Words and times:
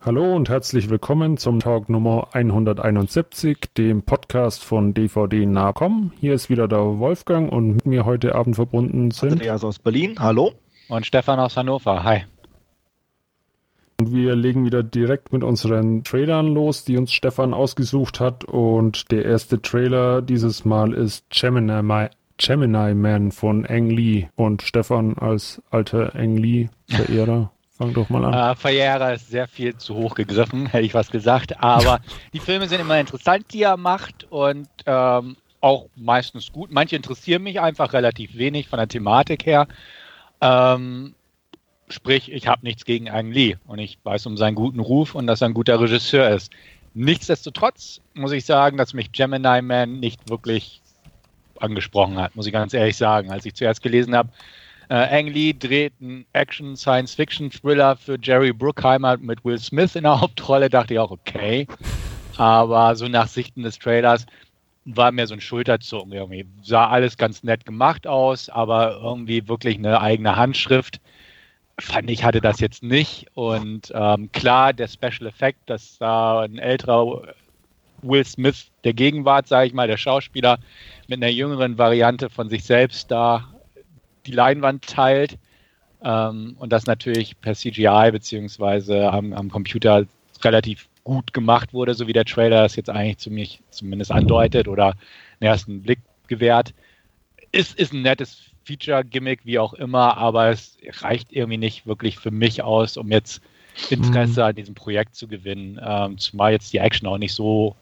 Hallo 0.00 0.36
und 0.36 0.48
herzlich 0.48 0.90
willkommen 0.90 1.38
zum 1.38 1.58
Talk 1.58 1.88
Nummer 1.88 2.28
171, 2.32 3.58
dem 3.76 4.02
Podcast 4.02 4.62
von 4.62 4.94
DVD 4.94 5.44
Nahcom. 5.44 6.12
Hier 6.20 6.34
ist 6.34 6.48
wieder 6.48 6.68
der 6.68 7.00
Wolfgang 7.00 7.50
und 7.50 7.72
mit 7.72 7.86
mir 7.86 8.04
heute 8.04 8.36
Abend 8.36 8.54
verbunden 8.54 9.10
sind 9.10 9.32
Andreas 9.32 9.64
aus 9.64 9.80
Berlin, 9.80 10.14
hallo. 10.20 10.52
Und 10.88 11.04
Stefan 11.04 11.40
aus 11.40 11.56
Hannover, 11.56 12.04
hi. 12.04 12.22
Und 13.98 14.12
wir 14.12 14.36
legen 14.36 14.64
wieder 14.64 14.84
direkt 14.84 15.32
mit 15.32 15.42
unseren 15.42 16.04
Trailern 16.04 16.46
los, 16.46 16.84
die 16.84 16.96
uns 16.96 17.12
Stefan 17.12 17.52
ausgesucht 17.52 18.20
hat. 18.20 18.44
Und 18.44 19.10
der 19.10 19.24
erste 19.24 19.60
Trailer 19.60 20.22
dieses 20.22 20.64
Mal 20.64 20.94
ist 20.94 21.24
Gemini, 21.30 22.08
Gemini 22.36 22.94
Man 22.94 23.32
von 23.32 23.66
Ang 23.66 23.90
Lee. 23.90 24.28
Und 24.36 24.62
Stefan 24.62 25.18
als 25.18 25.60
alter 25.72 26.14
Ang 26.14 26.36
Lee-Verehrer. 26.36 27.50
Fang 27.78 27.94
doch 27.94 28.08
mal 28.08 28.24
an. 28.24 28.34
Äh, 28.34 28.56
Verehrer 28.56 29.14
ist 29.14 29.30
sehr 29.30 29.48
viel 29.48 29.76
zu 29.76 29.94
hoch 29.94 30.14
gegriffen, 30.14 30.66
hätte 30.66 30.84
ich 30.84 30.94
was 30.94 31.10
gesagt. 31.10 31.62
Aber 31.62 32.00
die 32.32 32.40
Filme 32.40 32.68
sind 32.68 32.80
immer 32.80 32.98
interessant, 32.98 33.46
die 33.52 33.62
er 33.62 33.76
macht 33.76 34.26
und 34.30 34.68
ähm, 34.84 35.36
auch 35.60 35.86
meistens 35.96 36.52
gut. 36.52 36.70
Manche 36.72 36.96
interessieren 36.96 37.42
mich 37.42 37.60
einfach 37.60 37.92
relativ 37.92 38.36
wenig 38.36 38.68
von 38.68 38.78
der 38.78 38.88
Thematik 38.88 39.46
her. 39.46 39.68
Ähm, 40.40 41.14
Sprich, 41.90 42.30
ich 42.30 42.46
habe 42.46 42.66
nichts 42.66 42.84
gegen 42.84 43.08
Ang 43.08 43.30
Lee 43.30 43.56
und 43.66 43.78
ich 43.78 43.98
weiß 44.02 44.26
um 44.26 44.36
seinen 44.36 44.54
guten 44.54 44.80
Ruf 44.80 45.14
und 45.14 45.26
dass 45.26 45.40
er 45.40 45.48
ein 45.48 45.54
guter 45.54 45.80
Regisseur 45.80 46.28
ist. 46.28 46.52
Nichtsdestotrotz 46.92 48.00
muss 48.14 48.32
ich 48.32 48.44
sagen, 48.44 48.76
dass 48.76 48.92
mich 48.92 49.12
Gemini 49.12 49.62
Man 49.62 50.00
nicht 50.00 50.28
wirklich 50.28 50.82
angesprochen 51.60 52.18
hat, 52.18 52.36
muss 52.36 52.46
ich 52.46 52.52
ganz 52.52 52.74
ehrlich 52.74 52.96
sagen. 52.96 53.30
Als 53.30 53.46
ich 53.46 53.54
zuerst 53.54 53.82
gelesen 53.82 54.14
habe, 54.14 54.28
äh, 54.88 55.18
Ang 55.18 55.28
Lee 55.28 55.52
dreht 55.52 55.92
einen 56.00 56.24
Action-Science-Fiction-Thriller 56.32 57.96
für 57.96 58.18
Jerry 58.20 58.52
Bruckheimer 58.52 59.16
mit 59.18 59.44
Will 59.44 59.58
Smith 59.58 59.96
in 59.96 60.04
der 60.04 60.20
Hauptrolle, 60.20 60.68
dachte 60.68 60.94
ich 60.94 61.00
auch, 61.00 61.10
okay. 61.10 61.66
Aber 62.36 62.94
so 62.96 63.08
nach 63.08 63.28
Sichten 63.28 63.62
des 63.62 63.78
Trailers 63.78 64.26
war 64.84 65.12
mir 65.12 65.26
so 65.26 65.34
ein 65.34 65.40
Schulterzucken 65.40 66.12
irgendwie. 66.12 66.46
Sah 66.62 66.88
alles 66.88 67.16
ganz 67.16 67.42
nett 67.42 67.66
gemacht 67.66 68.06
aus, 68.06 68.48
aber 68.48 69.00
irgendwie 69.02 69.46
wirklich 69.48 69.76
eine 69.76 70.00
eigene 70.00 70.36
Handschrift 70.36 71.00
fand 71.80 72.10
ich, 72.10 72.24
hatte 72.24 72.40
das 72.40 72.60
jetzt 72.60 72.82
nicht. 72.82 73.26
Und 73.34 73.92
ähm, 73.94 74.30
klar, 74.32 74.72
der 74.72 74.88
Special 74.88 75.26
Effekt, 75.26 75.58
dass 75.66 75.98
da 75.98 76.40
ein 76.40 76.58
älterer 76.58 77.34
Will 78.02 78.24
Smith 78.24 78.70
der 78.84 78.94
Gegenwart, 78.94 79.46
sage 79.48 79.68
ich 79.68 79.74
mal, 79.74 79.86
der 79.86 79.96
Schauspieler 79.96 80.58
mit 81.08 81.22
einer 81.22 81.32
jüngeren 81.32 81.78
Variante 81.78 82.30
von 82.30 82.48
sich 82.48 82.64
selbst 82.64 83.10
da 83.10 83.48
die 84.28 84.32
Leinwand 84.32 84.86
teilt. 84.86 85.38
Ähm, 86.02 86.54
und 86.58 86.72
das 86.72 86.86
natürlich 86.86 87.40
per 87.40 87.54
CGI 87.54 88.10
beziehungsweise 88.12 89.10
am, 89.10 89.32
am, 89.32 89.50
Computer 89.50 90.04
relativ 90.42 90.88
gut 91.02 91.32
gemacht 91.32 91.72
wurde, 91.72 91.94
so 91.94 92.06
wie 92.06 92.12
der 92.12 92.24
Trailer 92.24 92.62
das 92.62 92.76
jetzt 92.76 92.90
eigentlich 92.90 93.18
zu 93.18 93.30
mich 93.30 93.60
zumindest 93.70 94.12
andeutet 94.12 94.68
oder 94.68 94.94
einen 95.40 95.50
ersten 95.50 95.82
Blick 95.82 95.98
gewährt. 96.28 96.74
Ist, 97.50 97.78
ist 97.78 97.92
ein 97.92 98.02
nettes 98.02 98.42
Feature-Gimmick, 98.64 99.40
wie 99.44 99.58
auch 99.58 99.72
immer, 99.72 100.16
aber 100.18 100.50
es 100.50 100.76
reicht 101.00 101.32
irgendwie 101.32 101.56
nicht 101.56 101.86
wirklich 101.86 102.18
für 102.18 102.30
mich 102.30 102.62
aus, 102.62 102.96
um 102.96 103.10
jetzt 103.10 103.40
Interesse 103.90 104.40
mhm. 104.40 104.46
an 104.46 104.54
diesem 104.54 104.74
Projekt 104.74 105.16
zu 105.16 105.26
gewinnen. 105.26 105.80
Ähm, 105.82 106.18
zumal 106.18 106.52
jetzt 106.52 106.72
die 106.72 106.78
Action 106.78 107.08
auch 107.08 107.18
nicht 107.18 107.32
so 107.32 107.74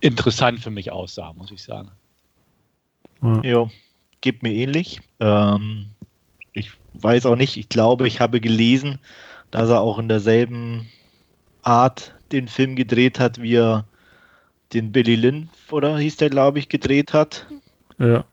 interessant 0.00 0.60
für 0.60 0.70
mich 0.70 0.92
aussah, 0.92 1.32
muss 1.34 1.50
ich 1.50 1.62
sagen. 1.62 1.90
Ja, 3.42 3.68
geht 4.20 4.42
mir 4.42 4.52
ähnlich. 4.52 5.00
Ähm, 5.20 5.86
ich 6.52 6.72
weiß 6.94 7.26
auch 7.26 7.36
nicht, 7.36 7.56
ich 7.56 7.68
glaube, 7.68 8.06
ich 8.06 8.20
habe 8.20 8.40
gelesen, 8.40 8.98
dass 9.50 9.70
er 9.70 9.80
auch 9.80 9.98
in 9.98 10.08
derselben 10.08 10.88
Art 11.62 12.14
den 12.32 12.48
Film 12.48 12.76
gedreht 12.76 13.18
hat, 13.18 13.40
wie 13.40 13.56
er 13.56 13.84
den 14.72 14.92
Billy 14.92 15.16
Lynn, 15.16 15.48
oder 15.70 15.98
hieß 15.98 16.16
der, 16.16 16.30
glaube 16.30 16.58
ich, 16.58 16.68
gedreht 16.68 17.14
hat. 17.14 17.46
Ja. 17.98 18.24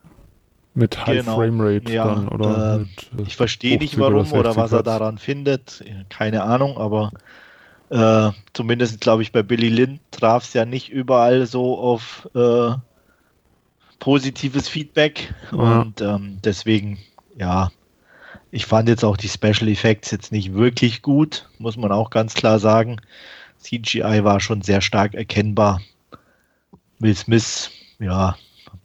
Mit 0.73 1.05
High 1.05 1.19
genau. 1.19 1.37
Frame 1.37 1.61
Rate 1.61 1.91
ja, 1.91 2.05
dann, 2.05 2.27
oder? 2.27 2.75
Äh, 2.75 2.79
mit, 3.15 3.27
ich 3.27 3.35
verstehe 3.37 3.77
nicht 3.77 3.97
warum 3.97 4.29
oder, 4.29 4.39
oder 4.39 4.55
was 4.57 4.73
er 4.73 4.83
daran 4.83 5.17
findet. 5.17 5.85
Keine 6.09 6.43
Ahnung, 6.43 6.77
aber 6.77 7.11
äh, 7.89 8.31
zumindest 8.51 8.99
glaube 8.99 9.21
ich 9.21 9.31
bei 9.31 9.41
Billy 9.41 9.69
Lynn 9.69 10.01
traf 10.11 10.43
es 10.43 10.53
ja 10.53 10.65
nicht 10.65 10.89
überall 10.89 11.45
so 11.45 11.77
auf 11.77 12.27
äh, 12.35 12.73
positives 13.99 14.67
Feedback. 14.67 15.33
Ja. 15.51 15.81
Und 15.81 16.01
ähm, 16.01 16.39
deswegen, 16.43 16.99
ja, 17.37 17.71
ich 18.51 18.65
fand 18.65 18.89
jetzt 18.89 19.03
auch 19.03 19.17
die 19.17 19.29
Special 19.29 19.67
Effects 19.67 20.11
jetzt 20.11 20.31
nicht 20.31 20.53
wirklich 20.53 21.01
gut, 21.01 21.47
muss 21.59 21.77
man 21.77 21.91
auch 21.91 22.09
ganz 22.09 22.33
klar 22.33 22.59
sagen. 22.59 22.97
CGI 23.59 24.23
war 24.23 24.39
schon 24.39 24.61
sehr 24.61 24.81
stark 24.81 25.13
erkennbar. 25.13 25.81
Will 26.99 27.15
Smith, 27.15 27.71
ja, 27.99 28.37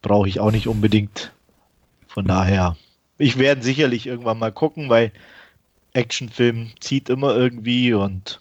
brauche 0.03 0.29
ich 0.29 0.41
auch 0.41 0.51
nicht 0.51 0.67
unbedingt 0.67 1.33
von 2.11 2.25
daher, 2.25 2.77
ich 3.19 3.39
werde 3.39 3.63
sicherlich 3.63 4.07
irgendwann 4.07 4.39
mal 4.39 4.51
gucken, 4.51 4.89
weil 4.89 5.13
Actionfilm 5.93 6.73
zieht 6.81 7.09
immer 7.09 7.37
irgendwie 7.37 7.95
und 7.95 8.41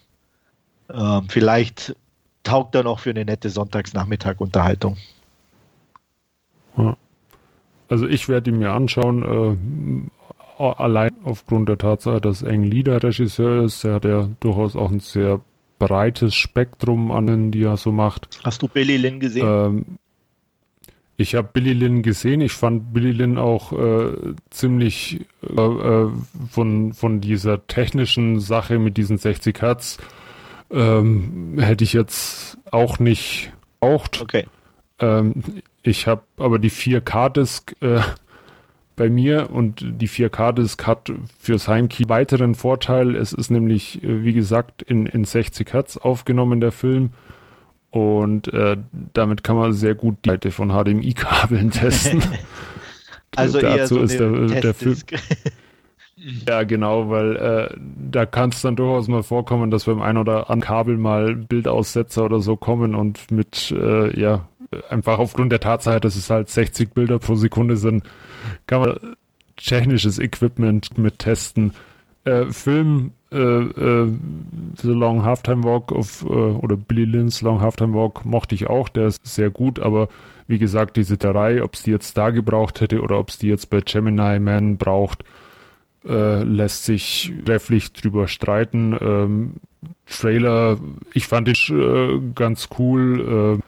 äh, 0.88 1.20
vielleicht 1.28 1.94
taugt 2.42 2.74
er 2.74 2.82
noch 2.82 2.98
für 2.98 3.10
eine 3.10 3.24
nette 3.24 3.48
Sonntagsnachmittag-Unterhaltung. 3.48 4.96
Also 7.90 8.06
ich 8.06 8.28
werde 8.28 8.50
ihn 8.50 8.58
mir 8.58 8.70
anschauen, 8.70 10.08
äh, 10.58 10.64
allein 10.64 11.10
aufgrund 11.24 11.68
der 11.68 11.76
Tatsache, 11.76 12.20
dass 12.20 12.42
Eng 12.42 12.62
Lee 12.62 12.82
der 12.82 13.02
Regisseur 13.02 13.64
ist. 13.64 13.84
Er 13.84 13.94
hat 13.94 14.04
ja 14.04 14.28
durchaus 14.40 14.76
auch 14.76 14.90
ein 14.90 15.00
sehr 15.00 15.40
breites 15.78 16.34
Spektrum 16.34 17.10
an, 17.10 17.50
die 17.50 17.64
er 17.64 17.76
so 17.76 17.90
macht. 17.90 18.28
Hast 18.44 18.62
du 18.62 18.68
Billy 18.68 18.96
Lynn 18.96 19.18
gesehen? 19.18 19.46
Ähm, 19.46 19.84
ich 21.16 21.34
habe 21.34 21.48
Billy 21.52 21.72
Lynn 21.72 22.02
gesehen. 22.02 22.40
Ich 22.40 22.52
fand 22.52 22.92
Billy 22.92 23.10
Lynn 23.12 23.38
auch 23.38 23.72
äh, 23.72 24.12
ziemlich 24.50 25.26
äh, 25.42 25.60
äh, 25.60 26.10
von, 26.48 26.92
von 26.92 27.20
dieser 27.20 27.66
technischen 27.66 28.40
Sache 28.40 28.78
mit 28.78 28.96
diesen 28.96 29.18
60 29.18 29.60
Hertz 29.60 29.98
ähm, 30.70 31.58
hätte 31.58 31.84
ich 31.84 31.92
jetzt 31.92 32.56
auch 32.70 32.98
nicht 32.98 33.52
braucht. 33.80 34.20
Okay. 34.20 34.46
Ähm, 35.00 35.42
ich 35.82 36.06
habe 36.06 36.22
aber 36.36 36.58
die 36.58 36.70
4K-Disc 36.70 37.74
äh, 37.80 38.00
bei 38.96 39.08
mir 39.08 39.50
und 39.50 39.82
die 39.82 40.08
4K-Disc 40.08 40.86
hat 40.86 41.10
fürs 41.38 41.68
Heimkey 41.68 42.08
weiteren 42.08 42.54
Vorteil. 42.54 43.16
Es 43.16 43.32
ist 43.32 43.50
nämlich, 43.50 44.02
äh, 44.02 44.24
wie 44.24 44.34
gesagt, 44.34 44.82
in, 44.82 45.06
in 45.06 45.24
60 45.24 45.72
Hertz 45.72 45.96
aufgenommen, 45.96 46.60
der 46.60 46.72
Film. 46.72 47.10
Und 47.90 48.52
äh, 48.52 48.76
damit 49.14 49.42
kann 49.42 49.56
man 49.56 49.72
sehr 49.72 49.94
gut 49.94 50.18
die 50.24 50.30
Seite 50.30 50.50
von 50.50 50.70
HDMI-Kabeln 50.70 51.70
testen. 51.72 52.22
also 53.34 53.60
dazu 53.60 53.94
so 53.96 54.02
ist 54.02 54.20
der, 54.20 54.30
der 54.60 54.74
Film. 54.74 54.96
Ja, 56.46 56.64
genau, 56.64 57.08
weil 57.08 57.36
äh, 57.36 57.74
da 58.10 58.26
kann 58.26 58.50
es 58.50 58.60
dann 58.60 58.76
durchaus 58.76 59.08
mal 59.08 59.22
vorkommen, 59.22 59.70
dass 59.70 59.84
beim 59.84 60.02
ein 60.02 60.18
oder 60.18 60.50
anderen 60.50 60.60
Kabel 60.60 60.98
mal 60.98 61.34
Bildaussetzer 61.34 62.26
oder 62.26 62.40
so 62.40 62.56
kommen 62.56 62.94
und 62.94 63.30
mit, 63.30 63.70
äh, 63.70 64.20
ja, 64.20 64.46
einfach 64.88 65.18
aufgrund 65.18 65.52
der 65.52 65.60
Tatsache, 65.60 66.00
dass 66.00 66.16
es 66.16 66.30
halt 66.30 66.48
60 66.48 66.94
Bilder 66.94 67.18
pro 67.18 67.34
Sekunde 67.34 67.76
sind, 67.76 68.04
kann 68.66 68.80
man 68.80 69.16
technisches 69.56 70.18
Equipment 70.18 70.96
mit 70.96 71.18
testen. 71.18 71.72
Äh, 72.24 72.46
Film 72.46 73.12
äh, 73.32 73.36
äh, 73.36 74.12
The 74.76 74.88
Long 74.88 75.24
Halftime 75.24 75.64
Walk 75.64 75.92
of, 75.92 76.22
äh, 76.22 76.26
oder 76.26 76.76
Billy 76.76 77.04
Lynn's 77.04 77.42
Long 77.42 77.60
Halftime 77.60 77.94
Walk 77.94 78.24
mochte 78.24 78.54
ich 78.54 78.68
auch, 78.68 78.88
der 78.88 79.06
ist 79.06 79.26
sehr 79.26 79.50
gut, 79.50 79.78
aber 79.78 80.08
wie 80.46 80.58
gesagt, 80.58 80.96
diese 80.96 81.16
drei, 81.16 81.62
ob 81.62 81.74
es 81.74 81.82
die 81.82 81.92
jetzt 81.92 82.16
da 82.16 82.30
gebraucht 82.30 82.80
hätte 82.80 83.00
oder 83.02 83.18
ob 83.18 83.28
es 83.28 83.38
die 83.38 83.48
jetzt 83.48 83.70
bei 83.70 83.80
Gemini 83.80 84.38
Man 84.40 84.76
braucht, 84.78 85.24
äh, 86.04 86.42
lässt 86.42 86.84
sich 86.84 87.32
trefflich 87.44 87.92
drüber 87.92 88.26
streiten. 88.26 88.96
Ähm, 89.00 89.52
Trailer, 90.06 90.78
ich 91.14 91.26
fand 91.26 91.48
ihn 91.48 91.76
äh, 91.78 92.20
ganz 92.34 92.68
cool. 92.78 93.60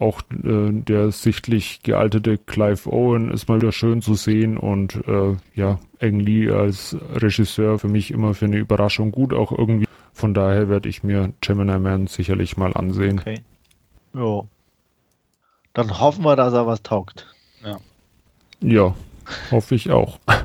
Auch 0.00 0.20
äh, 0.30 0.70
der 0.70 1.10
sichtlich 1.10 1.82
gealtete 1.82 2.38
Clive 2.38 2.92
Owen 2.92 3.32
ist 3.32 3.48
mal 3.48 3.60
wieder 3.60 3.72
schön 3.72 4.00
zu 4.00 4.14
sehen 4.14 4.56
und 4.56 4.94
äh, 5.08 5.36
ja, 5.54 5.80
Ang 6.00 6.20
Lee 6.20 6.50
als 6.50 6.96
Regisseur 7.14 7.80
für 7.80 7.88
mich 7.88 8.12
immer 8.12 8.34
für 8.34 8.44
eine 8.44 8.58
Überraschung 8.58 9.10
gut, 9.10 9.34
auch 9.34 9.50
irgendwie. 9.50 9.86
Von 10.12 10.34
daher 10.34 10.68
werde 10.68 10.88
ich 10.88 11.02
mir 11.02 11.32
Gemini 11.40 11.78
Man 11.78 12.06
sicherlich 12.06 12.56
mal 12.56 12.74
ansehen. 12.74 13.20
Okay. 13.20 13.40
Ja. 14.14 14.42
Dann 15.74 16.00
hoffen 16.00 16.24
wir, 16.24 16.36
dass 16.36 16.54
er 16.54 16.66
was 16.66 16.82
taugt. 16.82 17.26
Ja. 17.64 17.78
Ja, 18.60 18.94
hoffe 19.50 19.74
ich 19.74 19.90
auch. 19.90 20.18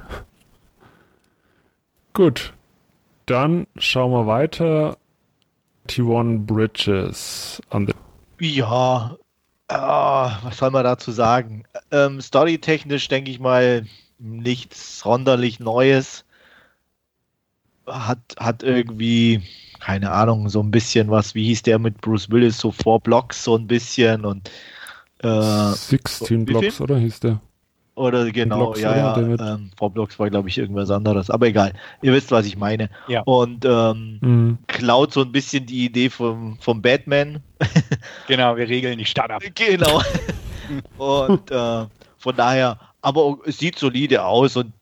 Gut. 2.14 2.54
Dann 3.26 3.68
schauen 3.78 4.12
wir 4.12 4.28
weiter. 4.28 4.98
T1 5.88 6.46
Bridges 6.46 7.62
an 7.70 7.92
Ja, 8.40 9.16
Oh, 9.74 10.32
was 10.44 10.58
soll 10.58 10.72
man 10.72 10.84
dazu 10.84 11.12
sagen? 11.12 11.64
Ähm, 11.92 12.22
Storytechnisch 12.22 13.08
denke 13.08 13.32
ich 13.32 13.40
mal 13.40 13.86
nichts 14.20 15.00
sonderlich 15.00 15.60
Neues. 15.60 16.26
Hat, 17.88 18.20
hat 18.38 18.64
irgendwie 18.64 19.42
keine 19.84 20.12
Ahnung, 20.12 20.48
so 20.48 20.62
ein 20.62 20.72
bisschen 20.72 21.12
was, 21.12 21.36
wie 21.36 21.44
hieß 21.44 21.64
der 21.64 21.78
mit 21.78 22.00
Bruce 22.00 22.30
Willis, 22.30 22.58
so 22.58 22.72
Four 22.72 23.02
Blocks, 23.02 23.44
so 23.44 23.58
ein 23.58 23.68
bisschen 23.68 24.24
und 24.24 24.50
äh, 25.22 25.74
16 25.74 26.46
Blocks, 26.46 26.80
oder 26.80 26.98
hieß 26.98 27.20
der? 27.20 27.42
Oder 27.96 28.32
genau, 28.32 28.58
Blocks, 28.58 28.82
ja, 28.82 29.14
oder, 29.14 29.28
ja. 29.28 29.56
Ähm, 29.56 29.70
Blocks 29.94 30.18
war, 30.18 30.30
glaube 30.30 30.50
ich, 30.50 30.58
irgendwas 30.58 30.90
anderes. 30.90 31.30
Aber 31.30 31.48
egal. 31.48 31.74
Ihr 32.02 32.12
wisst, 32.12 32.32
was 32.32 32.48
ich 32.48 32.58
meine. 32.58 32.90
Ja. 33.08 33.22
Und 33.22 33.66
ähm, 33.66 34.18
mhm. 34.22 34.58
klaut 34.66 35.14
so 35.14 35.22
ein 35.22 35.32
bisschen 35.32 35.68
die 35.68 35.86
Idee 35.86 36.10
vom, 36.10 36.58
vom 36.60 36.82
Batman. 36.82 37.42
genau, 38.28 38.58
wir 38.58 38.68
regeln 38.68 38.98
die 38.98 39.06
Stadt 39.06 39.30
ab. 39.30 39.44
Genau. 39.54 40.02
und 40.98 41.52
äh, 41.52 41.86
von 42.18 42.36
daher, 42.36 42.80
aber 43.02 43.38
es 43.46 43.60
sieht 43.60 43.78
solide 43.78 44.24
aus 44.26 44.58
und 44.58 44.74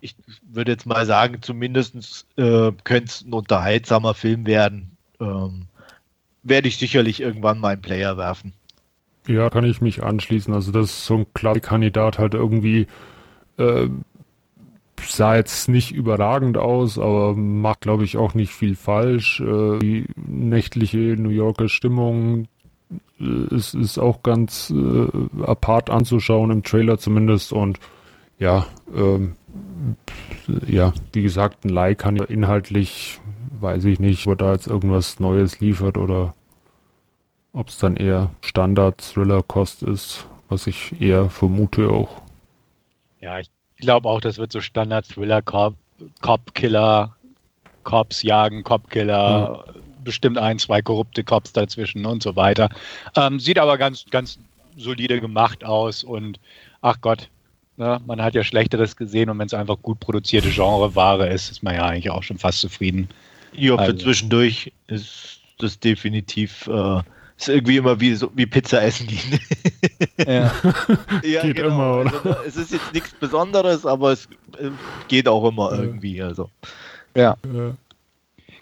ich 0.00 0.14
würde 0.42 0.72
jetzt 0.72 0.86
mal 0.86 1.06
sagen, 1.06 1.38
zumindest 1.42 2.26
äh, 2.36 2.72
könnte 2.84 3.06
es 3.06 3.22
ein 3.22 3.32
unterhaltsamer 3.32 4.14
Film 4.14 4.46
werden. 4.46 4.96
Ähm, 5.20 5.66
werde 6.42 6.68
ich 6.68 6.76
sicherlich 6.76 7.20
irgendwann 7.20 7.58
mal 7.58 7.72
einen 7.72 7.82
Player 7.82 8.16
werfen. 8.16 8.52
Ja, 9.26 9.50
kann 9.50 9.64
ich 9.64 9.80
mich 9.80 10.02
anschließen. 10.02 10.52
Also 10.52 10.72
das 10.72 10.86
ist 10.86 11.06
so 11.06 11.18
ein 11.18 11.26
klarer 11.34 11.60
Kandidat 11.60 12.18
halt 12.18 12.34
irgendwie 12.34 12.86
äh, 13.56 13.88
sah 15.00 15.36
jetzt 15.36 15.68
nicht 15.68 15.92
überragend 15.92 16.56
aus, 16.56 16.98
aber 16.98 17.34
macht 17.34 17.82
glaube 17.82 18.04
ich 18.04 18.16
auch 18.16 18.34
nicht 18.34 18.52
viel 18.52 18.74
falsch. 18.76 19.40
Äh, 19.40 19.78
die 19.78 20.06
nächtliche 20.16 20.98
New 20.98 21.30
Yorker 21.30 21.68
Stimmung 21.68 22.46
äh, 23.20 23.54
ist, 23.54 23.74
ist 23.74 23.98
auch 23.98 24.22
ganz 24.22 24.70
äh, 24.70 25.42
apart 25.42 25.90
anzuschauen 25.90 26.50
im 26.50 26.62
Trailer 26.62 26.98
zumindest 26.98 27.52
und 27.52 27.78
ja, 28.38 28.66
ähm, 28.94 29.36
ja, 30.66 30.92
wie 31.12 31.22
gesagt, 31.22 31.64
ein 31.64 31.68
Like 31.68 31.98
kann 31.98 32.16
inhaltlich, 32.16 33.20
weiß 33.60 33.84
ich 33.84 34.00
nicht, 34.00 34.26
ob 34.26 34.38
da 34.38 34.52
jetzt 34.52 34.66
irgendwas 34.66 35.20
Neues 35.20 35.60
liefert 35.60 35.96
oder 35.96 36.34
ob 37.52 37.68
es 37.68 37.78
dann 37.78 37.96
eher 37.96 38.30
Standard-Thriller-Kost 38.40 39.82
ist, 39.82 40.26
was 40.48 40.66
ich 40.66 41.00
eher 41.00 41.30
vermute 41.30 41.88
auch. 41.90 42.22
Ja, 43.20 43.38
ich 43.38 43.50
glaube 43.78 44.08
auch, 44.08 44.20
das 44.20 44.38
wird 44.38 44.52
so 44.52 44.60
Standard-Thriller, 44.60 45.42
Cop-Killer, 45.42 47.14
Cops 47.84 48.22
jagen, 48.22 48.62
Cop-Killer, 48.64 49.64
mhm. 49.66 50.04
bestimmt 50.04 50.38
ein, 50.38 50.58
zwei 50.58 50.82
korrupte 50.82 51.24
Cops 51.24 51.52
dazwischen 51.52 52.06
und 52.06 52.22
so 52.22 52.36
weiter. 52.36 52.68
Ähm, 53.16 53.38
sieht 53.38 53.58
aber 53.58 53.78
ganz, 53.78 54.06
ganz 54.10 54.38
solide 54.76 55.20
gemacht 55.20 55.64
aus 55.64 56.04
und 56.04 56.40
ach 56.80 57.00
Gott, 57.00 57.28
ne, 57.76 58.00
man 58.06 58.22
hat 58.22 58.34
ja 58.34 58.44
Schlechteres 58.44 58.96
gesehen 58.96 59.30
und 59.30 59.38
wenn 59.38 59.46
es 59.46 59.54
einfach 59.54 59.76
gut 59.82 60.00
produzierte 60.00 60.50
Genreware 60.50 61.28
ist, 61.28 61.50
ist 61.50 61.62
man 61.62 61.74
ja 61.74 61.84
eigentlich 61.84 62.10
auch 62.10 62.22
schon 62.22 62.38
fast 62.38 62.60
zufrieden. 62.60 63.08
Ja, 63.52 63.76
für 63.76 63.82
also. 63.82 63.98
zwischendurch 63.98 64.72
ist 64.86 65.40
das 65.58 65.78
definitiv 65.78 66.66
äh, 66.68 67.02
ist 67.42 67.48
irgendwie 67.48 67.76
immer 67.76 68.00
wie, 68.00 68.14
so, 68.14 68.30
wie 68.34 68.46
Pizza 68.46 68.82
essen 68.82 69.06
gehen. 69.06 69.40
ja, 70.18 70.52
ja 71.22 71.42
geht 71.42 71.56
genau. 71.56 72.00
immer, 72.00 72.00
oder? 72.00 72.14
Also, 72.14 72.42
es 72.46 72.56
ist 72.56 72.72
jetzt 72.72 72.92
nichts 72.92 73.12
Besonderes, 73.12 73.84
aber 73.86 74.12
es 74.12 74.26
äh, 74.58 74.70
geht 75.08 75.28
auch 75.28 75.48
immer 75.48 75.72
irgendwie. 75.72 76.22
Also. 76.22 76.50
Ja. 77.16 77.36
ja. 77.52 77.74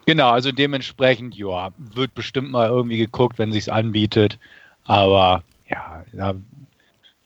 Genau, 0.06 0.30
also 0.30 0.50
dementsprechend, 0.50 1.36
ja, 1.36 1.70
wird 1.78 2.14
bestimmt 2.14 2.50
mal 2.50 2.68
irgendwie 2.68 2.96
geguckt, 2.96 3.38
wenn 3.38 3.52
sich's 3.52 3.68
anbietet. 3.68 4.38
Aber 4.84 5.44
ja, 5.68 6.04
ja 6.12 6.34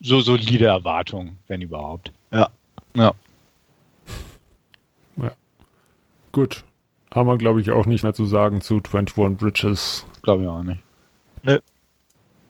so 0.01 0.21
solide 0.21 0.67
Erwartungen, 0.67 1.39
wenn 1.47 1.63
überhaupt. 1.63 2.13
Ja. 2.31 2.51
Ja. 2.95 3.15
ja. 5.17 5.31
Gut. 6.33 6.65
Haben 7.15 7.29
wir, 7.29 7.39
glaube 7.39 7.61
ich, 7.61 7.71
auch 7.71 7.87
nicht 7.87 8.03
mehr 8.03 8.13
zu 8.13 8.27
sagen 8.27 8.61
zu 8.61 8.83
21 8.83 9.39
Bridges. 9.39 10.05
Glaube 10.23 10.43
ich 10.43 10.49
auch 10.49 10.65
nicht. 10.65 10.84
Nö. 11.45 11.59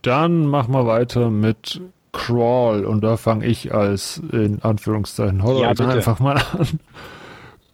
Dann 0.02 0.46
machen 0.46 0.72
wir 0.72 0.86
weiter 0.86 1.30
mit 1.30 1.80
Crawl 2.12 2.84
und 2.84 3.02
da 3.02 3.16
fange 3.16 3.46
ich 3.46 3.74
als 3.74 4.22
in 4.32 4.62
Anführungszeichen 4.62 5.42
Horror 5.42 5.74
ja, 5.74 5.86
einfach 5.86 6.20
mal 6.20 6.36
an. 6.36 6.80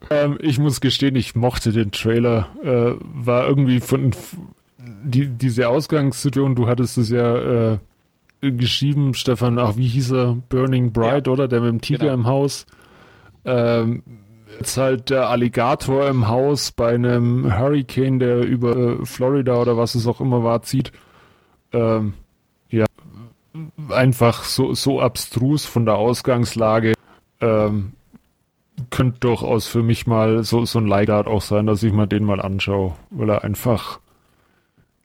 Ähm, 0.09 0.39
ich 0.41 0.59
muss 0.59 0.81
gestehen, 0.81 1.15
ich 1.15 1.35
mochte 1.35 1.73
den 1.73 1.93
Trailer. 1.93 2.49
Äh, 2.63 2.95
war 3.01 3.47
irgendwie 3.47 3.81
von 3.81 4.13
die, 4.79 5.29
diese 5.29 5.69
Ausgangssituation, 5.69 6.55
du 6.55 6.67
hattest 6.67 6.99
es 6.99 7.11
ja 7.11 7.73
äh, 7.73 7.79
geschrieben, 8.41 9.15
Stefan, 9.15 9.59
ach, 9.59 9.77
wie 9.77 9.87
hieß 9.87 10.13
er? 10.13 10.37
Burning 10.49 10.93
Bright, 10.93 11.27
ja. 11.27 11.33
oder? 11.33 11.49
Der 11.49 11.61
mit 11.61 11.71
dem 11.71 11.81
Tiger 11.81 11.99
genau. 11.99 12.15
im 12.15 12.27
Haus. 12.27 12.67
Ähm, 13.45 14.03
jetzt 14.59 14.77
halt 14.77 15.11
der 15.11 15.29
Alligator 15.29 16.09
im 16.09 16.29
Haus 16.29 16.73
bei 16.73 16.95
einem 16.95 17.59
Hurricane, 17.59 18.19
der 18.19 18.41
über 18.45 18.77
äh, 18.77 19.07
Florida 19.07 19.57
oder 19.57 19.77
was 19.77 19.95
es 19.95 20.07
auch 20.07 20.21
immer 20.21 20.43
war, 20.43 20.63
zieht 20.63 20.93
ähm, 21.73 22.15
ja, 22.69 22.87
einfach 23.89 24.45
so, 24.45 24.75
so 24.75 25.01
abstrus 25.01 25.67
von 25.67 25.85
der 25.85 25.97
Ausgangslage. 25.97 26.95
Ähm, 27.41 27.93
könnte 28.89 29.21
durchaus 29.21 29.67
für 29.67 29.83
mich 29.83 30.07
mal 30.07 30.43
so, 30.43 30.65
so 30.65 30.79
ein 30.79 30.87
Leihgrad 30.87 31.27
auch 31.27 31.43
sein, 31.43 31.67
dass 31.67 31.83
ich 31.83 31.93
mal 31.93 32.07
den 32.07 32.25
mal 32.25 32.41
anschaue, 32.41 32.97
weil 33.11 33.29
er 33.29 33.45
einfach 33.45 34.01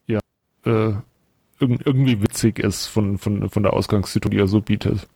ja 0.06 0.20
äh, 0.64 0.94
irgendwie 1.58 2.22
witzig 2.22 2.58
ist 2.58 2.86
von, 2.86 3.18
von, 3.18 3.50
von 3.50 3.62
der 3.62 3.74
Ausgangssituation, 3.74 4.30
die 4.30 4.42
er 4.42 4.48
so 4.48 4.60
bietet. 4.60 5.06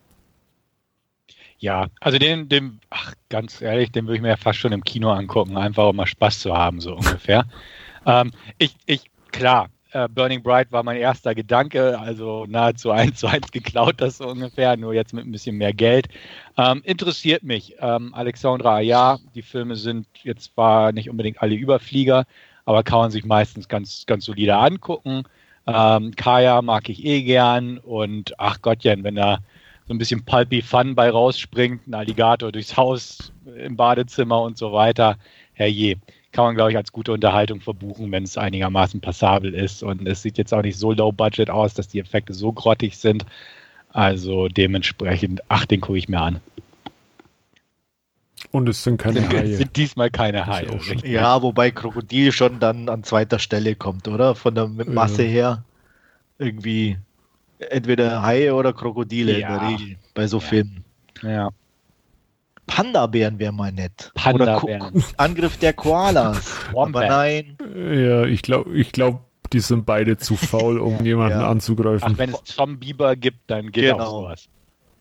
Ja, 1.59 1.89
also 2.01 2.19
den, 2.19 2.49
den, 2.49 2.81
ach, 2.89 3.13
ganz 3.29 3.61
ehrlich, 3.61 3.93
den 3.93 4.07
würde 4.07 4.17
ich 4.17 4.23
mir 4.23 4.29
ja 4.29 4.37
fast 4.37 4.59
schon 4.59 4.73
im 4.73 4.83
Kino 4.83 5.11
angucken, 5.11 5.59
einfach 5.59 5.89
um 5.89 5.97
mal 5.97 6.07
Spaß 6.07 6.41
zu 6.41 6.57
haben, 6.57 6.81
so 6.81 6.95
ungefähr. 6.95 7.45
ähm, 8.07 8.31
ich, 8.57 8.75
ich, 8.87 9.11
klar, 9.31 9.69
äh, 9.93 10.09
Burning 10.09 10.43
Bright 10.43 10.73
war 10.73 10.83
mein 10.83 10.97
erster 10.97 11.35
Gedanke, 11.35 11.99
also 11.99 12.47
nahezu 12.49 12.91
eins 12.93 13.21
zu 13.21 13.27
eins 13.27 13.51
geklaut, 13.51 14.01
das 14.01 14.19
so 14.19 14.29
ungefähr, 14.29 14.77
nur 14.77 14.95
jetzt 14.95 15.13
mit 15.13 15.27
ein 15.27 15.33
bisschen 15.33 15.57
mehr 15.57 15.73
Geld. 15.73 16.09
Ähm, 16.57 16.83
interessiert 16.85 17.43
mich. 17.43 17.77
Ähm, 17.81 18.15
Alexandra, 18.15 18.81
ja, 18.81 19.19
die 19.35 19.43
Filme 19.43 19.77
sind 19.77 20.07
jetzt 20.23 20.55
zwar 20.55 20.93
nicht 20.93 21.11
unbedingt 21.11 21.43
alle 21.43 21.55
Überflieger, 21.55 22.25
aber 22.65 22.83
kann 22.83 22.99
man 22.99 23.11
sich 23.11 23.25
meistens 23.25 23.69
ganz, 23.69 24.07
ganz 24.07 24.25
solide 24.25 24.57
angucken. 24.57 25.25
Ähm, 25.67 26.15
Kaya 26.17 26.63
mag 26.63 26.89
ich 26.89 27.05
eh 27.05 27.23
gern 27.23 27.79
und 27.79 28.35
ach 28.39 28.61
Gottchen, 28.63 29.05
wenn 29.05 29.15
da 29.15 29.39
so 29.87 29.95
ein 29.95 29.99
bisschen 29.99 30.25
pulpy 30.25 30.63
Fun 30.63 30.95
bei 30.95 31.11
rausspringt, 31.11 31.87
ein 31.87 31.95
Alligator 31.95 32.53
durchs 32.53 32.77
Haus 32.77 33.33
im 33.57 33.77
Badezimmer 33.77 34.43
und 34.43 34.57
so 34.57 34.73
weiter, 34.73 35.17
herrje 35.53 35.97
kann 36.33 36.45
man, 36.45 36.55
glaube 36.55 36.71
ich, 36.71 36.77
als 36.77 36.93
gute 36.93 37.13
Unterhaltung 37.13 37.61
verbuchen, 37.61 38.13
wenn 38.13 38.23
es 38.23 38.39
einigermaßen 38.39 39.01
passabel 39.01 39.55
ist. 39.55 39.83
Und 39.83 40.07
es 40.07 40.23
sieht 40.23 40.39
jetzt 40.39 40.55
auch 40.55 40.63
nicht 40.63 40.79
so 40.79 40.93
low 40.93 41.13
budget 41.13 41.51
aus, 41.51 41.75
dass 41.75 41.89
die 41.89 41.99
Effekte 41.99 42.35
so 42.35 42.53
grottig 42.53 42.99
sind. 42.99 43.27
Also 43.93 44.49
dementsprechend, 44.49 45.43
ach, 45.49 45.67
den 45.67 45.81
gucke 45.81 45.99
ich 45.99 46.09
mir 46.09 46.21
an. 46.21 46.41
Und 48.53 48.69
es 48.69 48.83
sind 48.83 48.99
keine 48.99 49.29
Haie. 49.29 49.43
Es 49.53 49.59
sind 49.59 49.77
diesmal 49.77 50.11
keine 50.11 50.47
Haie. 50.47 50.79
Ja, 51.05 51.43
wobei 51.43 51.71
Krokodil 51.71 52.33
schon 52.33 52.59
dann 52.61 52.89
an 52.89 53.05
zweiter 53.05 53.39
Stelle 53.39 53.75
kommt, 53.75 54.09
oder? 54.09 54.35
Von 54.35 54.55
der 54.55 54.67
Masse 54.67 55.23
ja. 55.25 55.29
her. 55.29 55.65
Irgendwie 56.39 56.97
entweder 57.59 58.23
Haie 58.23 58.55
oder 58.55 58.73
Krokodile 58.73 59.39
ja. 59.39 59.49
in 59.49 59.61
der 59.61 59.69
Regel 59.69 59.97
bei 60.15 60.27
so 60.27 60.39
ja. 60.39 60.45
Filmen. 60.45 60.85
Ja. 61.23 61.51
Panda-Bären 62.71 63.41
wäre 63.41 63.53
mal 63.53 63.73
nett. 63.73 64.13
Panda-Bären. 64.15 65.03
Angriff 65.17 65.57
der 65.57 65.73
Koalas. 65.73 66.53
Aber 66.77 67.05
nein. 67.05 67.59
Ja, 67.75 68.25
ich 68.25 68.43
glaube, 68.43 68.73
ich 68.73 68.93
glaube, 68.93 69.19
die 69.53 69.59
sind 69.59 69.87
beide 69.87 70.19
zu 70.19 70.37
faul, 70.37 70.79
um 70.79 71.05
jemanden 71.05 71.41
ja. 71.41 71.51
anzugreifen. 71.51 72.13
Ach, 72.13 72.19
wenn 72.19 72.31
es 72.31 72.55
Tom 72.55 72.79
Bieber 72.79 73.17
gibt, 73.17 73.39
dann 73.49 73.73
geht 73.73 73.91
genau. 73.91 74.05
auch 74.05 74.11
sowas. 74.11 74.49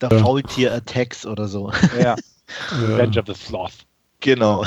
Der 0.01 0.09
ja. 0.11 0.17
Faultier-Attacks 0.17 1.27
oder 1.27 1.47
so. 1.47 1.71
Ja. 2.01 2.15
Revenge 2.81 3.19
of 3.19 3.27
the 3.27 3.35
Sloth. 3.35 3.85
Genau. 4.21 4.65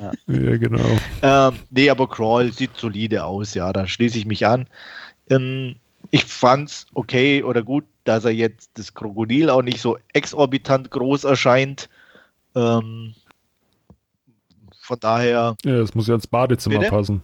Ja, 0.00 0.10
ja 0.26 0.56
genau. 0.56 0.98
Ähm, 1.22 1.54
nee, 1.70 1.88
aber 1.88 2.08
Crawl 2.08 2.52
sieht 2.52 2.76
solide 2.76 3.24
aus, 3.24 3.54
ja, 3.54 3.72
da 3.72 3.86
schließe 3.86 4.18
ich 4.18 4.26
mich 4.26 4.44
an. 4.46 4.66
Ähm, 5.30 5.76
ich 6.10 6.24
fand's 6.24 6.86
okay 6.92 7.44
oder 7.44 7.62
gut, 7.62 7.84
dass 8.02 8.24
er 8.24 8.32
jetzt 8.32 8.72
das 8.74 8.92
Krokodil 8.94 9.48
auch 9.48 9.62
nicht 9.62 9.80
so 9.80 9.96
exorbitant 10.12 10.90
groß 10.90 11.24
erscheint. 11.24 11.88
Ähm, 12.54 13.14
von 14.80 14.98
daher. 15.00 15.56
Ja, 15.64 15.74
es 15.74 15.94
muss 15.94 16.06
ja 16.08 16.14
ins 16.14 16.26
Badezimmer 16.26 16.78
bitte? 16.78 16.90
passen. 16.90 17.22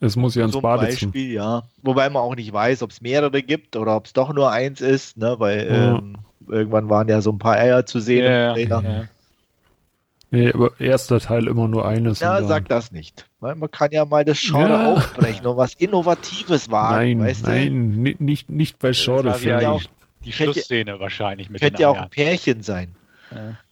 Es 0.00 0.16
muss 0.16 0.34
ja 0.34 0.44
ins 0.44 0.52
so 0.52 0.60
Badezimmer. 0.60 1.12
Beispiel, 1.12 1.32
ja. 1.32 1.62
Wobei 1.82 2.10
man 2.10 2.22
auch 2.22 2.34
nicht 2.34 2.52
weiß, 2.52 2.82
ob 2.82 2.90
es 2.90 3.00
mehrere 3.00 3.42
gibt 3.42 3.76
oder 3.76 3.96
ob 3.96 4.06
es 4.06 4.12
doch 4.12 4.32
nur 4.32 4.50
eins 4.50 4.80
ist, 4.80 5.16
ne? 5.16 5.36
weil 5.38 5.66
ja. 5.66 5.98
ähm, 5.98 6.16
irgendwann 6.48 6.90
waren 6.90 7.08
ja 7.08 7.20
so 7.20 7.30
ein 7.30 7.38
paar 7.38 7.56
Eier 7.56 7.86
zu 7.86 8.00
sehen. 8.00 8.24
Ja, 8.24 8.56
ja. 8.56 9.04
Nee, 10.32 10.50
aber 10.50 10.80
erster 10.80 11.20
Teil 11.20 11.46
immer 11.46 11.68
nur 11.68 11.86
eines. 11.86 12.20
Ja, 12.20 12.42
sag 12.42 12.66
das 12.68 12.90
nicht. 12.90 13.28
Weil 13.38 13.54
man 13.54 13.70
kann 13.70 13.90
ja 13.92 14.06
mal 14.06 14.24
das 14.24 14.40
Genre 14.40 14.70
ja. 14.70 14.92
aufbrechen 14.94 15.46
und 15.46 15.58
was 15.58 15.74
Innovatives 15.74 16.70
wagen. 16.70 17.18
Nein, 17.18 17.20
weißt 17.20 17.46
nein, 17.46 18.02
du? 18.02 18.24
nicht, 18.24 18.50
nicht 18.50 18.78
bei 18.78 18.92
Genre. 18.92 19.38
Ja 19.42 19.78
die 20.24 20.32
Schlussszene 20.32 21.00
wahrscheinlich 21.00 21.50
mit 21.50 21.60
Könnte 21.60 21.82
ja 21.82 21.88
auch 21.88 21.96
ein 21.96 22.10
Pärchen 22.10 22.62
sein. 22.62 22.94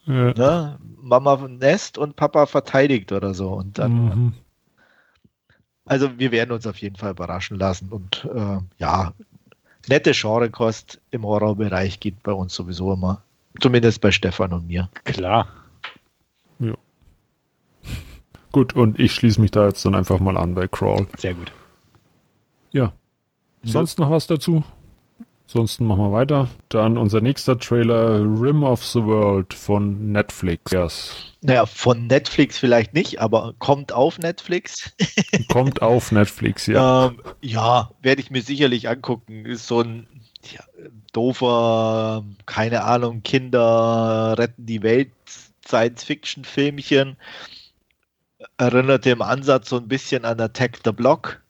Ja. 0.06 0.32
Ne? 0.34 0.78
Mama 0.96 1.36
Nest 1.48 1.98
und 1.98 2.16
Papa 2.16 2.46
verteidigt 2.46 3.12
oder 3.12 3.34
so. 3.34 3.52
Und 3.52 3.78
dann. 3.78 3.92
Mhm. 3.92 4.32
also 5.84 6.18
wir 6.18 6.32
werden 6.32 6.52
uns 6.52 6.66
auf 6.66 6.78
jeden 6.78 6.96
Fall 6.96 7.12
überraschen 7.12 7.58
lassen 7.58 7.88
und 7.90 8.28
äh, 8.32 8.58
ja, 8.78 9.12
nette 9.88 10.12
Genrekost 10.12 11.00
im 11.10 11.24
Horrorbereich 11.24 12.00
geht 12.00 12.22
bei 12.22 12.32
uns 12.32 12.54
sowieso 12.54 12.92
immer. 12.92 13.22
Zumindest 13.60 14.00
bei 14.00 14.10
Stefan 14.10 14.52
und 14.52 14.68
mir. 14.68 14.88
Klar. 15.04 15.48
Ja. 16.60 16.74
Gut, 18.52 18.74
und 18.74 18.98
ich 18.98 19.12
schließe 19.12 19.40
mich 19.40 19.50
da 19.50 19.66
jetzt 19.66 19.84
dann 19.84 19.94
einfach 19.94 20.20
mal 20.20 20.36
an 20.36 20.54
bei 20.54 20.68
Crawl. 20.68 21.06
Sehr 21.18 21.34
gut. 21.34 21.52
Ja. 22.72 22.92
Sonst 23.62 23.98
noch 23.98 24.10
was 24.10 24.26
dazu? 24.26 24.64
Ansonsten 25.50 25.84
machen 25.84 26.04
wir 26.04 26.12
weiter. 26.12 26.48
Dann 26.68 26.96
unser 26.96 27.20
nächster 27.20 27.58
Trailer, 27.58 28.20
Rim 28.20 28.62
of 28.62 28.84
the 28.84 29.02
World 29.02 29.52
von 29.52 30.12
Netflix. 30.12 30.70
Yes. 30.70 31.12
Naja, 31.40 31.66
von 31.66 32.06
Netflix 32.06 32.56
vielleicht 32.56 32.94
nicht, 32.94 33.20
aber 33.20 33.54
kommt 33.58 33.92
auf 33.92 34.20
Netflix. 34.20 34.92
kommt 35.48 35.82
auf 35.82 36.12
Netflix, 36.12 36.68
ja. 36.68 37.08
Ähm, 37.08 37.20
ja, 37.40 37.90
werde 38.00 38.22
ich 38.22 38.30
mir 38.30 38.42
sicherlich 38.42 38.88
angucken. 38.88 39.44
Ist 39.44 39.66
so 39.66 39.80
ein 39.80 40.06
ja, 40.52 40.62
doofer, 41.12 42.22
keine 42.46 42.84
Ahnung, 42.84 43.24
Kinder 43.24 44.36
retten 44.38 44.66
die 44.66 44.84
Welt, 44.84 45.10
Science-Fiction-Filmchen. 45.66 47.16
Erinnerte 48.56 49.10
im 49.10 49.22
Ansatz 49.22 49.68
so 49.68 49.78
ein 49.78 49.88
bisschen 49.88 50.24
an 50.24 50.40
Attack 50.40 50.78
the 50.84 50.92
Block. 50.92 51.42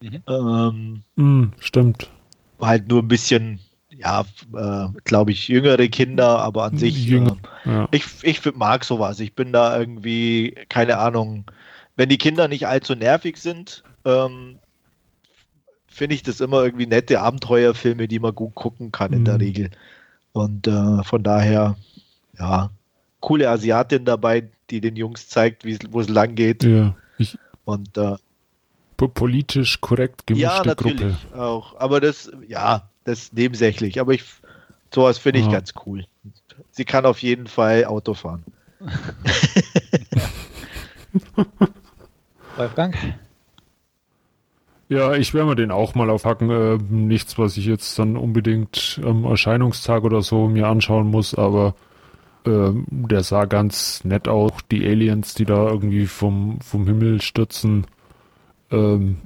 Mhm. 0.00 0.22
Ähm, 0.26 1.02
mm, 1.14 1.52
stimmt 1.60 2.10
halt 2.60 2.88
nur 2.88 3.02
ein 3.02 3.08
bisschen, 3.08 3.60
ja, 3.90 4.24
äh, 4.54 4.88
glaube 5.04 5.32
ich, 5.32 5.48
jüngere 5.48 5.88
Kinder, 5.88 6.40
aber 6.40 6.64
an 6.64 6.78
sich, 6.78 7.04
Jünger, 7.04 7.36
äh, 7.64 7.70
ja. 7.70 7.88
ich, 7.90 8.04
ich 8.22 8.54
mag 8.54 8.84
sowas. 8.84 9.20
Ich 9.20 9.34
bin 9.34 9.52
da 9.52 9.78
irgendwie, 9.78 10.54
keine 10.68 10.98
Ahnung, 10.98 11.44
wenn 11.96 12.08
die 12.08 12.18
Kinder 12.18 12.48
nicht 12.48 12.66
allzu 12.66 12.94
nervig 12.94 13.38
sind, 13.38 13.82
ähm, 14.04 14.58
finde 15.86 16.14
ich 16.14 16.22
das 16.22 16.40
immer 16.40 16.62
irgendwie 16.62 16.86
nette 16.86 17.20
Abenteuerfilme, 17.20 18.06
die 18.06 18.20
man 18.20 18.34
gut 18.34 18.54
gucken 18.54 18.92
kann 18.92 19.12
in 19.12 19.20
mhm. 19.20 19.24
der 19.24 19.40
Regel. 19.40 19.70
Und 20.32 20.68
äh, 20.68 21.02
von 21.02 21.22
daher, 21.24 21.76
ja, 22.38 22.70
coole 23.20 23.50
Asiatin 23.50 24.04
dabei, 24.04 24.48
die 24.70 24.80
den 24.80 24.94
Jungs 24.94 25.28
zeigt, 25.28 25.64
wo 25.90 26.00
es 26.00 26.08
lang 26.08 26.36
geht. 26.36 26.62
Ja, 26.62 26.94
ich, 27.18 27.36
und 27.64 27.96
äh, 27.98 28.16
politisch 29.06 29.80
korrekt 29.80 30.26
gemischte 30.26 30.48
ja, 30.48 30.64
natürlich 30.64 30.96
Gruppe. 30.96 31.40
auch. 31.40 31.78
Aber 31.78 32.00
das, 32.00 32.32
ja, 32.48 32.88
das 33.04 33.20
ist 33.20 33.34
nebensächlich. 33.34 34.00
Aber 34.00 34.12
ich, 34.12 34.24
sowas 34.92 35.18
finde 35.18 35.38
ich 35.38 35.46
ja. 35.46 35.52
ganz 35.52 35.72
cool. 35.86 36.04
Sie 36.72 36.84
kann 36.84 37.06
auf 37.06 37.22
jeden 37.22 37.46
Fall 37.46 37.84
Auto 37.84 38.14
fahren. 38.14 38.42
Wolfgang? 42.56 42.96
Ja, 44.88 45.14
ich 45.14 45.34
werde 45.34 45.48
mir 45.48 45.56
den 45.56 45.70
auch 45.70 45.94
mal 45.94 46.10
aufhacken. 46.10 46.50
Äh, 46.50 46.78
nichts, 46.88 47.38
was 47.38 47.56
ich 47.56 47.66
jetzt 47.66 47.98
dann 47.98 48.16
unbedingt 48.16 49.00
am 49.04 49.24
Erscheinungstag 49.24 50.02
oder 50.02 50.22
so 50.22 50.48
mir 50.48 50.66
anschauen 50.66 51.08
muss, 51.08 51.34
aber 51.34 51.74
äh, 52.46 52.70
der 52.88 53.22
sah 53.22 53.44
ganz 53.44 54.02
nett 54.04 54.28
aus. 54.28 54.52
Die 54.70 54.86
Aliens, 54.86 55.34
die 55.34 55.44
da 55.44 55.68
irgendwie 55.68 56.06
vom, 56.06 56.60
vom 56.62 56.86
Himmel 56.86 57.20
stürzen, 57.20 57.86
ähm, 58.70 59.18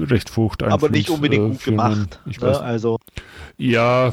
recht 0.00 0.30
furchteinflößend. 0.30 0.84
Aber 0.84 0.90
nicht 0.90 1.10
unbedingt 1.10 1.44
äh, 1.44 1.48
gut 1.50 1.64
gemacht. 1.64 2.20
ich 2.26 2.40
ne? 2.40 2.48
weiß, 2.48 2.58
also 2.58 2.98
ja, 3.56 4.12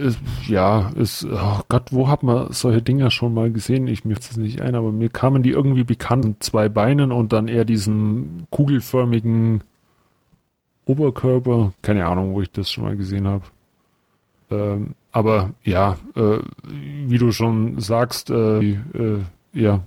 es, 0.00 0.18
ja, 0.46 0.90
es, 0.98 1.26
oh 1.30 1.60
Gott, 1.68 1.92
wo 1.92 2.08
hat 2.08 2.22
man 2.22 2.52
solche 2.52 2.82
Dinger 2.82 3.10
schon 3.10 3.34
mal 3.34 3.50
gesehen? 3.50 3.86
Ich 3.86 4.04
mir 4.04 4.14
jetzt 4.14 4.36
nicht 4.36 4.60
ein, 4.60 4.74
aber 4.74 4.92
mir 4.92 5.08
kamen 5.08 5.42
die 5.42 5.50
irgendwie 5.50 5.84
bekannt. 5.84 6.42
Zwei 6.42 6.68
Beinen 6.68 7.12
und 7.12 7.32
dann 7.32 7.48
eher 7.48 7.64
diesen 7.64 8.46
kugelförmigen 8.50 9.62
Oberkörper. 10.86 11.72
Keine 11.82 12.06
Ahnung, 12.06 12.34
wo 12.34 12.42
ich 12.42 12.50
das 12.50 12.70
schon 12.70 12.84
mal 12.84 12.96
gesehen 12.96 13.26
habe. 13.26 13.44
Ähm, 14.50 14.94
aber 15.12 15.50
ja, 15.64 15.96
äh, 16.14 16.38
wie 17.06 17.18
du 17.18 17.32
schon 17.32 17.80
sagst, 17.80 18.30
äh, 18.30 18.60
die, 18.60 18.78
äh, 18.94 19.18
ja, 19.52 19.80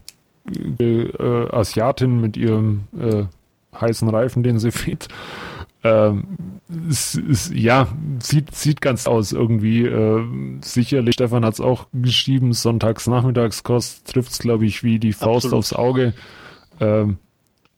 äh, 0.80 1.12
Asiatin 1.52 2.20
mit 2.20 2.36
ihrem 2.36 2.82
äh, 3.00 3.26
heißen 3.82 4.10
Reifen, 4.10 4.44
den 4.44 4.60
sie 4.60 4.72
fährt. 4.72 5.08
Ähm, 5.84 6.24
es, 6.90 7.16
es, 7.16 7.52
ja, 7.54 7.88
sieht, 8.20 8.54
sieht 8.54 8.82
ganz 8.82 9.08
aus 9.08 9.32
irgendwie. 9.32 9.86
Äh, 9.86 10.24
sicherlich, 10.62 11.14
Stefan 11.14 11.46
hat 11.46 11.54
es 11.54 11.62
auch 11.62 11.88
geschrieben, 11.94 12.54
sonntags 12.54 13.08
Nachmittagskost 13.08 14.06
trifft 14.06 14.32
es, 14.32 14.40
glaube 14.40 14.66
ich, 14.66 14.84
wie 14.84 15.00
die 15.00 15.14
Faust 15.14 15.46
Absolut. 15.46 15.60
aufs 15.60 15.74
Auge. 15.74 16.14
Ähm, 16.82 17.18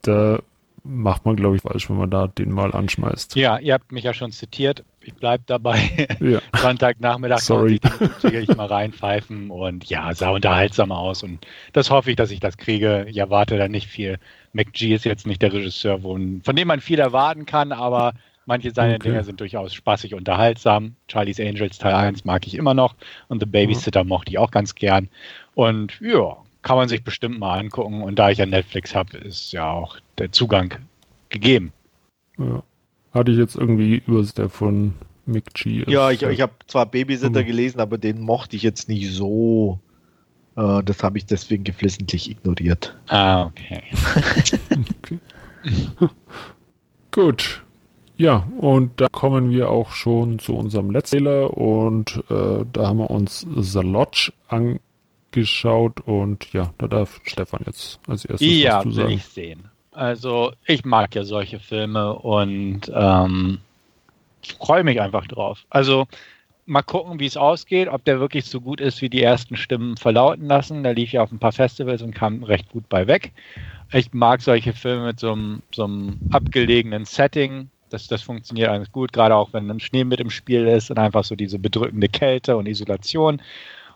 da 0.02 0.40
macht 0.84 1.26
man, 1.26 1.36
glaube 1.36 1.58
ich, 1.58 1.62
falsch, 1.62 1.90
wenn 1.90 1.98
man 1.98 2.10
da 2.10 2.28
den 2.28 2.52
mal 2.52 2.74
anschmeißt. 2.74 3.36
Ja, 3.36 3.60
ihr 3.60 3.76
habt 3.76 3.92
mich 3.92 4.04
ja 4.04 4.14
schon 4.14 4.32
zitiert. 4.32 4.84
Ich 5.04 5.14
bleibe 5.14 5.44
dabei. 5.48 6.08
Ja. 6.20 6.40
Sonntagnachmittag 6.58 7.40
Sorry. 7.40 7.80
ich 8.24 8.56
mal 8.56 8.68
reinpfeifen 8.68 9.50
und 9.50 9.86
ja, 9.90 10.14
sah 10.14 10.30
unterhaltsam 10.30 10.92
aus 10.92 11.24
und 11.24 11.46
das 11.74 11.90
hoffe 11.90 12.12
ich, 12.12 12.16
dass 12.16 12.32
ich 12.32 12.40
das 12.40 12.58
kriege. 12.58 13.06
Ich 13.10 13.18
erwarte 13.18 13.58
da 13.58 13.68
nicht 13.68 13.88
viel. 13.88 14.20
McG 14.54 14.94
ist 14.94 15.06
jetzt 15.06 15.26
nicht 15.26 15.42
der 15.42 15.54
Regisseur, 15.54 16.00
von 16.00 16.42
dem 16.46 16.68
man 16.68 16.82
viel 16.82 17.00
erwarten 17.00 17.46
kann, 17.46 17.72
aber 17.72 18.14
manche 18.46 18.72
seiner 18.72 18.96
okay. 18.96 19.10
Dinge 19.10 19.24
sind 19.24 19.40
durchaus 19.40 19.74
spaßig 19.74 20.14
unterhaltsam. 20.14 20.96
Charlie's 21.08 21.40
Angels 21.40 21.78
Teil 21.78 21.94
1 21.94 22.26
mag 22.26 22.46
ich 22.46 22.56
immer 22.56 22.74
noch 22.74 22.96
und 23.28 23.40
The 23.40 23.46
Babysitter 23.46 24.04
mhm. 24.04 24.10
mochte 24.10 24.32
ich 24.32 24.38
auch 24.38 24.52
ganz 24.52 24.76
gern. 24.76 25.10
Und 25.56 26.00
ja, 26.02 26.38
kann 26.62 26.78
man 26.78 26.90
sich 26.90 27.04
bestimmt 27.04 27.40
mal 27.40 27.60
angucken. 27.60 28.04
Und 28.04 28.20
da 28.20 28.30
ich 28.30 28.38
ja 28.38 28.46
Netflix 28.46 28.94
habe, 28.94 29.18
ist 29.18 29.52
ja 29.52 29.70
auch 29.70 29.98
der 30.18 30.32
Zugang 30.32 30.76
gegeben. 31.30 31.74
Ja. 32.38 32.64
Hatte 33.14 33.32
ich 33.32 33.38
jetzt 33.38 33.56
irgendwie 33.56 34.02
über 34.06 34.24
der 34.24 34.50
von 34.50 34.94
Mick 35.26 35.54
G. 35.54 35.84
Ja, 35.88 36.12
ich, 36.12 36.24
ich 36.24 36.42
habe 36.42 36.54
zwar 36.68 36.86
Babysitter 36.86 37.42
mhm. 37.42 37.46
gelesen, 37.46 37.80
aber 37.80 37.98
den 37.98 38.22
mochte 38.22 38.56
ich 38.56 38.64
jetzt 38.64 38.90
nicht 38.90 39.12
so. 39.12 39.80
Äh, 40.56 40.84
das 40.84 41.04
habe 41.04 41.18
ich 41.18 41.26
deswegen 41.26 41.64
geflissentlich 41.64 42.30
ignoriert. 42.30 42.98
Ah, 43.08 43.46
okay. 43.46 43.84
okay. 45.02 45.20
Gut. 47.12 47.64
Ja, 48.18 48.48
und 48.60 49.02
da 49.02 49.08
kommen 49.12 49.50
wir 49.50 49.70
auch 49.70 49.92
schon 49.92 50.38
zu 50.38 50.56
unserem 50.56 50.92
letzten 50.92 51.18
Trailer 51.18 51.58
und 51.58 52.24
äh, 52.30 52.66
da 52.72 52.88
haben 52.88 53.00
wir 53.00 53.10
uns 53.10 53.48
The 53.56 53.80
Lodge 53.80 54.32
angeschaut 54.48 56.02
und 56.02 56.54
ja, 56.54 56.72
da 56.78 56.88
darf 56.88 57.20
Stefan 57.24 57.62
jetzt 57.66 58.00
als 58.08 58.26
erstes 58.26 58.48
ja, 58.48 58.78
was 58.78 58.84
zu 58.84 58.92
sagen. 58.92 59.02
Ja, 59.02 59.08
will 59.08 59.16
ich 59.16 59.26
sehen. 59.26 59.71
Also 59.92 60.54
ich 60.66 60.86
mag 60.86 61.14
ja 61.16 61.24
solche 61.24 61.60
Filme 61.60 62.14
und 62.14 62.92
ähm, 62.94 63.60
freue 64.60 64.84
mich 64.84 65.02
einfach 65.02 65.28
drauf. 65.28 65.66
Also 65.70 66.08
mal 66.66 66.82
gucken, 66.82 67.20
wie 67.20 67.26
es 67.26 67.38
ausgeht, 67.38 67.90
ob 67.90 68.06
der 68.06 68.20
wirklich 68.20 68.46
so 68.46 68.62
gut 68.62 68.80
ist, 68.80 69.02
wie 69.02 69.10
die 69.10 69.22
ersten 69.22 69.58
Stimmen 69.58 69.98
verlauten 69.98 70.48
lassen. 70.48 70.84
Der 70.84 70.94
lief 70.94 71.12
ja 71.12 71.22
auf 71.22 71.32
ein 71.32 71.40
paar 71.40 71.52
Festivals 71.52 72.02
und 72.02 72.16
kam 72.16 72.44
recht 72.44 72.70
gut 72.70 72.88
bei 72.88 73.08
weg. 73.08 73.32
Ich 73.92 74.14
mag 74.14 74.42
solche 74.42 74.72
Filme 74.74 75.08
mit 75.08 75.20
so 75.20 75.34
einem, 75.34 75.62
so 75.74 75.84
einem 75.84 76.22
abgelegenen 76.30 77.04
Setting. 77.04 77.70
Das, 77.90 78.08
das 78.08 78.22
funktioniert 78.22 78.70
alles 78.70 78.90
gut, 78.94 79.12
gerade 79.12 79.36
auch 79.36 79.52
wenn 79.52 79.70
ein 79.70 79.82
Schnee 79.82 80.06
mit 80.06 80.22
im 80.22 80.30
Spiel 80.30 80.66
ist 80.66 80.90
und 80.90 80.98
einfach 80.98 81.26
so 81.26 81.36
diese 81.36 81.60
bedrückende 81.60 82.08
Kälte 82.08 82.56
und 82.56 82.68
Isolation. 82.68 83.42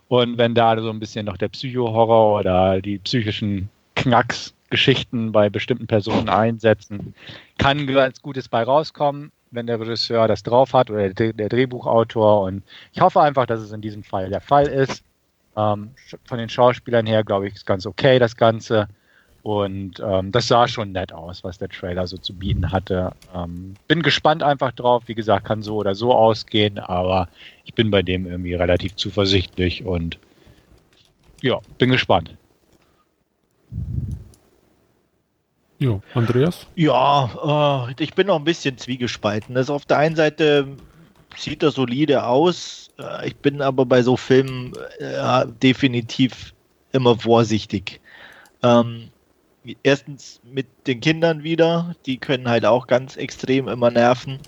Und 0.09 0.37
wenn 0.37 0.53
da 0.53 0.77
so 0.81 0.89
ein 0.89 0.99
bisschen 0.99 1.25
noch 1.25 1.37
der 1.37 1.47
Psycho-Horror 1.47 2.39
oder 2.39 2.81
die 2.81 2.97
psychischen 2.99 3.69
Knacks 3.95 4.54
Geschichten 4.69 5.31
bei 5.31 5.49
bestimmten 5.49 5.87
Personen 5.87 6.29
einsetzen. 6.29 7.13
Kann 7.57 7.87
ganz 7.87 8.21
Gutes 8.21 8.49
bei 8.49 8.63
rauskommen, 8.63 9.31
wenn 9.51 9.67
der 9.67 9.79
Regisseur 9.79 10.27
das 10.27 10.43
drauf 10.43 10.73
hat 10.73 10.89
oder 10.89 11.09
der, 11.09 11.49
Drehbuchautor. 11.49 12.41
Und 12.41 12.63
ich 12.93 13.01
hoffe 13.01 13.21
einfach, 13.21 13.45
dass 13.45 13.61
es 13.61 13.71
in 13.71 13.81
diesem 13.81 14.03
Fall 14.03 14.29
der 14.29 14.41
Fall 14.41 14.67
ist. 14.67 15.03
Ähm, 15.55 15.91
von 16.25 16.37
den 16.37 16.49
Schauspielern 16.49 17.05
her, 17.05 17.23
glaube 17.23 17.47
ich, 17.47 17.55
ist 17.55 17.65
ganz 17.65 17.85
okay 17.85 18.19
das 18.19 18.35
Ganze. 18.35 18.87
Und 19.45 20.01
ähm, 20.03 20.31
das 20.31 20.47
sah 20.47 20.67
schon 20.67 20.91
nett 20.91 21.13
aus, 21.13 21.43
was 21.43 21.59
der 21.59 21.69
Trailer 21.69 22.07
so 22.07 22.17
zu 22.17 22.33
bieten 22.33 22.71
hatte. 22.71 23.11
Ähm, 23.33 23.75
bin 23.87 24.01
gespannt 24.01 24.41
einfach 24.41 24.71
drauf. 24.71 25.03
Wie 25.05 25.13
gesagt, 25.13 25.45
kann 25.45 25.61
so 25.61 25.75
oder 25.75 25.93
so 25.93 26.13
ausgehen, 26.13 26.79
aber 26.79 27.29
ich 27.63 27.75
bin 27.75 27.91
bei 27.91 28.01
dem 28.01 28.25
irgendwie 28.25 28.55
relativ 28.55 28.95
zuversichtlich 28.95 29.85
und 29.85 30.17
ja, 31.43 31.59
bin 31.77 31.91
gespannt. 31.91 32.35
Jo, 35.79 36.01
Andreas? 36.13 36.67
Ja, 36.75 37.87
äh, 37.89 38.03
ich 38.03 38.13
bin 38.13 38.27
noch 38.27 38.37
ein 38.37 38.45
bisschen 38.45 38.77
zwiegespalten. 38.77 39.57
Also 39.57 39.73
auf 39.73 39.85
der 39.85 39.97
einen 39.97 40.15
Seite 40.15 40.67
sieht 41.35 41.63
er 41.63 41.71
solide 41.71 42.25
aus. 42.25 42.91
Äh, 42.97 43.27
ich 43.27 43.35
bin 43.37 43.61
aber 43.61 43.85
bei 43.85 44.01
so 44.01 44.15
Filmen 44.15 44.73
äh, 44.99 45.45
definitiv 45.61 46.53
immer 46.93 47.17
vorsichtig. 47.17 47.99
Ähm, 48.63 49.09
erstens 49.83 50.39
mit 50.43 50.67
den 50.87 51.01
Kindern 51.01 51.43
wieder, 51.43 51.95
die 52.05 52.17
können 52.17 52.47
halt 52.47 52.65
auch 52.65 52.87
ganz 52.87 53.17
extrem 53.17 53.67
immer 53.67 53.91
nerven. 53.91 54.39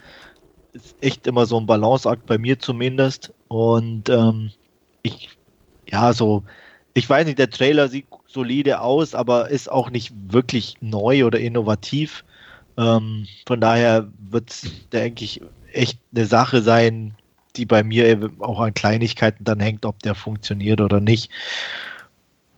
Ist 0.72 0.96
echt 1.01 1.27
immer 1.27 1.46
so 1.46 1.60
ein 1.60 1.65
Balanceakt 1.65 2.25
bei 2.25 2.38
mir 2.38 2.57
zumindest. 2.57 3.34
Und 3.50 4.07
ähm, 4.10 4.51
ich, 5.03 5.29
ja, 5.89 6.13
so, 6.13 6.43
ich 6.93 7.10
weiß 7.10 7.25
nicht, 7.25 7.39
der 7.39 7.50
Trailer 7.50 7.89
sieht 7.89 8.07
solide 8.38 8.82
aus, 8.82 9.15
aber 9.15 9.50
ist 9.50 9.72
auch 9.72 9.89
nicht 9.89 10.13
wirklich 10.29 10.75
neu 10.79 11.25
oder 11.25 11.39
innovativ. 11.39 12.24
Ähm, 12.77 13.25
von 13.48 13.60
daher 13.60 14.08
wird 14.29 14.51
es, 14.51 14.72
denke 14.91 15.24
ich, 15.25 15.41
echt 15.74 15.98
eine 16.15 16.27
Sache 16.27 16.62
sein, 16.62 17.15
die 17.56 17.65
bei 17.65 17.82
mir 17.82 18.29
auch 18.39 18.60
an 18.60 18.75
Kleinigkeiten 18.75 19.44
dann 19.44 19.60
hängt, 19.60 19.86
ob 19.86 20.03
der 20.03 20.13
funktioniert 20.13 20.79
oder 20.82 21.00
nicht. 21.00 21.32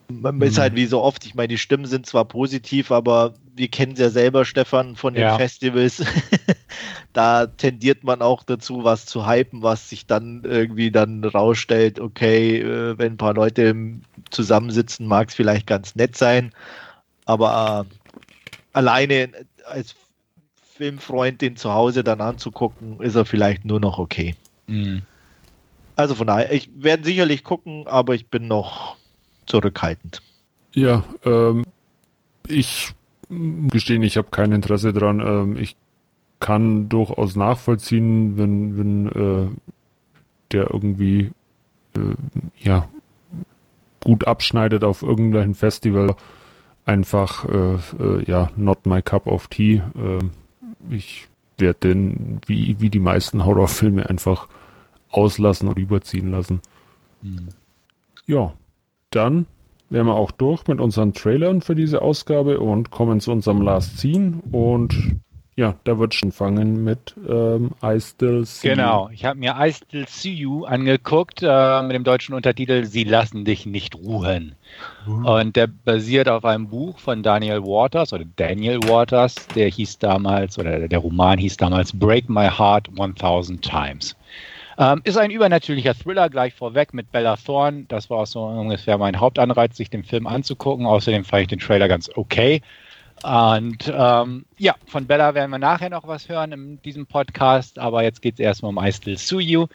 Man 0.10 0.36
mhm. 0.36 0.42
ist 0.42 0.58
halt 0.58 0.76
wie 0.76 0.86
so 0.86 1.02
oft, 1.02 1.26
ich 1.26 1.36
meine, 1.36 1.48
die 1.48 1.58
Stimmen 1.58 1.86
sind 1.86 2.06
zwar 2.06 2.26
positiv, 2.26 2.92
aber 2.92 3.36
wir 3.56 3.70
kennen 3.70 3.94
es 3.94 4.00
ja 4.00 4.10
selber, 4.10 4.44
Stefan, 4.44 4.98
von 4.98 5.14
den 5.14 5.24
ja. 5.24 5.38
Festivals. 5.38 6.04
da 7.14 7.48
tendiert 7.48 8.04
man 8.04 8.22
auch 8.22 8.44
dazu, 8.44 8.84
was 8.84 9.06
zu 9.06 9.28
hypen, 9.28 9.64
was 9.64 9.90
sich 9.90 10.06
dann 10.06 10.44
irgendwie 10.44 10.92
dann 10.92 11.24
rausstellt, 11.24 12.00
okay, 12.00 12.60
äh, 12.60 12.98
wenn 12.98 13.14
ein 13.14 13.18
paar 13.18 13.34
Leute 13.34 13.76
zusammensitzen, 14.30 15.08
mag 15.08 15.30
es 15.30 15.36
vielleicht 15.36 15.68
ganz 15.68 15.96
nett 15.96 16.16
sein, 16.16 16.52
aber 17.26 17.88
äh, 17.90 17.96
alleine 18.74 19.30
als 19.66 19.96
Filmfreund 20.76 21.42
den 21.42 21.58
zu 21.58 21.74
Hause 21.74 22.04
dann 22.04 22.22
anzugucken, 22.22 23.00
ist 23.02 23.16
er 23.16 23.26
vielleicht 23.26 23.66
nur 23.66 23.80
noch 23.80 24.00
okay. 24.00 24.36
Mhm. 24.68 25.02
Also 25.96 26.16
von 26.16 26.28
daher, 26.28 26.54
ich 26.54 26.70
werde 26.76 27.04
sicherlich 27.04 27.44
gucken, 27.44 27.86
aber 27.88 28.16
ich 28.16 28.28
bin 28.28 28.48
noch 28.48 28.96
zurückhaltend. 29.46 30.22
Ja, 30.74 31.04
ähm, 31.26 31.66
ich 32.48 32.94
gestehen, 33.30 34.04
ich 34.04 34.18
habe 34.18 34.30
kein 34.32 34.52
Interesse 34.52 34.94
dran. 34.94 35.20
Ähm, 35.20 35.58
ich 35.58 35.76
kann 36.40 36.90
durchaus 36.90 37.36
nachvollziehen, 37.36 38.38
wenn, 38.38 38.78
wenn 38.78 39.08
äh, 39.08 39.48
der 40.52 40.72
irgendwie 40.72 41.32
äh, 41.96 42.16
ja 42.58 42.88
gut 44.02 44.26
abschneidet 44.26 44.84
auf 44.84 45.02
irgendeinem 45.02 45.56
Festival. 45.56 46.16
Einfach 46.86 47.46
äh, 47.46 47.76
äh 48.00 48.24
ja, 48.26 48.50
not 48.56 48.86
my 48.86 49.02
cup 49.02 49.28
of 49.28 49.48
tea. 49.48 49.82
Ähm, 49.96 50.32
ich 50.90 51.28
werde 51.58 51.80
den, 51.80 52.40
wie, 52.48 52.80
wie 52.80 52.90
die 52.90 53.00
meisten 53.00 53.46
Horrorfilme, 53.46 54.10
einfach 54.10 54.48
auslassen 55.12 55.68
und 55.68 55.78
überziehen 55.78 56.32
lassen. 56.32 56.62
Mhm. 57.22 57.50
Ja, 58.26 58.54
dann 59.12 59.46
wären 59.90 60.08
wir 60.08 60.16
auch 60.16 60.32
durch 60.32 60.68
mit 60.68 60.80
unseren 60.80 61.14
Trailern 61.14 61.62
für 61.62 61.76
diese 61.76 62.02
Ausgabe 62.02 62.60
und 62.60 62.92
kommen 62.92 63.20
zu 63.20 63.32
unserem 63.32 63.62
Last 63.62 63.98
Scene. 63.98 64.40
Und 64.52 65.20
ja, 65.60 65.76
da 65.84 66.00
wird 66.00 66.14
schon 66.14 66.32
fangen 66.32 66.86
mit 66.86 67.16
ähm, 67.28 67.72
I 67.84 68.00
Still 68.00 68.46
See 68.46 68.70
Genau, 68.70 69.10
ich 69.12 69.26
habe 69.26 69.38
mir 69.38 69.58
I 69.60 69.74
Still 69.74 70.06
See 70.08 70.32
You 70.32 70.64
angeguckt 70.64 71.44
äh, 71.44 71.82
mit 71.82 71.96
dem 71.96 72.06
deutschen 72.06 72.34
Untertitel 72.34 72.86
Sie 72.86 73.04
lassen 73.04 73.44
dich 73.44 73.66
nicht 73.66 73.94
ruhen. 73.96 74.56
Mhm. 75.06 75.26
Und 75.26 75.56
der 75.58 75.68
basiert 75.68 76.30
auf 76.30 76.46
einem 76.46 76.70
Buch 76.70 76.98
von 77.00 77.24
Daniel 77.24 77.62
Waters 77.62 78.14
oder 78.14 78.24
Daniel 78.38 78.80
Waters, 78.84 79.36
der 79.54 79.68
hieß 79.68 80.00
damals, 80.00 80.58
oder 80.58 80.88
der 80.88 81.00
Roman 81.00 81.38
hieß 81.38 81.58
damals 81.58 81.92
Break 81.92 82.30
My 82.30 82.48
Heart 82.48 82.88
1000 82.98 83.62
Times. 83.62 84.16
Ähm, 84.78 85.02
ist 85.04 85.18
ein 85.18 85.30
übernatürlicher 85.30 85.94
Thriller 85.94 86.30
gleich 86.30 86.54
vorweg 86.54 86.94
mit 86.94 87.12
Bella 87.12 87.36
Thorne. 87.36 87.84
Das 87.90 88.10
war 88.10 88.26
so 88.26 88.46
ungefähr 88.46 88.98
mein 88.98 89.20
Hauptanreiz, 89.20 89.76
sich 89.76 89.90
den 89.90 90.06
Film 90.06 90.26
anzugucken. 90.26 90.86
Außerdem 90.86 91.26
fand 91.26 91.42
ich 91.42 91.48
den 91.50 91.60
Trailer 91.60 91.90
ganz 91.90 92.10
okay. 92.16 92.62
Und 93.24 93.92
ähm, 93.94 94.46
ja, 94.58 94.76
von 94.86 95.06
Bella 95.06 95.34
werden 95.34 95.52
wir 95.52 95.60
nachher 95.60 95.90
noch 95.90 96.08
was 96.08 96.30
hören 96.30 96.52
in 96.52 96.82
diesem 96.84 97.06
Podcast, 97.06 97.78
aber 97.78 98.04
jetzt 98.04 98.22
geht 98.22 98.36
es 98.36 98.40
erstmal 98.40 98.70
um 98.70 98.84
I 98.84 98.92
Still 98.92 99.18
Sue 99.18 99.42
You. 99.42 99.68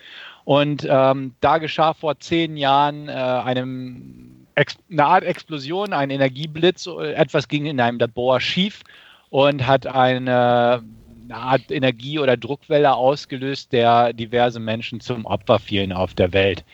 Und 0.44 0.86
ähm, 0.88 1.34
da 1.40 1.58
geschah 1.58 1.94
vor 1.94 2.18
zehn 2.18 2.56
Jahren 2.56 3.08
äh, 3.08 3.12
einem 3.12 4.46
eine 4.54 5.04
Art 5.04 5.24
Explosion, 5.24 5.92
ein 5.92 6.10
Energieblitz, 6.10 6.86
etwas 6.86 7.48
ging 7.48 7.66
in 7.66 7.80
einem 7.80 7.98
Labor 7.98 8.40
schief 8.40 8.82
und 9.30 9.66
hat 9.66 9.86
eine 9.86 10.84
eine 11.24 11.36
Art 11.36 11.70
Energie- 11.70 12.18
oder 12.18 12.36
Druckwelle 12.36 12.94
ausgelöst, 12.94 13.72
der 13.72 14.12
diverse 14.12 14.61
Menschen 14.61 15.00
zum 15.00 15.24
Opfer 15.24 15.59
fielen 15.59 15.92
auf 15.92 16.14
der 16.14 16.33
Welt. 16.33 16.64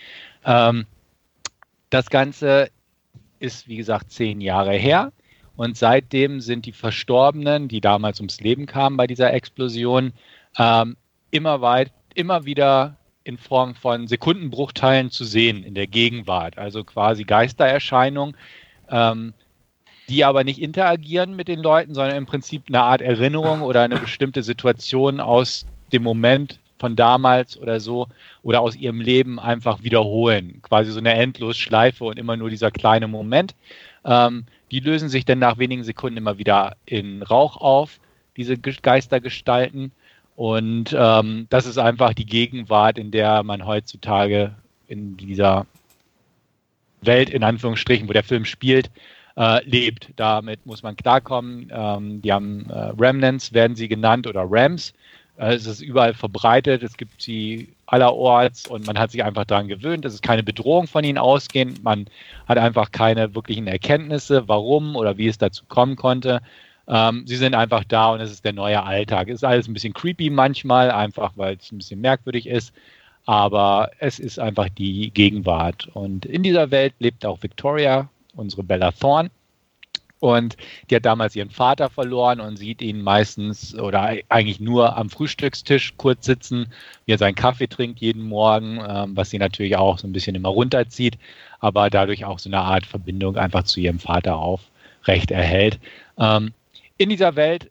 Ähm, 0.44 0.86
das 1.90 2.10
Ganze 2.10 2.70
ist, 3.38 3.68
wie 3.68 3.76
gesagt, 3.76 4.10
zehn 4.10 4.40
Jahre 4.40 4.72
her. 4.72 5.12
Und 5.60 5.76
seitdem 5.76 6.40
sind 6.40 6.64
die 6.64 6.72
Verstorbenen, 6.72 7.68
die 7.68 7.82
damals 7.82 8.18
ums 8.18 8.40
Leben 8.40 8.64
kamen 8.64 8.96
bei 8.96 9.06
dieser 9.06 9.34
Explosion, 9.34 10.14
ähm, 10.56 10.96
immer 11.30 11.60
weit, 11.60 11.92
immer 12.14 12.46
wieder 12.46 12.96
in 13.24 13.36
Form 13.36 13.74
von 13.74 14.08
Sekundenbruchteilen 14.08 15.10
zu 15.10 15.24
sehen 15.24 15.62
in 15.62 15.74
der 15.74 15.86
Gegenwart. 15.86 16.56
Also 16.56 16.82
quasi 16.82 17.24
Geistererscheinungen, 17.24 18.38
ähm, 18.88 19.34
die 20.08 20.24
aber 20.24 20.44
nicht 20.44 20.62
interagieren 20.62 21.36
mit 21.36 21.46
den 21.46 21.60
Leuten, 21.60 21.92
sondern 21.92 22.16
im 22.16 22.24
Prinzip 22.24 22.62
eine 22.68 22.80
Art 22.80 23.02
Erinnerung 23.02 23.60
oder 23.60 23.82
eine 23.82 23.98
bestimmte 23.98 24.42
Situation 24.42 25.20
aus 25.20 25.66
dem 25.92 26.02
Moment 26.02 26.58
von 26.78 26.96
damals 26.96 27.58
oder 27.58 27.80
so 27.80 28.08
oder 28.42 28.62
aus 28.62 28.76
ihrem 28.76 29.02
Leben 29.02 29.38
einfach 29.38 29.82
wiederholen. 29.82 30.62
Quasi 30.62 30.90
so 30.90 31.00
eine 31.00 31.12
Endlosschleife 31.12 32.06
und 32.06 32.18
immer 32.18 32.38
nur 32.38 32.48
dieser 32.48 32.70
kleine 32.70 33.08
Moment. 33.08 33.54
Ähm, 34.06 34.46
die 34.70 34.80
lösen 34.80 35.08
sich 35.08 35.24
dann 35.24 35.38
nach 35.38 35.58
wenigen 35.58 35.84
Sekunden 35.84 36.18
immer 36.18 36.38
wieder 36.38 36.76
in 36.86 37.22
Rauch 37.22 37.56
auf, 37.56 38.00
diese 38.36 38.56
Geistergestalten. 38.56 39.92
Und 40.36 40.96
ähm, 40.98 41.46
das 41.50 41.66
ist 41.66 41.78
einfach 41.78 42.14
die 42.14 42.26
Gegenwart, 42.26 42.98
in 42.98 43.10
der 43.10 43.42
man 43.42 43.66
heutzutage 43.66 44.54
in 44.88 45.16
dieser 45.16 45.66
Welt, 47.02 47.30
in 47.30 47.42
Anführungsstrichen, 47.42 48.08
wo 48.08 48.12
der 48.12 48.22
Film 48.22 48.44
spielt, 48.44 48.90
äh, 49.36 49.64
lebt. 49.68 50.10
Damit 50.16 50.64
muss 50.66 50.82
man 50.82 50.96
klarkommen. 50.96 51.70
Ähm, 51.72 52.22
die 52.22 52.32
haben 52.32 52.68
äh, 52.70 52.92
Remnants, 52.98 53.52
werden 53.52 53.76
sie 53.76 53.88
genannt, 53.88 54.26
oder 54.26 54.46
Rams. 54.48 54.92
Äh, 55.36 55.54
es 55.54 55.66
ist 55.66 55.80
überall 55.80 56.14
verbreitet, 56.14 56.82
es 56.82 56.96
gibt 56.96 57.20
sie 57.20 57.68
allerorts 57.90 58.68
und 58.68 58.86
man 58.86 58.98
hat 58.98 59.10
sich 59.10 59.24
einfach 59.24 59.44
daran 59.44 59.68
gewöhnt. 59.68 60.04
Es 60.04 60.14
ist 60.14 60.22
keine 60.22 60.42
Bedrohung 60.42 60.86
von 60.86 61.02
ihnen 61.04 61.18
ausgehend. 61.18 61.82
Man 61.82 62.06
hat 62.46 62.56
einfach 62.56 62.92
keine 62.92 63.34
wirklichen 63.34 63.66
Erkenntnisse, 63.66 64.48
warum 64.48 64.94
oder 64.94 65.18
wie 65.18 65.26
es 65.26 65.38
dazu 65.38 65.64
kommen 65.66 65.96
konnte. 65.96 66.40
Ähm, 66.86 67.24
sie 67.26 67.36
sind 67.36 67.54
einfach 67.54 67.84
da 67.84 68.12
und 68.12 68.20
es 68.20 68.30
ist 68.30 68.44
der 68.44 68.52
neue 68.52 68.82
Alltag. 68.82 69.28
Es 69.28 69.36
ist 69.36 69.44
alles 69.44 69.68
ein 69.68 69.74
bisschen 69.74 69.92
creepy 69.92 70.30
manchmal, 70.30 70.90
einfach 70.90 71.32
weil 71.36 71.56
es 71.56 71.72
ein 71.72 71.78
bisschen 71.78 72.00
merkwürdig 72.00 72.46
ist. 72.46 72.72
Aber 73.26 73.90
es 73.98 74.18
ist 74.18 74.38
einfach 74.38 74.68
die 74.68 75.10
Gegenwart. 75.10 75.88
Und 75.92 76.26
in 76.26 76.42
dieser 76.42 76.70
Welt 76.70 76.94
lebt 77.00 77.26
auch 77.26 77.42
Victoria, 77.42 78.08
unsere 78.34 78.62
Bella 78.62 78.92
Thorne. 78.92 79.30
Und 80.20 80.56
die 80.88 80.96
hat 80.96 81.06
damals 81.06 81.34
ihren 81.34 81.50
Vater 81.50 81.88
verloren 81.88 82.40
und 82.40 82.58
sieht 82.58 82.82
ihn 82.82 83.02
meistens 83.02 83.74
oder 83.74 84.16
eigentlich 84.28 84.60
nur 84.60 84.96
am 84.96 85.08
Frühstückstisch 85.08 85.94
kurz 85.96 86.26
sitzen, 86.26 86.66
wie 87.06 87.12
er 87.12 87.18
seinen 87.18 87.34
Kaffee 87.34 87.66
trinkt 87.66 88.00
jeden 88.00 88.22
Morgen, 88.22 88.80
ähm, 88.86 89.16
was 89.16 89.30
sie 89.30 89.38
natürlich 89.38 89.76
auch 89.76 89.98
so 89.98 90.06
ein 90.06 90.12
bisschen 90.12 90.36
immer 90.36 90.50
runterzieht, 90.50 91.18
aber 91.58 91.88
dadurch 91.88 92.26
auch 92.26 92.38
so 92.38 92.50
eine 92.50 92.60
Art 92.60 92.84
Verbindung 92.84 93.36
einfach 93.36 93.64
zu 93.64 93.80
ihrem 93.80 93.98
Vater 93.98 94.36
aufrecht 94.36 95.30
erhält. 95.30 95.80
Ähm, 96.18 96.52
in 96.98 97.08
dieser 97.08 97.34
Welt 97.34 97.70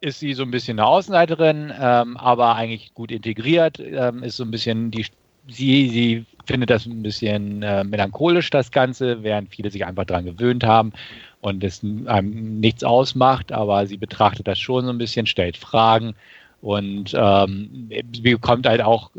ist 0.00 0.20
sie 0.20 0.32
so 0.32 0.44
ein 0.44 0.50
bisschen 0.50 0.78
eine 0.78 0.86
Außenseiterin, 0.86 1.72
ähm, 1.78 2.16
aber 2.16 2.54
eigentlich 2.54 2.94
gut 2.94 3.10
integriert, 3.10 3.80
ähm, 3.80 4.22
ist 4.22 4.36
so 4.36 4.44
ein 4.44 4.50
bisschen 4.50 4.90
die 4.90 5.04
sie, 5.48 5.88
sie 5.88 6.26
findet 6.44 6.70
das 6.70 6.86
ein 6.86 7.02
bisschen 7.02 7.62
äh, 7.62 7.84
melancholisch, 7.84 8.50
das 8.50 8.70
Ganze, 8.70 9.22
während 9.22 9.54
viele 9.54 9.70
sich 9.70 9.84
einfach 9.84 10.04
daran 10.04 10.24
gewöhnt 10.24 10.64
haben 10.64 10.92
und 11.40 11.62
es 11.64 11.82
einem 11.82 12.60
nichts 12.60 12.84
ausmacht, 12.84 13.52
aber 13.52 13.86
sie 13.86 13.96
betrachtet 13.96 14.48
das 14.48 14.58
schon 14.58 14.84
so 14.84 14.90
ein 14.90 14.98
bisschen, 14.98 15.26
stellt 15.26 15.56
Fragen 15.56 16.14
und 16.60 17.14
ähm, 17.14 17.88
bekommt 18.22 18.66
halt 18.66 18.82
auch 18.82 19.10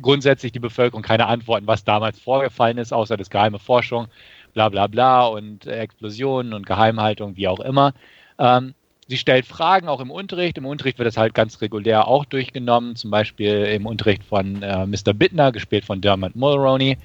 grundsätzlich 0.00 0.52
die 0.52 0.58
Bevölkerung 0.58 1.02
keine 1.02 1.26
Antworten, 1.26 1.66
was 1.66 1.84
damals 1.84 2.18
vorgefallen 2.18 2.78
ist, 2.78 2.92
außer 2.92 3.16
das 3.16 3.30
geheime 3.30 3.58
Forschung, 3.58 4.08
bla 4.52 4.68
bla 4.68 4.86
bla 4.86 5.26
und 5.26 5.66
Explosionen 5.66 6.52
und 6.52 6.66
Geheimhaltung, 6.66 7.36
wie 7.36 7.48
auch 7.48 7.60
immer. 7.60 7.94
Ähm, 8.38 8.74
Sie 9.10 9.16
stellt 9.16 9.44
Fragen 9.44 9.88
auch 9.88 9.98
im 9.98 10.12
Unterricht. 10.12 10.56
Im 10.56 10.66
Unterricht 10.66 10.98
wird 10.98 11.08
das 11.08 11.16
halt 11.16 11.34
ganz 11.34 11.60
regulär 11.60 12.06
auch 12.06 12.24
durchgenommen. 12.24 12.94
Zum 12.94 13.10
Beispiel 13.10 13.64
im 13.64 13.84
Unterricht 13.84 14.22
von 14.22 14.62
äh, 14.62 14.86
Mr. 14.86 15.12
Bittner, 15.12 15.50
gespielt 15.50 15.84
von 15.84 16.00
Dermot 16.00 16.36
Mulroney. 16.36 16.96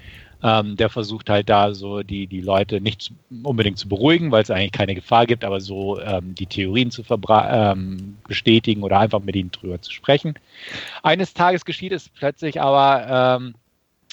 Ähm, 0.43 0.75
der 0.75 0.89
versucht 0.89 1.31
halt 1.31 1.49
da 1.49 1.73
so 1.73 2.03
die, 2.03 2.27
die 2.27 2.41
Leute 2.41 2.79
nicht 2.79 3.01
zu, 3.01 3.13
unbedingt 3.41 3.79
zu 3.79 3.89
beruhigen, 3.89 4.31
weil 4.31 4.43
es 4.43 4.51
eigentlich 4.51 4.71
keine 4.71 4.93
Gefahr 4.93 5.25
gibt, 5.25 5.43
aber 5.43 5.59
so 5.59 5.99
ähm, 5.99 6.35
die 6.35 6.45
Theorien 6.45 6.91
zu 6.91 7.01
ähm, 7.09 8.17
bestätigen 8.27 8.83
oder 8.83 8.99
einfach 8.99 9.21
mit 9.21 9.35
ihnen 9.35 9.49
drüber 9.49 9.81
zu 9.81 9.91
sprechen. 9.91 10.35
Eines 11.01 11.33
Tages 11.33 11.65
geschieht 11.65 11.91
es 11.91 12.09
plötzlich 12.09 12.61
aber, 12.61 13.39
ähm, 13.39 13.55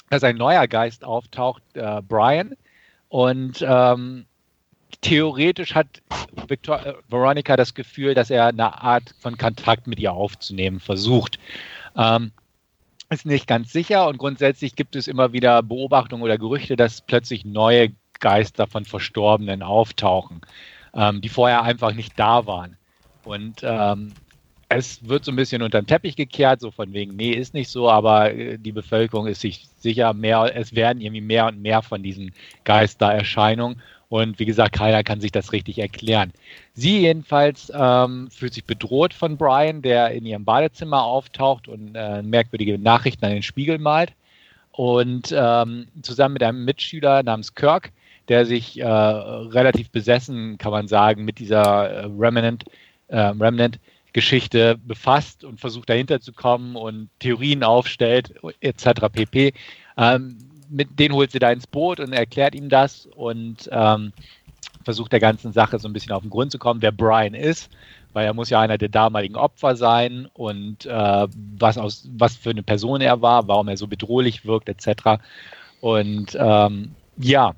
dass 0.09 0.23
ein 0.23 0.37
neuer 0.37 0.67
Geist 0.67 1.05
auftaucht, 1.05 1.61
äh, 1.75 2.01
Brian, 2.01 2.55
und 3.09 3.63
ähm, 3.63 4.25
theoretisch 5.01 5.75
hat 5.75 5.87
Victor, 6.47 6.85
äh, 6.85 6.93
Veronica 7.09 7.55
das 7.55 7.73
Gefühl, 7.73 8.13
dass 8.13 8.29
er 8.29 8.47
eine 8.47 8.81
Art 8.81 9.15
von 9.19 9.37
Kontakt 9.37 9.87
mit 9.87 9.99
ihr 9.99 10.13
aufzunehmen 10.13 10.79
versucht. 10.79 11.39
Ähm, 11.95 12.31
ist 13.09 13.25
nicht 13.25 13.47
ganz 13.47 13.71
sicher 13.71 14.07
und 14.07 14.17
grundsätzlich 14.17 14.75
gibt 14.75 14.95
es 14.95 15.07
immer 15.07 15.33
wieder 15.33 15.61
Beobachtungen 15.61 16.23
oder 16.23 16.37
Gerüchte, 16.37 16.75
dass 16.75 17.01
plötzlich 17.01 17.45
neue 17.45 17.91
Geister 18.19 18.67
von 18.67 18.85
Verstorbenen 18.85 19.61
auftauchen, 19.61 20.41
ähm, 20.95 21.21
die 21.21 21.29
vorher 21.29 21.63
einfach 21.63 21.93
nicht 21.93 22.17
da 22.17 22.45
waren. 22.47 22.77
Und 23.23 23.61
ähm, 23.63 24.13
es 24.69 25.07
wird 25.07 25.25
so 25.25 25.31
ein 25.31 25.35
bisschen 25.35 25.61
unter 25.61 25.81
den 25.81 25.87
Teppich 25.87 26.15
gekehrt, 26.15 26.61
so 26.61 26.71
von 26.71 26.93
wegen, 26.93 27.15
nee, 27.15 27.31
ist 27.31 27.53
nicht 27.53 27.69
so, 27.69 27.89
aber 27.89 28.33
äh, 28.33 28.57
die 28.57 28.71
Bevölkerung 28.71 29.27
ist 29.27 29.41
sich 29.41 29.67
sicher 29.79 30.13
mehr, 30.13 30.51
es 30.55 30.73
werden 30.73 31.01
irgendwie 31.01 31.21
mehr 31.21 31.47
und 31.47 31.61
mehr 31.61 31.81
von 31.81 32.01
diesen 32.01 32.33
Geistererscheinungen. 32.63 33.81
Und 34.13 34.37
wie 34.37 34.45
gesagt, 34.45 34.75
keiner 34.75 35.03
kann 35.03 35.21
sich 35.21 35.31
das 35.31 35.53
richtig 35.53 35.79
erklären. 35.79 36.33
Sie 36.75 36.99
jedenfalls 36.99 37.71
ähm, 37.75 38.29
fühlt 38.29 38.53
sich 38.53 38.63
bedroht 38.63 39.11
von 39.11 39.37
Brian, 39.37 39.81
der 39.81 40.11
in 40.11 40.23
ihrem 40.23 40.45
Badezimmer 40.45 41.01
auftaucht 41.01 41.67
und 41.67 41.95
äh, 41.95 42.21
merkwürdige 42.21 42.77
Nachrichten 42.77 43.25
an 43.25 43.31
den 43.31 43.41
Spiegel 43.41 43.79
malt. 43.79 44.13
Und 44.71 45.33
ähm, 45.35 45.87
zusammen 46.03 46.33
mit 46.33 46.43
einem 46.43 46.63
Mitschüler 46.63 47.23
namens 47.23 47.55
Kirk, 47.55 47.91
der 48.27 48.45
sich 48.45 48.79
äh, 48.79 48.85
relativ 48.85 49.89
besessen, 49.89 50.59
kann 50.59 50.71
man 50.71 50.87
sagen, 50.87 51.25
mit 51.25 51.39
dieser 51.39 51.89
äh, 51.89 52.05
Remnant, 52.05 52.65
äh, 53.07 53.17
Remnant 53.17 53.79
Geschichte 54.13 54.77
befasst 54.85 55.43
und 55.43 55.59
versucht 55.59 55.89
dahinter 55.89 56.21
zu 56.21 56.33
kommen 56.33 56.75
und 56.75 57.09
Theorien 57.17 57.63
aufstellt, 57.63 58.35
etc. 58.61 59.09
pp. 59.11 59.53
Ähm, 59.97 60.37
mit 60.73 60.99
denen 60.99 61.13
holt 61.13 61.31
sie 61.31 61.39
da 61.39 61.51
ins 61.51 61.67
Boot 61.67 61.99
und 61.99 62.13
erklärt 62.13 62.55
ihm 62.55 62.67
das 62.67 63.07
und 63.15 63.69
ähm, 63.71 64.11
versucht 64.83 65.11
der 65.11 65.19
ganzen 65.19 65.53
Sache 65.53 65.79
so 65.79 65.87
ein 65.87 65.93
bisschen 65.93 66.11
auf 66.11 66.23
den 66.23 66.31
Grund 66.31 66.51
zu 66.51 66.57
kommen, 66.59 66.81
wer 66.81 66.91
Brian 66.91 67.35
ist, 67.35 67.71
weil 68.11 68.25
er 68.25 68.33
muss 68.33 68.49
ja 68.49 68.59
einer 68.59 68.77
der 68.77 68.89
damaligen 68.89 69.35
Opfer 69.35 69.75
sein 69.75 70.27
und 70.33 70.85
äh, 70.85 71.27
was, 71.59 71.77
aus, 71.77 72.09
was 72.17 72.35
für 72.35 72.49
eine 72.49 72.63
Person 72.63 73.01
er 73.01 73.21
war, 73.21 73.47
warum 73.47 73.67
er 73.67 73.77
so 73.77 73.87
bedrohlich 73.87 74.45
wirkt, 74.45 74.67
etc. 74.67 75.21
Und 75.79 76.35
ähm, 76.39 76.95
ja, 77.17 77.53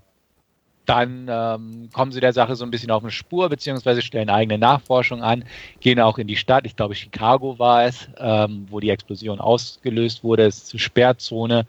dann 0.86 1.28
ähm, 1.30 1.90
kommen 1.94 2.12
sie 2.12 2.20
der 2.20 2.34
Sache 2.34 2.56
so 2.56 2.64
ein 2.64 2.70
bisschen 2.70 2.92
auf 2.92 3.02
eine 3.02 3.12
Spur, 3.12 3.50
beziehungsweise 3.50 4.02
stellen 4.02 4.30
eigene 4.30 4.60
Nachforschung 4.60 5.24
an, 5.24 5.46
gehen 5.80 6.00
auch 6.00 6.18
in 6.18 6.28
die 6.28 6.36
Stadt, 6.36 6.66
ich 6.66 6.76
glaube 6.76 6.96
Chicago 6.96 7.58
war 7.58 7.86
es, 7.86 8.08
ähm, 8.18 8.68
wo 8.70 8.80
die 8.80 8.90
Explosion 8.90 9.40
ausgelöst 9.40 10.24
wurde, 10.24 10.46
es 10.46 10.64
ist 10.64 10.74
eine 10.74 10.80
Sperrzone 10.80 11.66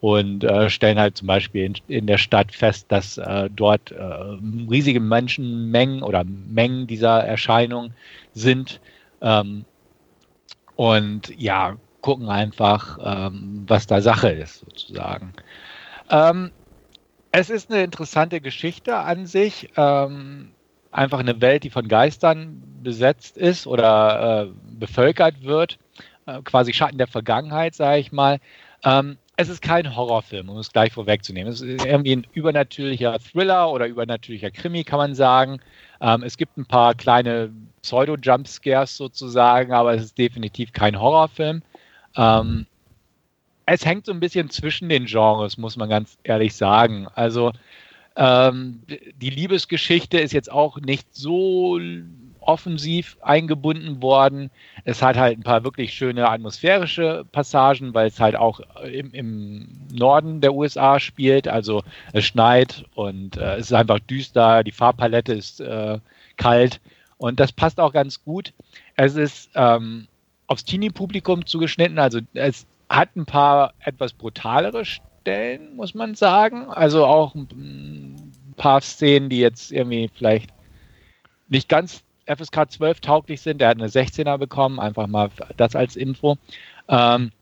und 0.00 0.44
äh, 0.44 0.70
stellen 0.70 0.98
halt 0.98 1.16
zum 1.16 1.26
Beispiel 1.26 1.64
in, 1.64 1.74
in 1.88 2.06
der 2.06 2.18
Stadt 2.18 2.52
fest, 2.52 2.86
dass 2.88 3.18
äh, 3.18 3.50
dort 3.54 3.90
äh, 3.90 4.02
riesige 4.70 5.00
Menschenmengen 5.00 6.02
oder 6.02 6.24
Mengen 6.24 6.86
dieser 6.86 7.24
Erscheinung 7.24 7.92
sind. 8.32 8.80
Ähm, 9.20 9.64
und 10.76 11.32
ja, 11.36 11.76
gucken 12.00 12.28
einfach, 12.28 12.98
ähm, 13.02 13.64
was 13.66 13.88
da 13.88 14.00
Sache 14.00 14.30
ist, 14.30 14.60
sozusagen. 14.60 15.32
Ähm, 16.08 16.52
es 17.32 17.50
ist 17.50 17.70
eine 17.70 17.82
interessante 17.82 18.40
Geschichte 18.40 18.96
an 18.96 19.26
sich. 19.26 19.70
Ähm, 19.76 20.52
einfach 20.92 21.18
eine 21.18 21.40
Welt, 21.40 21.64
die 21.64 21.70
von 21.70 21.88
Geistern 21.88 22.62
besetzt 22.82 23.36
ist 23.36 23.66
oder 23.66 24.46
äh, 24.46 24.76
bevölkert 24.78 25.42
wird. 25.42 25.78
Äh, 26.26 26.40
quasi 26.42 26.72
Schatten 26.72 26.98
der 26.98 27.08
Vergangenheit, 27.08 27.74
sage 27.74 27.98
ich 27.98 28.12
mal. 28.12 28.38
Ähm, 28.84 29.18
es 29.40 29.48
ist 29.48 29.62
kein 29.62 29.94
Horrorfilm, 29.94 30.48
um 30.48 30.58
es 30.58 30.72
gleich 30.72 30.92
vorwegzunehmen. 30.92 31.52
Es 31.52 31.60
ist 31.60 31.84
irgendwie 31.84 32.16
ein 32.16 32.26
übernatürlicher 32.32 33.20
Thriller 33.20 33.70
oder 33.70 33.86
übernatürlicher 33.86 34.50
Krimi, 34.50 34.82
kann 34.82 34.98
man 34.98 35.14
sagen. 35.14 35.60
Ähm, 36.00 36.24
es 36.24 36.36
gibt 36.36 36.58
ein 36.58 36.66
paar 36.66 36.96
kleine 36.96 37.50
Pseudo-Jumpscares 37.82 38.96
sozusagen, 38.96 39.72
aber 39.72 39.94
es 39.94 40.02
ist 40.02 40.18
definitiv 40.18 40.72
kein 40.72 41.00
Horrorfilm. 41.00 41.62
Ähm, 42.16 42.66
es 43.64 43.86
hängt 43.86 44.06
so 44.06 44.12
ein 44.12 44.18
bisschen 44.18 44.50
zwischen 44.50 44.88
den 44.88 45.04
Genres, 45.04 45.56
muss 45.56 45.76
man 45.76 45.88
ganz 45.88 46.18
ehrlich 46.24 46.56
sagen. 46.56 47.06
Also 47.14 47.52
ähm, 48.16 48.82
die 48.88 49.30
Liebesgeschichte 49.30 50.18
ist 50.18 50.32
jetzt 50.32 50.50
auch 50.50 50.80
nicht 50.80 51.14
so 51.14 51.78
offensiv 52.40 53.16
eingebunden 53.20 54.02
worden. 54.02 54.50
Es 54.84 55.02
hat 55.02 55.16
halt 55.16 55.38
ein 55.38 55.42
paar 55.42 55.64
wirklich 55.64 55.94
schöne 55.94 56.28
atmosphärische 56.28 57.24
Passagen, 57.32 57.94
weil 57.94 58.08
es 58.08 58.20
halt 58.20 58.36
auch 58.36 58.60
im, 58.84 59.12
im 59.12 59.68
Norden 59.92 60.40
der 60.40 60.54
USA 60.54 61.00
spielt. 61.00 61.48
Also 61.48 61.82
es 62.12 62.24
schneit 62.24 62.84
und 62.94 63.36
äh, 63.36 63.56
es 63.56 63.66
ist 63.66 63.72
einfach 63.72 64.00
düster, 64.00 64.64
die 64.64 64.72
Farbpalette 64.72 65.32
ist 65.34 65.60
äh, 65.60 65.98
kalt 66.36 66.80
und 67.18 67.40
das 67.40 67.52
passt 67.52 67.80
auch 67.80 67.92
ganz 67.92 68.24
gut. 68.24 68.52
Es 68.96 69.16
ist 69.16 69.50
ähm, 69.54 70.08
aufs 70.46 70.64
Teenie-Publikum 70.64 71.44
zugeschnitten, 71.46 71.98
also 71.98 72.20
es 72.32 72.66
hat 72.88 73.14
ein 73.16 73.26
paar 73.26 73.74
etwas 73.80 74.12
brutalere 74.12 74.84
Stellen, 74.84 75.76
muss 75.76 75.94
man 75.94 76.14
sagen. 76.14 76.70
Also 76.70 77.04
auch 77.04 77.34
ein 77.34 78.32
paar 78.56 78.80
Szenen, 78.80 79.28
die 79.28 79.40
jetzt 79.40 79.72
irgendwie 79.72 80.10
vielleicht 80.14 80.50
nicht 81.48 81.68
ganz 81.68 82.02
FSK 82.28 82.70
12 82.70 83.00
tauglich 83.00 83.40
sind. 83.40 83.60
Der 83.60 83.68
hat 83.68 83.78
eine 83.78 83.88
16er 83.88 84.38
bekommen, 84.38 84.78
einfach 84.78 85.06
mal 85.06 85.30
das 85.56 85.74
als 85.74 85.96
Info. 85.96 86.36
Ähm, 86.88 87.32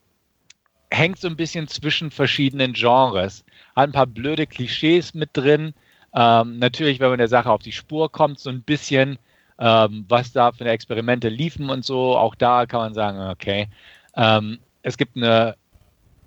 hängt 0.90 1.18
so 1.18 1.28
ein 1.28 1.36
bisschen 1.36 1.68
zwischen 1.68 2.10
verschiedenen 2.10 2.72
Genres. 2.72 3.44
Hat 3.74 3.88
ein 3.88 3.92
paar 3.92 4.06
blöde 4.06 4.46
Klischees 4.46 5.14
mit 5.14 5.30
drin. 5.32 5.74
Ähm, 6.14 6.58
natürlich, 6.58 7.00
wenn 7.00 7.10
man 7.10 7.18
der 7.18 7.28
Sache 7.28 7.50
auf 7.50 7.62
die 7.62 7.72
Spur 7.72 8.10
kommt, 8.10 8.38
so 8.38 8.50
ein 8.50 8.62
bisschen, 8.62 9.18
ähm, 9.58 10.04
was 10.08 10.32
da 10.32 10.52
für 10.52 10.64
Experimente 10.64 11.28
liefen 11.28 11.68
und 11.70 11.84
so. 11.84 12.16
Auch 12.16 12.34
da 12.34 12.66
kann 12.66 12.80
man 12.80 12.94
sagen, 12.94 13.30
okay. 13.30 13.68
Ähm, 14.16 14.58
es 14.82 14.96
gibt 14.96 15.16
eine 15.16 15.56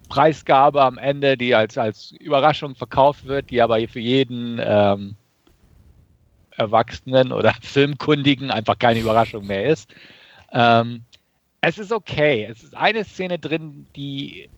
Preisgabe 0.09 0.83
am 0.83 0.97
Ende, 0.97 1.37
die 1.37 1.55
als, 1.55 1.77
als 1.77 2.11
Überraschung 2.11 2.75
verkauft 2.75 3.25
wird, 3.25 3.51
die 3.51 3.61
aber 3.61 3.79
für 3.87 3.99
jeden 3.99 4.59
ähm, 4.61 5.15
Erwachsenen 6.59 7.31
oder 7.31 7.53
Filmkundigen 7.61 8.51
einfach 8.51 8.77
keine 8.77 8.99
Überraschung 8.99 9.47
mehr 9.47 9.65
ist. 9.65 9.93
Ähm, 10.51 11.01
es 11.61 11.77
ist 11.77 11.91
okay. 11.91 12.47
Es 12.49 12.63
ist 12.63 12.75
eine 12.75 13.03
Szene 13.03 13.39
drin, 13.39 13.87
die 13.95 14.49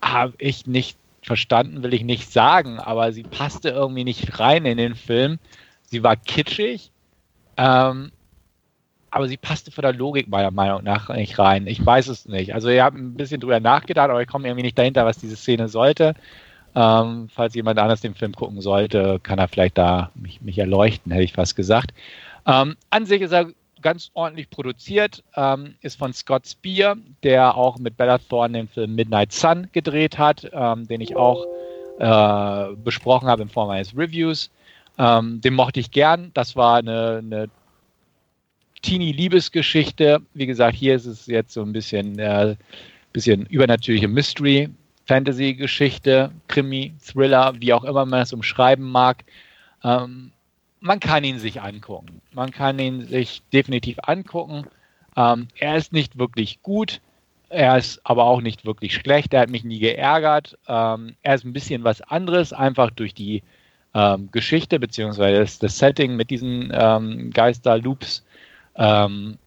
habe 0.00 0.34
ich 0.38 0.66
nicht 0.66 0.98
verstanden, 1.22 1.82
will 1.82 1.92
ich 1.92 2.04
nicht 2.04 2.32
sagen, 2.32 2.78
aber 2.78 3.12
sie 3.12 3.24
passte 3.24 3.70
irgendwie 3.70 4.04
nicht 4.04 4.38
rein 4.38 4.64
in 4.64 4.78
den 4.78 4.94
Film. 4.94 5.38
Sie 5.84 6.02
war 6.02 6.16
kitschig. 6.16 6.92
Ähm, 7.56 8.12
aber 9.10 9.28
sie 9.28 9.36
passte 9.36 9.70
von 9.70 9.82
der 9.82 9.94
Logik 9.94 10.28
meiner 10.28 10.50
Meinung 10.50 10.84
nach 10.84 11.08
nicht 11.08 11.38
rein. 11.38 11.66
Ich 11.66 11.84
weiß 11.84 12.08
es 12.08 12.26
nicht. 12.26 12.54
Also 12.54 12.68
ihr 12.68 12.84
habt 12.84 12.96
ein 12.96 13.14
bisschen 13.14 13.40
drüber 13.40 13.60
nachgedacht, 13.60 14.10
aber 14.10 14.20
ich 14.20 14.28
komme 14.28 14.46
irgendwie 14.46 14.64
nicht 14.64 14.78
dahinter, 14.78 15.06
was 15.06 15.18
diese 15.18 15.36
Szene 15.36 15.68
sollte. 15.68 16.14
Ähm, 16.76 17.28
falls 17.32 17.54
jemand 17.54 17.78
anders 17.78 18.02
den 18.02 18.14
Film 18.14 18.34
gucken 18.34 18.60
sollte, 18.60 19.18
kann 19.22 19.38
er 19.38 19.48
vielleicht 19.48 19.78
da 19.78 20.10
mich, 20.14 20.42
mich 20.42 20.58
erleuchten, 20.58 21.10
hätte 21.10 21.24
ich 21.24 21.32
fast 21.32 21.56
gesagt. 21.56 21.94
Ähm, 22.46 22.76
an 22.90 23.06
sich 23.06 23.22
ist 23.22 23.32
er 23.32 23.50
ganz 23.80 24.10
ordentlich 24.12 24.50
produziert, 24.50 25.24
ähm, 25.36 25.76
ist 25.80 25.98
von 25.98 26.12
Scott 26.12 26.46
Spear, 26.46 26.96
der 27.22 27.56
auch 27.56 27.78
mit 27.78 27.96
Bella 27.96 28.18
Thorne 28.18 28.58
den 28.58 28.68
Film 28.68 28.94
Midnight 28.94 29.32
Sun 29.32 29.68
gedreht 29.72 30.18
hat, 30.18 30.50
ähm, 30.52 30.86
den 30.86 31.00
ich 31.00 31.16
auch 31.16 31.46
äh, 31.98 32.74
besprochen 32.84 33.28
habe 33.28 33.42
in 33.42 33.48
Form 33.48 33.70
eines 33.70 33.96
Reviews. 33.96 34.50
Ähm, 34.98 35.40
den 35.40 35.54
mochte 35.54 35.80
ich 35.80 35.90
gern. 35.90 36.30
Das 36.34 36.56
war 36.56 36.76
eine, 36.76 37.22
eine 37.24 37.48
Teenie-Liebesgeschichte. 38.82 40.20
Wie 40.34 40.46
gesagt, 40.46 40.76
hier 40.76 40.94
ist 40.94 41.06
es 41.06 41.26
jetzt 41.26 41.54
so 41.54 41.62
ein 41.62 41.72
bisschen, 41.72 42.18
äh, 42.18 42.56
bisschen 43.12 43.46
übernatürliche 43.46 44.08
Mystery, 44.08 44.68
Fantasy-Geschichte, 45.06 46.30
Krimi, 46.48 46.94
Thriller, 47.04 47.54
wie 47.58 47.72
auch 47.72 47.84
immer 47.84 48.04
man 48.06 48.22
es 48.22 48.32
umschreiben 48.32 48.84
mag. 48.84 49.24
Ähm, 49.84 50.32
man 50.80 51.00
kann 51.00 51.24
ihn 51.24 51.38
sich 51.38 51.60
angucken. 51.60 52.20
Man 52.32 52.50
kann 52.50 52.78
ihn 52.78 53.06
sich 53.06 53.42
definitiv 53.52 53.98
angucken. 54.02 54.66
Ähm, 55.16 55.48
er 55.58 55.76
ist 55.76 55.92
nicht 55.92 56.18
wirklich 56.18 56.62
gut. 56.62 57.00
Er 57.48 57.78
ist 57.78 58.00
aber 58.04 58.24
auch 58.24 58.40
nicht 58.40 58.64
wirklich 58.64 58.94
schlecht. 58.94 59.32
Er 59.32 59.42
hat 59.42 59.50
mich 59.50 59.64
nie 59.64 59.78
geärgert. 59.78 60.58
Ähm, 60.68 61.14
er 61.22 61.34
ist 61.34 61.44
ein 61.44 61.52
bisschen 61.52 61.84
was 61.84 62.02
anderes, 62.02 62.52
einfach 62.52 62.90
durch 62.90 63.14
die 63.14 63.42
ähm, 63.94 64.28
Geschichte 64.32 64.78
beziehungsweise 64.78 65.40
das, 65.40 65.58
das, 65.58 65.78
Setting 65.78 66.16
mit 66.16 66.30
diesen 66.30 66.70
ähm, 66.74 67.30
Geister-Loops 67.30 68.24
ähm, 68.76 69.38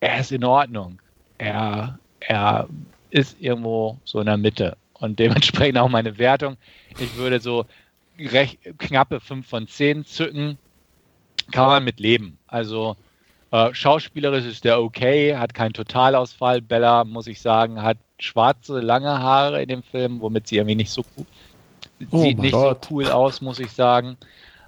er 0.00 0.20
ist 0.20 0.32
in 0.32 0.44
Ordnung. 0.44 0.98
Er, 1.38 1.98
er 2.20 2.68
ist 3.10 3.40
irgendwo 3.40 3.98
so 4.04 4.20
in 4.20 4.26
der 4.26 4.36
Mitte. 4.36 4.76
Und 5.00 5.18
dementsprechend 5.18 5.78
auch 5.78 5.88
meine 5.88 6.18
Wertung. 6.18 6.56
Ich 6.98 7.16
würde 7.16 7.40
so 7.40 7.66
recht, 8.18 8.58
knappe 8.78 9.20
5 9.20 9.46
von 9.46 9.66
10 9.66 10.04
zücken. 10.04 10.58
Kann 11.50 11.66
man 11.66 11.84
mit 11.84 11.98
leben. 11.98 12.38
Also 12.46 12.96
äh, 13.50 13.74
schauspielerisch 13.74 14.44
ist 14.44 14.64
der 14.64 14.80
okay, 14.80 15.36
hat 15.36 15.54
keinen 15.54 15.72
Totalausfall. 15.72 16.60
Bella, 16.60 17.04
muss 17.04 17.26
ich 17.26 17.40
sagen, 17.40 17.82
hat 17.82 17.98
schwarze, 18.18 18.80
lange 18.80 19.18
Haare 19.18 19.62
in 19.62 19.68
dem 19.68 19.82
Film, 19.82 20.20
womit 20.20 20.46
sie 20.46 20.56
irgendwie 20.56 20.76
nicht 20.76 20.90
so 20.90 21.02
cool, 21.16 21.26
oh 22.10 22.22
sieht 22.22 22.38
nicht 22.38 22.52
Gott. 22.52 22.84
so 22.84 22.94
cool 22.94 23.06
aus, 23.06 23.40
muss 23.40 23.58
ich 23.58 23.72
sagen. 23.72 24.16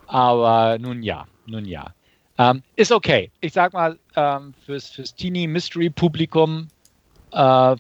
Aber 0.07 0.79
nun 0.79 1.03
ja, 1.03 1.27
nun 1.47 1.65
ja. 1.65 1.95
Ähm, 2.39 2.63
ist 2.75 2.91
okay. 2.91 3.31
Ich 3.41 3.53
sag 3.53 3.73
mal, 3.73 3.99
ähm, 4.17 4.55
fürs, 4.65 4.91
fürs 4.91 5.15
Teenie-Mystery-Publikum 5.15 6.69
äh, 7.31 7.77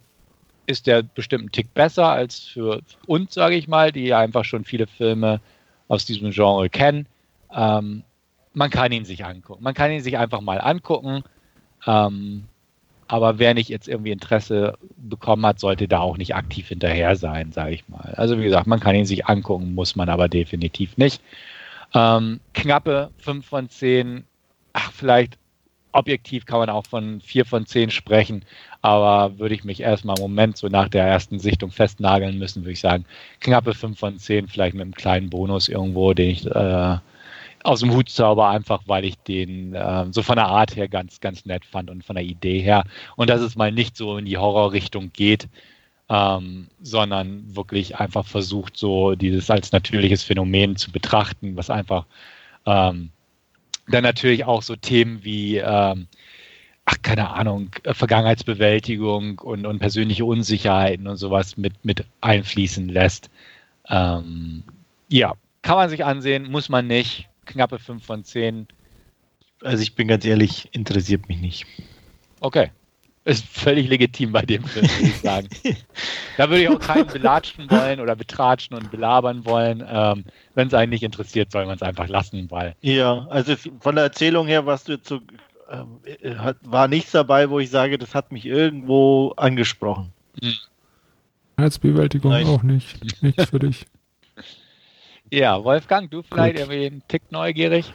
ist 0.66 0.87
der 0.87 1.03
bestimmt 1.03 1.44
ein 1.44 1.53
Tick 1.53 1.72
besser 1.75 2.09
als 2.09 2.38
für 2.38 2.81
uns, 3.07 3.35
sage 3.35 3.57
ich 3.57 3.68
mal, 3.68 3.92
die 3.92 4.14
einfach 4.14 4.44
schon 4.44 4.64
viele 4.64 4.87
Filme 4.87 5.40
aus 5.88 6.05
diesem 6.05 6.31
Genre 6.31 6.68
kennen. 6.70 7.07
Ähm, 7.53 8.05
man 8.55 8.70
kann 8.70 8.92
ihn 8.92 9.05
sich 9.05 9.25
angucken. 9.25 9.62
Man 9.62 9.75
kann 9.75 9.90
ihn 9.90 10.03
sich 10.03 10.18
einfach 10.18 10.40
mal 10.40 10.61
angucken. 10.61 11.25
Ähm, 11.87 12.44
aber 13.09 13.38
wer 13.38 13.53
nicht 13.53 13.68
jetzt 13.68 13.88
irgendwie 13.88 14.11
Interesse 14.11 14.79
bekommen 14.96 15.44
hat, 15.44 15.61
sollte 15.61 15.87
da 15.87 15.98
auch 15.98 16.16
nicht 16.16 16.35
aktiv 16.35 16.68
hinterher 16.68 17.14
sein, 17.16 17.53
sage 17.53 17.75
ich 17.75 17.88
mal. 17.88 18.14
Also 18.16 18.38
wie 18.38 18.44
gesagt, 18.44 18.66
man 18.66 18.81
kann 18.81 18.94
ihn 18.94 19.05
sich 19.05 19.27
angucken, 19.27 19.75
muss 19.75 19.96
man 19.96 20.09
aber 20.09 20.29
definitiv 20.29 20.96
nicht. 20.96 21.20
Ähm, 21.94 22.40
knappe 22.55 23.11
5 23.18 23.44
von 23.44 23.68
10, 23.68 24.25
ach, 24.72 24.92
vielleicht 24.92 25.37
objektiv 25.92 26.46
kann 26.46 26.61
man 26.61 26.70
auch 26.70 26.87
von 26.87 27.20
4 27.20 27.44
von 27.44 27.66
10 27.66 27.90
sprechen, 27.90 28.46
aber 28.83 29.38
würde 29.38 29.55
ich 29.55 29.64
mich 29.64 29.81
erstmal 29.81 30.18
im 30.18 30.23
Moment 30.23 30.57
so 30.57 30.66
nach 30.66 30.88
der 30.88 31.07
ersten 31.07 31.38
Sichtung 31.38 31.71
festnageln 31.71 32.38
müssen, 32.38 32.62
würde 32.62 32.73
ich 32.73 32.81
sagen, 32.81 33.05
knappe 33.40 33.75
5 33.75 33.99
von 33.99 34.18
10, 34.18 34.49
vielleicht 34.49 34.75
mit 34.75 34.83
einem 34.83 34.95
kleinen 34.95 35.31
Bonus 35.31 35.68
irgendwo, 35.68 36.12
den 36.12 36.31
ich 36.31 36.47
äh, 36.47 36.99
aus 37.62 37.81
dem 37.81 37.92
Hut 37.92 38.09
zauber, 38.09 38.49
einfach 38.49 38.83
weil 38.87 39.05
ich 39.05 39.16
den 39.18 39.75
äh, 39.75 40.07
so 40.11 40.23
von 40.23 40.35
der 40.35 40.49
Art 40.49 40.75
her 40.75 40.88
ganz, 40.88 41.21
ganz 41.21 41.47
nett 41.47 41.64
fand 41.64 41.90
und 41.90 42.05
von 42.05 42.16
der 42.16 42.25
Idee 42.25 42.59
her. 42.61 42.85
Und 43.14 43.31
dass 43.31 43.40
es 43.40 43.55
mal 43.55 43.71
nicht 43.71 43.97
so 43.97 44.18
in 44.18 44.25
die 44.25 44.38
Horrorrichtung 44.38 45.12
geht, 45.12 45.49
ähm, 46.09 46.66
sondern 46.83 47.55
wirklich 47.55 47.99
einfach 47.99 48.27
versucht, 48.27 48.77
so 48.77 49.14
dieses 49.14 49.49
als 49.49 49.71
natürliches 49.71 50.25
Phänomen 50.25 50.75
zu 50.75 50.90
betrachten, 50.90 51.57
was 51.57 51.71
einfach 51.71 52.07
ähm, 52.66 53.11
dann 53.88 54.03
natürlich 54.03 54.45
auch 54.45 54.62
so 54.62 54.75
Themen 54.75 55.23
wie 55.23 55.59
ähm, 55.59 56.09
ach, 56.92 57.02
keine 57.02 57.31
Ahnung, 57.31 57.70
Vergangenheitsbewältigung 57.85 59.38
und, 59.38 59.66
und 59.66 59.78
persönliche 59.78 60.24
Unsicherheiten 60.24 61.07
und 61.07 61.16
sowas 61.16 61.57
mit, 61.57 61.85
mit 61.85 62.05
einfließen 62.20 62.88
lässt. 62.88 63.31
Ähm, 63.88 64.62
ja, 65.09 65.35
kann 65.62 65.76
man 65.76 65.88
sich 65.88 66.05
ansehen, 66.05 66.50
muss 66.50 66.68
man 66.68 66.87
nicht 66.87 67.28
knappe 67.46 67.78
5 67.78 68.05
von 68.05 68.24
10. 68.24 68.66
Also 69.62 69.83
ich 69.83 69.94
bin 69.94 70.09
ganz 70.09 70.24
ehrlich, 70.24 70.68
interessiert 70.72 71.28
mich 71.28 71.38
nicht. 71.38 71.66
Okay. 72.40 72.70
Ist 73.24 73.46
völlig 73.46 73.88
legitim 73.88 74.33
bei 74.33 74.42
dem 74.42 74.64
Film, 74.64 74.88
würde 74.90 75.05
ich 75.05 75.20
sagen. 75.20 75.48
da 76.37 76.50
würde 76.50 76.62
ich 76.62 76.68
auch 76.68 76.81
keinen 76.81 77.07
belatschen 77.07 77.70
wollen 77.70 78.00
oder 78.00 78.16
betratschen 78.16 78.76
und 78.76 78.90
belabern 78.90 79.44
wollen. 79.44 79.85
Ähm, 79.88 80.24
Wenn 80.57 80.66
es 80.66 80.74
einen 80.74 80.90
nicht 80.90 81.05
interessiert, 81.05 81.52
soll 81.52 81.66
man 81.66 81.76
es 81.76 81.83
einfach 81.83 82.09
lassen, 82.09 82.50
weil. 82.50 82.74
Ja, 82.81 83.28
also 83.28 83.55
von 83.78 83.94
der 83.94 84.05
Erzählung 84.05 84.48
her, 84.48 84.66
was 84.66 84.83
du 84.85 84.92
jetzt 84.94 85.07
so 85.07 85.20
äh, 85.72 86.54
war 86.62 86.88
nichts 86.88 87.12
dabei, 87.12 87.50
wo 87.50 87.58
ich 87.58 87.70
sage, 87.70 87.98
das 87.98 88.14
hat 88.14 88.32
mich 88.32 88.46
irgendwo 88.46 89.32
angesprochen. 89.37 90.12
Als 91.56 91.78
Bewältigung 91.78 92.32
Nein. 92.32 92.46
auch 92.46 92.62
nicht. 92.62 93.22
Nichts 93.22 93.46
für 93.50 93.58
dich. 93.58 93.87
Ja, 95.35 95.64
Wolfgang, 95.64 96.11
du 96.11 96.22
vielleicht 96.22 96.58
Gut. 96.58 96.61
irgendwie 96.61 96.87
einen 96.88 97.02
Tick 97.08 97.32
neugierig? 97.32 97.90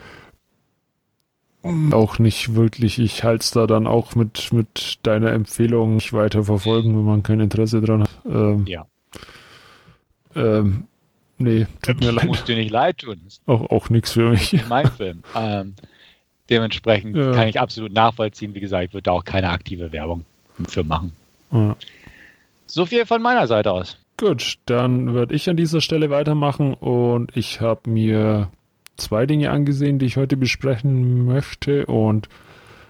Auch 1.92 2.18
nicht 2.18 2.56
wirklich. 2.56 2.98
Ich 2.98 3.22
halte 3.22 3.42
es 3.42 3.52
da 3.52 3.68
dann 3.68 3.86
auch 3.86 4.16
mit, 4.16 4.52
mit 4.52 4.98
deiner 5.04 5.30
Empfehlung 5.32 5.94
nicht 5.94 6.12
weiter 6.12 6.42
verfolgen, 6.42 6.96
wenn 6.96 7.04
man 7.04 7.22
kein 7.22 7.38
Interesse 7.38 7.80
dran 7.80 8.02
hat. 8.02 8.10
Ähm, 8.24 8.66
ja. 8.66 8.86
Ähm, 10.34 10.88
nee, 11.38 11.68
tut 11.82 12.00
mir 12.00 12.10
leid. 12.10 12.26
Muss 12.26 12.42
dir 12.42 12.56
nicht 12.56 12.72
leid 12.72 12.98
tun. 12.98 13.20
Auch, 13.46 13.70
auch 13.70 13.88
nichts 13.88 14.14
für 14.14 14.30
mich. 14.30 14.60
Mein 14.68 14.90
Film. 14.90 15.22
Ähm, 15.36 15.76
dementsprechend 16.50 17.16
ja. 17.16 17.32
kann 17.32 17.48
ich 17.48 17.60
absolut 17.60 17.92
nachvollziehen. 17.92 18.54
Wie 18.54 18.60
gesagt, 18.60 18.84
ich 18.84 18.92
würde 18.92 19.04
da 19.04 19.12
auch 19.12 19.24
keine 19.24 19.50
aktive 19.50 19.92
Werbung 19.92 20.24
für 20.68 20.84
machen. 20.84 21.12
Ja. 21.52 21.76
So 22.66 22.86
viel 22.86 23.06
von 23.06 23.22
meiner 23.22 23.46
Seite 23.46 23.72
aus. 23.72 23.98
Gut, 24.16 24.58
dann 24.66 25.14
würde 25.14 25.34
ich 25.34 25.48
an 25.48 25.56
dieser 25.56 25.80
Stelle 25.80 26.10
weitermachen 26.10 26.74
und 26.74 27.36
ich 27.36 27.60
habe 27.60 27.88
mir 27.88 28.50
zwei 28.96 29.26
Dinge 29.26 29.50
angesehen, 29.50 29.98
die 29.98 30.06
ich 30.06 30.16
heute 30.16 30.36
besprechen 30.36 31.24
möchte 31.24 31.86
und 31.86 32.28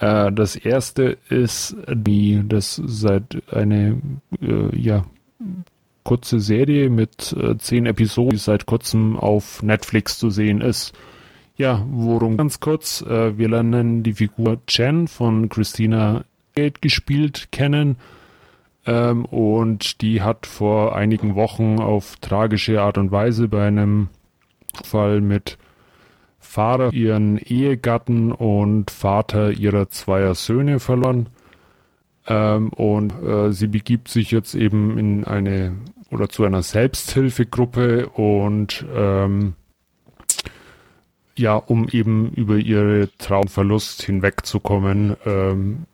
äh, 0.01 0.33
das 0.33 0.57
erste 0.57 1.19
ist 1.29 1.77
die, 1.87 2.43
das 2.47 2.81
seit 2.85 3.43
eine 3.53 4.01
äh, 4.41 4.77
ja 4.77 5.05
kurze 6.05 6.41
Serie 6.41 6.89
mit 6.89 7.37
äh, 7.39 7.59
zehn 7.59 7.85
Episoden, 7.85 8.31
die 8.31 8.39
seit 8.39 8.65
kurzem 8.65 9.19
auf 9.19 9.63
Netflix 9.63 10.19
zu 10.19 10.31
sehen 10.31 10.63
ist. 10.63 10.95
Ja, 11.59 11.85
worum 11.91 12.37
ganz 12.37 12.61
kurz, 12.61 13.03
äh, 13.03 13.37
wir 13.37 13.49
lernen 13.49 14.05
die 14.05 14.13
Figur 14.13 14.65
Chen 14.69 15.09
von 15.09 15.49
Christina 15.49 16.25
Gate 16.55 16.81
gespielt 16.81 17.49
kennen 17.51 17.97
ähm, 18.87 19.25
und 19.25 20.01
die 20.01 20.23
hat 20.23 20.47
vor 20.47 20.95
einigen 20.95 21.35
Wochen 21.35 21.81
auf 21.81 22.15
tragische 22.21 22.81
Art 22.81 22.97
und 22.97 23.11
Weise 23.11 23.49
bei 23.49 23.67
einem 23.67 24.09
Fall 24.85 25.21
mit 25.21 25.59
Fahrer 26.39 26.93
ihren 26.93 27.39
Ehegatten 27.39 28.31
und 28.31 28.93
Vater 28.93 29.51
ihrer 29.51 29.91
zweier 29.91 30.37
Söhne 30.37 30.79
verloren. 30.79 31.29
Ähm, 32.29 32.69
und 32.69 33.13
äh, 33.21 33.51
sie 33.53 33.67
begibt 33.67 34.07
sich 34.07 34.31
jetzt 34.31 34.55
eben 34.55 34.97
in 34.97 35.25
eine 35.25 35.77
oder 36.13 36.29
zu 36.29 36.45
einer 36.45 36.63
Selbsthilfegruppe 36.63 38.11
und 38.11 38.87
ähm, 38.95 39.55
ja, 41.39 41.57
um 41.57 41.89
eben 41.89 42.31
über 42.31 42.57
ihre 42.57 43.09
Traumverlust 43.19 44.03
hinwegzukommen. 44.03 45.17
Ähm, 45.25 45.85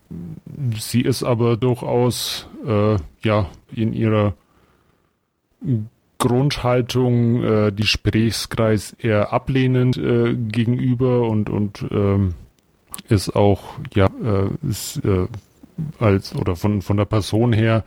sie 0.79 1.03
ist 1.03 1.23
aber 1.23 1.57
durchaus 1.57 2.49
äh, 2.67 2.97
ja 3.23 3.51
in 3.75 3.93
ihrer 3.93 4.35
Grundhaltung 6.19 7.43
äh, 7.43 7.73
die 7.73 7.83
Gesprächskreis 7.83 8.95
eher 8.99 9.33
ablehnend 9.33 9.97
äh, 9.97 10.35
gegenüber 10.35 11.29
und 11.29 11.51
und 11.51 11.85
ähm, 11.91 12.35
ist 13.09 13.35
auch 13.35 13.75
ja 13.95 14.07
äh, 14.07 14.49
ist 14.69 15.05
äh, 15.05 15.27
als 15.99 16.35
oder 16.35 16.57
von 16.57 16.83
von 16.83 16.97
der 16.97 17.05
Person 17.05 17.53
her 17.53 17.85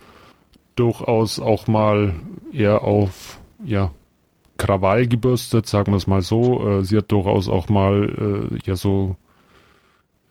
durchaus 0.76 1.40
auch 1.40 1.68
mal 1.68 2.14
eher 2.52 2.84
auf 2.84 3.40
ja 3.64 3.92
Krawall 4.58 5.08
gebürstet, 5.08 5.68
sagen 5.68 5.92
wir 5.92 5.98
es 5.98 6.08
mal 6.08 6.22
so. 6.22 6.68
Äh, 6.68 6.84
sie 6.84 6.98
hat 6.98 7.12
durchaus 7.12 7.50
auch 7.50 7.70
mal 7.70 8.50
äh, 8.52 8.60
ja 8.66 8.76
so 8.76 9.16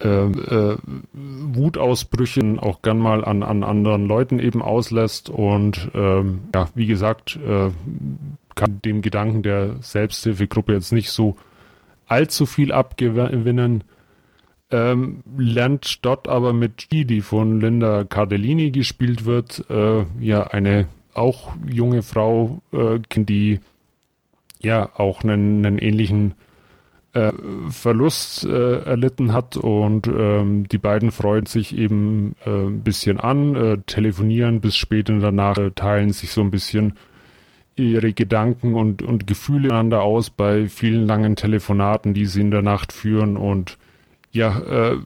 äh, 0.03 0.09
äh, 0.09 0.77
Wutausbrüchen 1.13 2.59
auch 2.59 2.83
gern 2.83 2.99
mal 2.99 3.25
an, 3.25 3.43
an 3.43 3.65
anderen 3.65 4.07
Leuten 4.07 4.39
eben 4.39 4.61
auslässt 4.61 5.31
und 5.31 5.91
ähm, 5.95 6.41
ja, 6.55 6.69
wie 6.75 6.87
gesagt, 6.87 7.39
kann 8.57 8.81
dem 8.85 9.03
Gedanken 9.03 9.43
der 9.43 9.77
Selbsthilfegruppe 9.81 10.73
jetzt 10.73 10.93
nicht 10.93 11.11
so 11.11 11.37
allzu 12.07 12.47
viel 12.47 12.73
abgewinnen. 12.73 13.85
Ähm, 14.69 15.23
lernt 15.37 16.05
dort 16.05 16.27
aber 16.27 16.53
mit 16.53 16.89
G, 16.91 17.05
die 17.05 17.21
von 17.21 17.61
Linda 17.61 18.03
Cardellini 18.03 18.73
gespielt 18.73 19.25
wird, 19.25 19.65
äh, 19.71 20.05
ja 20.19 20.49
eine 20.49 20.89
auch 21.15 21.53
junge 21.71 22.03
Frau, 22.03 22.61
äh, 22.73 22.99
die 23.15 23.61
ja 24.61 24.91
auch 24.95 25.23
einen, 25.23 25.65
einen 25.65 25.79
ähnlichen 25.79 26.35
äh, 27.13 27.33
Verlust 27.71 28.45
äh, 28.45 28.81
erlitten 28.83 29.33
hat 29.33 29.57
und 29.57 30.07
ähm, 30.07 30.69
die 30.69 30.79
beiden 30.79 31.11
freuen 31.11 31.47
sich 31.47 31.77
eben 31.77 32.37
äh, 32.45 32.51
ein 32.51 32.83
bisschen 32.83 33.19
an, 33.19 33.55
äh, 33.55 33.79
telefonieren 33.87 34.61
bis 34.61 34.77
spät 34.77 35.09
in 35.09 35.21
der 35.21 35.33
Nacht, 35.33 35.59
äh, 35.59 35.71
teilen 35.71 36.13
sich 36.13 36.31
so 36.31 36.43
ein 36.43 36.51
bisschen 36.51 36.95
ihre 37.75 38.13
Gedanken 38.13 38.75
und, 38.75 39.03
und 39.03 39.27
Gefühle 39.27 39.71
einander 39.71 40.03
aus 40.03 40.31
bei 40.31 40.69
vielen 40.69 41.07
langen 41.07 41.37
Telefonaten, 41.37 42.15
die 42.15 42.27
sie 42.27 42.41
in 42.41 42.51
der 42.51 42.63
Nacht 42.63 42.93
führen 42.93 43.37
und 43.37 43.79
ja, 44.33 44.59
äh, 44.59 44.99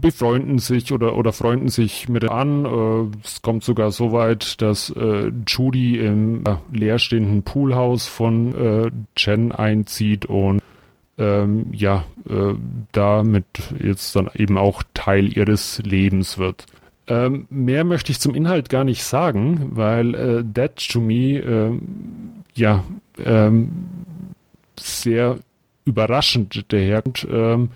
befreunden 0.00 0.58
sich 0.58 0.92
oder, 0.92 1.16
oder 1.16 1.32
freunden 1.32 1.68
sich 1.68 2.08
mit 2.08 2.28
an. 2.28 2.64
Äh, 2.64 3.16
es 3.24 3.42
kommt 3.42 3.64
sogar 3.64 3.90
so 3.90 4.12
weit, 4.12 4.60
dass 4.62 4.90
äh, 4.90 5.32
Judy 5.46 5.98
im 5.98 6.44
äh, 6.44 6.56
leerstehenden 6.72 7.42
Poolhaus 7.42 8.06
von 8.06 8.54
äh, 8.54 8.90
Chen 9.16 9.52
einzieht 9.52 10.26
und 10.26 10.60
ähm, 11.18 11.66
ja, 11.72 12.04
äh, 12.28 12.54
damit 12.92 13.46
jetzt 13.82 14.16
dann 14.16 14.30
eben 14.34 14.56
auch 14.58 14.82
Teil 14.94 15.36
ihres 15.36 15.80
Lebens 15.84 16.38
wird. 16.38 16.66
Ähm, 17.06 17.46
mehr 17.50 17.84
möchte 17.84 18.12
ich 18.12 18.20
zum 18.20 18.34
Inhalt 18.34 18.68
gar 18.68 18.84
nicht 18.84 19.04
sagen, 19.04 19.70
weil 19.72 20.14
äh, 20.14 20.44
That 20.54 20.76
to 20.88 21.00
Me 21.00 21.38
äh, 21.38 21.78
ja 22.54 22.84
ähm, 23.18 23.70
sehr 24.78 25.38
überraschend 25.84 26.72
daherkommt. 26.72 27.26
Ähm, 27.30 27.70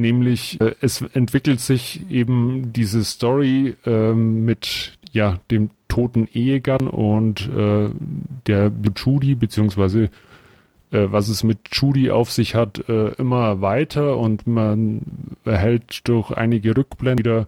nämlich 0.00 0.60
äh, 0.60 0.74
es 0.80 1.02
entwickelt 1.02 1.60
sich 1.60 2.10
eben 2.10 2.72
diese 2.72 3.04
Story 3.04 3.76
ähm, 3.86 4.44
mit 4.44 4.98
ja 5.12 5.38
dem 5.50 5.70
toten 5.88 6.28
Ehegatten 6.32 6.88
und 6.88 7.48
äh, 7.48 7.90
der 8.46 8.72
Judy 8.96 9.34
beziehungsweise 9.34 10.10
äh, 10.92 11.06
was 11.10 11.28
es 11.28 11.44
mit 11.44 11.58
Judy 11.72 12.10
auf 12.10 12.30
sich 12.30 12.54
hat, 12.54 12.88
äh, 12.88 13.10
immer 13.14 13.60
weiter 13.60 14.16
und 14.16 14.46
man 14.46 15.02
erhält 15.44 16.08
durch 16.08 16.30
einige 16.32 16.76
Rückblenden 16.76 17.18
wieder 17.18 17.46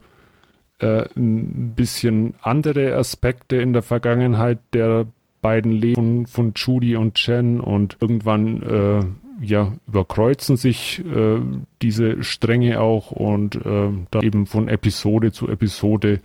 äh, 0.79 1.09
ein 1.17 1.75
bisschen 1.75 2.35
andere 2.43 2.97
Aspekte 2.97 3.57
in 3.57 3.73
der 3.73 3.83
Vergangenheit 3.83 4.59
der 4.73 5.07
beiden 5.41 5.73
Leben 5.73 6.27
von 6.27 6.53
Judy 6.55 6.97
und 6.97 7.15
Chen 7.15 7.61
und 7.61 7.97
irgendwann 8.01 8.63
äh, 8.63 9.01
ja, 9.43 9.73
überkreuzen 9.89 10.57
sich 10.57 11.05
äh, 11.05 11.41
diese 11.83 12.23
Stränge 12.23 12.81
auch 12.81 13.11
und 13.11 13.57
äh, 13.57 13.91
da 14.11 14.21
eben 14.21 14.47
von 14.47 14.69
Episode 14.69 15.33
zu 15.33 15.49
Episode 15.49 16.21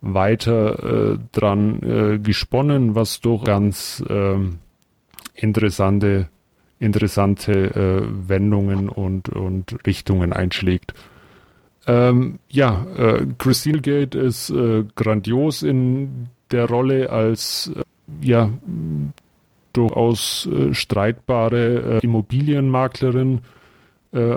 weiter 0.00 1.12
äh, 1.12 1.18
dran 1.30 1.82
äh, 1.82 2.18
gesponnen, 2.18 2.96
was 2.96 3.20
doch 3.20 3.44
ganz 3.44 4.02
äh, 4.08 4.36
interessante, 5.34 6.28
interessante 6.80 7.52
äh, 7.52 8.28
Wendungen 8.28 8.88
und, 8.88 9.28
und 9.28 9.76
Richtungen 9.86 10.32
einschlägt. 10.32 10.94
Ähm, 11.86 12.40
ja, 12.48 12.86
äh, 12.96 13.26
Christine 13.38 13.80
Gate 13.80 14.16
ist 14.16 14.50
äh, 14.50 14.84
grandios 14.96 15.62
in 15.62 16.28
der 16.50 16.66
Rolle 16.68 17.10
als 17.10 17.72
ja 18.20 18.50
durchaus 19.72 20.46
äh, 20.46 20.74
streitbare 20.74 22.00
äh, 22.00 22.04
Immobilienmaklerin, 22.04 23.40
äh, 24.12 24.36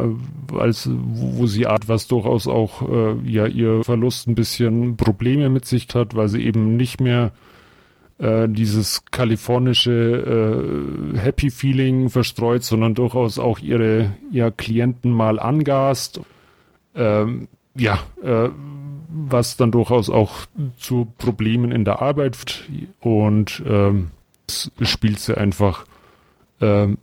als 0.58 0.90
wo, 0.90 1.40
wo 1.40 1.48
sie 1.48 1.68
Art 1.68 1.88
was 1.88 2.08
durchaus 2.08 2.48
auch 2.48 2.82
äh, 2.90 3.16
ja 3.30 3.46
ihr 3.46 3.84
Verlust 3.84 4.28
ein 4.28 4.36
bisschen 4.36 4.98
Probleme 4.98 5.50
mit 5.50 5.66
sich 5.66 5.88
hat, 5.94 6.16
weil 6.16 6.30
sie 6.30 6.44
eben 6.44 6.78
nicht 6.78 7.02
mehr 7.02 7.32
äh, 8.18 8.48
dieses 8.48 9.04
kalifornische 9.12 11.14
äh, 11.14 11.18
Happy 11.18 11.50
Feeling 11.50 12.10
verstreut, 12.10 12.64
sondern 12.64 12.94
durchaus 12.94 13.40
auch 13.40 13.60
ihre 13.60 14.14
ja, 14.32 14.52
Klienten 14.52 15.12
mal 15.12 15.40
angast. 15.40 16.22
Ähm, 16.96 17.48
ja, 17.76 18.00
äh, 18.24 18.50
was 19.10 19.58
dann 19.58 19.72
durchaus 19.72 20.10
auch 20.10 20.46
zu 20.78 21.08
Problemen 21.18 21.72
in 21.72 21.86
der 21.86 22.02
Arbeit 22.02 22.66
und 23.02 23.62
ähm, 23.68 24.12
spielt 24.82 25.20
sie 25.20 25.38
einfach 25.38 25.86
ähm, 26.62 26.98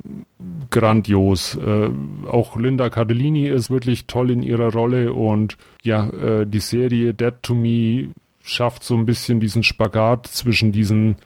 grandios. 0.70 1.56
Äh, 1.56 1.90
auch 2.26 2.56
Linda 2.56 2.90
Cardellini 2.90 3.48
ist 3.48 3.70
wirklich 3.70 4.06
toll 4.06 4.30
in 4.30 4.42
ihrer 4.42 4.72
Rolle 4.72 5.12
und 5.12 5.56
ja, 5.82 6.08
äh, 6.08 6.46
die 6.46 6.60
Serie 6.60 7.14
Dead 7.14 7.34
to 7.42 7.54
Me 7.54 8.08
schafft 8.42 8.82
so 8.82 8.96
ein 8.96 9.06
bisschen 9.06 9.40
diesen 9.40 9.62
Spagat 9.62 10.26
zwischen 10.26 10.72
diesen 10.72 11.16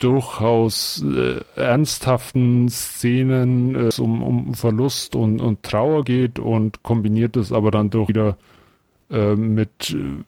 durchaus 0.00 1.02
äh, 1.02 1.40
ernsthaften 1.56 2.68
Szenen, 2.68 3.74
äh, 3.74 3.78
es 3.86 3.98
um, 3.98 4.22
um 4.22 4.54
Verlust 4.54 5.16
und, 5.16 5.40
und 5.40 5.62
Trauer 5.62 6.04
geht 6.04 6.38
und 6.38 6.82
kombiniert 6.82 7.36
es 7.36 7.52
aber 7.52 7.70
dann 7.70 7.90
doch 7.90 8.08
wieder 8.08 8.36
äh, 9.10 9.36
mit 9.36 9.90
äh, 9.90 10.22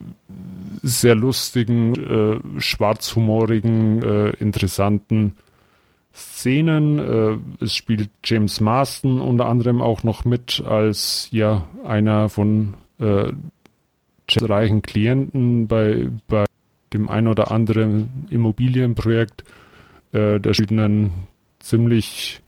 sehr 0.81 1.15
lustigen, 1.15 1.93
äh, 1.95 2.61
schwarzhumorigen, 2.61 4.01
äh, 4.01 4.29
interessanten 4.39 5.35
Szenen. 6.13 6.99
Äh, 6.99 7.63
es 7.63 7.75
spielt 7.75 8.09
James 8.23 8.59
Marston 8.59 9.21
unter 9.21 9.45
anderem 9.45 9.81
auch 9.81 10.03
noch 10.03 10.25
mit 10.25 10.63
als 10.65 11.27
ja 11.31 11.67
einer 11.85 12.29
von 12.29 12.73
äh, 12.99 13.31
reichen 14.39 14.81
Klienten 14.81 15.67
bei, 15.67 16.09
bei 16.27 16.45
dem 16.93 17.09
ein 17.09 17.27
oder 17.27 17.51
anderen 17.51 18.27
Immobilienprojekt. 18.29 19.43
Der 20.13 20.53
spielt 20.53 20.71
einen 20.71 21.11
ziemlich 21.59 22.40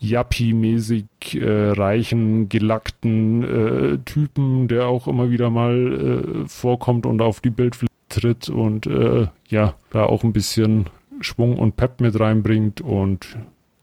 Yuppie-mäßig 0.00 1.06
äh, 1.34 1.70
reichen, 1.70 2.48
gelackten 2.48 3.42
äh, 3.42 3.98
Typen, 4.04 4.68
der 4.68 4.86
auch 4.86 5.08
immer 5.08 5.30
wieder 5.30 5.50
mal 5.50 6.44
äh, 6.44 6.48
vorkommt 6.48 7.06
und 7.06 7.22
auf 7.22 7.40
die 7.40 7.50
Bildfläche 7.50 7.90
tritt 8.08 8.48
und 8.48 8.86
äh, 8.86 9.26
ja, 9.48 9.74
da 9.90 10.04
auch 10.04 10.22
ein 10.22 10.32
bisschen 10.32 10.86
Schwung 11.20 11.58
und 11.58 11.76
Pep 11.76 12.00
mit 12.00 12.18
reinbringt 12.18 12.80
und 12.80 13.36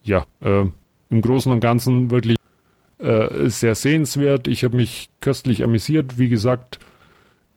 ja, 0.04 0.26
äh, 0.42 0.66
im 1.10 1.22
Großen 1.22 1.52
und 1.52 1.60
Ganzen 1.60 2.12
wirklich 2.12 2.38
äh, 3.00 3.50
sehr 3.50 3.76
sehenswert. 3.76 4.48
Ich 4.48 4.64
habe 4.64 4.78
mich 4.78 5.10
köstlich 5.20 5.64
amüsiert. 5.64 6.18
Wie 6.18 6.30
gesagt, 6.30 6.80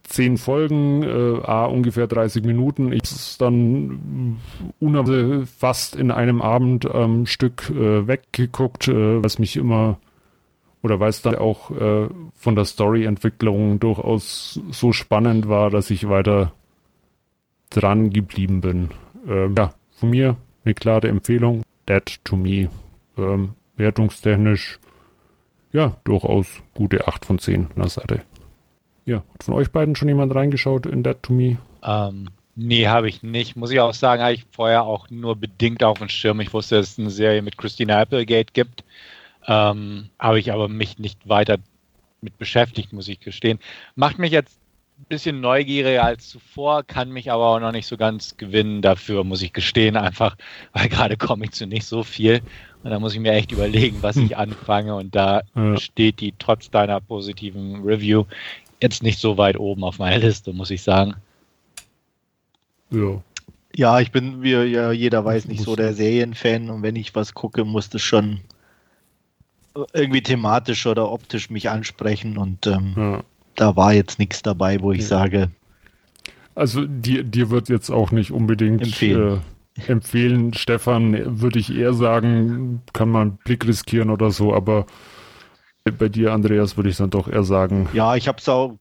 zehn 0.09 0.37
Folgen, 0.37 1.03
äh, 1.03 1.41
a 1.43 1.67
ungefähr 1.67 2.07
30 2.07 2.45
Minuten. 2.45 2.93
Ich 2.93 3.03
ist 3.03 3.41
dann 3.41 4.39
unerwartet 4.81 5.49
fast 5.49 5.97
in 5.97 6.11
einem 6.11 6.41
Abend 6.41 6.89
ähm, 6.93 7.27
Stück 7.27 7.71
äh, 7.71 8.07
weggeguckt, 8.07 8.89
äh, 8.89 9.23
was 9.23 9.39
mich 9.39 9.57
immer 9.57 9.99
oder 10.83 11.01
weil 11.01 11.11
es 11.11 11.23
dann 11.23 11.35
auch 11.35 11.71
äh, 11.73 12.09
von 12.35 12.55
der 12.55 12.65
Storyentwicklung 12.65 13.81
durchaus 13.81 14.61
so 14.71 14.93
spannend 14.93 15.49
war, 15.49 15.71
dass 15.71 15.91
ich 15.91 16.09
weiter 16.09 16.53
dran 17.71 18.11
geblieben 18.11 18.61
bin. 18.61 18.91
Ähm, 19.27 19.55
ja, 19.59 19.75
von 19.91 20.11
mir 20.11 20.37
eine 20.65 20.75
klare 20.75 21.09
Empfehlung. 21.09 21.63
Dead 21.89 22.25
to 22.25 22.37
Me. 22.37 22.69
Ähm, 23.19 23.55
wertungstechnisch, 23.77 24.79
ja, 25.73 25.97
durchaus 26.05 26.63
gute 26.75 27.07
8 27.07 27.25
von 27.25 27.39
10 27.39 27.67
an 27.67 27.69
der 27.77 27.89
Seite. 27.89 28.23
Ja, 29.07 29.23
hat 29.35 29.45
von 29.45 29.55
euch 29.55 29.71
beiden 29.71 29.97
schon 29.97 30.09
jemand 30.09 30.35
reingeschaut 30.35 30.85
in 30.85 31.03
Dead 31.03 31.17
to 31.23 31.33
Me? 31.33 31.57
Ähm, 31.83 32.29
nee, 32.57 32.89
habe 32.89 33.09
ich 33.09 33.23
nicht. 33.23 33.57
Muss 33.57 33.71
ich 33.71 33.81
auch 33.81 33.95
sagen, 33.95 34.23
habe 34.23 34.35
ich 34.35 34.45
vorher 34.51 34.83
auch 34.83 35.09
nur 35.11 35.37
bedingt 35.37 35.85
auf 35.85 35.99
dem 35.99 36.09
Schirm. 36.09 36.41
Ich 36.41 36.53
wusste, 36.53 36.75
dass 36.75 36.91
es 36.91 36.99
eine 36.99 37.11
Serie 37.11 37.41
mit 37.41 37.57
Christina 37.57 38.01
Applegate 38.01 38.53
gibt. 38.53 38.85
Ähm, 39.47 40.11
habe 40.19 40.41
ich 40.41 40.53
aber 40.53 40.69
mich 40.69 40.99
nicht 40.99 41.29
weiter 41.29 41.59
mit 42.21 42.37
beschäftigt, 42.37 42.93
muss 42.93 43.07
ich 43.07 43.21
gestehen. 43.21 43.61
Macht 43.95 44.19
mich 44.19 44.33
jetzt 44.33 44.59
ein 44.99 45.05
bisschen 45.09 45.41
neugieriger 45.41 46.03
als 46.03 46.29
zuvor, 46.29 46.83
kann 46.83 47.13
mich 47.13 47.31
aber 47.31 47.45
auch 47.47 47.61
noch 47.61 47.71
nicht 47.71 47.87
so 47.87 47.97
ganz 47.97 48.37
gewinnen 48.37 48.83
dafür, 48.83 49.25
muss 49.25 49.43
ich 49.43 49.53
gestehen, 49.53 49.97
einfach, 49.97 50.37
weil 50.73 50.89
gerade 50.89 51.17
komme 51.17 51.45
ich 51.45 51.53
zu 51.53 51.67
nicht 51.67 51.85
so 51.85 52.03
viel. 52.03 52.41
Und 52.83 52.91
da 52.91 52.99
muss 52.99 53.15
ich 53.15 53.21
mir 53.21 53.33
echt 53.33 53.53
überlegen, 53.53 53.99
was 54.01 54.17
ich 54.17 54.37
anfange. 54.39 54.95
Und 54.95 55.15
da 55.15 55.43
ja. 55.55 55.77
steht 55.77 56.21
die 56.21 56.35
trotz 56.39 56.71
deiner 56.71 57.01
positiven 57.01 57.83
Review 57.85 58.25
jetzt 58.81 59.03
nicht 59.03 59.19
so 59.19 59.39
weit 59.39 59.59
oben 59.59 59.85
auf 59.85 59.99
meiner 59.99 60.19
Liste, 60.19 60.53
muss 60.53 60.71
ich 60.71 60.83
sagen. 60.83 61.15
Ja. 62.91 63.23
Ja, 63.75 64.01
ich 64.01 64.11
bin, 64.11 64.43
wie 64.43 64.53
ja 64.53 64.91
jeder 64.91 65.25
weiß, 65.25 65.49
nicht 65.49 65.63
so 65.63 65.77
der 65.77 65.93
Serienfan 65.93 66.71
und 66.71 66.83
wenn 66.83 66.97
ich 66.97 67.15
was 67.15 67.35
gucke, 67.35 67.65
muss 67.65 67.91
das 67.91 68.01
schon 68.01 68.41
irgendwie 69.93 70.23
thematisch 70.23 70.87
oder 70.87 71.11
optisch 71.11 71.51
mich 71.51 71.69
ansprechen 71.69 72.39
und 72.39 72.67
ähm, 72.67 72.95
ja. 72.97 73.23
da 73.55 73.77
war 73.77 73.93
jetzt 73.93 74.19
nichts 74.19 74.41
dabei, 74.43 74.81
wo 74.81 74.93
ich 74.93 75.03
ja. 75.03 75.07
sage. 75.07 75.51
Also 76.55 76.87
dir, 76.87 77.23
dir 77.23 77.51
wird 77.51 77.69
jetzt 77.69 77.91
auch 77.91 78.13
nicht 78.13 78.31
unbedingt 78.31 78.83
empfehlen. 78.83 79.43
Äh, 79.77 79.93
empfehlen, 79.93 80.55
Stefan, 80.55 81.41
würde 81.43 81.59
ich 81.59 81.75
eher 81.75 81.93
sagen, 81.93 82.81
kann 82.95 83.11
man 83.11 83.23
einen 83.23 83.39
Blick 83.45 83.67
riskieren 83.67 84.09
oder 84.09 84.31
so, 84.31 84.55
aber 84.55 84.87
bei 85.93 86.09
dir, 86.09 86.33
Andreas, 86.33 86.77
würde 86.77 86.91
ich 86.91 86.97
dann 86.97 87.11
doch 87.11 87.29
eher 87.29 87.45
sagen. 87.45 87.89
Ja, 87.93 88.17
ich 88.17 88.29
habe 88.29 88.39
es 88.39 88.49
auch. 88.49 88.77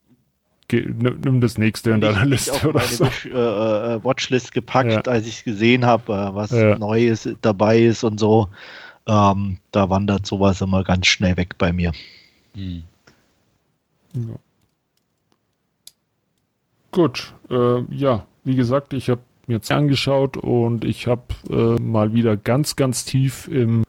nimm 0.72 1.42
das 1.42 1.58
nächste 1.58 1.92
in 1.92 2.02
deiner 2.02 2.26
Liste 2.26 2.54
auf 2.54 2.66
oder 2.66 2.80
so. 2.82 3.06
Wish, 3.06 3.26
äh, 3.28 3.30
äh, 3.30 4.04
Watchlist 4.04 4.52
gepackt, 4.52 4.92
ja. 4.92 5.02
als 5.02 5.28
ich 5.28 5.38
es 5.40 5.44
gesehen 5.44 5.86
habe, 5.86 6.14
äh, 6.14 6.36
was 6.36 6.52
ja. 6.52 6.78
Neues 6.78 7.30
dabei 7.42 7.80
ist 7.80 8.04
und 8.04 8.20
so. 8.20 8.50
Ähm, 9.08 9.60
da 9.72 9.90
wandert 9.90 10.26
sowas 10.26 10.62
immer 10.62 10.84
ganz 10.84 11.08
schnell 11.08 11.38
weg 11.38 11.58
bei 11.58 11.72
mir. 11.72 11.92
Hm. 12.56 12.84
Ja. 14.14 14.36
Gut, 16.92 17.34
äh, 17.50 17.82
ja, 17.94 18.26
wie 18.46 18.56
gesagt, 18.56 18.94
ich 18.94 19.10
habe 19.10 19.22
mir 19.48 19.56
jetzt 19.56 19.72
angeschaut 19.72 20.38
und 20.38 20.86
ich 20.86 21.08
habe 21.08 21.24
äh, 21.50 21.82
mal 21.82 22.14
wieder 22.14 22.38
ganz, 22.38 22.76
ganz 22.76 23.06
tief 23.06 23.48
im 23.48 23.85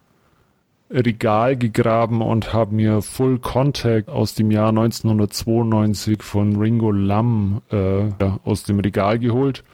Regal 0.90 1.56
gegraben 1.56 2.22
und 2.22 2.52
habe 2.52 2.74
mir 2.74 3.02
Full 3.02 3.38
Contact 3.38 4.08
aus 4.08 4.34
dem 4.34 4.50
Jahr 4.50 4.68
1992 4.68 6.22
von 6.22 6.56
Ringo 6.56 6.92
Lam 6.92 7.60
äh, 7.70 8.04
aus 8.44 8.62
dem 8.62 8.78
Regal 8.78 9.18
geholt. 9.18 9.64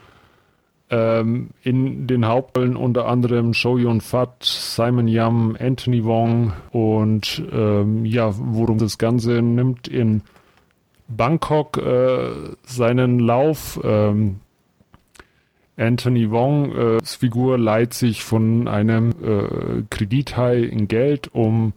Ähm, 0.89 1.51
in 1.63 2.07
den 2.07 2.27
Hauptrollen 2.27 2.77
unter 2.77 3.07
anderem 3.07 3.55
Show 3.55 3.79
Yun 3.79 4.01
Fat, 4.01 4.43
Simon 4.43 5.09
Yam, 5.09 5.57
Anthony 5.59 6.05
Wong 6.05 6.53
und 6.71 7.43
ähm, 7.53 8.05
ja, 8.05 8.33
worum 8.37 8.79
das 8.79 8.99
Ganze 8.99 9.43
nimmt 9.43 9.89
in 9.89 10.23
Bangkok 11.09 11.79
äh, 11.79 12.31
seinen 12.65 13.19
Lauf. 13.19 13.81
Ähm, 13.83 14.41
Anthony 15.77 16.31
Wongs 16.31 16.75
äh, 16.77 17.19
Figur 17.19 17.59
leiht 17.59 17.95
sich 17.95 18.23
von 18.23 18.69
einem 18.69 19.11
äh, 19.23 19.83
Kredithai 19.91 20.59
in 20.59 20.89
Geld, 20.89 21.31
um 21.33 21.73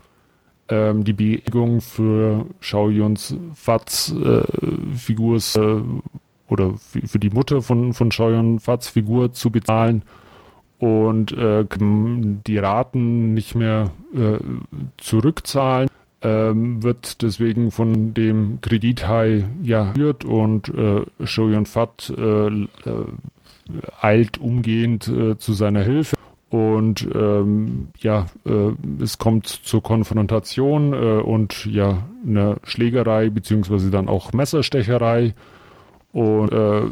ähm, 0.70 1.04
die 1.04 1.14
Bewegung 1.14 1.82
für 1.82 2.46
Shao 2.60 2.90
Yuns 2.90 3.36
Fats 3.54 4.14
äh, 4.14 4.44
Figurs 4.96 5.56
äh, 5.56 5.82
oder 6.50 6.74
für 6.78 7.20
die 7.20 7.30
Mutter 7.30 7.62
von, 7.62 7.94
von 7.94 8.12
Shao 8.12 8.30
Yun 8.30 8.60
Fats 8.60 8.90
Figur 8.90 9.34
zu 9.34 9.50
bezahlen 9.50 10.04
und 10.80 11.32
äh, 11.32 11.66
die 11.70 12.58
Raten 12.58 13.34
nicht 13.34 13.56
mehr 13.56 13.92
äh, 14.14 14.38
zurückzahlen. 14.98 15.90
Ähm, 16.22 16.82
wird 16.82 17.22
deswegen 17.22 17.72
von 17.72 18.14
dem 18.14 18.60
Kredithai 18.62 19.46
ja 19.62 19.94
führt 19.94 20.26
und 20.26 20.70
äh, 20.70 21.02
Shoyun 21.24 21.68
Fat 21.68 22.12
äh, 22.18 22.48
äh, 22.48 22.66
eilt 24.02 24.38
umgehend 24.38 25.08
äh, 25.08 25.38
zu 25.38 25.54
seiner 25.54 25.84
Hilfe. 25.84 26.16
Und 26.50 27.08
ähm, 27.14 27.90
ja, 27.98 28.28
äh, 28.46 28.72
es 29.02 29.18
kommt 29.18 29.48
zur 29.48 29.84
Konfrontation 29.84 30.94
äh, 30.94 31.22
und 31.22 31.66
ja, 31.66 32.04
eine 32.26 32.58
Schlägerei 32.64 33.30
beziehungsweise 33.30 33.90
dann 33.90 34.08
auch 34.08 34.32
Messerstecherei. 34.32 35.34
Und 36.14 36.52
äh, 36.54 36.84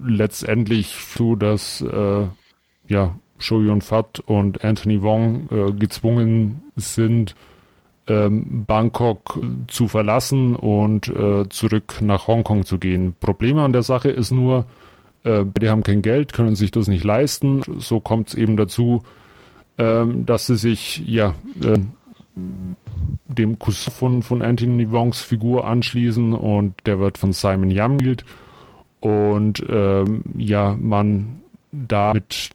letztendlich 0.00 0.94
so, 0.94 1.34
dass 1.34 1.80
äh, 1.80 2.26
ja, 2.86 3.18
Show 3.38 3.60
Yun 3.60 3.80
Fat 3.80 4.20
und 4.20 4.64
Anthony 4.64 5.02
Wong 5.02 5.48
äh, 5.50 5.72
gezwungen 5.72 6.62
sind, 6.76 7.34
ähm, 8.06 8.64
Bangkok 8.66 9.38
zu 9.68 9.88
verlassen 9.88 10.56
und 10.56 11.08
äh, 11.08 11.48
zurück 11.48 11.98
nach 12.00 12.26
Hongkong 12.26 12.64
zu 12.64 12.78
gehen. 12.78 13.14
Problem 13.20 13.58
an 13.58 13.72
der 13.72 13.82
Sache 13.82 14.10
ist 14.10 14.30
nur, 14.30 14.66
äh, 15.24 15.44
die 15.60 15.68
haben 15.68 15.82
kein 15.82 16.02
Geld, 16.02 16.32
können 16.32 16.56
sich 16.56 16.70
das 16.70 16.88
nicht 16.88 17.04
leisten. 17.04 17.62
So 17.78 18.00
kommt 18.00 18.28
es 18.28 18.34
eben 18.34 18.56
dazu, 18.56 19.02
äh, 19.76 20.04
dass 20.06 20.46
sie 20.46 20.56
sich 20.56 21.02
ja 21.06 21.34
äh, 21.62 21.78
dem 23.26 23.58
Cousin 23.58 23.92
von, 23.92 24.22
von 24.22 24.42
Anthony 24.42 24.90
Wongs 24.90 25.20
Figur 25.20 25.66
anschließen 25.66 26.34
und 26.34 26.74
der 26.86 26.98
wird 26.98 27.18
von 27.18 27.32
Simon 27.32 27.70
Yam 27.70 27.98
gespielt. 27.98 28.24
Und 29.00 29.64
ähm, 29.68 30.22
ja, 30.36 30.76
man 30.78 31.40
da 31.70 32.14
mit 32.14 32.50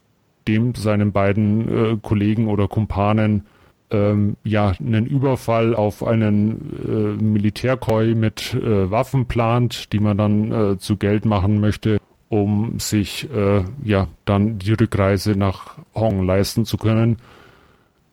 dem 0.46 0.74
seinen 0.74 1.12
beiden 1.12 1.68
äh, 1.68 1.96
Kollegen 2.02 2.48
oder 2.48 2.68
Kumpanen 2.68 3.46
ähm, 3.90 4.36
ja 4.44 4.72
einen 4.78 5.06
Überfall 5.06 5.74
auf 5.74 6.02
einen 6.04 7.18
äh, 7.18 7.22
Militärkoi 7.22 8.14
mit 8.14 8.54
äh, 8.54 8.90
Waffen 8.90 9.26
plant, 9.26 9.92
die 9.92 10.00
man 10.00 10.18
dann 10.18 10.52
äh, 10.52 10.78
zu 10.78 10.96
Geld 10.96 11.24
machen 11.24 11.60
möchte, 11.60 11.98
um 12.34 12.80
sich 12.80 13.30
äh, 13.30 13.62
ja 13.84 14.08
dann 14.24 14.58
die 14.58 14.72
Rückreise 14.72 15.36
nach 15.36 15.78
Hong 15.94 16.26
leisten 16.26 16.64
zu 16.64 16.78
können. 16.78 17.18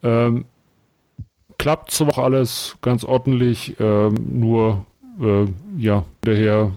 Ähm, 0.03 0.45
klappt 1.57 1.89
so 1.89 2.05
auch 2.07 2.19
alles 2.19 2.77
ganz 2.83 3.03
ordentlich, 3.03 3.79
ähm, 3.79 4.13
nur 4.29 4.85
äh, 5.19 5.45
ja 5.75 6.05
daher 6.21 6.71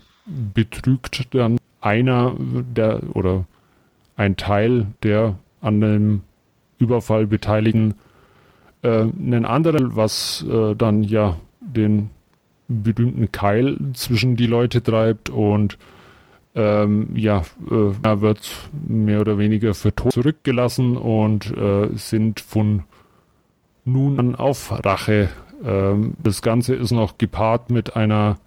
betrügt 0.55 1.34
dann 1.34 1.59
einer 1.82 2.34
der 2.38 3.03
oder 3.14 3.45
ein 4.16 4.38
Teil 4.38 4.86
der 5.03 5.34
an 5.61 5.82
dem 5.82 6.22
Überfall 6.78 7.26
Beteiligten 7.26 7.95
äh, 8.80 9.01
einen 9.01 9.45
anderen, 9.45 9.97
was 9.97 10.47
äh, 10.51 10.74
dann 10.74 11.03
ja 11.03 11.36
den 11.61 12.09
berühmten 12.68 13.30
Keil 13.32 13.76
zwischen 13.92 14.36
die 14.36 14.47
Leute 14.47 14.82
treibt 14.82 15.28
und 15.28 15.76
ähm, 16.55 17.09
ja, 17.16 17.42
äh, 17.68 18.20
wird 18.20 18.50
mehr 18.86 19.20
oder 19.20 19.38
weniger 19.38 19.74
für 19.74 19.94
tot 19.94 20.12
zurückgelassen 20.12 20.96
und 20.96 21.50
äh, 21.57 21.88
sind 21.96 22.40
von 22.40 22.84
nun 23.84 24.18
an 24.18 24.34
auf 24.36 24.72
Rache. 24.84 25.30
Ähm, 25.64 26.14
das 26.22 26.42
Ganze 26.42 26.74
ist 26.74 26.92
noch 26.92 27.18
gepaart 27.18 27.70
mit 27.70 27.96
einer 27.96 28.38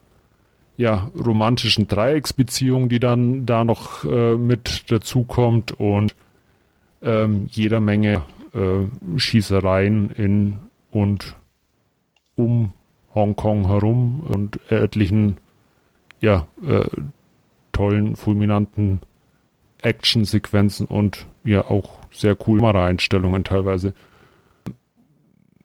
ja, 0.78 1.10
romantischen 1.18 1.88
Dreiecksbeziehung, 1.88 2.88
die 2.88 3.00
dann 3.00 3.46
da 3.46 3.64
noch 3.64 4.06
äh, 4.06 4.36
mit 4.36 4.92
dazukommt 4.92 5.72
und 5.80 6.16
ähm, 7.02 7.48
jeder 7.50 7.80
Menge 7.80 8.22
äh, 8.54 9.18
Schießereien 9.18 10.12
in 10.12 10.60
und 10.92 11.36
um 12.36 12.74
Hongkong 13.14 13.68
herum 13.68 14.22
und 14.30 14.60
etlichen 14.72 15.38
ja, 16.22 16.48
äh, 16.66 16.86
tollen, 17.78 18.16
fulminanten 18.16 19.00
Actionsequenzen 19.82 20.88
und 20.88 21.28
ja 21.44 21.66
auch 21.70 22.00
sehr 22.12 22.36
coole 22.36 22.62
Kameraeinstellungen 22.62 23.44
teilweise. 23.44 23.94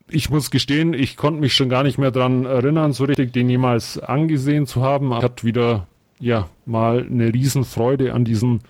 Ich 0.09 0.29
muss 0.29 0.51
gestehen, 0.51 0.93
ich 0.93 1.17
konnte 1.17 1.41
mich 1.41 1.55
schon 1.55 1.71
gar 1.71 1.83
nicht 1.83 1.97
mehr 1.97 2.11
dran 2.11 2.45
erinnern, 2.45 2.93
so 2.93 3.05
richtig 3.05 3.33
den 3.33 3.49
jemals 3.49 3.99
angesehen 3.99 4.67
zu 4.67 4.83
haben. 4.83 5.11
Ich 5.13 5.23
hatte 5.23 5.45
wieder 5.45 5.87
ja 6.21 6.49
mal 6.67 7.07
eine 7.11 7.33
Riesenfreude 7.33 8.13
an 8.13 8.27
diesen 8.27 8.61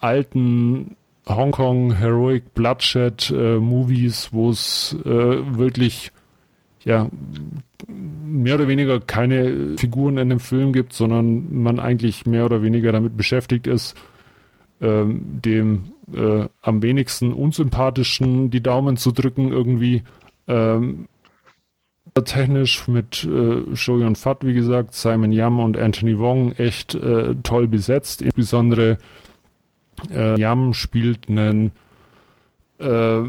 alten 0.00 0.96
Hongkong 1.28 1.94
Heroic 1.94 2.54
Bloodshed 2.54 3.30
äh, 3.30 3.56
Movies, 3.58 4.30
wo 4.32 4.50
es 4.50 4.96
äh, 5.04 5.08
wirklich 5.08 6.10
ja 6.84 7.08
mehr 7.86 8.56
oder 8.56 8.68
weniger 8.68 9.00
keine 9.00 9.76
Figuren 9.78 10.18
in 10.18 10.28
dem 10.28 10.40
Film 10.40 10.72
gibt, 10.72 10.92
sondern 10.92 11.62
man 11.62 11.78
eigentlich 11.78 12.26
mehr 12.26 12.44
oder 12.44 12.62
weniger 12.62 12.92
damit 12.92 13.16
beschäftigt 13.16 13.66
ist, 13.66 13.96
ähm, 14.80 15.40
dem 15.44 15.92
äh, 16.14 16.46
am 16.60 16.82
wenigsten 16.82 17.32
unsympathischen 17.32 18.50
die 18.50 18.62
Daumen 18.62 18.96
zu 18.96 19.12
drücken 19.12 19.52
irgendwie. 19.52 20.02
Ähm, 20.46 21.08
technisch 22.24 22.86
mit 22.86 23.24
äh, 23.24 23.74
Shoyun 23.74 24.14
Fat, 24.14 24.44
wie 24.46 24.54
gesagt, 24.54 24.94
Simon 24.94 25.32
Yam 25.32 25.58
und 25.58 25.76
Anthony 25.76 26.18
Wong 26.18 26.52
echt 26.52 26.94
äh, 26.94 27.34
toll 27.42 27.66
besetzt, 27.66 28.22
insbesondere 28.22 28.98
äh, 30.10 30.38
Yam 30.38 30.74
spielt 30.74 31.28
einen 31.28 31.72
äh, 32.78 33.22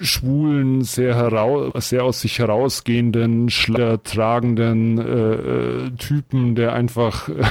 schwulen, 0.00 0.82
sehr, 0.82 1.16
heraus, 1.16 1.88
sehr 1.88 2.04
aus 2.04 2.20
sich 2.20 2.38
herausgehenden, 2.38 3.48
tragenden 3.48 4.98
äh, 4.98 5.34
äh, 5.34 5.90
Typen, 5.92 6.54
der 6.54 6.72
einfach 6.72 7.28
äh, 7.28 7.44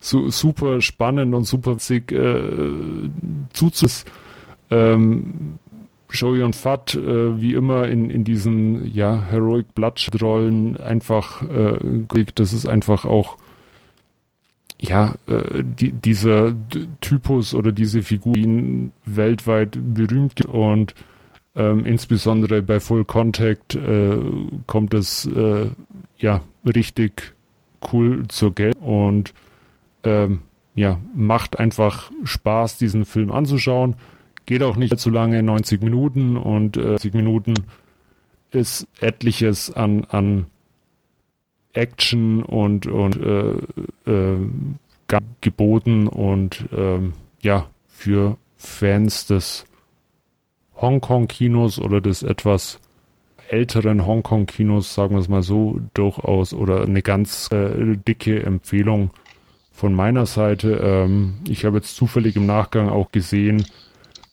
so, 0.00 0.30
super 0.30 0.80
spannend 0.80 1.34
und 1.34 1.44
super 1.44 1.74
witzig 1.74 2.12
äh, 2.12 3.10
zuzus. 3.52 4.04
Ähm, 4.70 5.58
Joey 6.12 6.42
und 6.42 6.56
Fat, 6.56 6.94
äh, 6.94 7.40
wie 7.40 7.54
immer 7.54 7.86
in, 7.86 8.10
in 8.10 8.24
diesen 8.24 8.92
ja, 8.92 9.22
Heroic 9.30 9.74
Bloodshed-Rollen 9.74 10.76
einfach, 10.76 11.42
äh, 11.42 11.78
das 12.34 12.52
ist 12.52 12.66
einfach 12.66 13.04
auch 13.04 13.36
ja, 14.80 15.14
äh, 15.26 15.62
die, 15.62 15.92
dieser 15.92 16.54
Typus 17.00 17.54
oder 17.54 17.70
diese 17.70 18.02
Figur 18.02 18.34
weltweit 19.04 19.78
berühmt 19.94 20.44
und 20.46 20.94
ähm, 21.60 21.84
insbesondere 21.84 22.62
bei 22.62 22.80
Full 22.80 23.04
Contact 23.04 23.74
äh, 23.74 24.18
kommt 24.66 24.94
es 24.94 25.26
äh, 25.26 25.66
ja 26.18 26.40
richtig 26.64 27.34
cool 27.92 28.26
zur 28.28 28.54
Geld 28.54 28.76
und 28.80 29.34
ähm, 30.04 30.40
ja, 30.74 30.98
macht 31.14 31.58
einfach 31.58 32.10
Spaß, 32.24 32.78
diesen 32.78 33.04
Film 33.04 33.30
anzuschauen. 33.30 33.96
Geht 34.46 34.62
auch 34.62 34.76
nicht 34.76 34.98
zu 34.98 35.10
lange, 35.10 35.42
90 35.42 35.82
Minuten 35.82 36.36
und 36.38 36.76
äh, 36.78 36.92
90 36.92 37.14
Minuten 37.14 37.54
ist 38.52 38.86
etliches 39.00 39.70
an, 39.70 40.04
an 40.08 40.46
Action 41.74 42.42
und, 42.42 42.86
und 42.86 43.16
äh, 43.16 44.10
äh, 44.10 44.38
geboten 45.40 46.08
und 46.08 46.64
ähm, 46.76 47.12
ja, 47.42 47.68
für 47.88 48.38
Fans 48.56 49.26
des 49.26 49.66
Hongkong-Kinos 50.80 51.78
oder 51.78 52.00
des 52.00 52.22
etwas 52.22 52.80
älteren 53.48 54.06
Hongkong-Kinos, 54.06 54.94
sagen 54.94 55.14
wir 55.14 55.20
es 55.20 55.28
mal 55.28 55.42
so, 55.42 55.80
durchaus 55.94 56.54
oder 56.54 56.82
eine 56.82 57.02
ganz 57.02 57.48
äh, 57.52 57.96
dicke 57.96 58.42
Empfehlung 58.42 59.10
von 59.72 59.94
meiner 59.94 60.26
Seite. 60.26 60.80
Ähm, 60.82 61.34
ich 61.48 61.64
habe 61.64 61.78
jetzt 61.78 61.96
zufällig 61.96 62.36
im 62.36 62.46
Nachgang 62.46 62.88
auch 62.88 63.10
gesehen, 63.12 63.66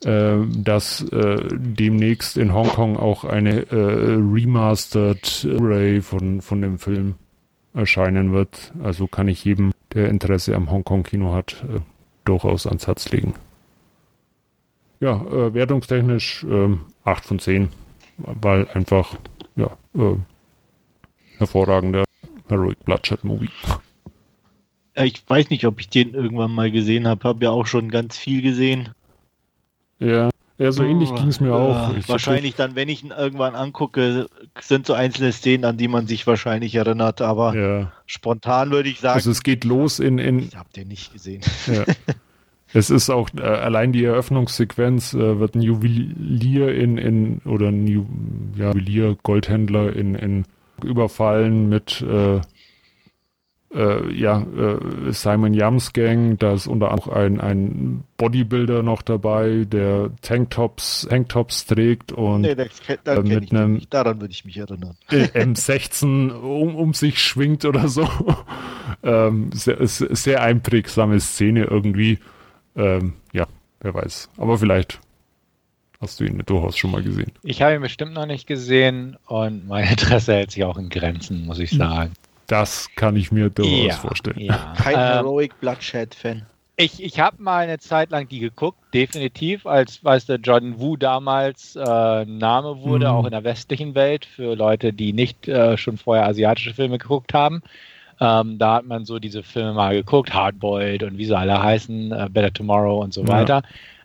äh, 0.05 0.37
dass 0.55 1.01
äh, 1.11 1.47
demnächst 1.51 2.37
in 2.37 2.53
Hongkong 2.53 2.97
auch 2.97 3.23
eine 3.23 3.71
äh, 3.71 4.15
Remastered 4.15 5.47
Array 5.59 6.01
von, 6.01 6.41
von 6.41 6.61
dem 6.61 6.77
Film 6.77 7.15
erscheinen 7.73 8.33
wird. 8.33 8.73
Also 8.83 9.07
kann 9.07 9.27
ich 9.27 9.43
jedem, 9.43 9.71
der 9.93 10.09
Interesse 10.09 10.55
am 10.55 10.69
Hongkong-Kino 10.69 11.33
hat, 11.33 11.63
äh, 11.63 11.79
durchaus 12.25 12.67
ans 12.67 12.85
Herz 12.85 13.09
legen. 13.09 13.33
Ja, 14.99 15.21
äh, 15.21 15.53
wertungstechnisch 15.53 16.43
äh, 16.43 16.75
8 17.03 17.25
von 17.25 17.39
10, 17.39 17.69
weil 18.17 18.67
einfach, 18.73 19.15
ja, 19.55 19.77
äh, 19.95 20.15
hervorragender 21.37 22.03
Heroic 22.47 22.83
Bloodshed 22.85 23.23
Movie. 23.23 23.49
Ich 24.95 25.23
weiß 25.27 25.51
nicht, 25.51 25.65
ob 25.65 25.79
ich 25.79 25.89
den 25.89 26.13
irgendwann 26.13 26.51
mal 26.51 26.71
gesehen 26.71 27.07
habe. 27.07 27.27
Habe 27.27 27.45
ja 27.45 27.51
auch 27.51 27.67
schon 27.67 27.89
ganz 27.89 28.17
viel 28.17 28.41
gesehen. 28.41 28.89
Ja. 29.99 30.29
Ja, 30.59 30.71
so 30.71 30.83
ähnlich 30.83 31.13
ging 31.13 31.27
es 31.27 31.39
mir 31.39 31.53
auch. 31.53 31.95
Ich 31.95 32.09
wahrscheinlich 32.09 32.55
dann, 32.55 32.75
wenn 32.75 32.89
ich 32.89 33.03
ihn 33.03 33.11
irgendwann 33.11 33.53
angucke, 33.53 34.27
sind 34.59 34.87
so 34.87 34.93
einzelne 34.93 35.31
Szenen, 35.31 35.65
an 35.65 35.77
die 35.77 35.87
man 35.87 36.07
sich 36.07 36.25
wahrscheinlich 36.25 36.73
erinnert, 36.73 37.21
aber 37.21 37.55
ja. 37.55 37.91
spontan 38.07 38.71
würde 38.71 38.89
ich 38.89 38.99
sagen. 38.99 39.13
Also 39.13 39.29
es 39.29 39.43
geht 39.43 39.65
los 39.65 39.99
in. 39.99 40.17
in 40.17 40.39
ich 40.39 40.55
habe 40.55 40.69
den 40.75 40.87
nicht 40.87 41.13
gesehen. 41.13 41.43
Ja. 41.67 41.85
es 42.77 42.89
ist 42.91 43.09
auch 43.09 43.29
äh, 43.37 43.41
allein 43.41 43.91
die 43.91 44.03
Eröffnungssequenz 44.03 45.13
äh, 45.13 45.39
wird 45.39 45.55
ein 45.55 45.61
Juwelier 45.61 46.73
in, 46.75 46.97
in 46.97 47.41
oder 47.45 47.69
ein 47.69 47.87
Ju, 47.87 48.05
ja, 48.55 48.69
Juwelier, 48.69 49.17
Goldhändler 49.23 49.95
in, 49.95 50.15
in 50.15 50.45
überfallen 50.83 51.69
mit 51.69 52.01
äh, 52.01 52.39
äh, 53.73 54.13
ja, 54.13 54.41
äh, 54.41 55.11
Simon 55.11 55.53
Yams 55.53 55.91
Gang, 55.91 56.37
da 56.37 56.53
ist 56.53 56.67
unter 56.67 56.91
anderem 56.91 57.13
ein, 57.13 57.41
ein 57.41 58.03
Bodybuilder 58.17 58.81
noch 58.81 59.01
dabei, 59.01 59.65
der 59.65 60.11
Tanktops, 60.21 61.07
Tanktops 61.09 61.65
trägt 61.65 62.11
und 62.11 62.41
nee, 62.41 62.55
das, 62.55 62.69
das 63.03 63.19
äh, 63.19 63.21
mit 63.23 63.51
einem 63.51 63.81
daran 63.89 64.21
würde 64.21 64.31
ich 64.31 64.45
mich 64.45 64.57
erinnern. 64.57 64.95
M16 65.09 66.31
um, 66.31 66.75
um 66.75 66.93
sich 66.93 67.19
schwingt 67.21 67.65
oder 67.65 67.87
so. 67.87 68.07
ähm, 69.03 69.49
sehr, 69.51 69.77
sehr 69.85 70.41
einprägsame 70.43 71.19
Szene 71.19 71.65
irgendwie. 71.65 72.19
Ähm, 72.77 73.13
ja, 73.33 73.47
wer 73.81 73.93
weiß. 73.93 74.29
Aber 74.37 74.57
vielleicht 74.57 74.99
hast 75.99 76.19
du 76.19 76.25
ihn 76.25 76.41
durchaus 76.45 76.77
schon 76.77 76.91
mal 76.91 77.03
gesehen. 77.03 77.31
Ich 77.43 77.61
habe 77.61 77.75
ihn 77.75 77.81
bestimmt 77.81 78.13
noch 78.13 78.25
nicht 78.25 78.47
gesehen 78.47 79.17
und 79.25 79.67
mein 79.67 79.89
Interesse 79.89 80.33
hält 80.33 80.51
sich 80.51 80.63
auch 80.63 80.77
in 80.77 80.89
Grenzen, 80.89 81.45
muss 81.45 81.59
ich 81.59 81.71
sagen. 81.71 82.13
Das 82.47 82.87
kann 82.95 83.15
ich 83.15 83.31
mir 83.31 83.49
durchaus 83.49 83.87
ja, 83.87 83.95
vorstellen. 83.95 84.39
Ja. 84.39 84.73
Kein 84.77 84.93
ähm, 84.93 84.99
Heroic 84.99 85.59
Bloodshed-Fan. 85.59 86.45
Ich, 86.79 87.03
ich 87.03 87.19
habe 87.19 87.41
mal 87.41 87.63
eine 87.63 87.79
Zeit 87.79 88.11
lang 88.11 88.27
die 88.27 88.37
geguckt, 88.37 88.77
definitiv, 88.93 89.65
als 89.65 90.03
weiß 90.03 90.27
der 90.27 90.37
Jordan 90.37 90.79
Wu 90.79 90.95
damals 90.95 91.75
äh, 91.75 92.25
Name 92.25 92.81
wurde, 92.81 93.07
mhm. 93.07 93.11
auch 93.11 93.25
in 93.25 93.31
der 93.31 93.43
westlichen 93.43 93.95
Welt, 93.95 94.25
für 94.25 94.55
Leute, 94.55 94.93
die 94.93 95.11
nicht 95.11 95.47
äh, 95.47 95.75
schon 95.75 95.97
vorher 95.97 96.27
asiatische 96.27 96.75
Filme 96.75 96.99
geguckt 96.99 97.33
haben. 97.33 97.63
Ähm, 98.19 98.57
da 98.57 98.75
hat 98.75 98.85
man 98.85 99.05
so 99.05 99.19
diese 99.19 99.43
Filme 99.43 99.73
mal 99.73 99.95
geguckt, 99.95 100.33
Hardboiled 100.33 101.03
und 101.03 101.17
wie 101.17 101.25
sie 101.25 101.37
alle 101.37 101.61
heißen, 101.61 102.11
äh, 102.11 102.29
Better 102.31 102.53
Tomorrow 102.53 103.01
und 103.01 103.13
so 103.13 103.21
ja. 103.21 103.27
weiter. 103.27 103.63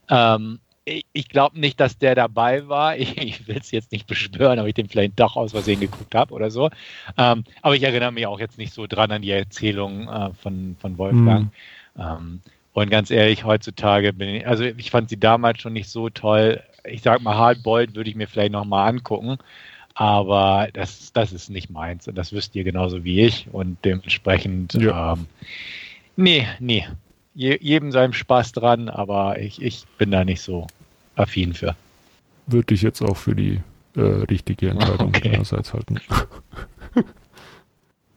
Ähm, 0.09 0.59
ich, 0.85 1.29
glaube 1.29 1.61
nicht, 1.61 1.79
dass 1.79 1.97
der 1.99 2.15
dabei 2.15 2.69
war. 2.69 2.97
Ich, 3.03 3.17
ich 3.19 3.49
will 3.49 3.59
es 3.59 3.71
jetzt 3.71 3.93
nicht 3.93 4.07
beschwören, 4.07 4.59
ob 4.59 4.67
ich 4.67 4.75
den 4.75 4.89
vielleicht 4.89 5.19
doch 5.19 5.37
aus 5.37 5.53
Versehen 5.53 5.81
geguckt 5.81 6.15
habe 6.15 6.35
oder 6.35 6.51
so. 6.51 6.71
Ähm, 7.17 7.45
aber 7.63 7.77
ich 7.77 7.83
erinnere 7.83 8.13
mich 8.13 8.27
auch 8.27 8.41
jetzt 8.41 8.59
nicht 8.59 8.75
so 8.75 8.87
dran 8.87 9.11
an 9.11 9.23
die 9.23 9.31
Erzählung 9.31 10.09
äh, 10.09 10.31
von, 10.35 10.77
von 10.79 10.99
Wolfgang. 10.99 11.51
Mhm. 11.95 12.03
Ähm, 12.03 12.41
und 12.75 12.91
ganz 12.91 13.11
ehrlich, 13.11 13.45
heutzutage 13.45 14.13
bin 14.13 14.29
ich, 14.37 14.47
also 14.47 14.65
ich 14.65 14.91
fand 14.91 15.11
sie 15.11 15.21
damals 15.21 15.61
schon 15.61 15.75
nicht 15.75 15.89
so 15.89 16.09
toll. 16.09 16.63
Ich 16.85 17.03
sag 17.03 17.21
mal, 17.23 17.37
Hardboiled 17.37 17.95
würde 17.95 18.11
ich 18.11 18.17
mir 18.17 18.27
vielleicht 18.27 18.53
nochmal 18.53 18.89
angucken. 18.89 19.39
Aber 19.95 20.69
das, 20.73 21.13
das 21.13 21.33
ist 21.33 21.51
nicht 21.51 21.71
meins. 21.71 22.09
Und 22.09 22.17
das 22.17 22.33
wisst 22.33 22.55
ihr 22.55 22.65
genauso 22.65 23.05
wie 23.05 23.21
ich. 23.21 23.49
Und 23.53 23.79
dementsprechend, 23.85 24.75
ja. 24.75 25.15
ähm, 25.15 25.27
nee, 26.17 26.47
nee, 26.61 26.87
je, 27.35 27.59
jedem 27.61 27.93
seinem 27.93 28.13
Spaß 28.13 28.53
dran, 28.53 28.89
aber 28.89 29.39
ich, 29.39 29.61
ich 29.61 29.85
bin 29.99 30.11
da 30.11 30.25
nicht 30.25 30.41
so 30.41 30.67
affin 31.17 31.55
für. 31.55 31.77
Würde 32.47 32.75
ich 32.75 32.83
jetzt 32.83 33.03
auch 33.03 33.17
für 33.17 33.35
die 33.35 33.61
äh, 33.97 34.01
richtige 34.01 34.71
Entscheidung 34.71 35.09
okay. 35.17 35.31
einerseits 35.35 35.73
halten. 35.75 36.01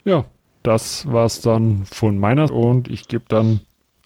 ja, 0.06 0.26
das 0.64 1.12
war's 1.12 1.42
dann 1.42 1.86
von 1.86 2.18
meiner 2.18 2.52
und 2.52 2.90
ich 2.90 3.08
gebe 3.08 3.26
dann 3.28 3.60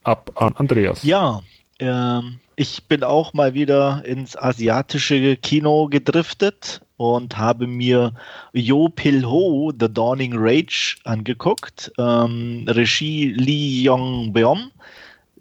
ab 0.04 0.32
an 0.36 0.54
Andreas. 0.56 1.04
Ja, 1.04 1.42
ähm, 1.80 2.40
ich 2.56 2.84
bin 2.86 3.04
auch 3.04 3.34
mal 3.34 3.54
wieder 3.54 4.04
ins 4.06 4.36
asiatische 4.36 5.38
Kino 5.38 5.88
gedriftet 5.88 6.82
und 7.00 7.38
habe 7.38 7.66
mir 7.66 8.12
Yo 8.52 8.90
Pil 8.90 9.26
Ho, 9.26 9.72
The 9.72 9.88
Dawning 9.92 10.34
Rage 10.36 10.98
angeguckt. 11.06 11.94
Ähm, 11.98 12.66
Regie 12.68 13.32
Lee 13.32 13.84
Yong 13.84 14.34
Beom. 14.34 14.70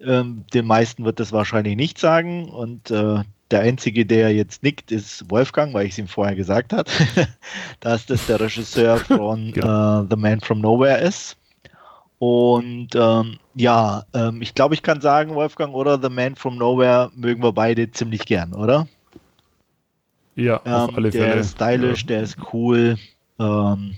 Ähm, 0.01 0.45
den 0.53 0.65
meisten 0.65 1.03
wird 1.03 1.19
das 1.19 1.33
wahrscheinlich 1.33 1.75
nicht 1.75 1.99
sagen 1.99 2.47
und 2.47 2.89
äh, 2.91 3.23
der 3.51 3.59
einzige, 3.59 4.05
der 4.05 4.33
jetzt 4.33 4.63
nickt, 4.63 4.89
ist 4.89 5.29
Wolfgang, 5.29 5.73
weil 5.73 5.85
ich 5.85 5.91
es 5.91 5.97
ihm 5.97 6.07
vorher 6.07 6.35
gesagt 6.35 6.71
habe, 6.71 6.89
dass 7.81 8.05
das 8.05 8.25
der 8.27 8.39
Regisseur 8.39 8.95
von 8.97 9.51
genau. 9.51 10.03
uh, 10.03 10.07
The 10.09 10.15
Man 10.15 10.39
from 10.39 10.61
Nowhere 10.61 11.01
ist. 11.01 11.35
Und 12.19 12.95
ähm, 12.95 13.37
ja, 13.55 14.05
ähm, 14.13 14.41
ich 14.41 14.55
glaube, 14.55 14.75
ich 14.75 14.83
kann 14.83 15.01
sagen, 15.01 15.35
Wolfgang 15.35 15.73
oder 15.73 16.01
The 16.01 16.09
Man 16.09 16.37
from 16.37 16.57
Nowhere 16.57 17.11
mögen 17.15 17.43
wir 17.43 17.51
beide 17.51 17.91
ziemlich 17.91 18.25
gern, 18.25 18.53
oder? 18.53 18.87
Ja, 20.35 20.57
auf 20.57 20.89
ähm, 20.89 20.95
alle 20.95 21.11
Fälle. 21.11 21.25
Der 21.25 21.35
ist 21.35 21.51
stylisch, 21.51 22.01
ja. 22.01 22.07
der 22.07 22.23
ist 22.23 22.37
cool. 22.53 22.97
Ähm, 23.39 23.95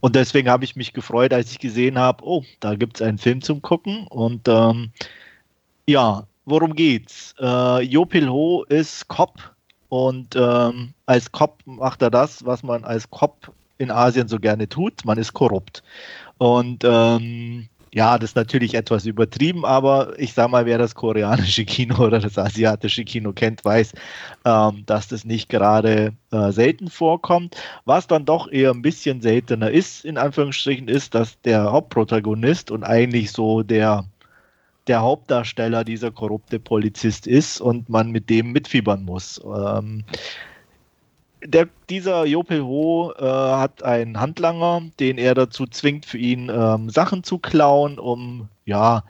und 0.00 0.16
deswegen 0.16 0.50
habe 0.50 0.64
ich 0.64 0.76
mich 0.76 0.92
gefreut, 0.92 1.32
als 1.32 1.50
ich 1.50 1.58
gesehen 1.58 1.98
habe, 1.98 2.24
oh, 2.24 2.44
da 2.60 2.74
gibt 2.74 2.96
es 2.96 3.06
einen 3.06 3.18
Film 3.18 3.40
zum 3.40 3.62
Gucken. 3.62 4.06
Und 4.08 4.48
ähm, 4.48 4.90
ja, 5.86 6.26
worum 6.44 6.74
geht's? 6.74 7.34
Äh, 7.40 7.82
Jopil 7.82 8.28
Ho 8.28 8.64
ist 8.64 9.08
Cop 9.08 9.54
und 9.88 10.36
ähm, 10.36 10.92
als 11.06 11.30
Cop 11.32 11.62
macht 11.64 12.02
er 12.02 12.10
das, 12.10 12.44
was 12.44 12.62
man 12.62 12.84
als 12.84 13.08
Cop 13.10 13.52
in 13.78 13.90
Asien 13.90 14.28
so 14.28 14.38
gerne 14.38 14.68
tut. 14.68 15.04
Man 15.04 15.18
ist 15.18 15.32
korrupt. 15.32 15.82
Und 16.38 16.84
ähm, 16.84 17.68
ja, 17.94 18.18
das 18.18 18.30
ist 18.30 18.36
natürlich 18.36 18.74
etwas 18.74 19.06
übertrieben, 19.06 19.64
aber 19.64 20.18
ich 20.18 20.32
sag 20.32 20.50
mal, 20.50 20.66
wer 20.66 20.78
das 20.78 20.96
koreanische 20.96 21.64
Kino 21.64 22.04
oder 22.04 22.18
das 22.18 22.36
asiatische 22.36 23.04
Kino 23.04 23.32
kennt, 23.32 23.64
weiß, 23.64 23.92
ähm, 24.44 24.82
dass 24.84 25.06
das 25.06 25.24
nicht 25.24 25.48
gerade 25.48 26.12
äh, 26.32 26.50
selten 26.50 26.90
vorkommt. 26.90 27.56
Was 27.84 28.08
dann 28.08 28.24
doch 28.24 28.50
eher 28.50 28.72
ein 28.72 28.82
bisschen 28.82 29.20
seltener 29.20 29.70
ist, 29.70 30.04
in 30.04 30.18
Anführungsstrichen, 30.18 30.88
ist, 30.88 31.14
dass 31.14 31.40
der 31.42 31.70
Hauptprotagonist 31.70 32.72
und 32.72 32.82
eigentlich 32.82 33.30
so 33.30 33.62
der 33.62 34.04
der 34.86 35.00
Hauptdarsteller 35.00 35.82
dieser 35.82 36.10
korrupte 36.10 36.58
Polizist 36.58 37.26
ist 37.26 37.58
und 37.58 37.88
man 37.88 38.10
mit 38.10 38.28
dem 38.28 38.52
mitfiebern 38.52 39.02
muss. 39.02 39.40
Ähm, 39.42 40.04
der, 41.44 41.68
dieser 41.90 42.24
Jopel 42.24 42.62
Ho 42.62 43.12
äh, 43.12 43.22
hat 43.22 43.82
einen 43.82 44.20
Handlanger, 44.20 44.82
den 44.98 45.18
er 45.18 45.34
dazu 45.34 45.66
zwingt, 45.66 46.06
für 46.06 46.18
ihn 46.18 46.50
ähm, 46.50 46.90
Sachen 46.90 47.22
zu 47.22 47.38
klauen, 47.38 47.98
um 47.98 48.48
ja, 48.64 49.04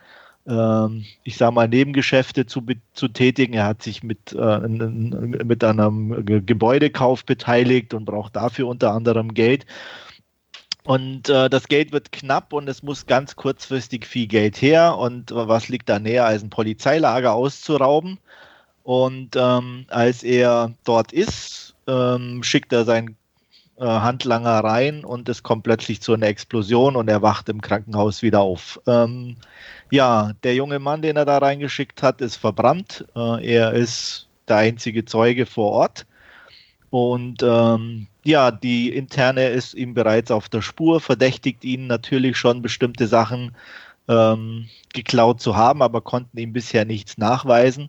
ähm, 0.47 1.05
ich 1.23 1.37
sag 1.37 1.53
mal, 1.53 1.69
Nebengeschäfte 1.69 2.47
zu, 2.47 2.63
zu 2.93 3.09
tätigen. 3.09 3.55
Er 3.55 3.67
hat 3.67 3.83
sich 3.83 4.03
mit, 4.03 4.33
äh, 4.33 4.59
mit 4.69 5.63
einem 5.65 6.25
Gebäudekauf 6.25 7.25
beteiligt 7.25 7.95
und 7.95 8.05
braucht 8.05 8.37
dafür 8.37 8.69
unter 8.69 8.93
anderem 8.93 9.33
Geld. 9.35 9.65
Und 10.85 11.31
äh, 11.31 11.49
das 11.49 11.69
Geld 11.69 11.93
wird 11.93 12.13
knapp 12.13 12.53
und 12.53 12.69
es 12.69 12.83
muss 12.83 13.07
ganz 13.07 13.37
kurzfristig 13.37 14.07
viel 14.07 14.27
Geld 14.27 14.61
her. 14.61 14.99
Und 14.99 15.31
was 15.33 15.69
liegt 15.69 15.89
da 15.89 15.99
näher, 15.99 16.27
als 16.27 16.43
ein 16.43 16.51
Polizeilager 16.51 17.33
auszurauben? 17.33 18.19
Und 18.83 19.35
ähm, 19.35 19.87
als 19.89 20.23
er 20.23 20.75
dort 20.85 21.11
ist, 21.13 21.64
ähm, 21.87 22.43
schickt 22.43 22.73
er 22.73 22.85
seinen 22.85 23.17
äh, 23.77 23.85
Handlanger 23.85 24.63
rein 24.63 25.05
und 25.05 25.29
es 25.29 25.43
kommt 25.43 25.65
plötzlich 25.65 26.01
zu 26.01 26.15
einer 26.15 26.27
Explosion 26.27 26.97
und 26.97 27.09
er 27.09 27.23
wacht 27.23 27.49
im 27.49 27.61
Krankenhaus 27.61 28.23
wieder 28.23 28.41
auf. 28.41 28.81
Ähm, 28.87 29.37
ja, 29.91 30.33
der 30.43 30.55
junge 30.55 30.79
Mann, 30.79 31.03
den 31.03 31.17
er 31.17 31.25
da 31.25 31.39
reingeschickt 31.39 32.03
hat, 32.03 32.21
ist 32.21 32.37
verbrannt. 32.37 33.05
Äh, 33.17 33.55
er 33.55 33.73
ist 33.73 34.29
der 34.49 34.59
einzige 34.59 35.05
Zeuge 35.05 35.47
vor 35.47 35.73
Ort. 35.73 36.07
Und 36.91 37.43
ähm, 37.43 38.07
ja, 38.23 38.53
die 38.53 38.95
interne 38.95 39.49
ist 39.49 39.75
ihm 39.75 39.95
bereits 39.95 40.31
auf 40.31 40.49
der 40.49 40.63
Spur, 40.63 41.01
verdächtigt 41.01 41.65
ihn 41.65 41.89
natürlich 41.89 42.37
schon 42.37 42.63
bestimmte 42.63 43.09
Sachen 43.09 43.57
ähm, 44.07 44.69
geklaut 44.93 45.41
zu 45.41 45.57
haben, 45.57 45.83
aber 45.83 46.01
konnten 46.01 46.39
ihm 46.39 46.53
bisher 46.53 46.85
nichts 46.85 47.19
nachweisen. 47.19 47.89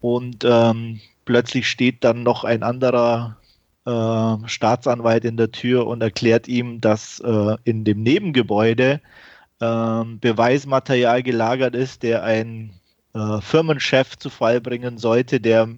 Und 0.00 0.44
ähm, 0.44 1.00
plötzlich 1.24 1.68
steht 1.68 2.04
dann 2.04 2.22
noch 2.22 2.44
ein 2.44 2.62
anderer 2.62 3.36
äh, 3.84 4.36
Staatsanwalt 4.48 5.24
in 5.24 5.36
der 5.36 5.50
Tür 5.50 5.86
und 5.86 6.02
erklärt 6.02 6.48
ihm, 6.48 6.80
dass 6.80 7.20
äh, 7.20 7.56
in 7.64 7.84
dem 7.84 8.02
Nebengebäude 8.02 9.00
äh, 9.60 10.04
Beweismaterial 10.20 11.22
gelagert 11.22 11.74
ist, 11.74 12.02
der 12.02 12.22
ein 12.24 12.72
äh, 13.14 13.40
Firmenchef 13.40 14.18
zu 14.18 14.30
Fall 14.30 14.60
bringen 14.60 14.98
sollte, 14.98 15.40
der, 15.40 15.68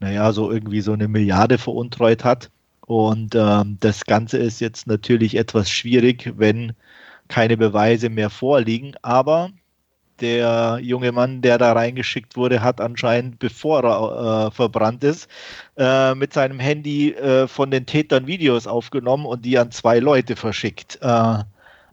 naja, 0.00 0.32
so 0.32 0.50
irgendwie 0.50 0.80
so 0.80 0.92
eine 0.92 1.08
Milliarde 1.08 1.58
veruntreut 1.58 2.24
hat. 2.24 2.50
Und 2.86 3.34
ähm, 3.34 3.76
das 3.80 4.04
Ganze 4.04 4.38
ist 4.38 4.60
jetzt 4.60 4.86
natürlich 4.86 5.36
etwas 5.36 5.70
schwierig, 5.70 6.32
wenn 6.36 6.72
keine 7.28 7.56
Beweise 7.56 8.08
mehr 8.08 8.30
vorliegen. 8.30 8.94
Aber 9.02 9.50
der 10.20 10.78
junge 10.82 11.12
Mann, 11.12 11.42
der 11.42 11.58
da 11.58 11.72
reingeschickt 11.72 12.36
wurde, 12.36 12.62
hat 12.62 12.80
anscheinend, 12.80 13.38
bevor 13.38 13.84
er 13.84 14.46
äh, 14.46 14.50
verbrannt 14.50 15.04
ist, 15.04 15.28
äh, 15.76 16.14
mit 16.14 16.32
seinem 16.32 16.60
Handy 16.60 17.12
äh, 17.12 17.48
von 17.48 17.70
den 17.70 17.86
Tätern 17.86 18.26
Videos 18.26 18.66
aufgenommen 18.66 19.26
und 19.26 19.44
die 19.44 19.58
an 19.58 19.70
zwei 19.70 19.98
Leute 19.98 20.36
verschickt. 20.36 20.98
Äh, 21.00 21.38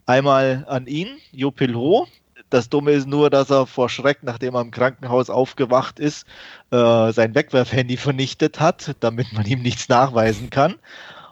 einmal 0.05 0.65
an 0.67 0.87
ihn, 0.87 1.07
Jo 1.31 1.51
Pilho. 1.51 2.07
Das 2.51 2.69
Dumme 2.69 2.91
ist 2.91 3.07
nur, 3.07 3.29
dass 3.29 3.49
er 3.49 3.65
vor 3.65 3.89
Schreck, 3.89 4.19
nachdem 4.21 4.55
er 4.55 4.61
im 4.61 4.71
Krankenhaus 4.71 5.29
aufgewacht 5.29 5.99
ist, 5.99 6.27
äh, 6.71 7.11
sein 7.11 7.33
Wegwerfhandy 7.33 7.97
vernichtet 7.97 8.59
hat, 8.59 8.95
damit 8.99 9.33
man 9.33 9.45
ihm 9.45 9.61
nichts 9.61 9.89
nachweisen 9.89 10.51
kann. 10.51 10.75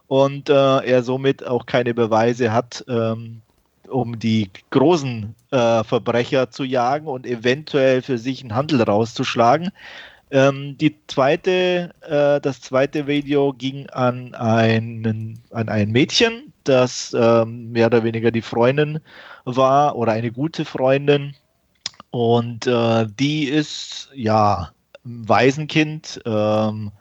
Und 0.07 0.49
äh, 0.49 0.53
er 0.53 1.03
somit 1.03 1.45
auch 1.45 1.65
keine 1.65 1.93
Beweise 1.93 2.51
hat, 2.51 2.83
ähm, 2.87 3.42
um 3.93 4.19
die 4.19 4.49
großen 4.71 5.35
äh, 5.51 5.83
Verbrecher 5.83 6.49
zu 6.49 6.63
jagen 6.63 7.07
und 7.07 7.25
eventuell 7.25 8.01
für 8.01 8.17
sich 8.17 8.41
einen 8.41 8.55
Handel 8.55 8.81
rauszuschlagen. 8.81 9.71
Ähm, 10.31 10.77
die 10.79 10.95
zweite, 11.07 11.93
äh, 12.01 12.41
das 12.41 12.59
zweite 12.61 13.05
Video 13.05 13.53
ging 13.53 13.87
an, 13.91 14.33
einen, 14.33 15.39
an 15.51 15.69
ein 15.69 15.91
Mädchen, 15.91 16.51
das 16.63 17.15
ähm, 17.17 17.71
mehr 17.71 17.85
oder 17.87 18.03
weniger 18.03 18.31
die 18.31 18.41
Freundin 18.41 18.99
war 19.45 19.95
oder 19.95 20.13
eine 20.13 20.31
gute 20.31 20.65
Freundin. 20.65 21.35
Und 22.09 22.67
äh, 22.67 23.07
die 23.19 23.45
ist 23.45 24.09
ja 24.15 24.71
Waisenkind, 25.03 26.21
ähm, 26.25 26.91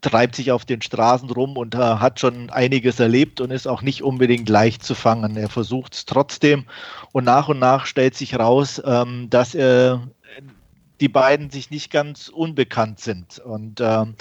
treibt 0.00 0.36
sich 0.36 0.52
auf 0.52 0.64
den 0.64 0.80
Straßen 0.80 1.30
rum 1.30 1.56
und 1.56 1.74
äh, 1.74 1.78
hat 1.78 2.20
schon 2.20 2.50
einiges 2.50 3.00
erlebt 3.00 3.40
und 3.40 3.50
ist 3.50 3.66
auch 3.66 3.82
nicht 3.82 4.02
unbedingt 4.02 4.48
leicht 4.48 4.84
zu 4.84 4.94
fangen. 4.94 5.36
Er 5.36 5.48
versucht 5.48 5.94
es 5.94 6.04
trotzdem 6.04 6.64
und 7.12 7.24
nach 7.24 7.48
und 7.48 7.58
nach 7.58 7.86
stellt 7.86 8.14
sich 8.14 8.38
raus, 8.38 8.80
ähm, 8.84 9.28
dass 9.30 9.54
äh, 9.54 9.96
die 11.00 11.08
beiden 11.08 11.50
sich 11.50 11.70
nicht 11.70 11.90
ganz 11.90 12.28
unbekannt 12.28 13.00
sind. 13.00 13.38
Und 13.38 13.80
ähm, 13.80 14.14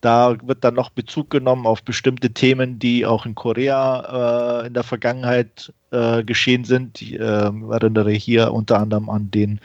da 0.00 0.36
wird 0.42 0.62
dann 0.62 0.74
noch 0.74 0.90
Bezug 0.90 1.30
genommen 1.30 1.66
auf 1.66 1.82
bestimmte 1.82 2.30
Themen, 2.30 2.78
die 2.78 3.04
auch 3.04 3.26
in 3.26 3.34
Korea 3.34 4.60
äh, 4.62 4.66
in 4.68 4.74
der 4.74 4.84
Vergangenheit 4.84 5.72
äh, 5.90 6.22
geschehen 6.22 6.64
sind. 6.64 7.02
Ich 7.02 7.14
äh, 7.14 7.20
erinnere 7.20 8.12
hier 8.12 8.52
unter 8.52 8.78
anderem 8.78 9.10
an 9.10 9.30
den 9.30 9.60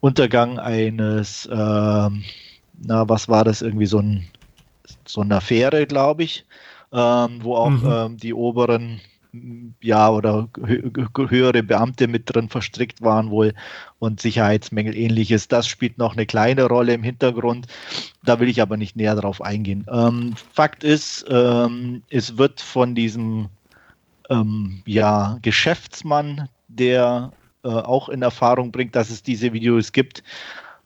Untergang 0.00 0.58
eines, 0.58 1.46
äh, 1.46 1.52
na, 1.52 3.08
was 3.08 3.28
war 3.28 3.44
das, 3.44 3.62
irgendwie 3.62 3.86
so, 3.86 3.98
ein, 3.98 4.26
so 5.08 5.20
eine 5.20 5.36
Affäre, 5.36 5.86
glaube 5.86 6.24
ich, 6.24 6.46
ähm, 6.92 7.38
wo 7.42 7.56
auch 7.56 7.70
mhm. 7.70 7.92
ähm, 7.92 8.16
die 8.16 8.34
oberen 8.34 9.00
ja, 9.80 10.10
oder 10.10 10.48
höhere 10.56 11.62
Beamte 11.62 12.06
mit 12.06 12.32
drin 12.32 12.48
verstrickt 12.48 13.02
waren 13.02 13.30
wohl 13.30 13.54
und 13.98 14.20
Sicherheitsmängel 14.20 14.96
ähnliches. 14.96 15.48
Das 15.48 15.66
spielt 15.66 15.98
noch 15.98 16.12
eine 16.12 16.26
kleine 16.26 16.64
Rolle 16.66 16.94
im 16.94 17.02
Hintergrund. 17.02 17.66
Da 18.22 18.38
will 18.38 18.48
ich 18.48 18.62
aber 18.62 18.76
nicht 18.76 18.96
näher 18.96 19.16
drauf 19.16 19.42
eingehen. 19.42 19.86
Ähm, 19.90 20.34
Fakt 20.52 20.84
ist, 20.84 21.24
ähm, 21.28 22.02
es 22.10 22.38
wird 22.38 22.60
von 22.60 22.94
diesem 22.94 23.48
ähm, 24.30 24.82
ja, 24.86 25.38
Geschäftsmann, 25.42 26.48
der 26.68 27.32
äh, 27.64 27.68
auch 27.68 28.08
in 28.08 28.22
Erfahrung 28.22 28.72
bringt, 28.72 28.94
dass 28.94 29.10
es 29.10 29.22
diese 29.22 29.52
Videos 29.52 29.92
gibt, 29.92 30.22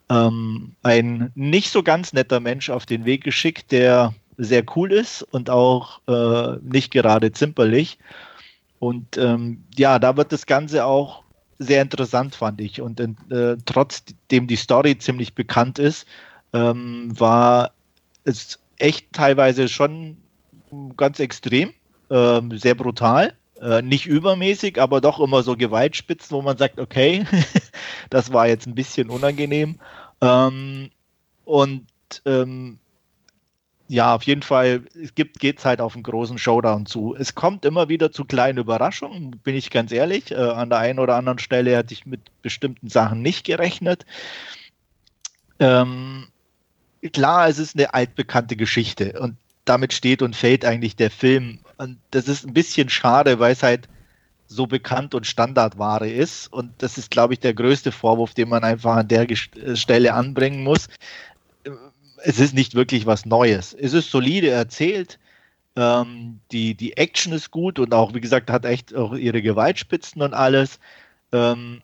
ähm, 0.09 0.75
ein 0.83 1.31
nicht 1.35 1.71
so 1.71 1.83
ganz 1.83 2.13
netter 2.13 2.39
Mensch 2.39 2.69
auf 2.69 2.85
den 2.85 3.05
Weg 3.05 3.23
geschickt, 3.23 3.71
der 3.71 4.13
sehr 4.37 4.63
cool 4.75 4.91
ist 4.91 5.21
und 5.23 5.49
auch 5.49 6.01
äh, 6.07 6.57
nicht 6.61 6.91
gerade 6.91 7.31
zimperlich 7.31 7.99
und 8.79 9.17
ähm, 9.17 9.65
ja, 9.77 9.99
da 9.99 10.17
wird 10.17 10.31
das 10.31 10.45
Ganze 10.45 10.85
auch 10.85 11.23
sehr 11.59 11.81
interessant, 11.81 12.35
fand 12.35 12.61
ich. 12.61 12.81
Und 12.81 12.99
äh, 12.99 13.57
trotzdem 13.65 14.47
die 14.47 14.55
Story 14.55 14.97
ziemlich 14.97 15.35
bekannt 15.35 15.77
ist, 15.77 16.07
ähm, 16.53 17.11
war 17.19 17.71
es 18.23 18.59
echt 18.77 19.11
teilweise 19.11 19.67
schon 19.67 20.17
ganz 20.95 21.19
extrem, 21.19 21.73
äh, 22.09 22.41
sehr 22.53 22.75
brutal. 22.75 23.33
Äh, 23.61 23.81
nicht 23.81 24.05
übermäßig, 24.05 24.81
aber 24.81 25.01
doch 25.01 25.19
immer 25.19 25.43
so 25.43 25.57
Gewaltspitzen, 25.57 26.35
wo 26.35 26.41
man 26.41 26.57
sagt, 26.57 26.79
okay, 26.79 27.25
das 28.09 28.31
war 28.31 28.47
jetzt 28.47 28.67
ein 28.67 28.75
bisschen 28.75 29.09
unangenehm. 29.09 29.79
Ähm, 30.21 30.91
und 31.45 31.87
ähm, 32.25 32.79
ja, 33.89 34.13
auf 34.13 34.23
jeden 34.23 34.43
Fall 34.43 34.83
es 35.01 35.15
gibt, 35.15 35.39
geht's 35.39 35.65
halt 35.65 35.81
auf 35.81 35.95
einen 35.95 36.03
großen 36.03 36.37
Showdown 36.37 36.85
zu. 36.85 37.15
Es 37.17 37.33
kommt 37.35 37.65
immer 37.65 37.89
wieder 37.89 38.11
zu 38.11 38.23
kleinen 38.23 38.59
Überraschungen, 38.59 39.31
bin 39.43 39.55
ich 39.55 39.71
ganz 39.71 39.91
ehrlich. 39.91 40.31
Äh, 40.31 40.35
an 40.35 40.69
der 40.69 40.79
einen 40.79 40.99
oder 40.99 41.15
anderen 41.15 41.39
Stelle 41.39 41.75
hatte 41.75 41.93
ich 41.93 42.05
mit 42.05 42.21
bestimmten 42.41 42.87
Sachen 42.87 43.21
nicht 43.21 43.45
gerechnet. 43.45 44.05
Ähm, 45.59 46.27
klar, 47.11 47.49
es 47.49 47.57
ist 47.57 47.75
eine 47.75 47.93
altbekannte 47.93 48.55
Geschichte 48.55 49.19
und 49.19 49.37
damit 49.65 49.91
steht 49.91 50.21
und 50.21 50.35
fällt 50.35 50.65
eigentlich 50.65 50.95
der 50.95 51.11
Film. 51.11 51.59
Und 51.79 51.97
das 52.11 52.27
ist 52.27 52.45
ein 52.45 52.53
bisschen 52.53 52.89
schade, 52.89 53.39
weil 53.39 53.53
es 53.53 53.63
halt 53.63 53.89
so 54.45 54.67
bekannt 54.67 55.15
und 55.15 55.25
Standardware 55.25 56.07
ist. 56.09 56.53
Und 56.53 56.71
das 56.79 56.97
ist, 56.99 57.09
glaube 57.09 57.33
ich, 57.33 57.39
der 57.39 57.55
größte 57.55 57.91
Vorwurf, 57.91 58.35
den 58.35 58.49
man 58.49 58.63
einfach 58.63 58.97
an 58.97 59.07
der 59.07 59.27
Stelle 59.75 60.13
anbringen 60.13 60.63
muss 60.63 60.87
es 62.23 62.39
ist 62.39 62.53
nicht 62.53 62.75
wirklich 62.75 63.05
was 63.05 63.25
Neues. 63.25 63.73
Es 63.73 63.93
ist 63.93 64.11
solide 64.11 64.49
erzählt. 64.49 65.19
Ähm, 65.75 66.39
die, 66.51 66.75
die 66.75 66.97
Action 66.97 67.33
ist 67.33 67.51
gut 67.51 67.79
und 67.79 67.93
auch, 67.93 68.13
wie 68.13 68.21
gesagt, 68.21 68.49
hat 68.49 68.65
echt 68.65 68.95
auch 68.95 69.13
ihre 69.13 69.41
Gewaltspitzen 69.41 70.21
und 70.21 70.33
alles. 70.33 70.79
Ähm, 71.31 71.81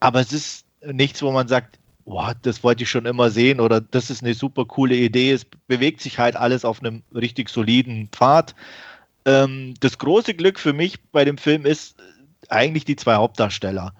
aber 0.00 0.20
es 0.20 0.32
ist 0.32 0.66
nichts, 0.84 1.22
wo 1.22 1.30
man 1.30 1.48
sagt, 1.48 1.78
boah, 2.04 2.34
das 2.42 2.62
wollte 2.62 2.82
ich 2.82 2.90
schon 2.90 3.06
immer 3.06 3.30
sehen 3.30 3.60
oder 3.60 3.80
das 3.80 4.10
ist 4.10 4.22
eine 4.22 4.34
super 4.34 4.64
coole 4.64 4.96
Idee. 4.96 5.32
Es 5.32 5.44
bewegt 5.66 6.00
sich 6.00 6.18
halt 6.18 6.36
alles 6.36 6.64
auf 6.64 6.80
einem 6.80 7.02
richtig 7.14 7.48
soliden 7.48 8.08
Pfad. 8.10 8.54
Ähm, 9.24 9.74
das 9.80 9.98
große 9.98 10.34
Glück 10.34 10.58
für 10.58 10.72
mich 10.72 11.02
bei 11.12 11.24
dem 11.24 11.38
Film 11.38 11.66
ist 11.66 11.96
eigentlich 12.48 12.84
die 12.84 12.96
zwei 12.96 13.14
Hauptdarsteller. 13.14 13.94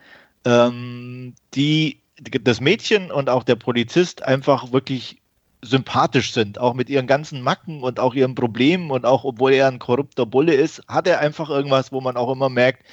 Ähm, 0.44 1.34
die 1.54 2.00
das 2.20 2.60
Mädchen 2.60 3.10
und 3.10 3.28
auch 3.28 3.42
der 3.42 3.56
Polizist 3.56 4.22
einfach 4.22 4.72
wirklich 4.72 5.20
sympathisch 5.62 6.32
sind, 6.32 6.58
auch 6.58 6.74
mit 6.74 6.90
ihren 6.90 7.06
ganzen 7.06 7.40
Macken 7.40 7.82
und 7.82 7.98
auch 7.98 8.14
ihren 8.14 8.34
Problemen 8.34 8.90
und 8.90 9.06
auch 9.06 9.24
obwohl 9.24 9.54
er 9.54 9.68
ein 9.68 9.78
korrupter 9.78 10.26
Bulle 10.26 10.54
ist, 10.54 10.82
hat 10.86 11.06
er 11.06 11.20
einfach 11.20 11.48
irgendwas, 11.48 11.90
wo 11.90 12.00
man 12.00 12.16
auch 12.16 12.30
immer 12.30 12.50
merkt, 12.50 12.84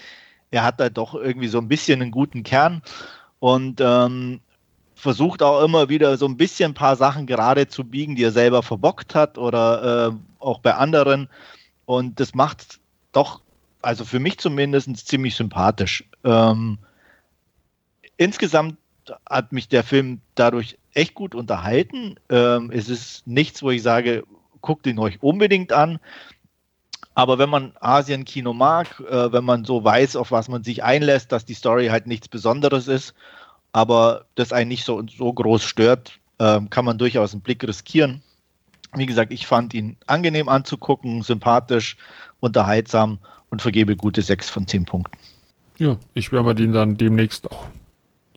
er 0.52 0.64
hat 0.64 0.80
da 0.80 0.90
doch 0.90 1.14
irgendwie 1.14 1.48
so 1.48 1.58
ein 1.58 1.68
bisschen 1.68 2.02
einen 2.02 2.12
guten 2.12 2.44
Kern. 2.44 2.82
Und 3.40 3.82
ähm, 3.82 4.40
versucht 4.96 5.42
auch 5.42 5.64
immer 5.64 5.90
wieder 5.90 6.16
so 6.18 6.28
ein 6.28 6.38
bisschen 6.38 6.72
ein 6.72 6.76
paar 6.76 6.96
Sachen 6.96 7.26
gerade 7.26 7.68
zu 7.68 7.84
biegen, 7.84 8.16
die 8.16 8.24
er 8.24 8.32
selber 8.32 8.62
verbockt 8.62 9.16
hat 9.16 9.38
oder 9.38 10.10
äh, 10.10 10.12
auch 10.40 10.60
bei 10.60 10.76
anderen 10.76 11.28
und 11.86 12.20
das 12.20 12.34
macht 12.34 12.80
doch, 13.12 13.42
also 13.82 14.06
für 14.06 14.20
mich 14.20 14.38
zumindest 14.38 15.08
ziemlich 15.08 15.36
sympathisch. 15.36 16.06
Ähm, 16.24 16.78
insgesamt 18.18 18.78
hat 19.30 19.52
mich 19.52 19.68
der 19.68 19.84
Film 19.84 20.22
dadurch 20.36 20.78
echt 20.94 21.14
gut 21.14 21.36
unterhalten. 21.36 22.16
Ähm, 22.30 22.72
es 22.72 22.90
ist 22.90 23.26
nichts, 23.26 23.64
wo 23.64 23.72
ich 23.72 23.82
sage, 23.82 24.24
guckt 24.62 24.88
ihn 24.88 25.00
euch 25.00 25.22
unbedingt 25.22 25.74
an. 25.74 26.00
Aber 27.14 27.38
wenn 27.40 27.50
man 27.50 27.74
Asien-Kino 27.80 28.54
mag, 28.54 29.00
äh, 29.02 29.32
wenn 29.34 29.44
man 29.44 29.66
so 29.66 29.84
weiß, 29.84 30.16
auf 30.16 30.32
was 30.32 30.48
man 30.48 30.64
sich 30.64 30.84
einlässt, 30.84 31.32
dass 31.32 31.46
die 31.46 31.54
Story 31.54 31.88
halt 31.88 32.08
nichts 32.08 32.30
Besonderes 32.30 32.88
ist, 32.88 33.14
aber 33.74 34.26
das 34.36 34.54
einen 34.54 34.70
nicht 34.70 34.86
so, 34.86 35.04
so 35.08 35.34
groß 35.34 35.64
stört, 35.64 36.20
äh, 36.38 36.62
kann 36.70 36.86
man 36.86 36.98
durchaus 36.98 37.34
einen 37.34 37.42
Blick 37.42 37.64
riskieren. 37.64 38.22
Wie 38.96 39.06
gesagt, 39.06 39.32
ich 39.32 39.48
fand 39.48 39.74
ihn 39.74 39.96
angenehm 40.08 40.50
anzugucken, 40.50 41.22
sympathisch, 41.22 41.98
unterhaltsam 42.40 43.20
und 43.50 43.62
vergebe 43.62 43.96
gute 43.96 44.22
6 44.22 44.50
von 44.50 44.68
10 44.68 44.86
Punkten. 44.86 45.18
Ja, 45.78 45.98
ich 46.14 46.32
werde 46.32 46.48
mir 46.48 46.56
den 46.56 46.74
dann 46.74 46.98
demnächst 46.98 47.50
auch 47.50 47.68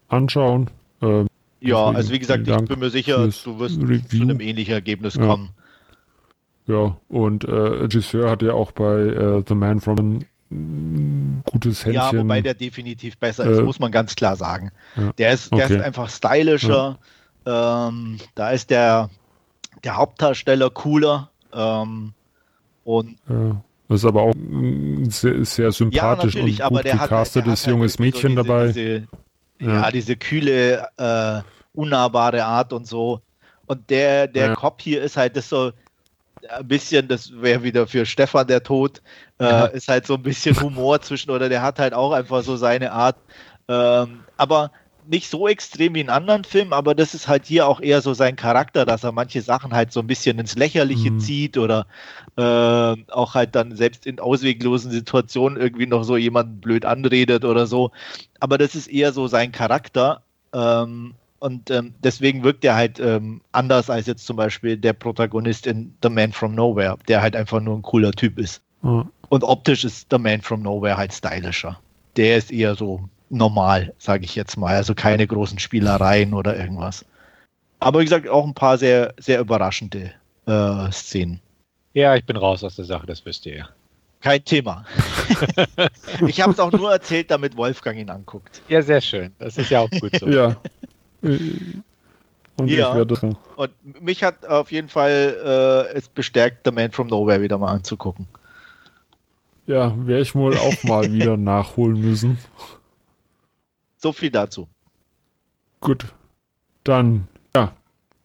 anschauen. 0.08 0.70
Ähm, 1.02 1.26
ja, 1.60 1.86
also 1.86 2.12
wie 2.12 2.18
gesagt, 2.18 2.46
ich 2.46 2.56
bin 2.56 2.78
mir 2.78 2.90
sicher, 2.90 3.18
du 3.18 3.58
wirst 3.58 3.80
Review. 3.80 4.18
zu 4.18 4.22
einem 4.22 4.40
ähnlichen 4.40 4.74
Ergebnis 4.74 5.14
ja. 5.14 5.26
kommen. 5.26 5.50
Ja, 6.66 6.96
und 7.08 7.44
äh, 7.44 7.50
Regisseur 7.50 8.30
hat 8.30 8.42
ja 8.42 8.52
auch 8.52 8.72
bei 8.72 9.00
äh, 9.00 9.42
The 9.46 9.54
Man 9.54 9.80
from 9.80 10.20
gutes 11.50 11.84
Händchen. 11.84 11.92
Ja, 11.92 12.12
wobei 12.12 12.40
der 12.40 12.54
definitiv 12.54 13.18
besser 13.18 13.44
ist, 13.44 13.58
äh, 13.58 13.62
muss 13.62 13.78
man 13.78 13.90
ganz 13.90 14.14
klar 14.14 14.36
sagen. 14.36 14.70
Ja. 14.96 15.12
Der, 15.14 15.32
ist, 15.32 15.52
der 15.52 15.64
okay. 15.64 15.76
ist 15.76 15.82
einfach 15.82 16.08
stylischer. 16.08 16.98
Ja. 17.46 17.88
Ähm, 17.88 18.18
da 18.34 18.50
ist 18.50 18.70
der, 18.70 19.10
der 19.84 19.96
Hauptdarsteller 19.96 20.70
cooler. 20.70 21.30
Ähm, 21.52 22.12
und 22.84 23.16
ja. 23.28 23.62
Das 23.88 24.00
ist 24.00 24.06
aber 24.06 24.22
auch 24.22 24.34
sehr, 25.08 25.44
sehr 25.44 25.70
sympathisch 25.70 26.36
und 26.36 26.58
gut 26.58 26.84
gecastetes 26.84 27.66
junges 27.66 27.98
Mädchen 27.98 28.34
so 28.34 28.42
diese, 28.42 28.48
dabei. 28.48 28.66
Diese, 28.68 29.06
ja, 29.60 29.90
diese 29.90 30.16
kühle, 30.16 30.88
äh, 30.96 31.42
unnahbare 31.74 32.44
Art 32.44 32.72
und 32.72 32.86
so. 32.86 33.20
Und 33.66 33.90
der, 33.90 34.26
der 34.26 34.48
ja. 34.48 34.54
Cop 34.54 34.80
hier 34.80 35.02
ist 35.02 35.16
halt 35.16 35.36
das 35.36 35.48
so 35.48 35.72
ein 36.48 36.68
bisschen, 36.68 37.08
das 37.08 37.30
wäre 37.40 37.62
wieder 37.62 37.86
für 37.86 38.06
Stefan 38.06 38.46
der 38.46 38.62
Tod, 38.62 39.02
äh, 39.38 39.44
ja. 39.44 39.64
ist 39.66 39.88
halt 39.88 40.06
so 40.06 40.14
ein 40.14 40.22
bisschen 40.22 40.58
Humor 40.60 41.00
zwischen, 41.00 41.30
oder 41.30 41.48
der 41.48 41.62
hat 41.62 41.78
halt 41.78 41.94
auch 41.94 42.12
einfach 42.12 42.42
so 42.42 42.56
seine 42.56 42.92
Art. 42.92 43.16
Ähm, 43.68 44.20
aber 44.36 44.70
nicht 45.08 45.28
so 45.28 45.48
extrem 45.48 45.94
wie 45.94 46.00
in 46.00 46.10
anderen 46.10 46.44
Filmen, 46.44 46.72
aber 46.72 46.94
das 46.94 47.14
ist 47.14 47.28
halt 47.28 47.46
hier 47.46 47.66
auch 47.68 47.80
eher 47.80 48.00
so 48.00 48.14
sein 48.14 48.36
Charakter, 48.36 48.84
dass 48.84 49.04
er 49.04 49.12
manche 49.12 49.42
Sachen 49.42 49.72
halt 49.72 49.92
so 49.92 50.00
ein 50.00 50.06
bisschen 50.06 50.38
ins 50.38 50.56
Lächerliche 50.56 51.10
mhm. 51.10 51.20
zieht 51.20 51.58
oder 51.58 51.86
äh, 52.36 52.42
auch 53.12 53.34
halt 53.34 53.54
dann 53.54 53.76
selbst 53.76 54.06
in 54.06 54.20
ausweglosen 54.20 54.90
Situationen 54.90 55.60
irgendwie 55.60 55.86
noch 55.86 56.04
so 56.04 56.16
jemanden 56.16 56.60
blöd 56.60 56.84
anredet 56.84 57.44
oder 57.44 57.66
so. 57.66 57.90
Aber 58.40 58.58
das 58.58 58.74
ist 58.74 58.86
eher 58.86 59.12
so 59.12 59.26
sein 59.26 59.52
Charakter. 59.52 60.22
Ähm, 60.52 61.14
und 61.38 61.70
ähm, 61.70 61.94
deswegen 62.02 62.42
wirkt 62.42 62.64
er 62.64 62.74
halt 62.74 62.98
ähm, 63.00 63.42
anders 63.52 63.90
als 63.90 64.06
jetzt 64.06 64.24
zum 64.24 64.36
Beispiel 64.36 64.78
der 64.78 64.94
Protagonist 64.94 65.66
in 65.66 65.94
The 66.02 66.08
Man 66.08 66.32
from 66.32 66.54
Nowhere, 66.54 66.96
der 67.08 67.20
halt 67.20 67.36
einfach 67.36 67.60
nur 67.60 67.76
ein 67.76 67.82
cooler 67.82 68.12
Typ 68.12 68.38
ist. 68.38 68.62
Mhm. 68.80 69.10
Und 69.28 69.44
optisch 69.44 69.84
ist 69.84 70.06
The 70.10 70.18
Man 70.18 70.40
from 70.40 70.62
Nowhere 70.62 70.96
halt 70.96 71.12
stylischer. 71.12 71.78
Der 72.16 72.38
ist 72.38 72.50
eher 72.50 72.76
so 72.76 73.08
normal, 73.30 73.92
sage 73.98 74.24
ich 74.24 74.34
jetzt 74.34 74.56
mal. 74.56 74.74
Also 74.74 74.94
keine 74.94 75.26
großen 75.26 75.58
Spielereien 75.58 76.34
oder 76.34 76.56
irgendwas. 76.56 77.04
Aber 77.80 78.00
wie 78.00 78.04
gesagt, 78.04 78.28
auch 78.28 78.44
ein 78.44 78.54
paar 78.54 78.78
sehr, 78.78 79.14
sehr 79.18 79.40
überraschende 79.40 80.12
äh, 80.46 80.90
Szenen. 80.90 81.40
Ja, 81.92 82.14
ich 82.16 82.24
bin 82.24 82.36
raus 82.36 82.64
aus 82.64 82.76
der 82.76 82.84
Sache, 82.84 83.06
das 83.06 83.24
wisst 83.24 83.46
ihr 83.46 83.56
ja. 83.56 83.68
Kein 84.20 84.42
Thema. 84.42 84.86
ich 86.26 86.40
habe 86.40 86.52
es 86.52 86.58
auch 86.58 86.72
nur 86.72 86.90
erzählt, 86.90 87.30
damit 87.30 87.56
Wolfgang 87.58 87.98
ihn 87.98 88.08
anguckt. 88.08 88.62
Ja, 88.68 88.80
sehr 88.80 89.02
schön. 89.02 89.32
Das 89.38 89.58
ist 89.58 89.70
ja 89.70 89.80
auch 89.80 89.90
gut 89.90 90.18
so. 90.18 90.26
ja. 90.30 90.56
Und 92.56 92.68
ja. 92.68 92.92
Und 93.56 94.02
mich 94.02 94.22
hat 94.22 94.46
auf 94.46 94.72
jeden 94.72 94.88
Fall 94.88 95.90
äh, 95.92 95.96
es 95.96 96.08
bestärkt, 96.08 96.60
The 96.64 96.72
Man 96.72 96.90
from 96.90 97.08
Nowhere 97.08 97.42
wieder 97.42 97.58
mal 97.58 97.72
anzugucken. 97.72 98.26
Ja, 99.66 99.94
werde 100.06 100.22
ich 100.22 100.34
wohl 100.34 100.56
auch 100.56 100.82
mal 100.84 101.12
wieder 101.12 101.36
nachholen 101.36 102.00
müssen. 102.00 102.38
So 104.04 104.12
viel 104.12 104.30
dazu. 104.30 104.68
Gut. 105.80 106.04
Dann, 106.84 107.26
ja. 107.56 107.72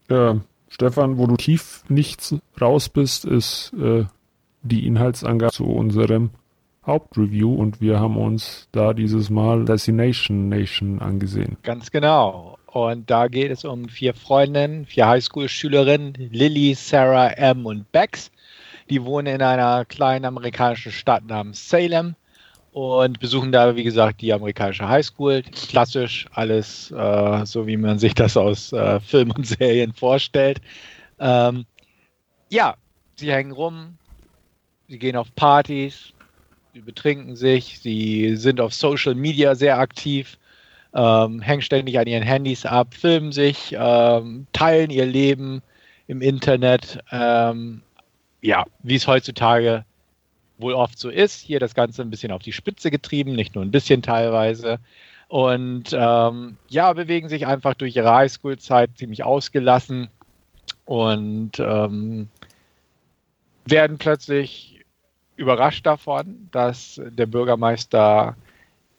Äh, 0.09 0.35
Stefan, 0.67 1.17
wo 1.17 1.25
du 1.25 1.37
tief 1.37 1.85
nichts 1.87 2.35
raus 2.59 2.89
bist, 2.89 3.23
ist 3.23 3.71
äh, 3.79 4.03
die 4.61 4.85
Inhaltsangabe 4.85 5.53
zu 5.53 5.63
unserem 5.63 6.31
Hauptreview 6.85 7.55
und 7.55 7.79
wir 7.79 7.97
haben 7.97 8.17
uns 8.17 8.67
da 8.73 8.93
dieses 8.93 9.29
Mal 9.29 9.63
Destination 9.63 10.49
Nation 10.49 10.99
angesehen. 10.99 11.55
Ganz 11.63 11.91
genau. 11.91 12.57
Und 12.65 13.09
da 13.09 13.29
geht 13.29 13.49
es 13.49 13.63
um 13.63 13.87
vier 13.87 14.13
Freundinnen, 14.13 14.85
vier 14.85 15.07
Highschool-Schülerinnen, 15.07 16.13
Lily, 16.29 16.73
Sarah, 16.73 17.29
M 17.29 17.65
und 17.65 17.89
Bex. 17.93 18.31
Die 18.89 19.01
wohnen 19.05 19.33
in 19.33 19.41
einer 19.41 19.85
kleinen 19.85 20.25
amerikanischen 20.25 20.91
Stadt 20.91 21.25
namens 21.25 21.69
Salem 21.69 22.15
und 22.71 23.19
besuchen 23.19 23.51
da, 23.51 23.75
wie 23.75 23.83
gesagt, 23.83 24.21
die 24.21 24.31
amerikanische 24.31 24.87
Highschool. 24.87 25.43
Klassisch 25.43 26.27
alles 26.33 26.91
äh, 26.91 27.45
so, 27.45 27.65
wie 27.67 27.77
man 27.77 27.99
sich 27.99 28.13
das 28.13 28.37
aus 28.37 28.73
äh, 28.73 28.99
Filmen 28.99 29.31
und 29.31 29.47
Serien 29.47 29.93
vorstellt. 29.93 30.61
Ähm, 31.19 31.65
ja, 32.49 32.75
sie 33.15 33.31
hängen 33.31 33.51
rum, 33.51 33.97
sie 34.87 34.99
gehen 34.99 35.15
auf 35.15 35.33
Partys, 35.35 36.13
sie 36.73 36.81
betrinken 36.81 37.35
sich, 37.35 37.79
sie 37.79 38.35
sind 38.35 38.61
auf 38.61 38.73
Social 38.73 39.15
Media 39.15 39.55
sehr 39.55 39.77
aktiv, 39.79 40.37
ähm, 40.93 41.41
hängen 41.41 41.61
ständig 41.61 41.99
an 41.99 42.07
ihren 42.07 42.23
Handys 42.23 42.65
ab, 42.65 42.93
filmen 42.93 43.31
sich, 43.31 43.75
ähm, 43.77 44.47
teilen 44.53 44.89
ihr 44.89 45.05
Leben 45.05 45.61
im 46.07 46.21
Internet. 46.21 46.99
Ähm, 47.11 47.81
ja, 48.41 48.65
wie 48.83 48.95
es 48.95 49.07
heutzutage 49.07 49.85
wohl 50.59 50.73
oft 50.73 50.97
so 50.99 51.09
ist. 51.09 51.41
Hier 51.41 51.59
das 51.59 51.73
Ganze 51.73 52.01
ein 52.01 52.09
bisschen 52.09 52.31
auf 52.31 52.41
die 52.41 52.53
Spitze 52.53 52.91
getrieben, 52.91 53.33
nicht 53.33 53.55
nur 53.55 53.63
ein 53.63 53.71
bisschen 53.71 54.01
teilweise. 54.01 54.79
Und 55.27 55.89
ähm, 55.93 56.57
ja, 56.67 56.91
bewegen 56.93 57.29
sich 57.29 57.45
einfach 57.47 57.75
durch 57.75 57.95
ihre 57.95 58.13
Highschool-Zeit 58.13 58.91
ziemlich 58.95 59.23
ausgelassen 59.23 60.09
und 60.85 61.59
ähm, 61.59 62.29
werden 63.65 63.97
plötzlich 63.99 64.83
überrascht 65.35 65.85
davon, 65.85 66.49
dass 66.51 66.99
der 67.05 67.27
Bürgermeister 67.27 68.35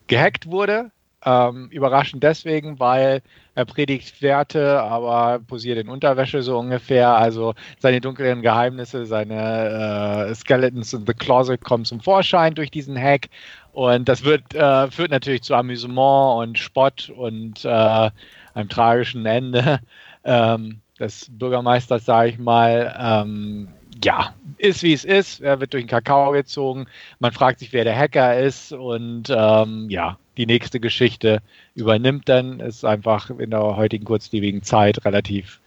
gehackt 0.07 0.47
wurde 0.47 0.91
ähm, 1.25 1.69
überraschend 1.71 2.23
deswegen, 2.23 2.79
weil 2.79 3.23
er 3.61 3.67
predigt 3.67 4.23
Werte, 4.23 4.81
aber 4.83 5.39
posiert 5.41 5.79
in 5.79 5.89
Unterwäsche 5.89 6.43
so 6.43 6.59
ungefähr. 6.59 7.11
Also 7.17 7.55
seine 7.79 8.01
dunklen 8.01 8.43
Geheimnisse, 8.43 9.07
seine 9.07 10.29
äh, 10.31 10.35
Skeletons 10.35 10.93
in 10.93 11.07
the 11.07 11.13
Closet 11.15 11.63
kommen 11.63 11.85
zum 11.85 12.01
Vorschein 12.01 12.55
durch 12.55 12.71
diesen 12.71 12.99
Hack. 12.99 13.29
Und 13.73 14.09
das 14.09 14.25
wird, 14.25 14.55
äh, 14.55 14.91
führt 14.91 15.11
natürlich 15.11 15.43
zu 15.43 15.55
Amüsement 15.55 16.43
und 16.43 16.59
Spott 16.59 17.13
und 17.15 17.65
äh, 17.65 18.11
einem 18.55 18.69
tragischen 18.69 19.27
Ende 19.27 19.81
ähm, 20.25 20.81
des 20.99 21.27
Bürgermeisters, 21.31 22.05
sage 22.05 22.31
ich 22.31 22.39
mal. 22.39 22.97
Ähm, 22.99 23.69
ja, 24.05 24.35
ist 24.59 24.83
wie 24.83 24.93
es 24.93 25.05
ist. 25.05 25.41
Er 25.41 25.61
wird 25.61 25.73
durch 25.73 25.85
den 25.85 25.89
Kakao 25.89 26.33
gezogen. 26.33 26.87
Man 27.19 27.33
fragt 27.33 27.61
sich, 27.61 27.73
wer 27.73 27.85
der 27.85 27.97
Hacker 27.97 28.39
ist. 28.39 28.73
Und 28.73 29.25
ähm, 29.31 29.89
ja, 29.89 30.19
die 30.37 30.47
nächste 30.47 30.81
Geschichte 30.81 31.41
übernimmt 31.75 32.29
dann. 32.29 32.61
Ist 32.61 32.85
einfach 32.85 33.31
in 33.31 33.51
der 33.51 33.77
heutigen 33.77 34.05
kurzlebigen 34.05 34.63
Zeit 34.63 35.05
relativ 35.05 35.61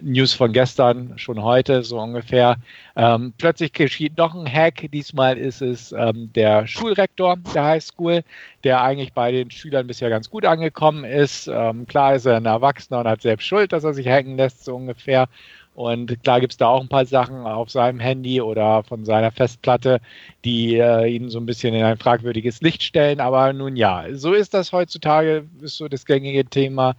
News 0.00 0.32
von 0.32 0.52
gestern, 0.52 1.18
schon 1.18 1.42
heute 1.42 1.82
so 1.82 2.00
ungefähr. 2.00 2.56
Ähm, 2.96 3.34
plötzlich 3.36 3.72
geschieht 3.72 4.16
noch 4.16 4.34
ein 4.34 4.50
Hack. 4.50 4.86
Diesmal 4.90 5.36
ist 5.36 5.60
es 5.60 5.92
ähm, 5.92 6.32
der 6.34 6.66
Schulrektor 6.66 7.36
der 7.54 7.64
Highschool, 7.64 8.22
der 8.64 8.82
eigentlich 8.82 9.12
bei 9.12 9.32
den 9.32 9.50
Schülern 9.50 9.86
bisher 9.86 10.08
ganz 10.08 10.30
gut 10.30 10.46
angekommen 10.46 11.04
ist. 11.04 11.48
Ähm, 11.52 11.86
klar 11.86 12.14
ist 12.14 12.26
er 12.26 12.36
ein 12.36 12.46
Erwachsener 12.46 13.00
und 13.00 13.08
hat 13.08 13.22
selbst 13.22 13.46
Schuld, 13.46 13.72
dass 13.72 13.84
er 13.84 13.92
sich 13.92 14.08
hacken 14.08 14.36
lässt, 14.36 14.64
so 14.64 14.74
ungefähr. 14.76 15.28
Und 15.74 16.22
klar 16.22 16.40
gibt 16.40 16.52
es 16.52 16.58
da 16.58 16.66
auch 16.66 16.82
ein 16.82 16.88
paar 16.88 17.06
Sachen 17.06 17.46
auf 17.46 17.70
seinem 17.70 17.98
Handy 17.98 18.40
oder 18.42 18.82
von 18.82 19.04
seiner 19.06 19.30
Festplatte, 19.30 20.00
die 20.44 20.76
äh, 20.76 21.06
ihn 21.06 21.30
so 21.30 21.38
ein 21.40 21.46
bisschen 21.46 21.74
in 21.74 21.82
ein 21.82 21.96
fragwürdiges 21.96 22.60
Licht 22.60 22.82
stellen. 22.82 23.20
Aber 23.20 23.52
nun 23.52 23.76
ja, 23.76 24.04
so 24.12 24.34
ist 24.34 24.52
das 24.52 24.72
heutzutage, 24.72 25.44
ist 25.62 25.78
so 25.78 25.88
das 25.88 26.04
gängige 26.04 26.44
Thema. 26.44 26.94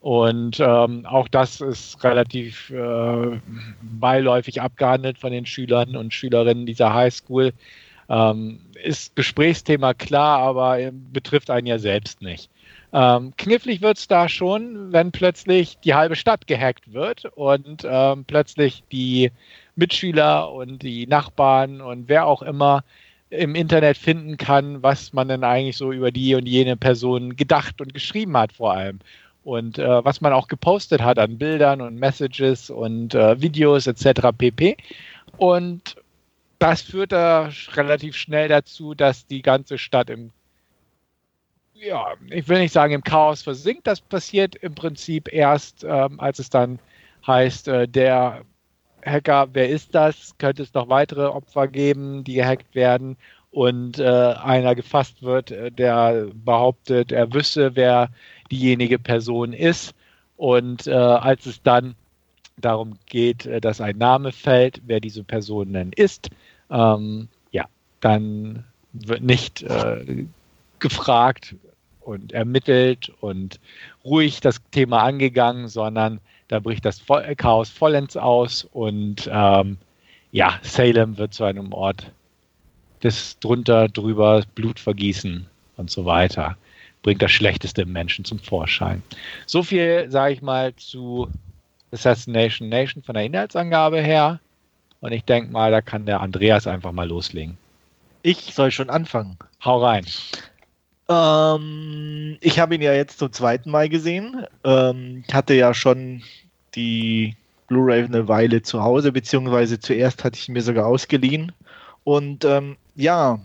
Und 0.00 0.60
ähm, 0.60 1.06
auch 1.06 1.28
das 1.28 1.60
ist 1.60 2.02
relativ 2.04 2.70
äh, 2.70 3.40
beiläufig 3.82 4.60
abgehandelt 4.60 5.18
von 5.18 5.32
den 5.32 5.46
Schülern 5.46 5.96
und 5.96 6.14
Schülerinnen 6.14 6.66
dieser 6.66 6.92
Highschool. 6.92 7.52
Ähm, 8.08 8.60
ist 8.82 9.14
Gesprächsthema 9.14 9.94
klar, 9.94 10.40
aber 10.40 10.78
betrifft 11.12 11.50
einen 11.50 11.66
ja 11.66 11.78
selbst 11.78 12.22
nicht. 12.22 12.50
Ähm, 12.92 13.32
knifflig 13.36 13.82
wird 13.82 13.98
es 13.98 14.08
da 14.08 14.28
schon, 14.28 14.92
wenn 14.92 15.12
plötzlich 15.12 15.78
die 15.78 15.94
halbe 15.94 16.16
Stadt 16.16 16.46
gehackt 16.46 16.92
wird 16.92 17.24
und 17.36 17.86
ähm, 17.88 18.24
plötzlich 18.24 18.82
die 18.90 19.30
Mitschüler 19.76 20.52
und 20.52 20.82
die 20.82 21.06
Nachbarn 21.06 21.80
und 21.80 22.08
wer 22.08 22.26
auch 22.26 22.42
immer 22.42 22.82
im 23.30 23.54
Internet 23.54 23.96
finden 23.96 24.36
kann, 24.36 24.82
was 24.82 25.12
man 25.12 25.28
denn 25.28 25.44
eigentlich 25.44 25.76
so 25.76 25.92
über 25.92 26.10
die 26.10 26.34
und 26.34 26.46
jene 26.46 26.76
Person 26.76 27.36
gedacht 27.36 27.80
und 27.80 27.94
geschrieben 27.94 28.36
hat 28.36 28.52
vor 28.52 28.72
allem. 28.72 28.98
Und 29.44 29.78
äh, 29.78 30.04
was 30.04 30.20
man 30.20 30.32
auch 30.32 30.48
gepostet 30.48 31.00
hat 31.00 31.18
an 31.18 31.38
Bildern 31.38 31.80
und 31.80 31.96
Messages 31.96 32.70
und 32.70 33.14
äh, 33.14 33.40
Videos 33.40 33.86
etc. 33.86 34.28
pp. 34.36 34.76
Und 35.38 35.96
das 36.58 36.82
führt 36.82 37.12
da 37.12 37.50
relativ 37.74 38.16
schnell 38.16 38.48
dazu, 38.48 38.94
dass 38.94 39.26
die 39.26 39.42
ganze 39.42 39.78
Stadt 39.78 40.10
im 40.10 40.30
ja, 41.80 42.14
ich 42.30 42.48
will 42.48 42.58
nicht 42.58 42.72
sagen 42.72 42.92
im 42.92 43.02
Chaos 43.02 43.42
versinkt. 43.42 43.86
Das 43.86 44.00
passiert 44.00 44.54
im 44.56 44.74
Prinzip 44.74 45.32
erst, 45.32 45.84
ähm, 45.84 46.20
als 46.20 46.38
es 46.38 46.50
dann 46.50 46.78
heißt, 47.26 47.68
äh, 47.68 47.88
der 47.88 48.42
Hacker, 49.04 49.48
wer 49.52 49.68
ist 49.68 49.94
das? 49.94 50.36
Könnte 50.38 50.62
es 50.62 50.74
noch 50.74 50.88
weitere 50.88 51.26
Opfer 51.26 51.68
geben, 51.68 52.24
die 52.24 52.34
gehackt 52.34 52.74
werden? 52.74 53.16
Und 53.50 53.98
äh, 53.98 54.04
einer 54.04 54.74
gefasst 54.74 55.22
wird, 55.22 55.50
äh, 55.50 55.72
der 55.72 56.28
behauptet, 56.34 57.12
er 57.12 57.32
wüsste, 57.32 57.74
wer 57.74 58.10
diejenige 58.50 58.98
Person 58.98 59.52
ist. 59.52 59.94
Und 60.36 60.86
äh, 60.86 60.92
als 60.92 61.46
es 61.46 61.62
dann 61.62 61.94
darum 62.58 62.98
geht, 63.06 63.46
äh, 63.46 63.60
dass 63.60 63.80
ein 63.80 63.98
Name 63.98 64.32
fällt, 64.32 64.82
wer 64.86 65.00
diese 65.00 65.24
Person 65.24 65.72
denn 65.72 65.92
ist, 65.92 66.30
ähm, 66.70 67.28
ja, 67.50 67.64
dann 68.00 68.64
wird 68.92 69.22
nicht 69.22 69.62
äh, 69.62 70.26
gefragt, 70.78 71.54
und 72.00 72.32
ermittelt 72.32 73.10
und 73.20 73.60
ruhig 74.04 74.40
das 74.40 74.60
Thema 74.70 75.02
angegangen, 75.02 75.68
sondern 75.68 76.20
da 76.48 76.58
bricht 76.58 76.84
das 76.84 77.02
Chaos 77.36 77.70
vollends 77.70 78.16
aus 78.16 78.68
und 78.72 79.30
ähm, 79.32 79.78
ja, 80.32 80.58
Salem 80.62 81.18
wird 81.18 81.34
zu 81.34 81.44
einem 81.44 81.72
Ort 81.72 82.10
des 83.02 83.38
drunter, 83.38 83.88
drüber, 83.88 84.42
Blutvergießen 84.54 85.46
und 85.76 85.90
so 85.90 86.04
weiter. 86.04 86.56
Bringt 87.02 87.22
das 87.22 87.32
Schlechteste 87.32 87.82
im 87.82 87.92
Menschen 87.92 88.24
zum 88.24 88.38
Vorschein. 88.38 89.02
So 89.46 89.62
viel, 89.62 90.10
sage 90.10 90.34
ich 90.34 90.42
mal, 90.42 90.74
zu 90.76 91.28
Assassination 91.92 92.68
Nation 92.68 93.02
von 93.02 93.14
der 93.14 93.24
Inhaltsangabe 93.24 94.00
her. 94.00 94.40
Und 95.00 95.12
ich 95.12 95.24
denke 95.24 95.50
mal, 95.50 95.70
da 95.70 95.80
kann 95.80 96.04
der 96.04 96.20
Andreas 96.20 96.66
einfach 96.66 96.92
mal 96.92 97.08
loslegen. 97.08 97.56
Ich 98.22 98.54
soll 98.54 98.70
schon 98.70 98.90
anfangen. 98.90 99.38
Hau 99.64 99.82
rein. 99.82 100.04
Ähm, 101.10 102.38
ich 102.40 102.60
habe 102.60 102.76
ihn 102.76 102.82
ja 102.82 102.94
jetzt 102.94 103.18
zum 103.18 103.32
zweiten 103.32 103.70
Mal 103.70 103.88
gesehen. 103.88 104.46
Ähm, 104.64 105.24
hatte 105.32 105.54
ja 105.54 105.74
schon 105.74 106.22
die 106.76 107.36
Blu-ray 107.66 108.04
eine 108.04 108.28
Weile 108.28 108.62
zu 108.62 108.82
Hause, 108.82 109.10
beziehungsweise 109.10 109.80
zuerst 109.80 110.22
hatte 110.22 110.38
ich 110.38 110.48
ihn 110.48 110.52
mir 110.52 110.62
sogar 110.62 110.86
ausgeliehen. 110.86 111.52
Und 112.04 112.44
ähm, 112.44 112.76
ja, 112.94 113.40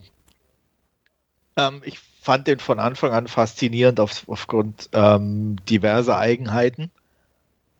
ähm, 1.57 1.81
ich 1.83 1.99
fand 2.21 2.47
den 2.47 2.59
von 2.59 2.79
Anfang 2.79 3.11
an 3.11 3.27
faszinierend 3.27 3.99
auf, 3.99 4.23
aufgrund 4.27 4.89
ähm, 4.93 5.57
diverser 5.67 6.19
Eigenheiten. 6.19 6.91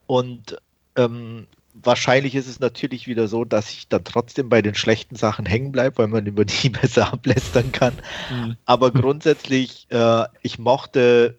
Und 0.08 0.58
ähm, 0.96 1.46
wahrscheinlich 1.84 2.36
ist 2.36 2.48
es 2.48 2.60
natürlich 2.60 3.08
wieder 3.08 3.28
so, 3.28 3.46
dass 3.46 3.72
ich 3.72 3.88
dann 3.88 4.04
trotzdem 4.04 4.50
bei 4.50 4.62
den 4.62 4.76
schlechten 4.76 5.16
Sachen 5.16 5.46
hängen 5.46 5.72
bleibe, 5.72 5.98
weil 5.98 6.08
man 6.08 6.26
über 6.26 6.46
die 6.46 6.70
besser 6.70 7.14
ablästern 7.14 7.72
kann. 7.72 7.94
Mhm. 8.32 8.58
Aber 8.66 8.92
grundsätzlich, 8.92 9.88
äh, 9.90 10.26
ich 10.42 10.58
mochte 10.60 11.38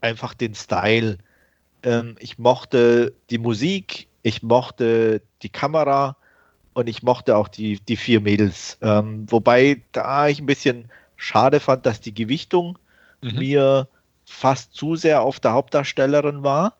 einfach 0.00 0.34
den 0.34 0.54
Style 0.54 1.18
Ähm, 1.82 2.16
ich 2.18 2.38
mochte 2.38 3.14
die 3.30 3.38
Musik, 3.38 4.08
ich 4.22 4.42
mochte 4.42 5.22
die 5.42 5.48
Kamera 5.48 6.16
und 6.74 6.88
ich 6.88 7.02
mochte 7.02 7.36
auch 7.36 7.48
die, 7.48 7.80
die 7.80 7.96
vier 7.96 8.20
Mädels. 8.20 8.76
Ähm, 8.82 9.24
wobei 9.30 9.82
da 9.92 10.28
ich 10.28 10.40
ein 10.40 10.46
bisschen 10.46 10.90
schade 11.16 11.58
fand, 11.58 11.86
dass 11.86 12.00
die 12.00 12.12
Gewichtung 12.12 12.78
mhm. 13.22 13.38
mir 13.38 13.88
fast 14.26 14.74
zu 14.74 14.94
sehr 14.94 15.22
auf 15.22 15.40
der 15.40 15.52
Hauptdarstellerin 15.52 16.42
war 16.42 16.76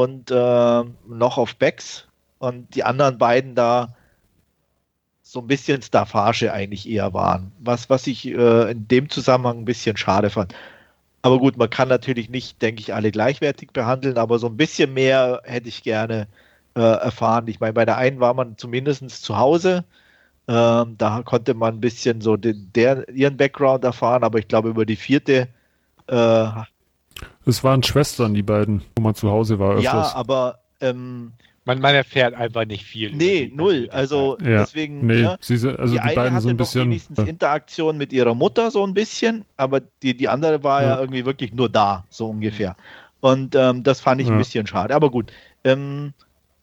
und 0.00 0.30
äh, 0.30 0.82
noch 1.08 1.36
auf 1.36 1.56
Becks 1.56 2.06
und 2.38 2.74
die 2.74 2.84
anderen 2.84 3.18
beiden 3.18 3.54
da 3.54 3.94
so 5.22 5.40
ein 5.40 5.46
bisschen 5.46 5.82
Staffage 5.82 6.50
eigentlich 6.50 6.88
eher 6.88 7.12
waren. 7.12 7.52
Was, 7.60 7.90
was 7.90 8.06
ich 8.06 8.26
äh, 8.26 8.70
in 8.70 8.88
dem 8.88 9.10
Zusammenhang 9.10 9.58
ein 9.58 9.64
bisschen 9.66 9.98
schade 9.98 10.30
fand. 10.30 10.54
Aber 11.20 11.38
gut, 11.38 11.58
man 11.58 11.68
kann 11.68 11.88
natürlich 11.88 12.30
nicht, 12.30 12.62
denke 12.62 12.80
ich, 12.80 12.94
alle 12.94 13.10
gleichwertig 13.10 13.72
behandeln, 13.72 14.16
aber 14.16 14.38
so 14.38 14.46
ein 14.46 14.56
bisschen 14.56 14.94
mehr 14.94 15.42
hätte 15.44 15.68
ich 15.68 15.82
gerne 15.82 16.28
äh, 16.74 16.80
erfahren. 16.80 17.46
Ich 17.48 17.60
meine, 17.60 17.74
bei 17.74 17.84
der 17.84 17.98
einen 17.98 18.20
war 18.20 18.32
man 18.32 18.56
zumindest 18.56 19.22
zu 19.22 19.36
Hause. 19.36 19.84
Ähm, 20.48 20.96
da 20.96 21.22
konnte 21.24 21.52
man 21.52 21.74
ein 21.74 21.80
bisschen 21.82 22.22
so 22.22 22.38
den, 22.38 22.70
der, 22.74 23.06
ihren 23.10 23.36
Background 23.36 23.84
erfahren, 23.84 24.24
aber 24.24 24.38
ich 24.38 24.48
glaube, 24.48 24.70
über 24.70 24.86
die 24.86 24.96
vierte. 24.96 25.48
Äh, 26.06 26.48
es 27.46 27.64
waren 27.64 27.82
Schwestern, 27.82 28.34
die 28.34 28.42
beiden, 28.42 28.82
wo 28.96 29.02
man 29.02 29.14
zu 29.14 29.30
Hause 29.30 29.58
war. 29.58 29.72
Öfters. 29.72 29.84
Ja, 29.84 30.14
aber 30.14 30.60
ähm, 30.80 31.32
man, 31.64 31.80
man 31.80 31.94
erfährt 31.94 32.34
einfach 32.34 32.64
nicht 32.64 32.84
viel. 32.84 33.12
Nee, 33.12 33.50
null. 33.54 33.88
Also 33.92 34.38
ja. 34.40 34.60
deswegen. 34.60 35.06
Nee, 35.06 35.22
ja, 35.22 35.36
sie, 35.40 35.54
also 35.54 35.94
die, 35.94 36.00
die 36.00 36.14
beiden 36.14 36.40
so 36.40 36.48
ein 36.48 36.56
bisschen. 36.56 36.82
wenigstens 36.82 37.18
ja. 37.18 37.24
Interaktion 37.24 37.96
mit 37.98 38.12
ihrer 38.12 38.34
Mutter 38.34 38.70
so 38.70 38.84
ein 38.86 38.94
bisschen, 38.94 39.44
aber 39.56 39.80
die, 40.02 40.16
die 40.16 40.28
andere 40.28 40.62
war 40.62 40.82
ja. 40.82 41.00
irgendwie 41.00 41.24
wirklich 41.24 41.52
nur 41.52 41.68
da, 41.68 42.04
so 42.08 42.28
ungefähr. 42.28 42.76
Und 43.20 43.54
ähm, 43.54 43.82
das 43.82 44.00
fand 44.00 44.20
ich 44.20 44.30
ein 44.30 44.38
bisschen 44.38 44.66
schade. 44.66 44.94
Aber 44.94 45.10
gut. 45.10 45.30
Ähm, 45.62 46.14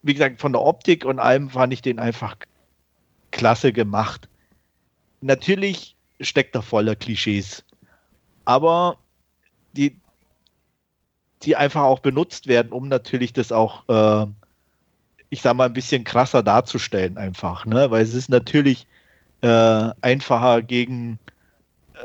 wie 0.01 0.14
gesagt, 0.14 0.39
von 0.39 0.53
der 0.53 0.62
Optik 0.62 1.05
und 1.05 1.20
allem 1.20 1.49
fand 1.49 1.74
ich 1.74 1.82
den 1.82 1.99
einfach 1.99 2.36
klasse 3.32 3.74
gemacht. 3.74 4.28
Natürlich 5.22 5.95
steckt 6.20 6.55
er 6.55 6.62
voller 6.62 6.95
Klischees. 6.95 7.64
Aber 8.45 8.97
die, 9.74 9.97
die 11.44 11.56
einfach 11.56 11.84
auch 11.84 12.00
benutzt 12.00 12.48
werden, 12.48 12.72
um 12.72 12.88
natürlich 12.88 13.34
das 13.34 13.52
auch 13.52 13.88
äh, 13.90 14.28
ich 15.30 15.42
sag 15.42 15.56
mal, 15.56 15.66
ein 15.66 15.74
bisschen 15.74 16.04
krasser 16.04 16.44
darzustellen 16.44 17.18
einfach, 17.18 17.66
ne? 17.66 17.92
Weil 17.92 18.04
es 18.04 18.14
ist 18.14 18.30
natürlich 18.30 18.88
äh, 19.42 19.90
einfacher 20.02 20.62
gegen 20.62 21.20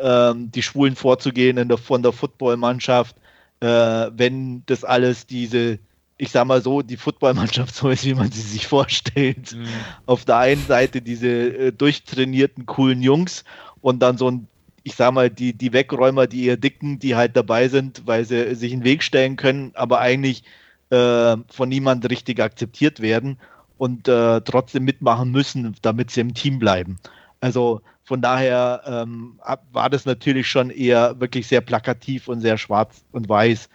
ähm, 0.01 0.51
die 0.51 0.62
Schwulen 0.62 0.97
vorzugehen 0.97 1.68
der, 1.68 1.78
von 1.78 2.03
der 2.03 2.12
Footballmannschaft, 2.12 3.16
äh, 3.61 3.66
wenn 3.66 4.64
das 4.66 4.85
alles 4.85 5.26
diese, 5.26 5.78
ich 6.18 6.30
sag 6.30 6.47
mal 6.47 6.62
so, 6.62 6.83
die 6.83 6.97
Footballmannschaft 6.97 7.74
so 7.74 7.91
ist, 7.91 8.05
wie 8.05 8.14
man 8.14 8.30
sie 8.30 8.41
sich 8.41 8.66
vorstellt. 8.66 9.55
Mhm. 9.55 9.66
Auf 10.07 10.24
der 10.24 10.39
einen 10.39 10.66
Seite 10.66 11.01
diese 11.01 11.28
äh, 11.28 11.72
durchtrainierten, 11.72 12.66
coolen 12.66 13.03
Jungs 13.03 13.45
und 13.80 14.01
dann 14.01 14.18
so 14.18 14.30
ein 14.30 14.49
ich 14.85 14.95
sag 14.95 15.12
mal, 15.12 15.30
die, 15.30 15.53
die 15.53 15.72
Wegräumer, 15.72 16.26
die 16.26 16.47
eher 16.47 16.57
dicken, 16.57 16.99
die 16.99 17.14
halt 17.14 17.37
dabei 17.37 17.68
sind, 17.68 18.07
weil 18.07 18.24
sie 18.24 18.55
sich 18.55 18.72
in 18.72 18.80
den 18.80 18.85
Weg 18.85 19.03
stellen 19.03 19.37
können, 19.37 19.72
aber 19.74 20.01
eigentlich 20.01 20.45
äh, 20.91 21.37
von 21.49 21.68
niemand 21.68 22.09
richtig 22.11 22.41
akzeptiert 22.41 23.01
werden 23.01 23.39
und 23.78 24.09
äh, 24.09 24.41
trotzdem 24.43 24.85
mitmachen 24.85 25.30
müssen, 25.30 25.74
damit 25.83 26.11
sie 26.11 26.20
im 26.20 26.35
Team 26.35 26.59
bleiben. 26.59 26.99
Also 27.41 27.80
von 28.05 28.20
daher 28.20 28.83
ähm, 28.87 29.41
war 29.72 29.89
das 29.89 30.05
natürlich 30.05 30.49
schon 30.49 30.70
eher 30.70 31.18
wirklich 31.20 31.47
sehr 31.47 31.61
plakativ 31.61 32.28
und 32.28 32.41
sehr 32.41 32.59
schwarz 32.59 33.05
und 33.12 33.28
weiß. 33.28 33.68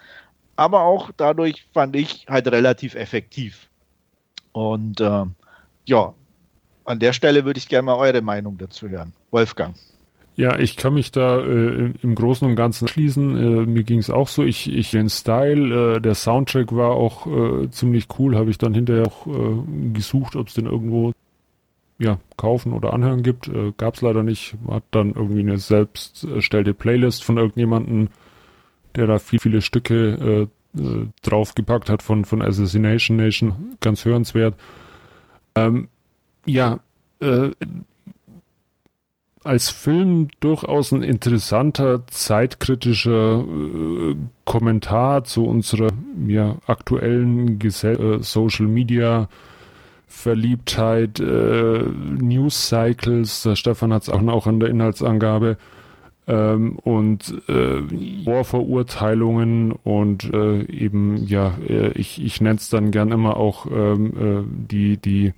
Aber 0.56 0.82
auch 0.82 1.10
dadurch 1.16 1.66
fand 1.72 1.96
ich 1.96 2.26
halt 2.28 2.48
relativ 2.48 2.94
effektiv. 2.94 3.68
Und 4.52 5.00
äh, 5.00 5.24
ja, 5.86 6.14
an 6.84 6.98
der 6.98 7.12
Stelle 7.12 7.44
würde 7.44 7.58
ich 7.58 7.68
gerne 7.68 7.86
mal 7.86 7.96
eure 7.96 8.22
Meinung 8.22 8.58
dazu 8.58 8.88
hören. 8.88 9.12
Wolfgang. 9.30 9.76
Ja, 10.38 10.56
ich 10.56 10.76
kann 10.76 10.94
mich 10.94 11.10
da 11.10 11.40
äh, 11.40 11.92
im 12.00 12.14
Großen 12.14 12.46
und 12.46 12.54
Ganzen 12.54 12.86
schließen. 12.86 13.36
Äh, 13.36 13.66
mir 13.66 13.82
ging 13.82 13.98
es 13.98 14.08
auch 14.08 14.28
so. 14.28 14.44
Ich, 14.44 14.72
ich 14.72 14.92
den 14.92 15.10
Style, 15.10 15.96
äh, 15.96 16.00
der 16.00 16.14
Soundtrack 16.14 16.72
war 16.76 16.92
auch 16.92 17.26
äh, 17.26 17.68
ziemlich 17.72 18.06
cool. 18.20 18.36
Habe 18.36 18.48
ich 18.48 18.56
dann 18.56 18.72
hinterher 18.72 19.08
auch 19.08 19.26
äh, 19.26 19.92
gesucht, 19.92 20.36
ob 20.36 20.46
es 20.46 20.54
den 20.54 20.66
irgendwo 20.66 21.12
ja 21.98 22.20
kaufen 22.36 22.72
oder 22.72 22.92
anhören 22.92 23.24
gibt. 23.24 23.48
Äh, 23.48 23.72
Gab 23.76 23.96
es 23.96 24.00
leider 24.00 24.22
nicht. 24.22 24.54
Hat 24.68 24.84
dann 24.92 25.14
irgendwie 25.14 25.40
eine 25.40 25.58
selbst 25.58 26.22
erstellte 26.22 26.72
Playlist 26.72 27.24
von 27.24 27.36
irgendjemanden, 27.36 28.10
der 28.94 29.08
da 29.08 29.18
viel, 29.18 29.40
viele 29.40 29.60
Stücke 29.60 30.48
äh, 30.76 31.06
draufgepackt 31.22 31.90
hat 31.90 32.04
von 32.04 32.24
von 32.24 32.42
Assassination 32.42 33.16
Nation. 33.16 33.76
Ganz 33.80 34.04
hörenswert. 34.04 34.54
Ähm, 35.56 35.88
ja. 36.46 36.78
Als 39.44 39.70
Film 39.70 40.28
durchaus 40.40 40.92
ein 40.92 41.02
interessanter, 41.02 42.06
zeitkritischer 42.08 43.44
äh, 43.44 44.16
Kommentar 44.44 45.24
zu 45.24 45.46
unserer 45.46 45.90
ja, 46.26 46.56
aktuellen 46.66 47.58
Gesell 47.58 48.18
äh, 48.18 48.22
Social 48.22 48.66
Media 48.66 49.28
Verliebtheit, 50.06 51.20
äh, 51.20 51.82
News 51.82 52.68
Cycles, 52.68 53.42
der 53.42 53.56
Stefan 53.56 53.92
hat 53.92 54.02
es 54.02 54.08
auch 54.08 54.22
noch 54.22 54.46
in 54.46 54.58
der 54.58 54.70
Inhaltsangabe, 54.70 55.58
ähm, 56.28 56.78
und 56.78 57.42
äh, 57.48 57.82
Vorverurteilungen 58.24 59.72
und 59.72 60.32
äh, 60.32 60.62
eben, 60.64 61.26
ja, 61.26 61.54
äh, 61.66 61.92
ich, 61.92 62.22
ich 62.22 62.40
nenne 62.40 62.56
es 62.56 62.68
dann 62.68 62.90
gern 62.90 63.10
immer 63.12 63.38
auch 63.38 63.66
ähm, 63.66 64.12
äh, 64.18 64.66
die, 64.70 64.98
die 64.98 65.32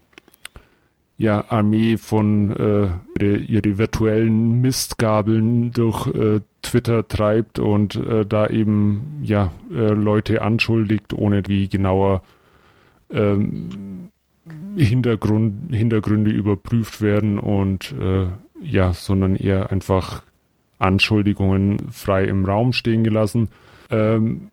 ja, 1.20 1.44
Armee 1.50 1.98
von 1.98 2.50
äh, 2.56 2.88
ihre, 3.22 3.36
ihre 3.36 3.76
virtuellen 3.76 4.62
Mistgabeln 4.62 5.70
durch 5.70 6.06
äh, 6.06 6.40
Twitter 6.62 7.06
treibt 7.06 7.58
und 7.58 7.94
äh, 7.94 8.24
da 8.24 8.46
eben 8.46 9.20
ja 9.22 9.52
äh, 9.70 9.92
Leute 9.92 10.40
anschuldigt, 10.40 11.12
ohne 11.12 11.42
wie 11.46 11.68
genauer 11.68 12.22
ähm, 13.10 14.08
Hintergrund, 14.78 15.74
Hintergründe 15.74 16.30
überprüft 16.30 17.02
werden 17.02 17.38
und 17.38 17.94
äh, 18.00 18.28
ja, 18.62 18.94
sondern 18.94 19.36
eher 19.36 19.70
einfach 19.70 20.22
Anschuldigungen 20.78 21.90
frei 21.90 22.24
im 22.24 22.46
Raum 22.46 22.72
stehen 22.72 23.04
gelassen. 23.04 23.50
Ähm, 23.90 24.50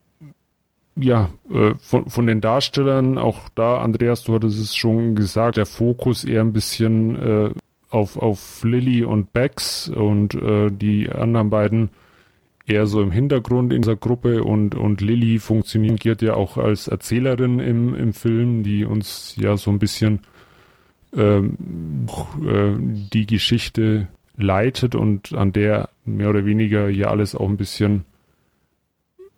ja, 1.00 1.30
äh, 1.52 1.74
von, 1.80 2.10
von 2.10 2.28
den 2.28 2.42
Darstellern, 2.42 3.18
auch 3.18 3.50
da, 3.56 3.80
Andreas, 3.80 4.24
du 4.24 4.34
hattest 4.34 4.60
es 4.60 4.76
schon 4.76 5.16
gesagt, 5.16 5.58
der 5.58 5.66
Fokus 5.66 6.24
eher 6.24 6.42
ein 6.42 6.54
bisschen 6.54 7.16
äh, 7.16 7.50
auf, 7.90 8.18
auf 8.18 8.64
Lilly 8.64 9.04
und 9.04 9.34
Bex 9.34 9.90
und 9.90 10.36
äh, 10.36 10.70
die 10.72 11.10
anderen 11.10 11.50
beiden 11.50 11.90
eher 12.66 12.86
so 12.86 13.02
im 13.02 13.12
Hintergrund 13.12 13.72
in 13.72 13.82
dieser 13.82 13.96
Gruppe 13.96 14.44
und, 14.44 14.76
und 14.76 15.00
Lilly 15.00 15.40
funktioniert 15.40 16.22
ja 16.22 16.34
auch 16.34 16.58
als 16.58 16.88
Erzählerin 16.88 17.60
im, 17.60 17.96
im 17.96 18.14
Film, 18.14 18.64
die 18.64 18.84
uns 18.84 19.36
ja 19.38 19.56
so 19.56 19.72
ein 19.72 19.80
bisschen 19.80 20.20
ähm, 21.16 21.58
äh, 22.46 22.76
die 22.78 23.26
Geschichte 23.26 24.10
leitet 24.36 24.96
und 24.96 25.34
an 25.34 25.54
der 25.54 25.90
mehr 26.06 26.30
oder 26.30 26.46
weniger 26.46 26.90
ja 26.90 27.08
alles 27.08 27.36
auch 27.36 27.48
ein 27.48 27.58
bisschen 27.58 28.04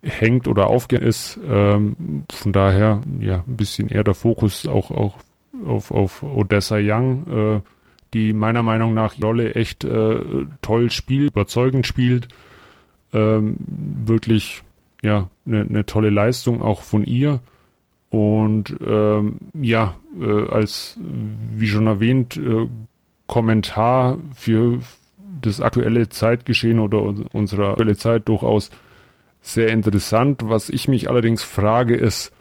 hängt 0.02 0.48
oder 0.48 0.68
aufgehend 0.68 1.04
ist. 1.04 1.38
Ähm, 1.48 2.24
von 2.30 2.52
daher, 2.52 3.02
ja, 3.20 3.44
ein 3.46 3.56
bisschen 3.56 3.88
eher 3.88 4.04
der 4.04 4.14
Fokus 4.14 4.66
auch, 4.66 4.90
auch 4.90 5.18
auf, 5.66 5.90
auf 5.90 6.22
Odessa 6.22 6.78
Young, 6.80 7.26
äh, 7.26 7.60
die 8.14 8.32
meiner 8.32 8.62
Meinung 8.62 8.94
nach 8.94 9.14
Jolle 9.14 9.54
echt 9.54 9.84
äh, 9.84 10.20
toll 10.62 10.90
spielt, 10.90 11.30
überzeugend 11.32 11.86
spielt. 11.86 12.28
Ähm, 13.12 13.56
wirklich, 14.04 14.62
ja, 15.02 15.28
eine 15.46 15.64
ne 15.64 15.86
tolle 15.86 16.10
Leistung 16.10 16.62
auch 16.62 16.82
von 16.82 17.04
ihr. 17.04 17.40
Und 18.08 18.76
ähm, 18.84 19.36
ja, 19.54 19.94
äh, 20.20 20.48
als, 20.48 20.98
wie 21.56 21.68
schon 21.68 21.86
erwähnt, 21.86 22.36
äh, 22.36 22.66
Kommentar 23.28 24.18
für 24.34 24.80
das 25.40 25.60
aktuelle 25.60 26.08
Zeitgeschehen 26.08 26.80
oder 26.80 27.14
unsere 27.32 27.70
aktuelle 27.70 27.96
Zeit 27.96 28.28
durchaus 28.28 28.70
sehr 29.40 29.68
interessant. 29.68 30.42
Was 30.44 30.68
ich 30.68 30.88
mich 30.88 31.08
allerdings 31.08 31.42
frage, 31.42 31.96
ist, 31.96 32.32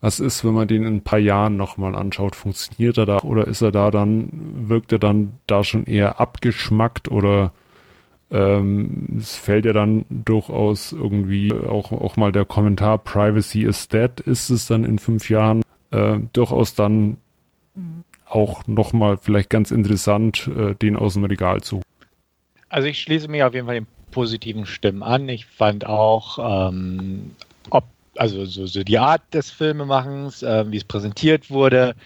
was 0.00 0.20
ist, 0.20 0.44
wenn 0.44 0.54
man 0.54 0.68
den 0.68 0.84
in 0.84 0.96
ein 0.96 1.04
paar 1.04 1.18
Jahren 1.18 1.56
nochmal 1.56 1.94
anschaut? 1.94 2.36
Funktioniert 2.36 2.98
er 2.98 3.06
da 3.06 3.18
oder 3.18 3.46
ist 3.46 3.62
er 3.62 3.72
da 3.72 3.90
dann, 3.90 4.28
wirkt 4.68 4.92
er 4.92 4.98
dann 4.98 5.38
da 5.46 5.64
schon 5.64 5.84
eher 5.84 6.20
abgeschmackt 6.20 7.10
oder 7.10 7.52
ähm, 8.30 9.16
es 9.18 9.36
fällt 9.36 9.64
ja 9.64 9.72
dann 9.72 10.04
durchaus 10.10 10.92
irgendwie 10.92 11.52
auch, 11.52 11.92
auch 11.92 12.16
mal 12.16 12.32
der 12.32 12.44
Kommentar 12.44 12.98
Privacy 12.98 13.62
is 13.62 13.88
dead, 13.88 14.20
ist 14.20 14.50
es 14.50 14.66
dann 14.66 14.84
in 14.84 14.98
fünf 14.98 15.30
Jahren 15.30 15.62
äh, 15.90 16.18
durchaus 16.32 16.74
dann 16.74 17.16
auch 18.34 18.66
nochmal 18.66 19.16
vielleicht 19.16 19.50
ganz 19.50 19.70
interessant, 19.70 20.50
äh, 20.54 20.74
den 20.74 20.96
aus 20.96 21.14
dem 21.14 21.24
Regal 21.24 21.62
zu. 21.62 21.80
Also 22.68 22.88
ich 22.88 23.00
schließe 23.00 23.28
mich 23.28 23.42
auf 23.42 23.54
jeden 23.54 23.66
Fall 23.66 23.76
dem 23.76 23.86
positiven 24.14 24.64
Stimmen 24.64 25.02
an. 25.02 25.28
Ich 25.28 25.44
fand 25.44 25.86
auch, 25.86 26.68
ähm, 26.68 27.32
ob 27.70 27.82
also 28.16 28.44
so, 28.44 28.64
so 28.64 28.84
die 28.84 28.98
Art 28.98 29.22
des 29.34 29.50
Filmemachens, 29.50 30.44
äh, 30.44 30.70
wie 30.70 30.76
es 30.76 30.84
präsentiert 30.84 31.50
wurde. 31.50 31.96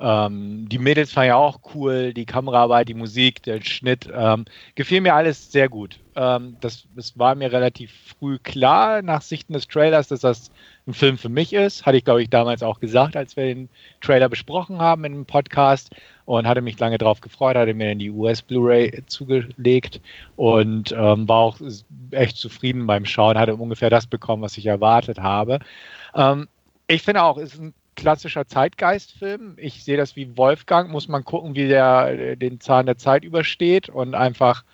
Ähm, 0.00 0.66
die 0.70 0.78
Mädels 0.78 1.12
fand 1.12 1.26
ja 1.26 1.36
auch 1.36 1.60
cool, 1.74 2.14
die 2.14 2.24
Kameraarbeit, 2.24 2.88
die 2.88 2.94
Musik, 2.94 3.42
der 3.42 3.60
Schnitt. 3.60 4.08
Ähm, 4.10 4.46
gefiel 4.76 5.02
mir 5.02 5.14
alles 5.14 5.52
sehr 5.52 5.68
gut. 5.68 5.98
Ähm, 6.16 6.56
das, 6.62 6.86
das 6.96 7.18
war 7.18 7.34
mir 7.34 7.52
relativ 7.52 7.92
früh 8.18 8.38
klar 8.38 9.02
nach 9.02 9.20
Sichten 9.20 9.52
des 9.52 9.68
Trailers, 9.68 10.08
dass 10.08 10.20
das 10.20 10.50
ein 10.86 10.94
Film 10.94 11.18
für 11.18 11.28
mich 11.28 11.52
ist. 11.52 11.84
Hatte 11.84 11.98
ich, 11.98 12.04
glaube 12.04 12.22
ich, 12.22 12.30
damals 12.30 12.62
auch 12.62 12.80
gesagt, 12.80 13.14
als 13.14 13.36
wir 13.36 13.44
den 13.44 13.68
Trailer 14.00 14.30
besprochen 14.30 14.78
haben 14.78 15.04
in 15.04 15.12
einem 15.12 15.26
Podcast 15.26 15.90
und 16.28 16.46
hatte 16.46 16.60
mich 16.60 16.78
lange 16.78 16.98
darauf 16.98 17.22
gefreut, 17.22 17.56
hatte 17.56 17.72
mir 17.72 17.88
dann 17.88 17.98
die 17.98 18.10
US 18.10 18.42
Blu-ray 18.42 19.02
zugelegt 19.06 20.02
und 20.36 20.92
ähm, 20.92 21.26
war 21.26 21.38
auch 21.38 21.58
echt 22.10 22.36
zufrieden 22.36 22.86
beim 22.86 23.06
Schauen, 23.06 23.38
hatte 23.38 23.56
ungefähr 23.56 23.88
das 23.88 24.06
bekommen, 24.06 24.42
was 24.42 24.58
ich 24.58 24.66
erwartet 24.66 25.20
habe. 25.20 25.58
Ähm, 26.14 26.46
ich 26.86 27.00
finde 27.00 27.22
auch, 27.22 27.38
es 27.38 27.54
ist 27.54 27.62
ein 27.62 27.74
klassischer 27.96 28.46
Zeitgeistfilm. 28.46 29.54
Ich 29.56 29.82
sehe 29.84 29.96
das 29.96 30.16
wie 30.16 30.36
Wolfgang, 30.36 30.90
muss 30.90 31.08
man 31.08 31.24
gucken, 31.24 31.54
wie 31.54 31.66
der 31.66 32.36
den 32.36 32.60
Zahn 32.60 32.84
der 32.84 32.98
Zeit 32.98 33.24
übersteht 33.24 33.88
und 33.88 34.14
einfach 34.14 34.64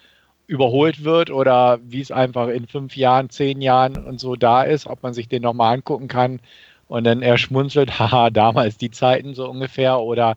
überholt 0.48 1.04
wird 1.04 1.30
oder 1.30 1.78
wie 1.84 2.00
es 2.00 2.10
einfach 2.10 2.48
in 2.48 2.66
fünf 2.66 2.96
Jahren, 2.96 3.30
zehn 3.30 3.60
Jahren 3.60 4.04
und 4.04 4.18
so 4.18 4.34
da 4.34 4.64
ist, 4.64 4.88
ob 4.88 5.04
man 5.04 5.14
sich 5.14 5.28
den 5.28 5.42
nochmal 5.42 5.74
angucken 5.74 6.08
kann 6.08 6.40
und 6.88 7.04
dann 7.04 7.22
er 7.22 7.38
schmunzelt, 7.38 7.96
haha, 8.00 8.30
damals 8.30 8.76
die 8.76 8.90
Zeiten 8.90 9.34
so 9.34 9.48
ungefähr 9.48 10.00
oder 10.00 10.34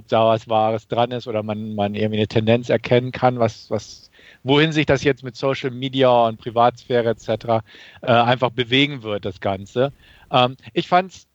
ob 0.00 0.08
da 0.08 0.26
was 0.26 0.48
Wahres 0.48 0.88
dran 0.88 1.10
ist 1.10 1.28
oder 1.28 1.42
man, 1.42 1.74
man 1.74 1.94
irgendwie 1.94 2.16
eine 2.16 2.26
Tendenz 2.26 2.70
erkennen 2.70 3.12
kann, 3.12 3.38
was, 3.38 3.70
was, 3.70 4.10
wohin 4.42 4.72
sich 4.72 4.86
das 4.86 5.04
jetzt 5.04 5.22
mit 5.22 5.36
Social 5.36 5.70
Media 5.70 6.26
und 6.26 6.40
Privatsphäre 6.40 7.10
etc. 7.10 7.62
Äh, 8.00 8.10
einfach 8.10 8.50
bewegen 8.50 9.02
wird, 9.02 9.26
das 9.26 9.40
Ganze. 9.40 9.92
Ähm, 10.32 10.56
ich 10.72 10.88
fand 10.88 11.12
es 11.12 11.26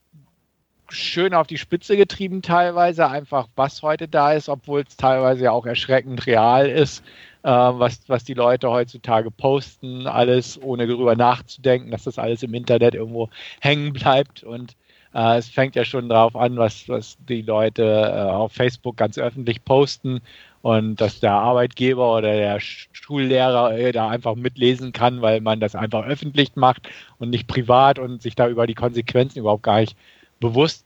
schön 0.89 1.35
auf 1.35 1.45
die 1.45 1.59
Spitze 1.59 1.95
getrieben 1.95 2.41
teilweise, 2.41 3.07
einfach 3.07 3.47
was 3.55 3.83
heute 3.83 4.07
da 4.07 4.33
ist, 4.33 4.49
obwohl 4.49 4.83
es 4.87 4.97
teilweise 4.97 5.43
ja 5.45 5.51
auch 5.51 5.67
erschreckend 5.67 6.25
real 6.25 6.67
ist, 6.67 7.03
äh, 7.43 7.49
was, 7.49 8.01
was 8.07 8.23
die 8.23 8.33
Leute 8.33 8.71
heutzutage 8.71 9.29
posten, 9.29 10.07
alles 10.07 10.59
ohne 10.59 10.87
darüber 10.87 11.15
nachzudenken, 11.15 11.91
dass 11.91 12.05
das 12.05 12.17
alles 12.17 12.41
im 12.41 12.55
Internet 12.55 12.95
irgendwo 12.95 13.29
hängen 13.61 13.93
bleibt 13.93 14.43
und 14.43 14.75
äh, 15.15 15.37
es 15.37 15.49
fängt 15.49 15.75
ja 15.75 15.85
schon 15.85 16.09
darauf 16.09 16.35
an, 16.35 16.57
was, 16.57 16.87
was 16.89 17.17
die 17.27 17.41
Leute 17.41 17.83
äh, 17.83 18.31
auf 18.31 18.51
Facebook 18.51 18.97
ganz 18.97 19.17
öffentlich 19.17 19.63
posten 19.63 20.21
und 20.61 20.99
dass 20.99 21.21
der 21.21 21.31
Arbeitgeber 21.31 22.17
oder 22.17 22.33
der 22.33 22.59
Schullehrer 22.59 23.77
äh, 23.77 23.91
da 23.93 24.09
einfach 24.09 24.35
mitlesen 24.35 24.91
kann, 24.91 25.21
weil 25.21 25.39
man 25.39 25.59
das 25.59 25.75
einfach 25.75 26.05
öffentlich 26.05 26.55
macht 26.55 26.89
und 27.17 27.29
nicht 27.29 27.47
privat 27.47 27.97
und 27.97 28.21
sich 28.21 28.35
da 28.35 28.49
über 28.49 28.67
die 28.67 28.75
Konsequenzen 28.75 29.39
überhaupt 29.39 29.63
gar 29.63 29.79
nicht 29.79 29.95
bewusst 30.39 30.84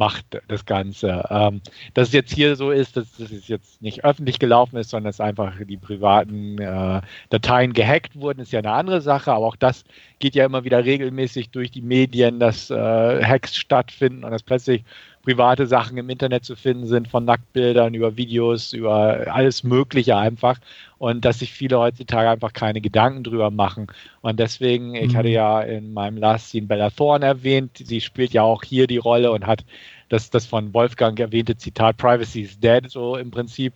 macht, 0.00 0.40
das 0.48 0.64
Ganze. 0.64 1.22
Ähm, 1.28 1.60
dass 1.92 2.08
es 2.08 2.14
jetzt 2.14 2.32
hier 2.32 2.56
so 2.56 2.70
ist, 2.70 2.96
dass, 2.96 3.18
es 3.18 3.48
jetzt 3.48 3.82
nicht 3.82 4.02
öffentlich 4.02 4.38
gelaufen 4.38 4.78
ist, 4.78 4.88
sondern 4.88 5.10
dass 5.10 5.20
einfach 5.20 5.52
die 5.62 5.76
privaten 5.76 6.58
äh, 6.58 7.02
Dateien 7.28 7.74
gehackt 7.74 8.16
wurden, 8.16 8.40
ist 8.40 8.50
ja 8.50 8.60
eine 8.60 8.72
andere 8.72 9.02
Sache, 9.02 9.30
aber 9.30 9.46
auch 9.46 9.56
das 9.56 9.84
geht 10.18 10.34
ja 10.34 10.46
immer 10.46 10.64
wieder 10.64 10.86
regelmäßig 10.86 11.50
durch 11.50 11.70
die 11.70 11.82
Medien, 11.82 12.40
dass 12.40 12.70
äh, 12.70 12.74
Hacks 13.22 13.54
stattfinden 13.54 14.24
und 14.24 14.30
dass 14.30 14.42
plötzlich 14.42 14.84
private 15.22 15.66
Sachen 15.66 15.98
im 15.98 16.08
Internet 16.08 16.44
zu 16.44 16.56
finden 16.56 16.86
sind, 16.86 17.08
von 17.08 17.24
Nacktbildern 17.24 17.94
über 17.94 18.16
Videos, 18.16 18.72
über 18.72 19.26
alles 19.28 19.64
Mögliche 19.64 20.16
einfach. 20.16 20.58
Und 20.98 21.24
dass 21.24 21.38
sich 21.38 21.52
viele 21.52 21.78
heutzutage 21.78 22.28
einfach 22.28 22.52
keine 22.52 22.80
Gedanken 22.80 23.24
drüber 23.24 23.50
machen. 23.50 23.86
Und 24.20 24.38
deswegen, 24.38 24.94
ich 24.94 25.16
hatte 25.16 25.28
mhm. 25.28 25.34
ja 25.34 25.60
in 25.60 25.92
meinem 25.92 26.16
Last 26.16 26.48
Scene 26.48 26.66
Bella 26.66 26.90
Thorne 26.90 27.26
erwähnt, 27.26 27.78
sie 27.78 28.00
spielt 28.00 28.32
ja 28.32 28.42
auch 28.42 28.62
hier 28.62 28.86
die 28.86 28.98
Rolle 28.98 29.30
und 29.30 29.46
hat 29.46 29.64
das, 30.08 30.30
das 30.30 30.44
von 30.46 30.74
Wolfgang 30.74 31.18
erwähnte 31.18 31.56
Zitat 31.56 31.96
Privacy 31.96 32.42
is 32.42 32.58
Dead, 32.60 32.90
so 32.90 33.16
im 33.16 33.30
Prinzip, 33.30 33.72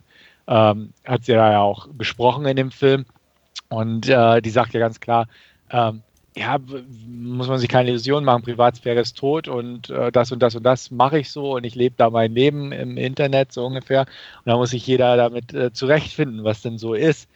ähm, 0.46 0.92
hat 1.06 1.24
sie 1.24 1.32
ja 1.32 1.60
auch 1.60 1.88
besprochen 1.88 2.44
in 2.46 2.56
dem 2.56 2.70
Film. 2.70 3.06
Und 3.68 4.08
äh, 4.08 4.42
die 4.42 4.50
sagt 4.50 4.74
ja 4.74 4.80
ganz 4.80 5.00
klar, 5.00 5.26
ähm, 5.70 6.02
ja, 6.36 6.58
muss 7.06 7.48
man 7.48 7.58
sich 7.58 7.68
keine 7.68 7.90
Illusionen 7.90 8.24
machen, 8.24 8.42
Privatsphäre 8.42 9.00
ist 9.00 9.16
tot 9.16 9.46
und 9.46 9.90
äh, 9.90 10.10
das 10.10 10.32
und 10.32 10.40
das 10.40 10.56
und 10.56 10.64
das 10.64 10.90
mache 10.90 11.18
ich 11.20 11.30
so 11.30 11.54
und 11.54 11.64
ich 11.64 11.76
lebe 11.76 11.94
da 11.96 12.10
mein 12.10 12.32
Leben 12.32 12.72
im 12.72 12.96
Internet 12.96 13.52
so 13.52 13.64
ungefähr. 13.64 14.00
Und 14.00 14.46
da 14.46 14.56
muss 14.56 14.70
sich 14.70 14.86
jeder 14.86 15.16
damit 15.16 15.54
äh, 15.54 15.72
zurechtfinden, 15.72 16.42
was 16.42 16.62
denn 16.62 16.78
so 16.78 16.94
ist. 16.94 17.28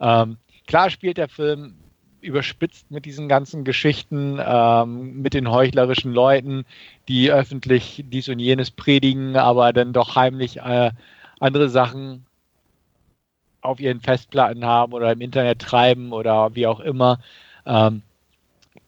Ähm, 0.00 0.38
klar 0.66 0.88
spielt 0.90 1.18
der 1.18 1.28
Film 1.28 1.74
überspitzt 2.22 2.90
mit 2.90 3.04
diesen 3.04 3.28
ganzen 3.28 3.64
Geschichten, 3.64 4.40
ähm, 4.44 5.20
mit 5.22 5.34
den 5.34 5.50
heuchlerischen 5.50 6.12
Leuten, 6.12 6.64
die 7.08 7.30
öffentlich 7.30 8.04
dies 8.08 8.28
und 8.28 8.38
jenes 8.38 8.70
predigen, 8.70 9.36
aber 9.36 9.72
dann 9.72 9.92
doch 9.92 10.16
heimlich 10.16 10.58
äh, 10.58 10.90
andere 11.40 11.68
Sachen 11.68 12.24
auf 13.60 13.80
ihren 13.80 14.00
Festplatten 14.00 14.64
haben 14.64 14.92
oder 14.94 15.12
im 15.12 15.20
Internet 15.20 15.60
treiben 15.60 16.12
oder 16.12 16.54
wie 16.54 16.66
auch 16.66 16.80
immer. 16.80 17.20
Ähm, 17.66 18.02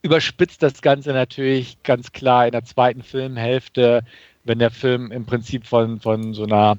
überspitzt 0.03 0.63
das 0.63 0.83
Ganze 0.83 1.13
natürlich 1.13 1.83
ganz 1.83 2.13
klar 2.13 2.47
in 2.47 2.53
der 2.53 2.65
zweiten 2.65 3.03
Filmhälfte, 3.03 4.03
wenn 4.45 4.59
der 4.59 4.71
Film 4.71 5.13
im 5.13 5.27
Prinzip 5.27 5.67
von, 5.67 6.01
von 6.01 6.35
so 6.35 6.45
einer 6.45 6.79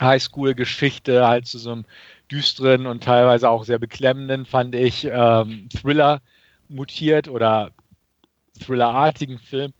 Highschool-Geschichte 0.00 1.26
halt 1.26 1.46
zu 1.46 1.58
so 1.58 1.72
einem 1.72 1.84
düsteren 2.30 2.86
und 2.86 3.04
teilweise 3.04 3.50
auch 3.50 3.64
sehr 3.64 3.78
beklemmenden, 3.78 4.46
fand 4.46 4.74
ich, 4.74 5.06
ähm, 5.10 5.68
Thriller 5.68 6.22
mutiert 6.68 7.28
oder 7.28 7.72
Thrillerartigen 8.64 9.38
Film, 9.38 9.74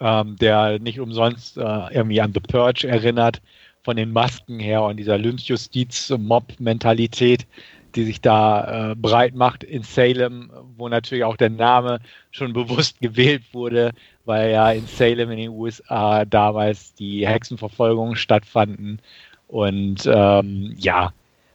ähm, 0.00 0.36
der 0.36 0.78
nicht 0.78 1.00
umsonst 1.00 1.56
äh, 1.56 1.94
irgendwie 1.94 2.20
an 2.20 2.34
The 2.34 2.40
Purge 2.40 2.86
erinnert, 2.88 3.40
von 3.82 3.96
den 3.96 4.12
Masken 4.12 4.58
her 4.58 4.82
und 4.82 4.96
dieser 4.96 5.16
Lynchjustiz-Mob-Mentalität, 5.16 7.46
die 7.94 8.04
sich 8.04 8.20
da 8.20 8.90
äh, 8.90 8.94
breit 8.94 9.34
macht 9.34 9.64
in 9.64 9.82
Salem, 9.82 10.50
wo 10.76 10.88
natürlich 10.88 11.24
auch 11.24 11.36
der 11.36 11.50
Name 11.50 12.00
schon 12.30 12.52
bewusst 12.54 13.00
gewählt 13.00 13.42
wurde, 13.52 13.92
weil 14.24 14.50
ja 14.50 14.70
in 14.72 14.86
Salem 14.86 15.30
in 15.30 15.38
den 15.38 15.50
USA 15.50 16.24
damals 16.24 16.94
die 16.94 17.26
Hexenverfolgungen 17.26 18.16
stattfanden. 18.16 19.00
Und 19.48 20.06
ähm, 20.06 20.74
ja, 20.76 21.12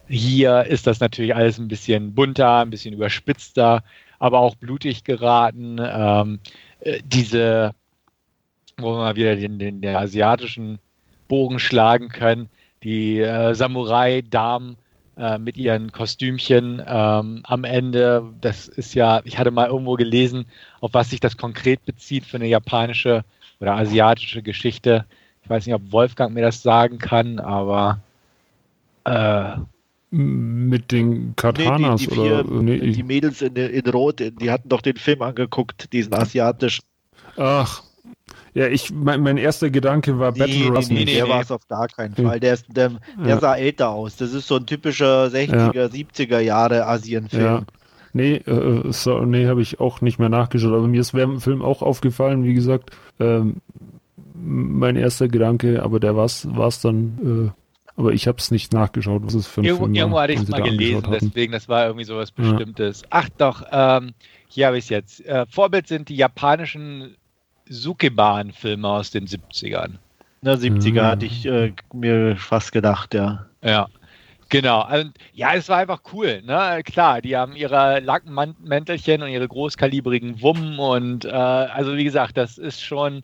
hier 0.07 0.65
ist 0.65 0.87
das 0.87 0.99
natürlich 0.99 1.35
alles 1.35 1.57
ein 1.57 1.67
bisschen 1.67 2.13
bunter, 2.13 2.59
ein 2.59 2.69
bisschen 2.69 2.93
überspitzter, 2.93 3.83
aber 4.19 4.39
auch 4.39 4.55
blutig 4.55 5.03
geraten. 5.03 5.77
Ähm, 5.81 6.39
äh, 6.81 6.99
diese, 7.05 7.73
wo 8.77 8.93
wir 8.93 8.97
mal 8.97 9.15
wieder 9.15 9.35
den, 9.35 9.59
den, 9.59 9.85
asiatischen 9.85 10.79
Bogen 11.27 11.59
schlagen 11.59 12.09
können, 12.09 12.49
die 12.83 13.19
äh, 13.19 13.53
Samurai-Damen 13.53 14.77
äh, 15.17 15.37
mit 15.37 15.57
ihren 15.57 15.91
Kostümchen 15.91 16.81
ähm, 16.85 17.41
am 17.43 17.63
Ende. 17.63 18.23
Das 18.41 18.67
ist 18.67 18.93
ja, 18.93 19.21
ich 19.25 19.37
hatte 19.37 19.51
mal 19.51 19.67
irgendwo 19.67 19.95
gelesen, 19.95 20.45
auf 20.79 20.93
was 20.93 21.09
sich 21.09 21.19
das 21.19 21.37
konkret 21.37 21.85
bezieht 21.85 22.25
für 22.25 22.37
eine 22.37 22.47
japanische 22.47 23.23
oder 23.59 23.75
asiatische 23.75 24.41
Geschichte. 24.41 25.05
Ich 25.43 25.49
weiß 25.49 25.65
nicht, 25.65 25.75
ob 25.75 25.91
Wolfgang 25.91 26.33
mir 26.33 26.41
das 26.41 26.61
sagen 26.61 26.97
kann, 26.97 27.39
aber 27.39 27.99
äh, 29.05 29.57
mit 30.11 30.91
den 30.91 31.35
Katanas 31.35 32.01
nee, 32.01 32.07
die, 32.07 32.13
die 32.13 32.19
oder 32.19 32.43
vier, 32.45 32.61
nee, 32.61 32.91
die 32.91 33.03
Mädels 33.03 33.41
in, 33.41 33.55
in 33.55 33.89
Rot, 33.89 34.19
die 34.19 34.51
hatten 34.51 34.69
doch 34.69 34.81
den 34.81 34.97
Film 34.97 35.21
angeguckt, 35.21 35.91
diesen 35.93 36.13
asiatischen. 36.13 36.83
Ach, 37.37 37.83
ja, 38.53 38.67
ich, 38.67 38.91
mein, 38.91 39.21
mein 39.21 39.37
erster 39.37 39.69
Gedanke 39.69 40.19
war 40.19 40.31
nee, 40.33 40.39
Battle 40.39 40.67
Ross. 40.69 40.89
Nee, 40.89 41.05
nee, 41.05 41.15
der 41.15 41.29
war 41.29 41.41
es 41.41 41.51
auf 41.51 41.67
gar 41.67 41.87
keinen 41.87 42.15
Fall. 42.15 42.39
Der, 42.39 42.53
ist, 42.53 42.65
der, 42.69 42.89
der 43.17 43.27
ja. 43.27 43.39
sah 43.39 43.55
älter 43.55 43.89
aus. 43.89 44.17
Das 44.17 44.33
ist 44.33 44.47
so 44.47 44.57
ein 44.57 44.65
typischer 44.65 45.27
60er, 45.27 45.75
ja. 45.75 45.85
70er 45.85 46.39
Jahre 46.39 46.85
Asien-Film. 46.85 47.43
Ja. 47.43 47.63
Nee, 48.13 48.35
äh, 48.35 48.91
so, 48.91 49.23
nee, 49.23 49.47
habe 49.47 49.61
ich 49.61 49.79
auch 49.79 50.01
nicht 50.01 50.19
mehr 50.19 50.27
nachgeschaut. 50.27 50.73
Aber 50.73 50.87
mir 50.87 50.99
ist 50.99 51.13
während 51.13 51.35
dem 51.35 51.41
Film 51.41 51.61
auch 51.61 51.81
aufgefallen, 51.81 52.43
wie 52.43 52.53
gesagt, 52.53 52.91
ähm, 53.21 53.57
mein 54.33 54.97
erster 54.97 55.29
Gedanke, 55.29 55.81
aber 55.81 55.99
der 55.99 56.15
war 56.17 56.25
es 56.25 56.81
dann. 56.81 57.53
Äh, 57.53 57.61
aber 57.95 58.13
ich 58.13 58.27
habe 58.27 58.37
es 58.37 58.51
nicht 58.51 58.73
nachgeschaut, 58.73 59.21
was 59.25 59.33
es 59.33 59.47
für 59.47 59.61
ein 59.61 59.65
irgendwo, 59.65 59.85
Film 59.85 59.95
Irgendwo 59.95 60.19
hatte 60.19 60.33
ich 60.33 60.39
es 60.39 60.47
mal 60.47 60.61
gelesen, 60.61 61.03
deswegen, 61.11 61.51
das 61.51 61.69
war 61.69 61.85
irgendwie 61.85 62.05
sowas 62.05 62.31
Bestimmtes. 62.31 63.01
Ja. 63.01 63.07
Ach 63.11 63.29
doch, 63.37 63.63
ähm, 63.71 64.13
hier 64.47 64.67
habe 64.67 64.77
ich 64.77 64.85
es 64.85 64.89
jetzt. 64.89 65.25
Äh, 65.25 65.45
Vorbild 65.47 65.87
sind 65.87 66.09
die 66.09 66.15
japanischen 66.15 67.15
Sukeban-Filme 67.71 68.87
aus 68.87 69.11
den 69.11 69.27
70ern. 69.27 69.93
Na, 70.41 70.53
70er 70.53 70.91
mhm. 70.91 71.05
hatte 71.05 71.25
ich 71.25 71.45
äh, 71.45 71.73
mir 71.93 72.35
fast 72.35 72.71
gedacht, 72.71 73.13
ja. 73.13 73.45
Ja. 73.63 73.87
Genau. 74.49 74.85
Und, 74.93 75.13
ja, 75.33 75.53
es 75.53 75.69
war 75.69 75.77
einfach 75.77 76.01
cool. 76.11 76.41
Ne? 76.41 76.81
Klar, 76.83 77.21
die 77.21 77.37
haben 77.37 77.55
ihre 77.55 78.01
Lackenmäntelchen 78.01 79.23
und 79.23 79.29
ihre 79.29 79.47
großkalibrigen 79.47 80.41
Wummen 80.41 80.77
und 80.77 81.23
äh, 81.23 81.29
also 81.29 81.95
wie 81.95 82.03
gesagt, 82.03 82.35
das 82.35 82.57
ist 82.57 82.83
schon 82.83 83.23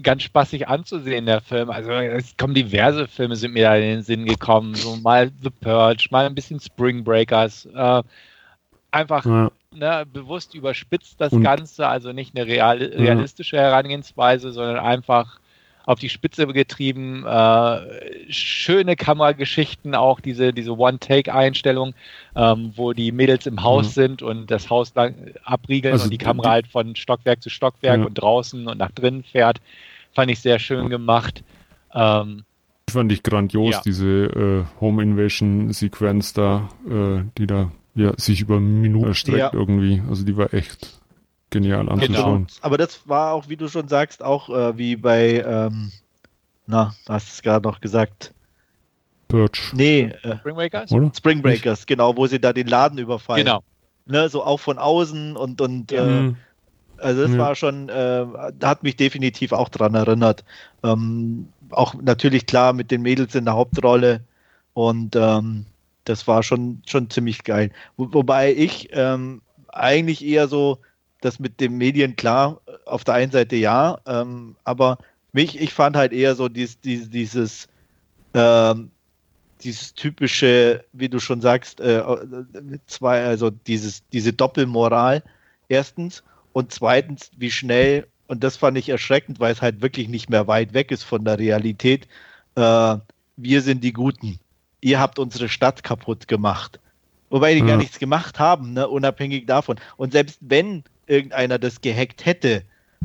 ganz 0.00 0.22
spaßig 0.22 0.68
anzusehen, 0.68 1.26
der 1.26 1.42
Film. 1.42 1.68
Also 1.68 1.90
es 1.90 2.36
kommen 2.38 2.54
diverse 2.54 3.06
Filme, 3.06 3.36
sind 3.36 3.52
mir 3.52 3.64
da 3.64 3.76
in 3.76 3.82
den 3.82 4.02
Sinn 4.02 4.24
gekommen. 4.24 4.74
So 4.74 4.96
mal 4.96 5.30
The 5.42 5.50
Purge, 5.50 6.08
mal 6.10 6.24
ein 6.24 6.34
bisschen 6.34 6.58
Spring 6.58 7.04
Breakers. 7.04 7.66
Äh, 7.66 8.02
einfach 8.92 9.26
ja. 9.26 9.50
Ne, 9.74 10.04
bewusst 10.10 10.54
überspitzt 10.54 11.20
das 11.20 11.32
und, 11.32 11.42
Ganze, 11.42 11.86
also 11.86 12.12
nicht 12.12 12.36
eine 12.36 12.46
real, 12.46 12.78
realistische 12.78 13.56
Herangehensweise, 13.56 14.52
sondern 14.52 14.78
einfach 14.78 15.40
auf 15.84 15.98
die 15.98 16.08
Spitze 16.08 16.46
getrieben. 16.46 17.24
Äh, 17.26 18.32
schöne 18.32 18.96
Kamerageschichten, 18.96 19.94
auch 19.94 20.20
diese, 20.20 20.52
diese 20.52 20.76
One-Take-Einstellung, 20.76 21.94
ähm, 22.36 22.72
wo 22.76 22.92
die 22.92 23.12
Mädels 23.12 23.46
im 23.46 23.62
Haus 23.62 23.88
mhm. 23.88 23.90
sind 23.90 24.22
und 24.22 24.50
das 24.50 24.70
Haus 24.70 24.94
lang 24.94 25.14
abriegeln 25.44 25.92
also 25.92 26.04
und 26.04 26.10
die 26.10 26.18
Kamera 26.18 26.50
halt 26.50 26.68
von 26.68 26.94
Stockwerk 26.96 27.42
zu 27.42 27.50
Stockwerk 27.50 28.00
ja. 28.00 28.06
und 28.06 28.14
draußen 28.14 28.66
und 28.66 28.78
nach 28.78 28.92
drinnen 28.92 29.24
fährt. 29.24 29.60
Fand 30.12 30.30
ich 30.30 30.40
sehr 30.40 30.58
schön 30.58 30.88
gemacht. 30.88 31.42
Ähm, 31.94 32.44
fand 32.88 33.10
ich 33.12 33.22
grandios, 33.22 33.72
ja. 33.72 33.80
diese 33.84 34.06
äh, 34.06 34.64
Home 34.80 35.02
Invasion 35.02 35.72
Sequenz 35.72 36.32
da, 36.32 36.68
äh, 36.86 37.22
die 37.38 37.46
da 37.46 37.72
ja, 37.94 38.12
sich 38.16 38.40
über 38.40 38.60
Minuten 38.60 39.08
erstreckt 39.08 39.38
ja. 39.38 39.50
irgendwie. 39.52 40.02
Also 40.08 40.24
die 40.24 40.36
war 40.36 40.52
echt 40.54 41.00
genial 41.50 41.80
genau. 41.80 41.92
anzuschauen. 41.92 42.46
Genau. 42.46 42.58
Aber 42.62 42.78
das 42.78 43.08
war 43.08 43.32
auch, 43.32 43.48
wie 43.48 43.56
du 43.56 43.68
schon 43.68 43.88
sagst, 43.88 44.22
auch 44.22 44.48
äh, 44.48 44.76
wie 44.78 44.96
bei, 44.96 45.44
ähm, 45.46 45.92
na, 46.66 46.94
hast 47.08 47.28
es 47.28 47.42
gerade 47.42 47.66
noch 47.68 47.80
gesagt. 47.80 48.32
Purge. 49.28 49.70
Nee, 49.72 50.12
äh, 50.22 50.36
Spring 50.38 50.54
Breakers? 50.54 50.92
Oder? 50.92 51.10
Spring 51.14 51.42
Breakers, 51.42 51.86
genau, 51.86 52.16
wo 52.16 52.26
sie 52.26 52.40
da 52.40 52.52
den 52.52 52.66
Laden 52.66 52.98
überfallen. 52.98 53.44
Genau. 53.44 53.62
Ne, 54.04 54.28
so 54.28 54.42
auch 54.42 54.58
von 54.58 54.78
außen 54.78 55.36
und, 55.36 55.60
und 55.60 55.92
ja. 55.92 56.26
äh, 56.26 56.34
also 56.98 57.22
das 57.22 57.32
ja. 57.32 57.38
war 57.38 57.54
schon, 57.54 57.88
äh, 57.88 58.26
hat 58.62 58.82
mich 58.82 58.96
definitiv 58.96 59.52
auch 59.52 59.68
dran 59.68 59.94
erinnert. 59.94 60.44
Ähm, 60.82 61.48
auch 61.70 61.94
natürlich 61.94 62.46
klar 62.46 62.72
mit 62.72 62.90
den 62.90 63.02
Mädels 63.02 63.34
in 63.34 63.44
der 63.44 63.54
Hauptrolle 63.54 64.20
und 64.74 65.16
ähm, 65.16 65.66
das 66.04 66.26
war 66.26 66.42
schon, 66.42 66.82
schon 66.86 67.10
ziemlich 67.10 67.44
geil. 67.44 67.70
Wo, 67.96 68.12
wobei 68.12 68.52
ich 68.52 68.88
ähm, 68.92 69.42
eigentlich 69.68 70.24
eher 70.24 70.48
so 70.48 70.78
das 71.20 71.38
mit 71.38 71.60
den 71.60 71.78
Medien 71.78 72.16
klar, 72.16 72.60
auf 72.84 73.04
der 73.04 73.14
einen 73.14 73.32
Seite 73.32 73.56
ja, 73.56 74.00
ähm, 74.06 74.56
aber 74.64 74.98
mich, 75.32 75.60
ich 75.60 75.72
fand 75.72 75.96
halt 75.96 76.12
eher 76.12 76.34
so 76.34 76.48
dies, 76.48 76.80
dies, 76.80 77.08
dieses, 77.08 77.68
ähm, 78.34 78.90
dieses 79.62 79.94
typische, 79.94 80.84
wie 80.92 81.08
du 81.08 81.20
schon 81.20 81.40
sagst, 81.40 81.80
äh, 81.80 82.02
zwei, 82.86 83.24
also 83.24 83.50
dieses, 83.50 84.02
diese 84.10 84.32
Doppelmoral, 84.32 85.22
erstens, 85.68 86.22
und 86.52 86.72
zweitens, 86.72 87.30
wie 87.36 87.50
schnell, 87.50 88.06
und 88.26 88.44
das 88.44 88.56
fand 88.56 88.76
ich 88.76 88.88
erschreckend, 88.88 89.40
weil 89.40 89.52
es 89.52 89.62
halt 89.62 89.80
wirklich 89.80 90.08
nicht 90.08 90.28
mehr 90.28 90.46
weit 90.48 90.74
weg 90.74 90.90
ist 90.90 91.04
von 91.04 91.24
der 91.24 91.38
Realität, 91.38 92.08
äh, 92.56 92.96
wir 93.36 93.62
sind 93.62 93.82
die 93.82 93.92
Guten. 93.92 94.38
Ihr 94.82 95.00
habt 95.00 95.18
unsere 95.18 95.48
Stadt 95.48 95.82
kaputt 95.82 96.28
gemacht. 96.28 96.78
Wobei 97.30 97.54
die 97.54 97.60
ja. 97.60 97.66
gar 97.66 97.76
nichts 97.78 97.98
gemacht 97.98 98.38
haben, 98.38 98.74
ne, 98.74 98.86
unabhängig 98.86 99.46
davon. 99.46 99.76
Und 99.96 100.12
selbst 100.12 100.38
wenn 100.42 100.84
irgendeiner 101.06 101.58
das 101.58 101.80
gehackt 101.80 102.26
hätte, 102.26 102.62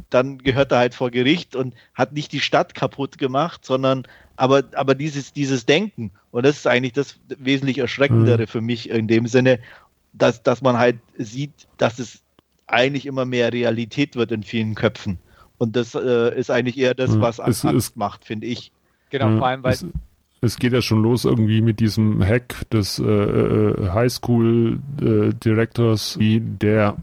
dann 0.09 0.39
gehört 0.39 0.73
er 0.73 0.79
halt 0.79 0.95
vor 0.95 1.11
Gericht 1.11 1.55
und 1.55 1.73
hat 1.93 2.11
nicht 2.11 2.33
die 2.33 2.41
Stadt 2.41 2.75
kaputt 2.75 3.17
gemacht, 3.17 3.65
sondern 3.65 4.03
aber, 4.35 4.63
aber 4.73 4.95
dieses, 4.95 5.31
dieses 5.31 5.65
Denken. 5.65 6.11
Und 6.31 6.45
das 6.45 6.57
ist 6.57 6.67
eigentlich 6.67 6.93
das 6.93 7.19
wesentlich 7.27 7.77
Erschreckendere 7.77 8.43
mhm. 8.43 8.47
für 8.47 8.61
mich 8.61 8.89
in 8.89 9.07
dem 9.07 9.27
Sinne, 9.27 9.59
dass, 10.13 10.43
dass 10.43 10.61
man 10.61 10.77
halt 10.77 10.97
sieht, 11.17 11.67
dass 11.77 11.99
es 11.99 12.21
eigentlich 12.67 13.05
immer 13.05 13.25
mehr 13.25 13.53
Realität 13.53 14.15
wird 14.15 14.31
in 14.31 14.43
vielen 14.43 14.75
Köpfen. 14.75 15.19
Und 15.57 15.75
das 15.75 15.95
äh, 15.95 16.37
ist 16.37 16.51
eigentlich 16.51 16.77
eher 16.77 16.93
das, 16.93 17.19
was 17.19 17.39
es, 17.39 17.65
Angst 17.65 17.91
es, 17.91 17.95
macht, 17.95 18.25
finde 18.25 18.47
ich. 18.47 18.71
Genau, 19.09 19.37
vor 19.37 19.47
allem, 19.47 19.63
weil. 19.63 19.77
Es, 20.41 20.57
geht 20.57 20.73
ja 20.73 20.81
schon 20.81 21.01
los 21.01 21.23
irgendwie 21.25 21.61
mit 21.61 21.79
diesem 21.79 22.23
Hack 22.23 22.69
des 22.69 22.99
äh, 22.99 23.03
äh 23.03 23.89
Highschool-Direktors, 23.89 26.15
äh, 26.15 26.19
wie 26.19 26.39
der 26.41 26.97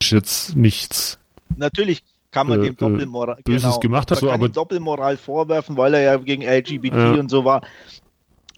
jetzt 0.00 0.56
nichts. 0.56 1.18
Natürlich 1.56 2.02
kann 2.30 2.48
man 2.48 2.60
äh, 2.60 2.64
dem 2.64 2.76
Doppelmoral 2.76 3.38
Böses 3.44 3.62
genau, 3.62 3.78
gemacht 3.78 4.10
hat, 4.10 4.18
so, 4.18 4.30
aber 4.30 4.48
Doppelmoral 4.48 5.16
vorwerfen, 5.16 5.76
weil 5.76 5.94
er 5.94 6.00
ja 6.00 6.16
gegen 6.16 6.42
LGBT 6.42 6.94
ja. 6.94 7.12
und 7.12 7.30
so 7.30 7.44
war. 7.44 7.62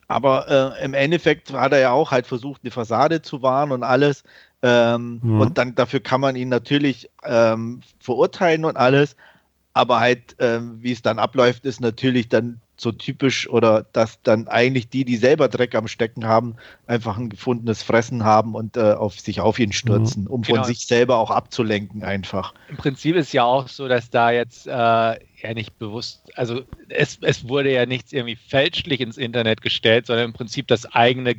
Aber 0.07 0.77
äh, 0.79 0.85
im 0.85 0.95
Endeffekt 0.95 1.53
hat 1.53 1.73
er 1.73 1.81
ja 1.81 1.93
auch 1.93 2.11
halt 2.11 2.27
versucht, 2.27 2.61
eine 2.63 2.71
Fassade 2.71 3.23
zu 3.23 3.43
wahren 3.43 3.73
und 3.73 3.83
alles. 3.83 4.23
Ähm, 4.63 5.21
ja. 5.25 5.39
Und 5.39 5.59
dann 5.59 5.75
dafür 5.75 6.01
kann 6.01 6.21
man 6.21 6.37
ihn 6.37 6.49
natürlich 6.49 7.11
ähm, 7.25 7.81
verurteilen 8.01 8.65
und 8.65 8.77
alles. 8.77 9.17
Aber 9.73 10.01
halt, 10.01 10.37
ähm, 10.39 10.79
wie 10.81 10.93
es 10.93 11.03
dann 11.03 11.19
abläuft, 11.19 11.65
ist 11.65 11.81
natürlich 11.81 12.29
dann 12.29 12.61
so 12.77 12.93
typisch 12.93 13.49
oder 13.49 13.87
dass 13.93 14.21
dann 14.23 14.49
eigentlich 14.49 14.89
die, 14.89 15.05
die 15.05 15.17
selber 15.17 15.49
Dreck 15.49 15.75
am 15.75 15.89
Stecken 15.89 16.27
haben, 16.27 16.57
einfach 16.87 17.17
ein 17.17 17.29
gefundenes 17.29 17.83
Fressen 17.83 18.25
haben 18.25 18.55
und 18.55 18.77
äh, 18.77 18.93
auf 18.93 19.21
sich 19.21 19.41
auf 19.41 19.59
ihn 19.59 19.73
stürzen, 19.73 20.27
um 20.27 20.43
genau. 20.43 20.57
von 20.57 20.65
sich 20.65 20.87
selber 20.87 21.19
auch 21.19 21.31
abzulenken 21.31 22.03
einfach. 22.03 22.55
Im 22.69 22.77
Prinzip 22.77 23.17
ist 23.17 23.33
ja 23.33 23.45
auch 23.45 23.69
so, 23.69 23.89
dass 23.89 24.11
da 24.11 24.31
jetzt 24.31 24.67
äh, 24.67 24.71
ja 24.71 25.55
nicht 25.55 25.79
bewusst, 25.79 26.23
also 26.35 26.63
es, 26.89 27.19
es 27.21 27.49
wurde 27.49 27.73
ja 27.73 27.87
nichts 27.87 28.13
irgendwie 28.13 28.37
fälschlich 28.37 29.01
ins 29.01 29.17
Internet 29.17 29.63
gestellt, 29.63 30.07
sondern 30.07 30.27
im 30.27 30.33
Prinzip 30.33 30.67
das 30.69 30.87
eigene 30.87 31.35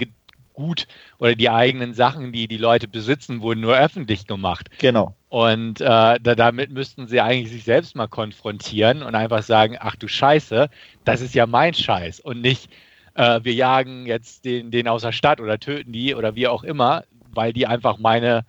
Gut 0.56 0.88
oder 1.20 1.36
die 1.36 1.50
eigenen 1.50 1.94
Sachen, 1.94 2.32
die 2.32 2.48
die 2.48 2.58
Leute 2.58 2.88
besitzen, 2.88 3.42
wurden 3.42 3.60
nur 3.60 3.78
öffentlich 3.78 4.26
gemacht. 4.26 4.70
Genau. 4.80 5.14
Und 5.36 5.82
äh, 5.82 5.84
da, 5.84 6.18
damit 6.18 6.72
müssten 6.72 7.08
sie 7.08 7.20
eigentlich 7.20 7.52
sich 7.52 7.66
selbst 7.66 7.94
mal 7.94 8.08
konfrontieren 8.08 9.04
und 9.04 9.16
einfach 9.16 9.44
sagen, 9.44 9.76
ach 9.78 9.98
du 9.98 10.08
Scheiße, 10.08 10.70
das 11.04 11.20
ist 11.20 11.36
ja 11.36 11.46
mein 11.46 11.74
Scheiß 11.74 12.22
und 12.22 12.40
nicht, 12.40 12.72
äh, 13.16 13.42
wir 13.44 13.54
jagen 13.54 14.06
jetzt 14.06 14.46
den, 14.46 14.72
den 14.72 14.88
aus 14.88 15.02
der 15.02 15.12
Stadt 15.12 15.42
oder 15.42 15.60
töten 15.60 15.92
die 15.92 16.16
oder 16.16 16.36
wie 16.36 16.48
auch 16.48 16.64
immer, 16.64 17.04
weil 17.34 17.52
die 17.52 17.68
einfach 17.68 17.98
meine 17.98 18.46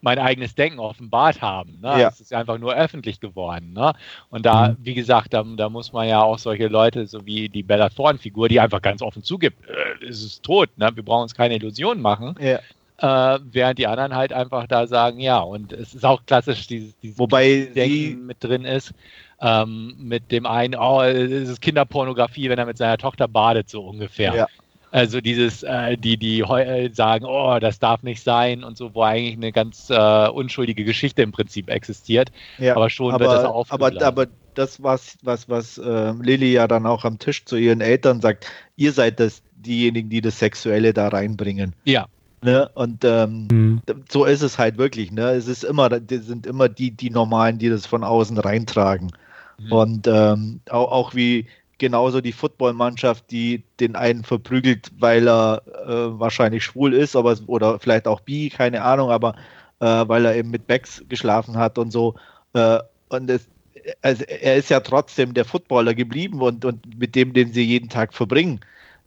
mein 0.00 0.18
eigenes 0.18 0.54
Denken 0.54 0.78
offenbart 0.78 1.42
haben. 1.42 1.78
Ne? 1.82 2.00
Ja. 2.00 2.08
Es 2.08 2.20
ist 2.20 2.32
einfach 2.32 2.58
nur 2.58 2.74
öffentlich 2.74 3.20
geworden. 3.20 3.74
Ne? 3.74 3.92
Und 4.30 4.46
da, 4.46 4.68
mhm. 4.68 4.76
wie 4.80 4.94
gesagt, 4.94 5.34
da, 5.34 5.44
da, 5.44 5.68
muss 5.68 5.92
man 5.92 6.08
ja 6.08 6.22
auch 6.22 6.38
solche 6.38 6.68
Leute, 6.68 7.06
so 7.06 7.26
wie 7.26 7.50
die 7.50 7.62
Bella 7.62 7.90
Thorne-Figur, 7.90 8.48
die 8.48 8.58
einfach 8.58 8.80
ganz 8.80 9.02
offen 9.02 9.22
zugibt, 9.22 9.62
äh, 9.68 10.06
es 10.06 10.24
ist 10.24 10.42
tot, 10.42 10.70
ne? 10.76 10.90
wir 10.94 11.04
brauchen 11.04 11.22
uns 11.24 11.34
keine 11.34 11.54
Illusionen 11.56 12.02
machen. 12.02 12.34
Ja. 12.40 12.58
Äh, 13.02 13.40
während 13.50 13.80
die 13.80 13.88
anderen 13.88 14.14
halt 14.14 14.32
einfach 14.32 14.68
da 14.68 14.86
sagen, 14.86 15.18
ja, 15.18 15.40
und 15.40 15.72
es 15.72 15.92
ist 15.92 16.04
auch 16.04 16.24
klassisch, 16.24 16.68
dieses, 16.68 16.96
dieses 17.00 17.18
Wobei 17.18 17.68
Denken 17.74 18.26
mit 18.26 18.42
drin 18.44 18.64
ist. 18.64 18.92
Ähm, 19.40 19.96
mit 19.98 20.30
dem 20.30 20.46
einen, 20.46 20.76
oh, 20.76 21.02
es 21.02 21.48
ist 21.48 21.60
Kinderpornografie, 21.60 22.48
wenn 22.48 22.60
er 22.60 22.66
mit 22.66 22.78
seiner 22.78 22.98
Tochter 22.98 23.26
badet, 23.26 23.68
so 23.68 23.84
ungefähr. 23.84 24.34
Ja. 24.36 24.46
Also 24.92 25.20
dieses, 25.20 25.64
äh, 25.64 25.96
die, 25.96 26.16
die 26.16 26.42
äh, 26.42 26.92
sagen, 26.92 27.24
oh, 27.24 27.58
das 27.58 27.80
darf 27.80 28.04
nicht 28.04 28.22
sein 28.22 28.62
und 28.62 28.76
so, 28.76 28.94
wo 28.94 29.02
eigentlich 29.02 29.36
eine 29.36 29.50
ganz 29.50 29.90
äh, 29.90 30.28
unschuldige 30.28 30.84
Geschichte 30.84 31.22
im 31.22 31.32
Prinzip 31.32 31.70
existiert. 31.70 32.30
Ja, 32.58 32.76
aber 32.76 32.88
schon 32.88 33.14
aber, 33.14 33.24
wird 33.24 33.32
das 33.32 33.44
aufgeladen. 33.46 33.98
Aber, 33.98 34.22
aber 34.22 34.30
das, 34.54 34.80
was, 34.80 35.16
was, 35.22 35.48
was 35.48 35.78
äh, 35.78 36.12
Lilly 36.22 36.52
ja 36.52 36.68
dann 36.68 36.86
auch 36.86 37.04
am 37.04 37.18
Tisch 37.18 37.46
zu 37.46 37.56
ihren 37.56 37.80
Eltern 37.80 38.20
sagt, 38.20 38.46
ihr 38.76 38.92
seid 38.92 39.18
das, 39.18 39.42
diejenigen, 39.56 40.10
die 40.10 40.20
das 40.20 40.38
Sexuelle 40.38 40.92
da 40.92 41.08
reinbringen. 41.08 41.74
Ja. 41.84 42.06
Ne? 42.42 42.68
Und 42.74 43.04
ähm, 43.04 43.48
mhm. 43.50 43.82
so 44.10 44.24
ist 44.24 44.42
es 44.42 44.58
halt 44.58 44.76
wirklich. 44.76 45.12
Ne? 45.12 45.30
Es 45.30 45.46
ist 45.46 45.64
immer, 45.64 45.88
das 45.88 46.26
sind 46.26 46.46
immer 46.46 46.68
die, 46.68 46.90
die 46.90 47.10
Normalen, 47.10 47.58
die 47.58 47.68
das 47.68 47.86
von 47.86 48.02
außen 48.02 48.36
reintragen. 48.38 49.12
Mhm. 49.58 49.72
Und 49.72 50.06
ähm, 50.08 50.60
auch, 50.68 50.90
auch 50.90 51.14
wie 51.14 51.46
genauso 51.78 52.20
die 52.20 52.32
Footballmannschaft, 52.32 53.30
die 53.30 53.62
den 53.80 53.96
einen 53.96 54.24
verprügelt, 54.24 54.90
weil 54.98 55.28
er 55.28 55.62
äh, 55.86 56.18
wahrscheinlich 56.18 56.64
schwul 56.64 56.94
ist, 56.94 57.16
aber 57.16 57.36
oder 57.46 57.78
vielleicht 57.78 58.06
auch 58.06 58.20
bi, 58.20 58.50
keine 58.50 58.82
Ahnung, 58.82 59.10
aber 59.10 59.34
äh, 59.80 60.04
weil 60.06 60.24
er 60.24 60.36
eben 60.36 60.50
mit 60.50 60.66
Becks 60.66 61.02
geschlafen 61.08 61.56
hat 61.56 61.78
und 61.78 61.90
so. 61.90 62.14
Äh, 62.54 62.78
und 63.08 63.30
es, 63.30 63.48
also 64.00 64.24
er 64.24 64.56
ist 64.56 64.70
ja 64.70 64.80
trotzdem 64.80 65.34
der 65.34 65.44
Footballer 65.44 65.94
geblieben 65.94 66.40
und, 66.40 66.64
und 66.64 66.98
mit 66.98 67.14
dem, 67.14 67.32
den 67.32 67.52
sie 67.52 67.64
jeden 67.64 67.88
Tag 67.88 68.14
verbringen. 68.14 68.60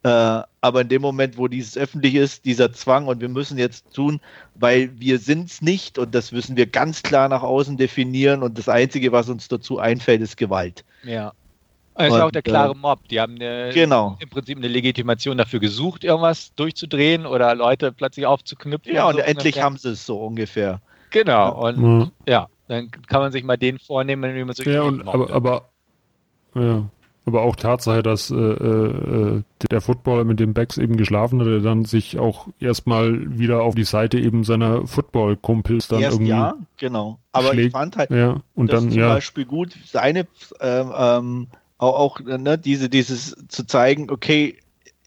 Äh, 0.05 0.43
aber 0.61 0.81
in 0.81 0.89
dem 0.89 1.01
Moment, 1.01 1.35
wo 1.35 1.47
dieses 1.47 1.75
öffentlich 1.75 2.13
ist, 2.13 2.45
dieser 2.45 2.71
Zwang 2.71 3.07
und 3.07 3.21
wir 3.21 3.29
müssen 3.29 3.57
jetzt 3.57 3.91
tun, 3.91 4.21
weil 4.53 4.91
wir 4.99 5.17
sind 5.17 5.49
es 5.49 5.63
nicht 5.63 5.97
und 5.97 6.13
das 6.13 6.31
müssen 6.31 6.55
wir 6.55 6.67
ganz 6.67 7.01
klar 7.01 7.27
nach 7.27 7.41
außen 7.41 7.75
definieren 7.75 8.43
und 8.43 8.55
das 8.55 8.69
Einzige, 8.69 9.11
was 9.11 9.29
uns 9.29 9.47
dazu 9.47 9.79
einfällt, 9.79 10.21
ist 10.21 10.37
Gewalt. 10.37 10.85
Ja. 11.05 11.33
Das 11.95 12.09
ist 12.09 12.17
ja 12.17 12.25
auch 12.27 12.31
der 12.31 12.43
klare 12.43 12.73
äh, 12.73 12.77
Mob. 12.77 13.07
Die 13.07 13.19
haben 13.19 13.33
eine, 13.33 13.71
genau. 13.73 14.15
im 14.19 14.29
Prinzip 14.29 14.59
eine 14.59 14.67
Legitimation 14.67 15.39
dafür 15.39 15.59
gesucht, 15.59 16.03
irgendwas 16.03 16.53
durchzudrehen 16.53 17.25
oder 17.25 17.55
Leute 17.55 17.91
plötzlich 17.91 18.27
aufzuknüpfen. 18.27 18.93
Ja, 18.93 19.07
und, 19.07 19.15
so 19.15 19.21
endlich 19.21 19.55
ungefähr. 19.55 19.63
haben 19.63 19.77
sie 19.77 19.89
es 19.89 20.05
so 20.05 20.23
ungefähr. 20.23 20.81
Genau, 21.09 21.67
und 21.67 21.77
mhm. 21.79 22.11
ja, 22.27 22.47
dann 22.67 22.91
kann 22.91 23.21
man 23.21 23.31
sich 23.31 23.43
mal 23.43 23.57
den 23.57 23.79
vornehmen, 23.79 24.35
wie 24.35 24.43
man 24.43 24.53
so 24.53 24.61
Ja, 24.69 24.83
und, 24.83 25.07
aber, 25.07 25.31
aber, 25.31 25.69
ja. 26.53 26.83
Aber 27.25 27.41
auch 27.41 27.55
Tatsache, 27.55 28.03
dass 28.03 28.29
äh, 28.29 28.35
äh, 28.35 29.43
der 29.71 29.81
Footballer 29.81 30.23
mit 30.23 30.39
dem 30.39 30.53
Backs 30.53 30.77
eben 30.77 30.95
geschlafen 30.95 31.39
hat, 31.39 31.47
der 31.47 31.59
dann 31.59 31.85
sich 31.85 32.19
auch 32.19 32.47
erstmal 32.59 33.37
wieder 33.37 33.63
auf 33.63 33.75
die 33.75 33.83
Seite 33.83 34.19
eben 34.19 34.43
seiner 34.43 34.85
Football-Kumpels 34.85 35.87
dann 35.87 36.01
Erst 36.01 36.17
irgendwie. 36.17 36.31
Ja, 36.31 36.55
genau. 36.77 37.19
Aber 37.31 37.49
schlägt. 37.49 37.67
ich 37.67 37.71
fand 37.71 37.97
halt 37.97 38.11
ja, 38.11 38.41
und 38.53 38.71
das 38.71 38.81
dann, 38.81 38.91
zum 38.91 38.99
ja. 38.99 39.07
Beispiel 39.09 39.45
gut, 39.45 39.75
seine 39.85 40.27
ähm, 40.59 40.93
ähm 40.95 41.47
auch, 41.77 41.99
auch 41.99 42.19
ne, 42.21 42.57
diese, 42.57 42.89
dieses 42.89 43.35
zu 43.49 43.65
zeigen, 43.65 44.09
okay, 44.09 44.57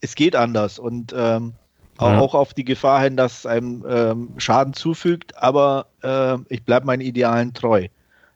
es 0.01 0.15
geht 0.15 0.35
anders 0.35 0.79
und 0.79 1.13
ähm, 1.17 1.53
ja. 1.99 2.19
auch 2.19 2.35
auf 2.35 2.53
die 2.53 2.63
Gefahr 2.63 3.01
hin, 3.01 3.17
dass 3.17 3.39
es 3.39 3.45
einem 3.45 3.83
ähm, 3.87 4.29
Schaden 4.37 4.73
zufügt, 4.73 5.37
aber 5.37 5.87
äh, 6.01 6.37
ich 6.49 6.63
bleibe 6.63 6.85
meinen 6.85 7.01
Idealen 7.01 7.53
treu. 7.53 7.87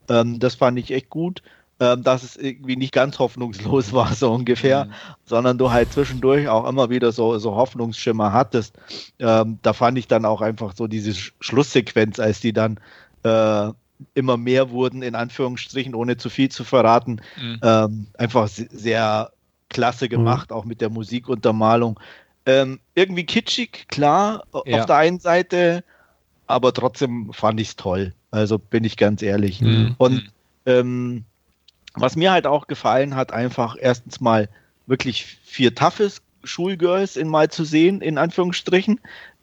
Ähm, 0.10 0.40
das 0.40 0.56
fand 0.56 0.80
ich 0.80 0.92
echt 0.92 1.10
gut, 1.10 1.42
dass 1.80 2.24
es 2.24 2.38
irgendwie 2.38 2.76
nicht 2.76 2.94
ganz 2.94 3.20
hoffnungslos 3.20 3.94
war, 3.94 4.14
so 4.14 4.32
ungefähr, 4.32 4.86
mhm. 4.86 4.92
sondern 5.26 5.58
du 5.58 5.72
halt 5.72 5.92
zwischendurch 5.92 6.48
auch 6.48 6.68
immer 6.68 6.90
wieder 6.90 7.12
so, 7.12 7.38
so 7.38 7.56
Hoffnungsschimmer 7.56 8.32
hattest. 8.32 8.78
Ähm, 9.20 9.60
da 9.62 9.74
fand 9.74 9.98
ich 9.98 10.08
dann 10.08 10.26
auch 10.26 10.42
einfach 10.42 10.74
so 10.76 10.88
diese 10.88 11.14
Sch 11.14 11.34
Schlusssequenz, 11.40 12.20
als 12.20 12.40
die 12.40 12.54
dann 12.54 12.80
äh, 13.24 13.72
immer 14.14 14.38
mehr 14.38 14.70
wurden, 14.70 15.02
in 15.02 15.16
Anführungsstrichen, 15.16 15.96
ohne 15.96 16.18
zu 16.18 16.30
viel 16.30 16.50
zu 16.50 16.64
verraten, 16.64 17.22
mhm. 17.42 17.60
Ähm, 17.64 18.08
einfach 18.18 18.48
sehr 18.48 19.32
klasse 19.70 20.10
gemacht, 20.10 20.52
mhm. 20.52 20.56
auch 20.56 20.66
mit 20.66 20.82
der 20.82 20.90
Musikuntermalung. 20.90 22.00
Ähm, 22.46 22.80
irgendwie 22.94 23.26
kitschig, 23.26 23.88
klar, 23.88 24.44
ja. 24.66 24.80
auf 24.80 24.86
der 24.86 24.98
einen 24.98 25.20
Seite, 25.20 25.84
aber 26.48 26.74
trotzdem 26.74 27.32
fand 27.34 27.60
ich 27.60 27.70
es 27.70 27.76
toll. 27.76 28.14
Also 28.32 28.60
bin 28.60 28.84
ich 28.84 28.98
ganz 28.98 29.22
ehrlich. 29.22 29.62
Mhm. 29.62 29.96
Und 29.98 30.16
mhm. 30.16 30.30
ähm, 30.66 31.26
was 31.96 32.16
mir 32.16 32.32
halt 32.32 32.48
auch 32.48 32.68
gefallen 32.68 33.16
hat, 33.16 33.32
einfach 33.32 33.76
erstens 33.80 34.20
mal 34.20 34.50
wirklich 34.86 35.38
vier 35.44 35.76
toughes 35.76 36.22
Schulgirls 36.44 37.16
in 37.16 37.28
mal 37.28 37.50
zu 37.50 37.64
sehen, 37.64 38.02
in 38.02 38.18
Anführungsstrichen, 38.18 39.00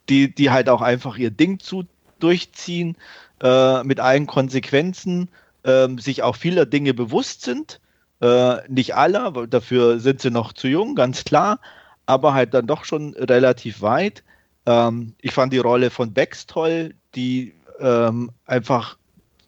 die, 0.08 0.34
die 0.34 0.50
halt 0.50 0.68
auch 0.68 0.82
einfach 0.82 1.16
ihr 1.16 1.30
Ding 1.30 1.60
zu 1.60 1.84
durchziehen, 2.18 2.96
äh, 3.42 3.82
mit 3.84 4.00
allen 4.00 4.26
Konsequenzen, 4.26 5.28
äh, 5.62 5.88
sich 5.98 6.22
auch 6.22 6.36
vieler 6.36 6.66
Dinge 6.66 6.94
bewusst 6.94 7.42
sind. 7.42 7.80
Äh, 8.20 8.68
nicht 8.68 8.94
alle, 8.94 9.48
dafür 9.48 9.98
sind 9.98 10.20
sie 10.20 10.30
noch 10.30 10.52
zu 10.52 10.68
jung, 10.68 10.94
ganz 10.94 11.24
klar, 11.24 11.58
aber 12.04 12.34
halt 12.34 12.52
dann 12.52 12.66
doch 12.66 12.84
schon 12.84 13.14
relativ 13.14 13.80
weit. 13.80 14.22
Ähm, 14.66 15.14
ich 15.22 15.32
fand 15.32 15.52
die 15.52 15.58
Rolle 15.58 15.90
von 15.90 16.12
Bex 16.12 16.46
toll, 16.46 16.94
die 17.14 17.54
ähm, 17.80 18.30
einfach 18.44 18.98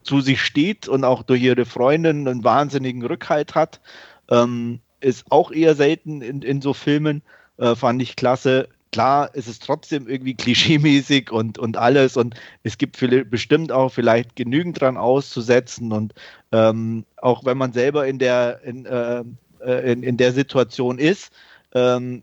zu 0.03 0.20
sich 0.20 0.41
steht 0.41 0.89
und 0.89 1.05
auch 1.05 1.23
durch 1.23 1.43
ihre 1.43 1.65
Freundin 1.65 2.29
einen 2.29 2.45
wahnsinnigen 2.45 3.05
Rückhalt 3.05 3.55
hat. 3.55 3.81
Ähm, 4.31 4.81
ist 5.01 5.31
auch 5.31 5.51
eher 5.51 5.74
selten 5.74 6.23
in, 6.23 6.43
in 6.43 6.62
so 6.62 6.74
Filmen, 6.74 7.23
äh, 7.59 7.74
fand 7.74 8.01
ich 8.03 8.16
klasse. 8.16 8.69
Klar, 8.93 9.31
es 9.33 9.49
ist 9.49 9.65
trotzdem 9.65 10.07
irgendwie 10.07 10.35
klischeemäßig 10.35 11.31
und, 11.31 11.59
und 11.59 11.77
alles 11.77 12.16
und 12.16 12.35
es 12.62 12.79
gibt 12.79 12.97
viele, 12.97 13.24
bestimmt 13.24 13.73
auch 13.73 13.89
vielleicht 13.89 14.37
genügend 14.37 14.81
dran 14.81 14.97
auszusetzen 14.97 15.93
und 15.93 16.15
ähm, 16.53 17.05
auch 17.16 17.45
wenn 17.45 17.59
man 17.59 17.73
selber 17.73 18.07
in 18.07 18.19
der, 18.19 18.61
in, 18.65 18.87
äh, 18.87 19.24
äh 19.65 19.93
in, 19.93 20.03
in 20.03 20.16
der 20.19 20.33
Situation 20.33 20.99
ist, 20.99 21.33
ähm, 21.74 22.23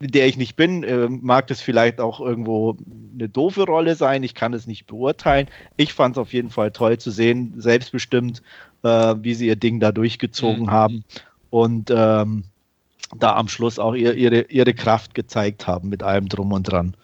der 0.00 0.26
ich 0.26 0.36
nicht 0.36 0.56
bin, 0.56 0.82
äh, 0.82 1.08
mag 1.08 1.46
das 1.46 1.60
vielleicht 1.60 2.00
auch 2.00 2.20
irgendwo 2.20 2.76
eine 3.14 3.28
doofe 3.28 3.64
Rolle 3.64 3.94
sein. 3.94 4.22
Ich 4.22 4.34
kann 4.34 4.52
es 4.52 4.66
nicht 4.66 4.86
beurteilen. 4.86 5.48
Ich 5.76 5.92
fand 5.92 6.16
es 6.16 6.20
auf 6.20 6.32
jeden 6.32 6.50
Fall 6.50 6.72
toll 6.72 6.98
zu 6.98 7.10
sehen, 7.10 7.54
selbstbestimmt, 7.56 8.42
äh, 8.82 9.14
wie 9.20 9.34
sie 9.34 9.46
ihr 9.46 9.56
Ding 9.56 9.80
da 9.80 9.92
durchgezogen 9.92 10.64
mhm. 10.64 10.70
haben 10.70 11.04
und 11.50 11.92
ähm, 11.94 12.44
da 13.16 13.36
am 13.36 13.48
Schluss 13.48 13.78
auch 13.78 13.94
ihr, 13.94 14.14
ihre, 14.14 14.42
ihre 14.42 14.74
Kraft 14.74 15.14
gezeigt 15.14 15.66
haben 15.66 15.88
mit 15.88 16.02
allem 16.02 16.28
drum 16.28 16.52
und 16.52 16.64
dran. 16.64 16.96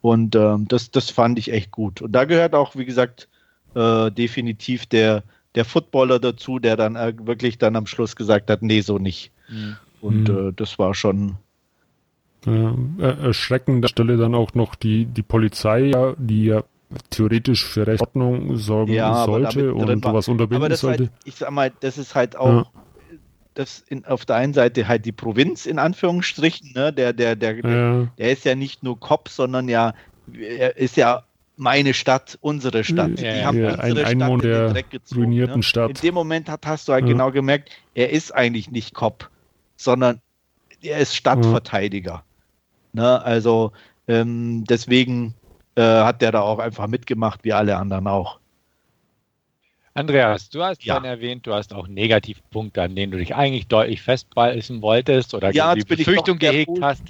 Und 0.00 0.34
ähm, 0.34 0.66
das, 0.68 0.90
das 0.90 1.10
fand 1.10 1.38
ich 1.38 1.52
echt 1.52 1.70
gut. 1.70 2.00
Und 2.00 2.12
da 2.12 2.24
gehört 2.24 2.54
auch, 2.54 2.76
wie 2.76 2.86
gesagt, 2.86 3.28
äh, 3.74 4.10
definitiv 4.10 4.86
der, 4.86 5.22
der 5.54 5.64
Footballer 5.64 6.18
dazu, 6.18 6.58
der 6.58 6.76
dann 6.76 6.96
äh, 6.96 7.12
wirklich 7.22 7.58
dann 7.58 7.76
am 7.76 7.86
Schluss 7.86 8.16
gesagt 8.16 8.50
hat, 8.50 8.62
nee, 8.62 8.80
so 8.80 8.98
nicht. 8.98 9.30
Mhm. 9.48 9.76
Und 10.00 10.28
mhm. 10.28 10.48
äh, 10.48 10.52
das 10.56 10.78
war 10.78 10.94
schon. 10.94 11.36
Ja, 12.46 12.74
erschreckend 12.98 13.84
der 13.84 13.88
Stelle 13.88 14.16
dann 14.16 14.34
auch 14.34 14.54
noch 14.54 14.74
die, 14.74 15.06
die 15.06 15.22
Polizei, 15.22 15.92
die 16.18 16.46
ja 16.46 16.64
theoretisch 17.10 17.64
für 17.64 17.86
Rechtsordnung 17.86 18.56
sorgen 18.56 18.92
ja, 18.92 19.24
sollte 19.24 19.74
und 19.74 20.04
sowas 20.04 20.26
unterbinden 20.28 20.56
aber 20.56 20.68
das 20.68 20.80
sollte. 20.80 21.04
Halt, 21.04 21.12
ich 21.24 21.36
sag 21.36 21.50
mal, 21.50 21.72
das 21.80 21.98
ist 21.98 22.14
halt 22.14 22.36
auch 22.36 22.48
ja. 22.48 22.66
das 23.54 23.84
in, 23.88 24.04
auf 24.06 24.24
der 24.24 24.36
einen 24.36 24.54
Seite 24.54 24.88
halt 24.88 25.04
die 25.04 25.12
Provinz 25.12 25.66
in 25.66 25.78
Anführungsstrichen, 25.78 26.72
ne? 26.74 26.92
Der, 26.92 27.12
der, 27.12 27.36
der, 27.36 27.56
ja. 27.58 28.06
der 28.18 28.32
ist 28.32 28.44
ja 28.44 28.54
nicht 28.54 28.82
nur 28.82 28.98
Kopf, 28.98 29.30
sondern 29.30 29.68
ja, 29.68 29.94
er 30.32 30.76
ist 30.76 30.96
ja 30.96 31.22
meine 31.56 31.94
Stadt, 31.94 32.38
unsere 32.40 32.82
Stadt. 32.84 33.20
Ja, 33.20 33.34
die 33.34 33.44
haben 33.44 33.58
ja, 33.58 33.70
unsere 33.70 33.82
ein 33.82 33.96
Stadt 33.96 34.06
Einwohner 34.06 34.44
in 34.44 34.50
den 34.50 34.72
Dreck 34.72 34.90
gezogen. 34.90 35.20
Ruinierten 35.20 35.56
ne? 35.56 35.62
Stadt. 35.62 35.90
In 35.90 36.08
dem 36.08 36.14
Moment 36.14 36.48
hat, 36.48 36.66
hast 36.66 36.88
du 36.88 36.92
halt 36.92 37.06
genau 37.06 37.30
gemerkt, 37.30 37.70
er 37.94 38.10
ist 38.10 38.34
eigentlich 38.34 38.70
nicht 38.70 38.94
Kopf 38.94 39.28
sondern 39.80 40.20
er 40.82 40.98
ist 40.98 41.16
Stadtverteidiger. 41.16 42.22
Ne? 42.92 43.22
Also 43.22 43.72
ähm, 44.08 44.64
deswegen 44.64 45.34
äh, 45.76 45.82
hat 45.82 46.22
der 46.22 46.32
da 46.32 46.40
auch 46.40 46.58
einfach 46.58 46.86
mitgemacht, 46.86 47.44
wie 47.44 47.52
alle 47.52 47.76
anderen 47.76 48.06
auch. 48.06 48.40
Andreas, 49.94 50.48
du 50.50 50.62
hast 50.62 50.84
ja 50.84 51.02
erwähnt, 51.02 51.46
du 51.46 51.52
hast 51.52 51.74
auch 51.74 51.88
Negativpunkte, 51.88 52.82
an 52.82 52.94
denen 52.94 53.12
du 53.12 53.18
dich 53.18 53.34
eigentlich 53.34 53.66
deutlich 53.66 54.02
festbeißen 54.02 54.82
wolltest 54.82 55.34
oder 55.34 55.50
ja, 55.52 55.74
die 55.74 55.84
Befürchtung 55.84 56.38
gehegt 56.38 56.70
hast. 56.80 57.02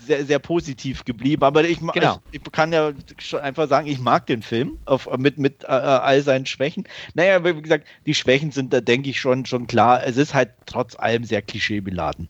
Sehr, 0.00 0.24
sehr 0.24 0.38
positiv 0.38 1.04
geblieben, 1.04 1.42
aber 1.42 1.64
ich, 1.64 1.80
genau. 1.80 2.20
ich, 2.30 2.40
ich, 2.40 2.52
kann 2.52 2.72
ja 2.72 2.92
schon 3.18 3.40
einfach 3.40 3.68
sagen, 3.68 3.88
ich 3.88 3.98
mag 3.98 4.26
den 4.26 4.42
Film 4.42 4.78
auf, 4.84 5.08
mit, 5.18 5.38
mit 5.38 5.64
äh, 5.64 5.66
all 5.66 6.22
seinen 6.22 6.46
Schwächen. 6.46 6.84
Naja, 7.14 7.44
wie 7.44 7.60
gesagt, 7.60 7.86
die 8.06 8.14
Schwächen 8.14 8.52
sind 8.52 8.72
da, 8.72 8.80
denke 8.80 9.10
ich, 9.10 9.20
schon, 9.20 9.44
schon 9.44 9.66
klar. 9.66 10.04
Es 10.06 10.16
ist 10.16 10.34
halt 10.34 10.50
trotz 10.66 10.96
allem 10.96 11.24
sehr 11.24 11.42
klischeebeladen. 11.42 12.28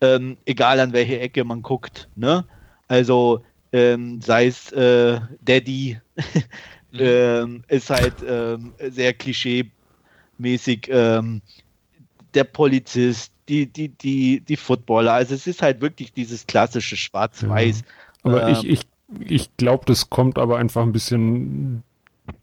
Ähm, 0.00 0.36
egal 0.46 0.80
an 0.80 0.92
welche 0.92 1.20
Ecke 1.20 1.44
man 1.44 1.62
guckt. 1.62 2.08
Ne? 2.16 2.44
Also 2.88 3.42
ähm, 3.72 4.20
sei 4.20 4.46
es 4.46 4.72
äh, 4.72 5.20
Daddy, 5.42 5.98
mhm. 6.92 6.98
ähm, 6.98 7.64
ist 7.68 7.90
halt 7.90 8.14
ähm, 8.26 8.72
sehr 8.90 9.12
klischeemäßig. 9.12 10.88
Ähm, 10.88 11.42
der 12.34 12.44
Polizist, 12.44 13.32
die, 13.48 13.66
die, 13.66 13.88
die, 13.88 14.40
die 14.40 14.56
Footballer. 14.56 15.12
Also 15.12 15.34
es 15.34 15.46
ist 15.46 15.62
halt 15.62 15.80
wirklich 15.80 16.12
dieses 16.12 16.46
klassische 16.46 16.96
Schwarz-Weiß. 16.96 17.80
Ja. 17.80 17.86
Aber 18.22 18.48
ähm, 18.48 18.54
ich, 18.54 18.68
ich, 18.68 18.86
ich 19.28 19.56
glaube, 19.56 19.84
das 19.86 20.10
kommt 20.10 20.38
aber 20.38 20.58
einfach 20.58 20.82
ein 20.82 20.92
bisschen 20.92 21.82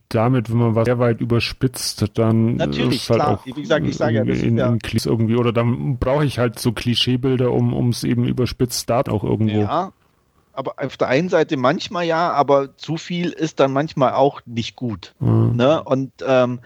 damit, 0.09 0.49
wenn 0.49 0.57
man 0.57 0.75
was 0.75 0.85
sehr 0.85 0.99
weit 0.99 1.21
überspitzt, 1.21 2.05
dann 2.15 2.55
Natürlich, 2.55 3.03
ist 3.03 3.09
halt 3.09 3.21
klar. 3.21 3.39
auch 3.39 3.45
wie 3.45 3.51
gesagt, 3.51 3.85
ich 3.85 3.97
sage 3.97 4.15
ja, 4.15 4.23
das 4.23 4.41
in, 4.41 4.57
ja. 4.57 4.75
irgendwie 5.05 5.35
oder 5.35 5.51
dann 5.51 5.97
brauche 5.97 6.25
ich 6.25 6.39
halt 6.39 6.59
so 6.59 6.71
Klischeebilder, 6.71 7.51
um 7.51 7.89
es 7.89 8.03
eben 8.03 8.25
überspitzt 8.25 8.89
da 8.89 9.01
auch 9.01 9.23
irgendwo. 9.23 9.61
Ja, 9.61 9.91
aber 10.53 10.73
auf 10.77 10.97
der 10.97 11.07
einen 11.07 11.29
Seite 11.29 11.55
manchmal 11.55 12.05
ja, 12.05 12.31
aber 12.31 12.75
zu 12.77 12.97
viel 12.97 13.29
ist 13.29 13.59
dann 13.59 13.71
manchmal 13.71 14.13
auch 14.13 14.41
nicht 14.45 14.75
gut. 14.75 15.13
Mhm. 15.19 15.55
Ne? 15.55 15.83
Und 15.83 16.11
ähm, 16.25 16.61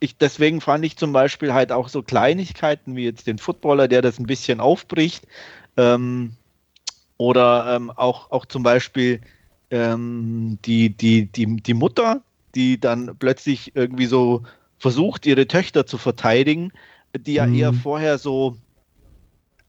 ich, 0.00 0.16
deswegen 0.16 0.60
fand 0.60 0.84
ich 0.84 0.96
zum 0.96 1.12
Beispiel 1.12 1.54
halt 1.54 1.70
auch 1.70 1.88
so 1.88 2.02
Kleinigkeiten 2.02 2.96
wie 2.96 3.04
jetzt 3.04 3.26
den 3.26 3.38
Footballer, 3.38 3.86
der 3.86 4.02
das 4.02 4.18
ein 4.18 4.26
bisschen 4.26 4.60
aufbricht. 4.60 5.26
Ähm, 5.76 6.32
oder 7.16 7.76
ähm, 7.76 7.90
auch, 7.90 8.30
auch 8.32 8.46
zum 8.46 8.64
Beispiel 8.64 9.20
ähm, 9.70 10.58
die, 10.64 10.90
die, 10.90 11.26
die, 11.26 11.56
die 11.56 11.74
Mutter, 11.74 12.22
die 12.58 12.80
dann 12.80 13.16
plötzlich 13.16 13.76
irgendwie 13.76 14.06
so 14.06 14.42
versucht, 14.78 15.26
ihre 15.26 15.46
Töchter 15.46 15.86
zu 15.86 15.96
verteidigen, 15.96 16.72
die 17.16 17.34
ja 17.34 17.46
mhm. 17.46 17.54
eher 17.54 17.72
vorher 17.72 18.18
so, 18.18 18.56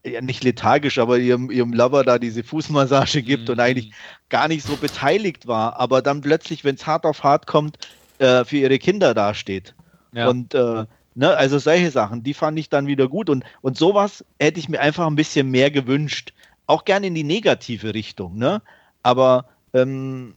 ja 0.04 0.20
nicht 0.20 0.42
lethargisch, 0.42 0.98
aber 0.98 1.18
ihrem, 1.18 1.52
ihrem 1.52 1.72
Lover 1.72 2.02
da 2.02 2.18
diese 2.18 2.42
Fußmassage 2.42 3.22
gibt 3.22 3.44
mhm. 3.44 3.52
und 3.52 3.60
eigentlich 3.60 3.92
gar 4.28 4.48
nicht 4.48 4.66
so 4.66 4.76
beteiligt 4.76 5.46
war, 5.46 5.78
aber 5.78 6.02
dann 6.02 6.20
plötzlich, 6.20 6.64
wenn 6.64 6.74
es 6.74 6.86
hart 6.86 7.06
auf 7.06 7.22
hart 7.22 7.46
kommt, 7.46 7.78
äh, 8.18 8.44
für 8.44 8.56
ihre 8.56 8.78
Kinder 8.80 9.14
dasteht. 9.14 9.74
Ja. 10.12 10.28
Und 10.28 10.54
äh, 10.54 10.84
ne, 11.14 11.36
also 11.36 11.60
solche 11.60 11.92
Sachen, 11.92 12.24
die 12.24 12.34
fand 12.34 12.58
ich 12.58 12.68
dann 12.68 12.88
wieder 12.88 13.06
gut. 13.06 13.30
Und, 13.30 13.44
und 13.60 13.78
sowas 13.78 14.24
hätte 14.40 14.58
ich 14.58 14.68
mir 14.68 14.80
einfach 14.80 15.06
ein 15.06 15.14
bisschen 15.14 15.48
mehr 15.48 15.70
gewünscht. 15.70 16.32
Auch 16.66 16.84
gerne 16.84 17.06
in 17.06 17.14
die 17.14 17.24
negative 17.24 17.94
Richtung, 17.94 18.36
ne? 18.36 18.62
Aber 19.02 19.46
ähm, 19.72 20.34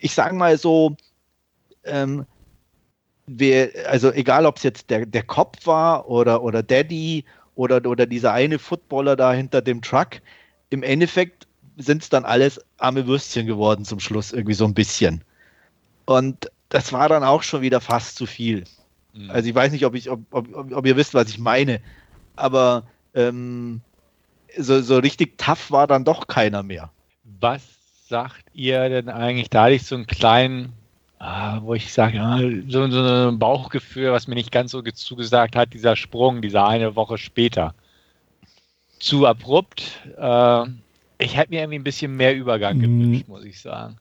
ich 0.00 0.12
sage 0.14 0.34
mal 0.34 0.58
so, 0.58 0.96
ähm, 1.84 2.26
wer, 3.26 3.70
also 3.88 4.12
egal 4.12 4.46
ob 4.46 4.56
es 4.56 4.62
jetzt 4.62 4.90
der, 4.90 5.06
der 5.06 5.22
Kopf 5.22 5.66
war 5.66 6.08
oder, 6.08 6.42
oder 6.42 6.62
Daddy 6.62 7.24
oder, 7.54 7.84
oder 7.84 8.06
dieser 8.06 8.32
eine 8.32 8.58
Footballer 8.58 9.16
da 9.16 9.32
hinter 9.32 9.62
dem 9.62 9.82
Truck, 9.82 10.20
im 10.70 10.82
Endeffekt 10.82 11.46
sind 11.76 12.02
es 12.02 12.08
dann 12.08 12.24
alles 12.24 12.60
arme 12.78 13.06
Würstchen 13.06 13.46
geworden 13.46 13.84
zum 13.84 14.00
Schluss, 14.00 14.32
irgendwie 14.32 14.54
so 14.54 14.64
ein 14.64 14.74
bisschen. 14.74 15.22
Und 16.04 16.50
das 16.68 16.92
war 16.92 17.08
dann 17.08 17.24
auch 17.24 17.42
schon 17.42 17.62
wieder 17.62 17.80
fast 17.80 18.16
zu 18.16 18.26
viel. 18.26 18.64
Mhm. 19.14 19.30
Also 19.30 19.48
ich 19.48 19.54
weiß 19.54 19.72
nicht, 19.72 19.84
ob, 19.86 19.94
ich, 19.94 20.10
ob, 20.10 20.20
ob, 20.30 20.72
ob 20.72 20.86
ihr 20.86 20.96
wisst, 20.96 21.14
was 21.14 21.28
ich 21.28 21.38
meine, 21.38 21.80
aber 22.36 22.84
ähm, 23.14 23.80
so, 24.56 24.80
so 24.80 24.98
richtig 24.98 25.38
tough 25.38 25.70
war 25.70 25.86
dann 25.86 26.04
doch 26.04 26.26
keiner 26.26 26.62
mehr. 26.62 26.90
Was 27.40 27.62
sagt 28.08 28.44
ihr 28.52 28.88
denn 28.88 29.08
eigentlich? 29.08 29.50
Da 29.50 29.64
hatte 29.64 29.74
ich 29.74 29.84
so 29.84 29.94
einen 29.94 30.06
kleinen, 30.06 30.72
ah, 31.20 31.60
wo 31.62 31.74
ich 31.74 31.92
sage, 31.92 32.20
ah, 32.20 32.40
so, 32.66 32.90
so 32.90 33.28
ein 33.28 33.38
Bauchgefühl, 33.38 34.10
was 34.10 34.26
mir 34.26 34.34
nicht 34.34 34.50
ganz 34.50 34.72
so 34.72 34.82
zugesagt 34.82 35.54
hat, 35.54 35.72
dieser 35.74 35.94
Sprung, 35.94 36.42
dieser 36.42 36.66
eine 36.66 36.96
Woche 36.96 37.18
später. 37.18 37.74
Zu 38.98 39.26
abrupt. 39.26 40.00
Äh, 40.18 40.64
Ich 41.18 41.36
hätte 41.36 41.50
mir 41.50 41.60
irgendwie 41.60 41.78
ein 41.78 41.84
bisschen 41.84 42.16
mehr 42.16 42.34
Übergang 42.34 42.78
mm. 42.78 42.80
gewünscht, 42.80 43.28
muss 43.28 43.44
ich 43.44 43.60
sagen. 43.60 43.96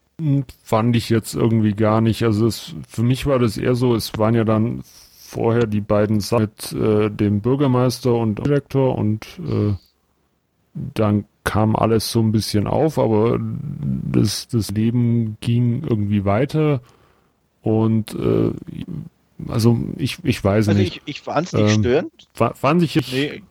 Fand 0.63 0.95
ich 0.95 1.09
jetzt 1.09 1.35
irgendwie 1.35 1.73
gar 1.73 2.01
nicht. 2.01 2.23
Also 2.23 2.47
es, 2.47 2.73
für 2.87 3.03
mich 3.03 3.25
war 3.25 3.39
das 3.39 3.57
eher 3.57 3.75
so, 3.75 3.93
es 3.95 4.17
waren 4.17 4.35
ja 4.35 4.43
dann 4.45 4.83
vorher 4.85 5.67
die 5.67 5.81
beiden 5.81 6.21
Sachen 6.21 6.43
mit 6.43 6.71
äh, 6.73 7.09
dem 7.09 7.41
Bürgermeister 7.41 8.13
und 8.13 8.39
Direktor 8.39 8.97
und 8.97 9.25
äh, 9.39 9.73
dann 10.73 11.25
kam 11.43 11.75
alles 11.75 12.11
so 12.11 12.21
ein 12.21 12.31
bisschen 12.31 12.67
auf, 12.67 12.97
aber 12.97 13.37
das, 13.39 14.47
das 14.47 14.71
Leben 14.71 15.37
ging 15.41 15.83
irgendwie 15.83 16.23
weiter 16.25 16.81
und 17.61 18.14
äh, 18.15 18.52
also 19.48 19.80
ich, 19.98 20.18
ich 20.23 20.44
weiß 20.44 20.68
also 20.68 20.80
nicht. 20.80 21.02
Ich, 21.06 21.18
ich 21.18 21.22
fand 21.22 21.48
es 21.48 21.53
nicht 21.53 21.76
ähm, 21.76 21.81
störend. 21.81 22.27
Fand 22.34 22.84
ich, 22.84 22.95
jetzt, 22.95 23.11
nee. 23.11 23.41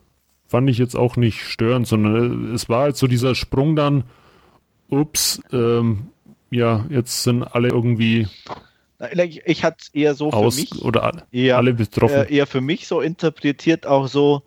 fand 0.47 0.69
ich 0.69 0.77
jetzt 0.77 0.95
auch 0.95 1.15
nicht 1.15 1.41
störend, 1.41 1.87
sondern 1.87 2.53
es 2.53 2.69
war 2.69 2.83
halt 2.83 2.97
so 2.97 3.07
dieser 3.07 3.35
Sprung 3.35 3.75
dann, 3.75 4.03
ups, 4.89 5.41
ähm, 5.51 6.07
ja, 6.51 6.85
jetzt 6.89 7.23
sind 7.23 7.43
alle 7.43 7.69
irgendwie 7.69 8.27
ich, 9.13 9.41
ich 9.45 9.63
hatte 9.63 9.77
es 9.81 9.89
eher 9.89 10.13
so 10.13 10.31
aus, 10.31 10.55
für 10.55 10.61
mich. 10.61 10.81
Oder 10.81 11.23
eher, 11.31 11.57
alle 11.57 11.73
betroffen. 11.73 12.27
Äh, 12.27 12.33
eher 12.33 12.47
für 12.47 12.61
mich 12.61 12.87
so 12.87 13.01
interpretiert, 13.01 13.85
auch 13.85 14.07
so, 14.07 14.43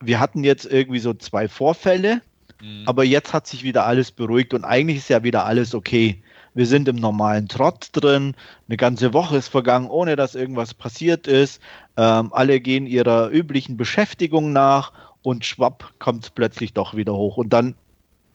wir 0.00 0.20
hatten 0.20 0.44
jetzt 0.44 0.66
irgendwie 0.66 0.98
so 0.98 1.14
zwei 1.14 1.48
Vorfälle, 1.48 2.20
mhm. 2.60 2.82
aber 2.86 3.04
jetzt 3.04 3.32
hat 3.32 3.46
sich 3.46 3.64
wieder 3.64 3.86
alles 3.86 4.10
beruhigt 4.10 4.52
und 4.52 4.64
eigentlich 4.64 4.98
ist 4.98 5.08
ja 5.08 5.22
wieder 5.22 5.46
alles 5.46 5.74
okay. 5.74 6.22
Wir 6.54 6.66
sind 6.66 6.88
im 6.88 6.96
normalen 6.96 7.48
Trott 7.48 7.88
drin, 7.92 8.34
eine 8.68 8.76
ganze 8.76 9.12
Woche 9.12 9.36
ist 9.36 9.48
vergangen, 9.48 9.88
ohne 9.88 10.16
dass 10.16 10.34
irgendwas 10.34 10.72
passiert 10.72 11.26
ist. 11.26 11.60
Ähm, 11.96 12.32
alle 12.32 12.60
gehen 12.60 12.86
ihrer 12.86 13.28
üblichen 13.30 13.76
Beschäftigung 13.76 14.52
nach 14.52 14.92
und 15.22 15.44
schwapp 15.44 15.92
kommt 15.98 16.24
es 16.24 16.30
plötzlich 16.30 16.72
doch 16.72 16.94
wieder 16.94 17.14
hoch. 17.14 17.36
Und 17.36 17.52
dann 17.52 17.74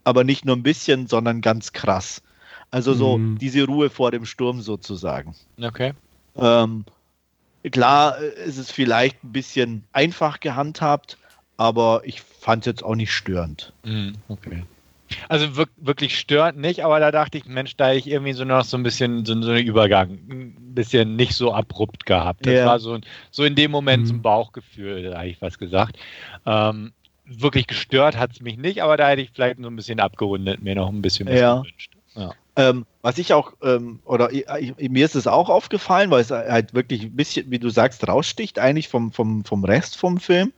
aber 0.03 0.23
nicht 0.23 0.43
nur 0.43 0.55
ein 0.55 0.63
bisschen, 0.63 1.07
sondern 1.07 1.41
ganz 1.41 1.71
krass. 1.71 2.21
Also 2.71 2.93
so 2.93 3.17
mhm. 3.17 3.37
diese 3.37 3.65
Ruhe 3.65 3.89
vor 3.89 4.11
dem 4.11 4.25
Sturm 4.25 4.61
sozusagen. 4.61 5.35
Okay. 5.61 5.93
Ähm, 6.35 6.85
klar 7.71 8.19
äh, 8.19 8.45
ist 8.45 8.57
es 8.57 8.71
vielleicht 8.71 9.23
ein 9.23 9.31
bisschen 9.31 9.83
einfach 9.91 10.39
gehandhabt, 10.39 11.17
aber 11.57 12.01
ich 12.05 12.21
fand 12.21 12.63
es 12.63 12.65
jetzt 12.67 12.83
auch 12.83 12.95
nicht 12.95 13.13
störend. 13.13 13.73
Mhm. 13.83 14.15
Okay. 14.27 14.63
Also 15.27 15.65
wirklich 15.77 16.17
störend 16.17 16.59
nicht, 16.59 16.83
aber 16.83 16.99
da 16.99 17.11
dachte 17.11 17.37
ich, 17.37 17.45
Mensch, 17.45 17.75
da 17.75 17.93
ich 17.93 18.07
irgendwie 18.07 18.33
so 18.33 18.45
noch 18.45 18.63
so 18.63 18.77
ein 18.77 18.83
bisschen 18.83 19.25
so, 19.25 19.39
so 19.41 19.51
einen 19.51 19.65
Übergang, 19.65 20.19
ein 20.29 20.73
bisschen 20.75 21.15
nicht 21.15 21.33
so 21.33 21.53
abrupt 21.53 22.05
gehabt. 22.05 22.45
Das 22.45 22.53
ja. 22.53 22.65
war 22.65 22.79
so, 22.79 22.99
so 23.31 23.43
in 23.43 23.55
dem 23.55 23.71
Moment 23.71 24.03
mhm. 24.03 24.07
so 24.07 24.13
ein 24.15 24.21
Bauchgefühl, 24.21 25.03
da 25.03 25.17
habe 25.17 25.27
ich 25.27 25.41
was 25.41 25.57
gesagt. 25.57 25.97
Ähm, 26.45 26.93
wirklich 27.25 27.67
gestört 27.67 28.17
hat 28.17 28.31
es 28.31 28.41
mich 28.41 28.57
nicht, 28.57 28.81
aber 28.81 28.97
da 28.97 29.09
hätte 29.09 29.21
ich 29.21 29.31
vielleicht 29.31 29.59
so 29.59 29.67
ein 29.67 29.75
bisschen 29.75 29.99
abgerundet, 29.99 30.61
mir 30.61 30.75
noch 30.75 30.89
ein 30.89 31.01
bisschen 31.01 31.27
was 31.27 31.39
ja. 31.39 31.57
gewünscht. 31.59 31.91
Ähm, 32.59 32.85
was 33.01 33.17
ich 33.17 33.33
auch, 33.33 33.53
ähm, 33.63 34.01
oder 34.03 34.33
ich, 34.33 34.45
mir 34.89 35.05
ist 35.05 35.15
es 35.15 35.27
auch 35.27 35.47
aufgefallen, 35.47 36.11
weil 36.11 36.19
es 36.19 36.29
halt 36.29 36.73
wirklich 36.73 37.03
ein 37.03 37.15
bisschen, 37.15 37.49
wie 37.49 37.57
du 37.57 37.69
sagst, 37.69 38.05
raussticht 38.05 38.59
eigentlich 38.59 38.89
vom, 38.89 39.13
vom, 39.13 39.45
vom 39.45 39.63
Rest 39.63 39.95
vom 39.95 40.17
Film, 40.17 40.51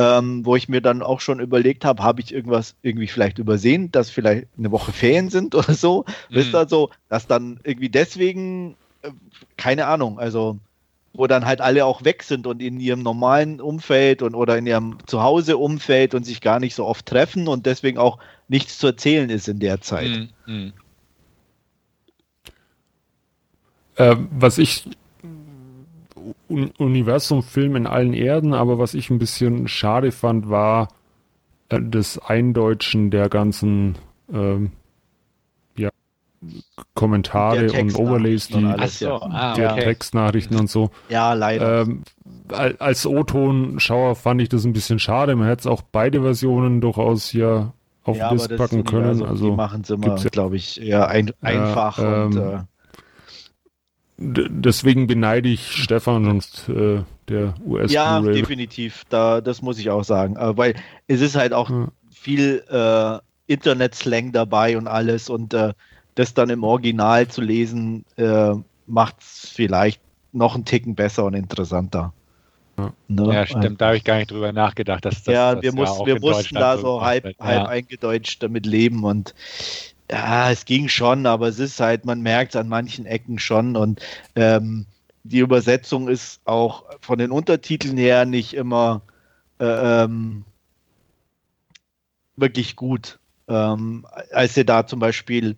ähm, 0.00 0.44
wo 0.44 0.56
ich 0.56 0.68
mir 0.68 0.80
dann 0.80 1.00
auch 1.00 1.20
schon 1.20 1.38
überlegt 1.38 1.84
habe, 1.84 2.02
habe 2.02 2.20
ich 2.20 2.34
irgendwas 2.34 2.74
irgendwie 2.82 3.06
vielleicht 3.06 3.38
übersehen, 3.38 3.92
dass 3.92 4.10
vielleicht 4.10 4.48
eine 4.58 4.72
Woche 4.72 4.90
Ferien 4.90 5.30
sind 5.30 5.54
oder 5.54 5.74
so. 5.74 6.04
Mhm. 6.28 6.34
Wisst 6.34 6.54
ihr 6.56 6.66
so, 6.68 6.90
dass 7.08 7.28
dann 7.28 7.60
irgendwie 7.62 7.88
deswegen, 7.88 8.74
äh, 9.02 9.10
keine 9.56 9.86
Ahnung, 9.86 10.18
also 10.18 10.58
wo 11.12 11.28
dann 11.28 11.46
halt 11.46 11.60
alle 11.60 11.86
auch 11.86 12.04
weg 12.04 12.24
sind 12.24 12.48
und 12.48 12.60
in 12.60 12.80
ihrem 12.80 13.04
normalen 13.04 13.60
Umfeld 13.60 14.22
und 14.22 14.34
oder 14.34 14.58
in 14.58 14.66
ihrem 14.66 14.98
Zuhause-Umfeld 15.06 16.16
und 16.16 16.26
sich 16.26 16.40
gar 16.40 16.58
nicht 16.58 16.74
so 16.74 16.84
oft 16.84 17.06
treffen 17.06 17.46
und 17.46 17.64
deswegen 17.66 17.98
auch 17.98 18.18
nichts 18.48 18.78
zu 18.78 18.88
erzählen 18.88 19.30
ist 19.30 19.46
in 19.46 19.60
der 19.60 19.80
Zeit. 19.80 20.10
Mhm. 20.46 20.72
Äh, 23.96 24.16
was 24.30 24.58
ich 24.58 24.84
Universum-Film 26.48 27.76
in 27.76 27.86
allen 27.86 28.14
Erden, 28.14 28.54
aber 28.54 28.78
was 28.78 28.94
ich 28.94 29.10
ein 29.10 29.18
bisschen 29.18 29.68
schade 29.68 30.12
fand, 30.12 30.48
war 30.48 30.88
äh, 31.68 31.80
das 31.82 32.18
Eindeutschen 32.18 33.10
der 33.10 33.28
ganzen 33.28 33.96
ähm, 34.32 34.72
ja, 35.76 35.90
Kommentare 36.94 37.72
und 37.72 37.94
Overlays, 37.96 38.48
die, 38.48 38.74
so, 38.88 39.14
ah, 39.14 39.54
der 39.54 39.72
okay. 39.72 39.84
Textnachrichten 39.84 40.58
und 40.58 40.70
so. 40.70 40.90
Ja, 41.08 41.32
leider. 41.34 41.82
Ähm, 41.82 42.02
als 42.48 43.06
O-Ton-Schauer 43.06 44.16
fand 44.16 44.42
ich 44.42 44.48
das 44.48 44.64
ein 44.64 44.72
bisschen 44.72 44.98
schade. 44.98 45.34
Man 45.34 45.48
hätte 45.48 45.60
es 45.60 45.66
auch 45.66 45.82
beide 45.82 46.22
Versionen 46.22 46.80
durchaus 46.80 47.32
ja 47.32 47.72
auf 48.04 48.18
ja, 48.18 48.30
Disc 48.30 48.54
packen 48.56 48.84
können. 48.84 49.22
Also, 49.22 49.50
die 49.50 49.56
machen 49.56 49.80
es 49.80 49.90
immer, 49.90 50.14
glaube 50.16 50.56
ich, 50.56 50.80
eher 50.80 51.08
ein, 51.08 51.32
einfach 51.40 51.98
ja, 51.98 52.24
und 52.24 52.36
ähm, 52.36 52.42
äh, 52.42 52.58
deswegen 54.16 55.06
beneide 55.06 55.48
ich 55.48 55.72
Stefan 55.72 56.28
und 56.28 56.68
äh, 56.68 57.02
der 57.28 57.54
US. 57.64 57.92
Ja, 57.92 58.20
definitiv. 58.20 59.04
Da, 59.08 59.40
das 59.40 59.62
muss 59.62 59.78
ich 59.78 59.90
auch 59.90 60.04
sagen. 60.04 60.36
Äh, 60.36 60.56
weil 60.56 60.74
es 61.06 61.20
ist 61.20 61.36
halt 61.36 61.52
auch 61.52 61.70
ja. 61.70 61.88
viel 62.12 62.62
äh, 62.70 63.18
Internet-Slang 63.52 64.32
dabei 64.32 64.78
und 64.78 64.86
alles 64.86 65.28
und 65.28 65.54
äh, 65.54 65.72
das 66.14 66.34
dann 66.34 66.50
im 66.50 66.62
Original 66.62 67.28
zu 67.28 67.40
lesen, 67.40 68.04
äh, 68.16 68.54
macht 68.86 69.16
es 69.20 69.50
vielleicht 69.52 70.00
noch 70.32 70.54
einen 70.54 70.64
Ticken 70.64 70.94
besser 70.94 71.24
und 71.24 71.34
interessanter. 71.34 72.12
Ja, 72.78 72.92
ne? 73.08 73.34
ja 73.34 73.46
stimmt, 73.46 73.80
da 73.80 73.86
habe 73.86 73.96
ich 73.96 74.04
gar 74.04 74.16
nicht 74.16 74.30
drüber 74.30 74.52
nachgedacht. 74.52 75.04
Dass 75.04 75.22
das, 75.22 75.34
ja, 75.34 75.62
wir, 75.62 75.72
muss, 75.72 75.90
wir 76.04 76.20
mussten 76.20 76.54
da 76.54 76.76
so 76.78 77.02
halb, 77.02 77.36
halb 77.38 77.68
eingedeutscht 77.68 78.42
damit 78.42 78.66
leben 78.66 79.04
und 79.04 79.34
ja, 80.10 80.50
es 80.50 80.64
ging 80.64 80.88
schon, 80.88 81.26
aber 81.26 81.48
es 81.48 81.58
ist 81.58 81.80
halt, 81.80 82.04
man 82.04 82.20
merkt 82.20 82.54
es 82.54 82.60
an 82.60 82.68
manchen 82.68 83.06
Ecken 83.06 83.38
schon 83.38 83.76
und 83.76 84.00
ähm, 84.36 84.86
die 85.24 85.38
Übersetzung 85.38 86.08
ist 86.08 86.40
auch 86.44 86.84
von 87.00 87.18
den 87.18 87.30
Untertiteln 87.30 87.96
her 87.96 88.26
nicht 88.26 88.54
immer 88.54 89.02
äh, 89.58 90.04
ähm, 90.04 90.44
wirklich 92.36 92.76
gut. 92.76 93.18
Ähm, 93.48 94.06
als 94.32 94.54
sie 94.54 94.64
da 94.64 94.86
zum 94.86 95.00
Beispiel 95.00 95.56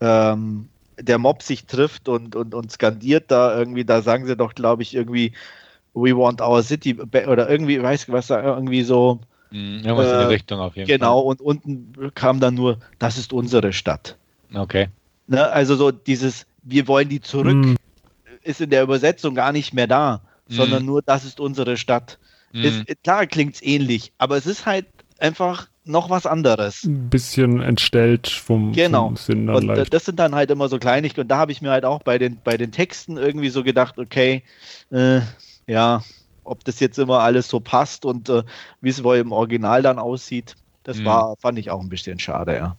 ähm, 0.00 0.68
der 1.00 1.18
Mob 1.18 1.42
sich 1.42 1.66
trifft 1.66 2.08
und, 2.08 2.36
und, 2.36 2.54
und 2.54 2.70
skandiert 2.72 3.30
da 3.30 3.56
irgendwie, 3.56 3.84
da 3.84 4.02
sagen 4.02 4.26
sie 4.26 4.36
doch, 4.36 4.54
glaube 4.54 4.82
ich, 4.82 4.94
irgendwie 4.94 5.32
We 5.94 6.16
want 6.16 6.40
our 6.40 6.62
city 6.62 7.00
oder 7.00 7.48
irgendwie, 7.48 7.82
weißt 7.82 8.08
du, 8.08 8.12
was 8.12 8.30
irgendwie 8.30 8.82
so 8.82 9.20
Mhm, 9.50 9.80
irgendwas 9.84 10.06
äh, 10.06 10.12
in 10.12 10.18
die 10.18 10.24
äh, 10.24 10.28
Richtung 10.28 10.60
auf 10.60 10.76
jeden 10.76 10.86
genau, 10.86 11.26
Fall. 11.26 11.36
Genau, 11.36 11.46
und 11.52 11.62
unten 12.00 12.14
kam 12.14 12.40
dann 12.40 12.54
nur, 12.54 12.78
das 12.98 13.18
ist 13.18 13.32
unsere 13.32 13.72
Stadt. 13.72 14.16
Okay. 14.54 14.88
Ne, 15.26 15.46
also 15.50 15.76
so 15.76 15.90
dieses, 15.90 16.46
wir 16.62 16.88
wollen 16.88 17.08
die 17.08 17.20
zurück, 17.20 17.54
mhm. 17.54 17.76
ist 18.42 18.60
in 18.60 18.70
der 18.70 18.82
Übersetzung 18.82 19.34
gar 19.34 19.52
nicht 19.52 19.74
mehr 19.74 19.86
da, 19.86 20.22
mhm. 20.48 20.54
sondern 20.54 20.84
nur, 20.84 21.02
das 21.02 21.24
ist 21.24 21.40
unsere 21.40 21.76
Stadt. 21.76 22.18
Mhm. 22.52 22.64
Ist, 22.64 23.02
klar 23.02 23.26
klingt 23.26 23.56
es 23.56 23.62
ähnlich, 23.62 24.12
aber 24.18 24.36
es 24.36 24.46
ist 24.46 24.66
halt 24.66 24.86
einfach 25.18 25.68
noch 25.84 26.10
was 26.10 26.26
anderes. 26.26 26.84
Ein 26.84 27.08
bisschen 27.08 27.60
entstellt 27.62 28.28
vom, 28.28 28.72
genau. 28.72 29.06
vom 29.06 29.16
Sinn 29.16 29.46
dann 29.46 29.56
und 29.56 29.66
leicht. 29.66 29.92
das 29.92 30.04
sind 30.04 30.18
dann 30.18 30.34
halt 30.34 30.50
immer 30.50 30.68
so 30.68 30.78
Kleinigkeiten. 30.78 31.22
Und 31.22 31.28
da 31.28 31.38
habe 31.38 31.50
ich 31.50 31.62
mir 31.62 31.70
halt 31.70 31.84
auch 31.84 32.02
bei 32.02 32.18
den, 32.18 32.38
bei 32.44 32.56
den 32.56 32.72
Texten 32.72 33.16
irgendwie 33.16 33.48
so 33.48 33.64
gedacht, 33.64 33.98
okay, 33.98 34.42
äh, 34.90 35.20
ja, 35.66 36.02
ob 36.48 36.64
das 36.64 36.80
jetzt 36.80 36.98
immer 36.98 37.20
alles 37.20 37.48
so 37.48 37.60
passt 37.60 38.04
und 38.04 38.28
äh, 38.28 38.42
wie 38.80 38.88
es 38.88 39.04
wohl 39.04 39.16
im 39.16 39.32
Original 39.32 39.82
dann 39.82 39.98
aussieht, 39.98 40.56
das 40.84 40.98
mhm. 40.98 41.04
war, 41.04 41.36
fand 41.36 41.58
ich 41.58 41.70
auch 41.70 41.80
ein 41.80 41.88
bisschen 41.88 42.18
schade, 42.18 42.56
ja. 42.56 42.76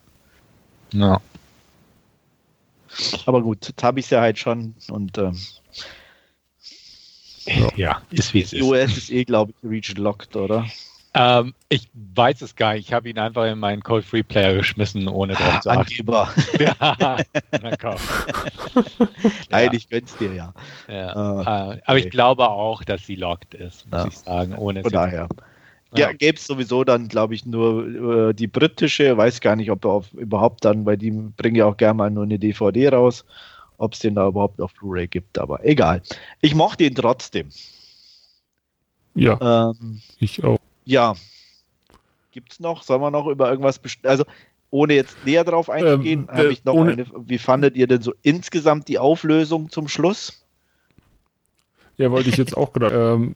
Ja. 0.92 1.22
Aber 3.26 3.42
gut, 3.44 3.68
jetzt 3.68 3.84
habe 3.84 4.00
ich 4.00 4.08
es 4.08 4.10
ja 4.10 4.22
halt 4.22 4.40
schon 4.40 4.74
und 4.90 5.18
ähm, 5.18 5.38
ja, 7.76 8.02
ist 8.10 8.34
wie 8.34 8.42
es 8.42 8.54
ist. 8.54 8.62
US 8.64 8.98
ist 8.98 9.12
eh, 9.12 9.24
glaube 9.24 9.52
ich, 9.52 9.70
Region 9.70 10.04
Locked, 10.04 10.36
oder? 10.36 10.66
Ähm, 11.16 11.56
ich 11.70 11.90
weiß 11.94 12.42
es 12.42 12.56
gar 12.56 12.74
nicht. 12.74 12.88
Ich 12.88 12.94
habe 12.94 13.10
ihn 13.10 13.18
einfach 13.18 13.46
in 13.46 13.58
meinen 13.58 13.82
Cold 13.82 14.06
Free 14.06 14.22
Player 14.22 14.54
geschmissen, 14.54 15.08
ohne 15.08 15.34
drauf 15.34 15.56
ah, 15.56 15.62
zu 15.62 15.70
achten. 15.72 15.82
Angeber. 15.82 16.30
ja, 16.60 17.18
Nein, 19.50 19.70
ich 19.74 19.90
gönn's 19.90 20.16
dir 20.18 20.34
ja. 20.34 20.54
ja. 20.88 21.40
Okay. 21.40 21.82
Aber 21.86 21.98
ich 21.98 22.10
glaube 22.12 22.48
auch, 22.50 22.84
dass 22.84 23.06
sie 23.06 23.16
locked 23.16 23.56
ist, 23.56 23.90
muss 23.90 24.02
ja. 24.02 24.08
ich 24.08 24.18
sagen. 24.18 24.56
Ohne 24.56 24.84
Von 24.84 24.92
daher. 24.92 25.28
Ja, 25.96 26.12
gäbe 26.12 26.38
es 26.38 26.46
sowieso 26.46 26.84
dann, 26.84 27.08
glaube 27.08 27.34
ich, 27.34 27.48
nur 27.48 28.30
äh, 28.30 28.34
die 28.34 28.46
britische, 28.46 29.18
weiß 29.18 29.42
gar 29.42 29.56
nicht, 29.56 29.72
ob 29.72 29.86
er 29.86 29.92
auf, 29.92 30.14
überhaupt 30.14 30.64
dann, 30.64 30.86
weil 30.86 30.98
die 30.98 31.10
bringen 31.10 31.56
ja 31.56 31.66
auch 31.66 31.78
gerne 31.78 31.96
mal 31.96 32.12
nur 32.12 32.24
eine 32.24 32.38
DVD 32.38 32.90
raus, 32.90 33.26
ob 33.80 33.94
es 33.94 34.00
den 34.00 34.14
da 34.14 34.28
überhaupt 34.28 34.62
auf 34.62 34.74
Blu-ray 34.76 35.08
gibt, 35.08 35.40
aber 35.40 35.66
egal. 35.66 36.04
Ich 36.42 36.54
mochte 36.54 36.84
ihn 36.84 36.94
trotzdem. 36.94 37.50
Ja, 39.16 39.72
ähm, 39.72 40.02
ich 40.20 40.44
auch. 40.44 40.59
Ja. 40.90 41.14
Gibt 42.32 42.54
es 42.54 42.60
noch? 42.60 42.82
Sollen 42.82 43.02
wir 43.02 43.12
noch 43.12 43.28
über 43.28 43.50
irgendwas 43.50 43.80
Also, 44.04 44.26
ohne 44.72 44.96
jetzt 44.96 45.18
näher 45.24 45.44
drauf 45.44 45.70
einzugehen, 45.70 46.28
ähm, 46.32 46.38
habe 46.38 46.52
ich 46.52 46.66
noch 46.66 46.76
eine. 46.76 47.06
Wie 47.26 47.38
fandet 47.38 47.76
ihr 47.76 47.86
denn 47.86 48.02
so 48.02 48.14
insgesamt 48.24 48.88
die 48.88 48.98
Auflösung 48.98 49.70
zum 49.70 49.88
Schluss? 49.88 50.46
Ja, 51.98 52.10
wollte 52.10 52.30
ich 52.30 52.38
jetzt 52.38 52.58
auch 52.58 52.74
gerade. 52.74 53.14
Ähm, 53.14 53.36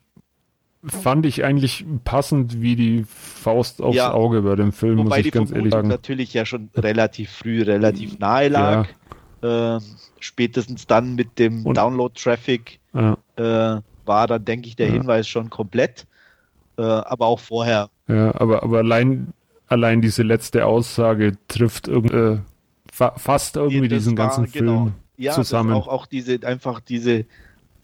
fand 0.83 1.25
ich 1.25 1.45
eigentlich 1.45 1.85
passend 2.03 2.59
wie 2.61 2.75
die 2.75 3.05
Faust 3.07 3.81
aufs 3.81 3.95
ja, 3.95 4.11
Auge 4.11 4.41
bei 4.41 4.55
dem 4.55 4.73
Film, 4.73 4.97
muss 4.97 5.15
ich 5.17 5.31
ganz 5.31 5.51
ehrlich 5.51 5.71
sagen. 5.71 5.87
natürlich 5.87 6.33
ja 6.33 6.45
schon 6.45 6.69
relativ 6.75 7.31
früh, 7.31 7.61
relativ 7.61 8.19
nahe 8.19 8.49
lag. 8.49 8.87
Ja. 9.41 9.77
Äh, 9.77 9.81
spätestens 10.19 10.87
dann 10.87 11.15
mit 11.15 11.39
dem 11.39 11.63
Download-Traffic 11.63 12.79
ja. 12.93 13.17
äh, 13.37 13.81
war 14.05 14.27
dann, 14.27 14.43
denke 14.43 14.67
ich, 14.67 14.75
der 14.75 14.87
Hinweis 14.87 15.27
schon 15.27 15.49
komplett. 15.49 16.05
Äh, 16.77 16.81
aber 16.81 17.27
auch 17.27 17.39
vorher. 17.39 17.89
Ja, 18.07 18.33
aber, 18.35 18.63
aber 18.63 18.79
allein, 18.79 19.33
allein 19.67 20.01
diese 20.01 20.23
letzte 20.23 20.65
Aussage 20.65 21.37
trifft 21.47 21.87
äh, 21.87 22.37
fa 22.91 23.13
fast 23.17 23.55
irgendwie 23.55 23.87
diesen 23.87 24.17
war, 24.17 24.27
ganzen 24.27 24.47
Film 24.47 24.65
genau. 24.65 24.91
ja, 25.17 25.33
zusammen. 25.33 25.73
Auch, 25.73 25.87
auch 25.87 26.05
diese, 26.05 26.39
einfach 26.45 26.79
diese, 26.79 27.25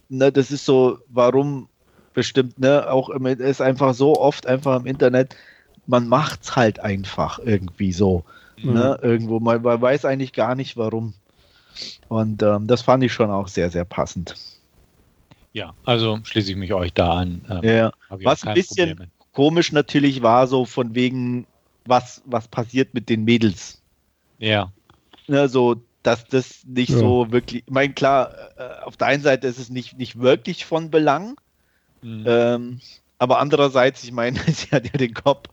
ne, 0.08 0.32
das 0.32 0.50
ist 0.50 0.64
so, 0.64 0.98
warum 1.08 1.68
bestimmt, 2.14 2.58
ne, 2.58 2.90
auch 2.90 3.10
es 3.10 3.38
ist 3.38 3.60
einfach 3.60 3.94
so 3.94 4.16
oft 4.16 4.46
einfach 4.46 4.78
im 4.80 4.86
Internet, 4.86 5.36
man 5.86 6.08
macht's 6.08 6.56
halt 6.56 6.80
einfach 6.80 7.38
irgendwie 7.38 7.92
so. 7.92 8.24
Mhm. 8.62 8.72
Ne, 8.74 8.98
irgendwo, 9.02 9.40
man, 9.40 9.62
man, 9.62 9.80
weiß 9.80 10.04
eigentlich 10.04 10.32
gar 10.32 10.54
nicht 10.54 10.76
warum. 10.76 11.14
Und 12.08 12.42
ähm, 12.42 12.66
das 12.66 12.82
fand 12.82 13.02
ich 13.04 13.12
schon 13.12 13.30
auch 13.30 13.48
sehr, 13.48 13.70
sehr 13.70 13.84
passend. 13.84 14.34
Ja, 15.52 15.74
also 15.84 16.18
schließe 16.22 16.52
ich 16.52 16.56
mich 16.56 16.72
euch 16.72 16.92
da 16.92 17.12
an. 17.14 17.44
Ähm, 17.48 17.64
ja, 17.64 17.92
was 18.08 18.44
ein 18.44 18.54
bisschen 18.54 18.90
Probleme. 18.90 19.10
komisch 19.32 19.72
natürlich 19.72 20.22
war, 20.22 20.46
so 20.46 20.64
von 20.64 20.94
wegen, 20.94 21.46
was, 21.86 22.22
was 22.24 22.48
passiert 22.48 22.94
mit 22.94 23.08
den 23.08 23.24
Mädels. 23.24 23.82
Ja. 24.38 24.72
Ne, 25.26 25.48
so, 25.48 25.76
dass 26.02 26.26
das 26.26 26.64
nicht 26.66 26.90
ja. 26.90 26.98
so 26.98 27.30
wirklich, 27.32 27.64
ich 27.66 27.72
meine, 27.72 27.92
klar, 27.92 28.32
äh, 28.56 28.84
auf 28.84 28.96
der 28.96 29.08
einen 29.08 29.22
Seite 29.22 29.48
ist 29.48 29.58
es 29.58 29.70
nicht, 29.70 29.98
nicht 29.98 30.20
wirklich 30.20 30.64
von 30.64 30.90
Belang, 30.90 31.36
mhm. 32.02 32.24
ähm, 32.26 32.80
aber 33.18 33.38
andererseits, 33.38 34.04
ich 34.04 34.12
meine, 34.12 34.38
sie 34.46 34.68
hat 34.70 34.84
ja 34.84 34.98
den 34.98 35.14
Kopf, 35.14 35.48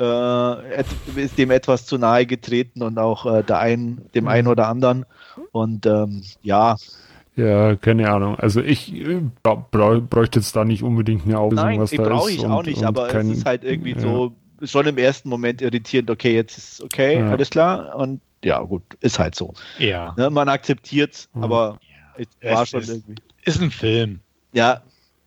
äh, 0.00 0.80
ist 1.16 1.38
dem 1.38 1.50
etwas 1.50 1.86
zu 1.86 1.98
nahe 1.98 2.26
getreten 2.26 2.82
und 2.82 2.98
auch 2.98 3.26
äh, 3.26 3.42
der 3.44 3.58
ein, 3.58 4.04
dem 4.14 4.24
mhm. 4.24 4.30
einen 4.30 4.48
oder 4.48 4.68
anderen. 4.68 5.06
Und 5.52 5.86
ähm, 5.86 6.24
ja. 6.42 6.76
Ja, 7.36 7.74
keine 7.76 8.10
Ahnung. 8.10 8.36
Also 8.36 8.60
ich 8.60 8.94
äh, 8.94 9.20
bräuchte 9.42 10.38
jetzt 10.38 10.54
da 10.54 10.64
nicht 10.64 10.82
unbedingt 10.82 11.26
eine 11.26 11.38
Auflösung, 11.38 11.66
Nein, 11.66 11.80
was 11.80 11.90
da 11.90 12.02
brauche 12.02 12.30
ich 12.30 12.40
und, 12.40 12.50
auch 12.50 12.62
nicht, 12.62 12.84
aber 12.84 13.08
kein, 13.08 13.30
es 13.30 13.38
ist 13.38 13.46
halt 13.46 13.64
irgendwie 13.64 13.92
ja. 13.92 14.00
so 14.00 14.32
schon 14.62 14.86
im 14.86 14.98
ersten 14.98 15.28
Moment 15.28 15.60
irritierend, 15.60 16.10
okay, 16.10 16.34
jetzt 16.34 16.56
ist 16.56 16.82
okay, 16.82 17.18
ja. 17.18 17.30
alles 17.30 17.50
klar. 17.50 17.96
Und 17.96 18.20
ja, 18.44 18.60
gut, 18.60 18.82
ist 19.00 19.18
halt 19.18 19.34
so. 19.34 19.54
Ja. 19.78 20.14
Ne, 20.16 20.30
man 20.30 20.48
akzeptiert 20.48 21.14
es, 21.14 21.28
aber 21.34 21.78
ja. 22.40 22.54
war 22.54 22.62
es 22.62 22.70
schon 22.70 22.80
ist, 22.80 22.88
irgendwie. 22.88 23.14
Ist 23.44 23.60
ein 23.60 23.70
Film. 23.70 24.20
Ja. 24.52 24.82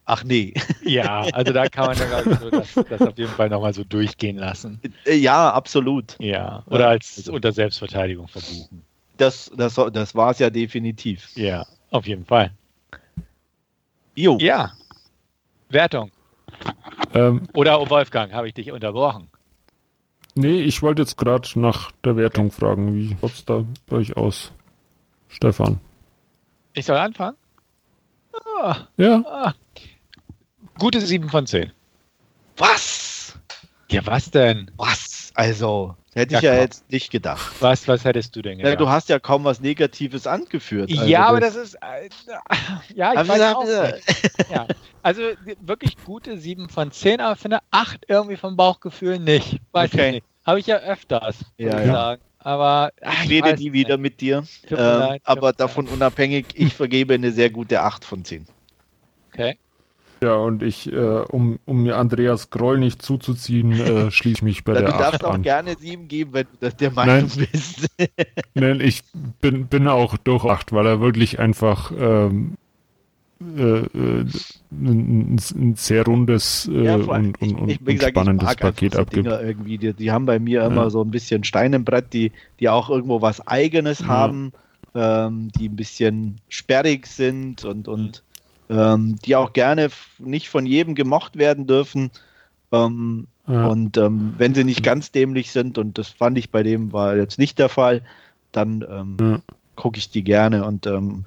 Ach 0.06 0.24
nee. 0.24 0.54
Ja, 0.84 1.26
also 1.34 1.52
da 1.52 1.68
kann 1.68 1.88
man 1.88 1.98
ja 1.98 2.24
so 2.24 2.50
das, 2.50 2.74
das 2.90 3.02
auf 3.02 3.18
jeden 3.18 3.32
Fall 3.32 3.50
nochmal 3.50 3.74
so 3.74 3.84
durchgehen 3.84 4.38
lassen. 4.38 4.80
Äh, 5.06 5.16
ja, 5.16 5.52
absolut. 5.52 6.16
Ja, 6.20 6.64
oder 6.68 6.88
als 6.88 7.28
unter 7.28 7.52
Selbstverteidigung 7.52 8.30
verbuchen. 8.30 8.84
Das, 9.18 9.52
das, 9.58 9.76
das 9.92 10.16
war 10.16 10.32
es 10.32 10.40
ja 10.40 10.50
definitiv. 10.50 11.30
Ja, 11.36 11.66
auf 11.92 12.08
jeden 12.08 12.26
Fall. 12.26 12.52
Jo. 14.16 14.38
Ja. 14.40 14.72
Wertung. 15.70 16.12
Ähm, 17.14 17.48
Oder 17.54 17.90
Wolfgang, 17.90 18.34
habe 18.34 18.48
ich 18.48 18.54
dich 18.54 18.72
unterbrochen? 18.72 19.30
Nee, 20.36 20.62
ich 20.62 20.82
wollte 20.82 21.02
jetzt 21.02 21.18
gerade 21.18 21.48
nach 21.60 21.92
der 22.04 22.16
Wertung 22.16 22.52
fragen. 22.52 22.94
Wie 22.94 23.18
schaut 23.20 23.32
es 23.34 23.46
da 23.46 23.66
bei 23.88 23.98
euch 23.98 24.16
aus? 24.16 24.52
Stefan. 25.30 25.80
Ich 26.74 26.86
soll 26.86 26.98
anfangen? 26.98 27.38
Ah, 28.60 28.88
ja. 28.98 29.24
Ah. 29.26 29.54
Gute 30.78 31.02
7 31.02 31.30
von 31.30 31.48
10. 31.48 31.72
Was? 32.58 33.38
Ja, 33.90 34.06
was 34.06 34.30
denn? 34.30 34.70
Was? 34.78 35.32
Also, 35.34 35.96
hätte 36.18 36.34
ja, 36.34 36.40
ich 36.40 36.44
ja 36.44 36.52
komm. 36.52 36.62
jetzt 36.62 36.92
nicht 36.92 37.12
gedacht. 37.12 37.56
Was, 37.60 37.88
was 37.88 38.04
hättest 38.04 38.36
du 38.36 38.42
denn 38.42 38.58
gedacht? 38.58 38.74
Ja, 38.74 38.76
du 38.76 38.90
hast 38.90 39.10
ja 39.10 39.20
kaum 39.20 39.44
was 39.44 39.62
Negatives 39.62 40.28
angeführt. 40.28 40.92
Also 40.92 41.06
ja, 41.06 41.26
aber 41.26 41.40
das, 41.40 41.56
ist. 41.56 41.76
Äh, 41.76 42.10
ja, 42.96 43.22
ich 43.22 43.28
weiß 43.28 43.42
auch 43.56 43.66
ja. 44.50 44.68
Also 45.02 45.22
wirklich 45.62 45.96
gute 46.04 46.38
7 46.38 46.70
von 46.70 46.92
10, 46.92 47.22
aber 47.22 47.36
finde 47.36 47.60
8 47.72 48.06
irgendwie 48.08 48.36
vom 48.36 48.58
Bauchgefühl 48.58 49.20
nicht. 49.20 49.60
Weiß 49.72 49.94
okay. 49.94 50.08
ich 50.08 50.14
nicht. 50.16 50.26
Habe 50.46 50.60
ich 50.60 50.68
ja 50.68 50.78
öfters, 50.78 51.38
ja, 51.58 51.80
ja. 51.80 51.86
sagen. 51.86 52.22
Aber 52.40 52.92
ach, 53.02 53.24
ich 53.24 53.30
rede 53.30 53.54
nie 53.56 53.74
wieder 53.74 53.98
mit 53.98 54.22
dir. 54.22 54.44
Ähm, 54.70 55.20
aber 55.24 55.54
davon 55.54 55.88
unabhängig, 55.88 56.46
ich 56.54 56.74
vergebe 56.74 57.16
eine 57.16 57.32
sehr 57.32 57.50
gute 57.50 57.82
8 57.82 58.06
von 58.06 58.24
10. 58.24 58.48
Okay. 59.34 59.58
Ja, 60.22 60.36
und 60.36 60.64
ich, 60.64 60.92
äh, 60.92 60.98
um, 60.98 61.60
um 61.66 61.84
mir 61.84 61.98
Andreas 61.98 62.50
Groll 62.50 62.80
nicht 62.80 63.02
zuzuziehen, 63.02 63.72
äh, 63.72 64.12
schließe 64.12 64.38
ich 64.38 64.42
mich 64.42 64.64
bei 64.64 64.74
der 64.74 64.88
8 64.88 64.92
an. 64.92 64.98
Du 64.98 65.04
darfst 65.04 65.26
auch 65.26 65.42
gerne 65.42 65.76
7 65.78 66.08
geben, 66.08 66.34
wenn 66.34 66.46
du 66.46 66.58
das 66.60 66.76
der 66.76 66.92
Meinung 66.92 67.30
Nein. 67.36 67.48
bist. 67.52 67.88
Nein, 68.54 68.82
ich 68.82 69.04
bin, 69.42 69.68
bin 69.68 69.88
auch 69.88 70.18
durch 70.18 70.46
8, 70.46 70.72
weil 70.74 70.86
er 70.86 71.00
wirklich 71.00 71.40
einfach 71.40 71.92
ähm, 71.98 72.56
äh, 73.40 73.62
äh 73.62 74.26
ein, 74.72 75.40
ein, 75.56 75.76
sehr 75.76 76.06
rundes 76.06 76.70
äh, 76.72 76.84
ja, 76.84 76.96
und, 76.96 77.42
und, 77.42 77.54
und, 77.54 77.70
ich, 77.70 77.80
ich, 77.86 78.02
spannendes 78.02 78.52
ich 78.52 78.58
Paket 78.58 78.96
abgibt. 78.96 79.28
irgendwie, 79.28 79.78
die, 79.78 79.94
die, 79.94 80.12
haben 80.12 80.26
bei 80.26 80.40
mir 80.40 80.62
ja. 80.62 80.68
immer 80.68 80.90
so 80.90 81.02
ein 81.02 81.12
bisschen 81.12 81.44
Stein 81.44 81.74
im 81.74 81.86
Brett, 81.86 82.12
die, 82.14 82.32
die 82.60 82.70
auch 82.70 82.90
irgendwo 82.90 83.22
was 83.22 83.46
Eigenes 83.48 84.00
ja. 84.00 84.08
haben, 84.08 84.52
ähm, 84.94 85.52
die 85.58 85.70
ein 85.70 85.76
bisschen 85.76 86.42
sperrig 86.50 87.08
sind 87.08 87.64
und, 87.64 87.88
und 87.88 88.24
ähm, 88.70 89.18
die 89.26 89.36
auch 89.36 89.54
gerne 89.54 89.90
nicht 90.20 90.50
von 90.50 90.66
jedem 90.66 90.96
gemocht 90.96 91.38
werden 91.38 91.68
dürfen. 91.68 92.12
Ähm, 92.72 93.28
ja. 93.48 93.68
Und 93.68 93.98
ähm, 93.98 94.34
wenn 94.38 94.54
sie 94.54 94.64
nicht 94.64 94.84
ganz 94.84 95.12
dämlich 95.12 95.52
sind, 95.52 95.78
und 95.78 95.98
das 95.98 96.10
fand 96.10 96.38
ich 96.38 96.52
bei 96.52 96.64
dem 96.64 96.92
war 96.92 97.16
jetzt 97.16 97.40
nicht 97.40 97.60
der 97.60 97.70
Fall, 97.70 98.02
dann 98.52 98.86
ähm, 98.90 99.18
ja. 99.20 99.40
gucke 99.76 99.98
ich 99.98 100.10
die 100.10 100.24
gerne. 100.24 100.66
Und 100.66 100.86
ähm, 100.86 101.26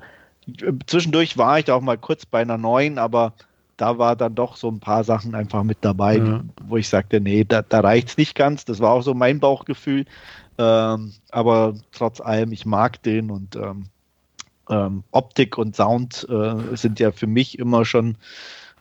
zwischendurch 0.87 1.39
war 1.39 1.59
ich 1.59 1.71
auch 1.71 1.81
mal 1.81 1.99
kurz 1.99 2.27
bei 2.27 2.43
einer 2.43 2.59
neuen, 2.59 2.99
aber 2.99 3.33
da 3.79 3.97
war 3.97 4.17
dann 4.17 4.35
doch 4.35 4.57
so 4.57 4.69
ein 4.69 4.81
paar 4.81 5.05
Sachen 5.05 5.35
einfach 5.35 5.63
mit 5.63 5.79
dabei, 5.81 6.19
ja. 6.19 6.43
wo 6.67 6.77
ich 6.77 6.89
sagte, 6.89 7.21
nee, 7.21 7.45
da, 7.45 7.63
da 7.63 7.81
reicht 7.81 8.11
es 8.11 8.17
nicht 8.19 8.35
ganz. 8.35 8.67
Das 8.67 8.81
war 8.81 8.91
auch 8.91 9.03
so 9.03 9.15
mein 9.15 9.41
Bauchgefühl. 9.41 10.05
Ähm, 10.59 11.15
aber 11.31 11.75
trotz 11.93 12.21
allem, 12.21 12.53
ich 12.53 12.67
mag 12.67 13.03
den 13.03 13.31
und 13.31 13.57
ähm, 14.71 15.05
Optik 15.11 15.59
und 15.59 15.77
Sound 15.77 16.27
äh, 16.31 16.77
sind 16.77 17.01
ja 17.01 17.13
für 17.13 17.27
mich 17.27 17.59
immer 17.59 17.85
schon 17.85 18.17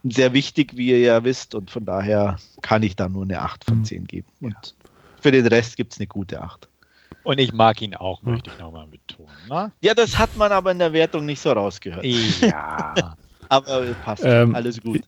sehr 0.04 0.34
wichtig, 0.34 0.78
wie 0.78 0.90
ihr 0.90 1.00
ja 1.00 1.24
wisst. 1.24 1.56
Und 1.56 1.72
von 1.72 1.86
daher 1.86 2.38
kann 2.62 2.84
ich 2.84 2.96
da 2.96 3.10
nur 3.10 3.24
eine 3.24 3.42
8 3.42 3.66
von 3.66 3.84
10 3.84 4.04
mhm. 4.04 4.08
geben. 4.08 4.28
Und 4.40 4.54
ja. 4.54 4.90
für 5.20 5.32
den 5.32 5.48
Rest 5.48 5.78
gibt 5.78 5.94
es 5.94 6.00
eine 6.00 6.08
gute 6.08 6.42
8. 6.42 6.68
Und 7.24 7.40
ich 7.40 7.52
mag 7.54 7.82
ihn 7.82 7.96
auch, 7.96 8.22
möchte 8.24 8.50
ich 8.50 8.60
nochmal 8.60 8.88
betonen. 8.88 9.30
Ne? 9.50 9.72
Ja, 9.82 9.94
das 9.94 10.18
hat 10.18 10.38
man 10.38 10.52
aber 10.52 10.72
in 10.72 10.80
der 10.80 10.94
Wertung 10.94 11.26
nicht 11.26 11.42
so 11.42 11.52
rausgehört. 11.52 12.06
Ja. 12.06 12.94
aber 13.50 13.84
passt. 14.04 14.24
Ähm, 14.26 14.56
Alles 14.56 14.82
gut. 14.82 15.02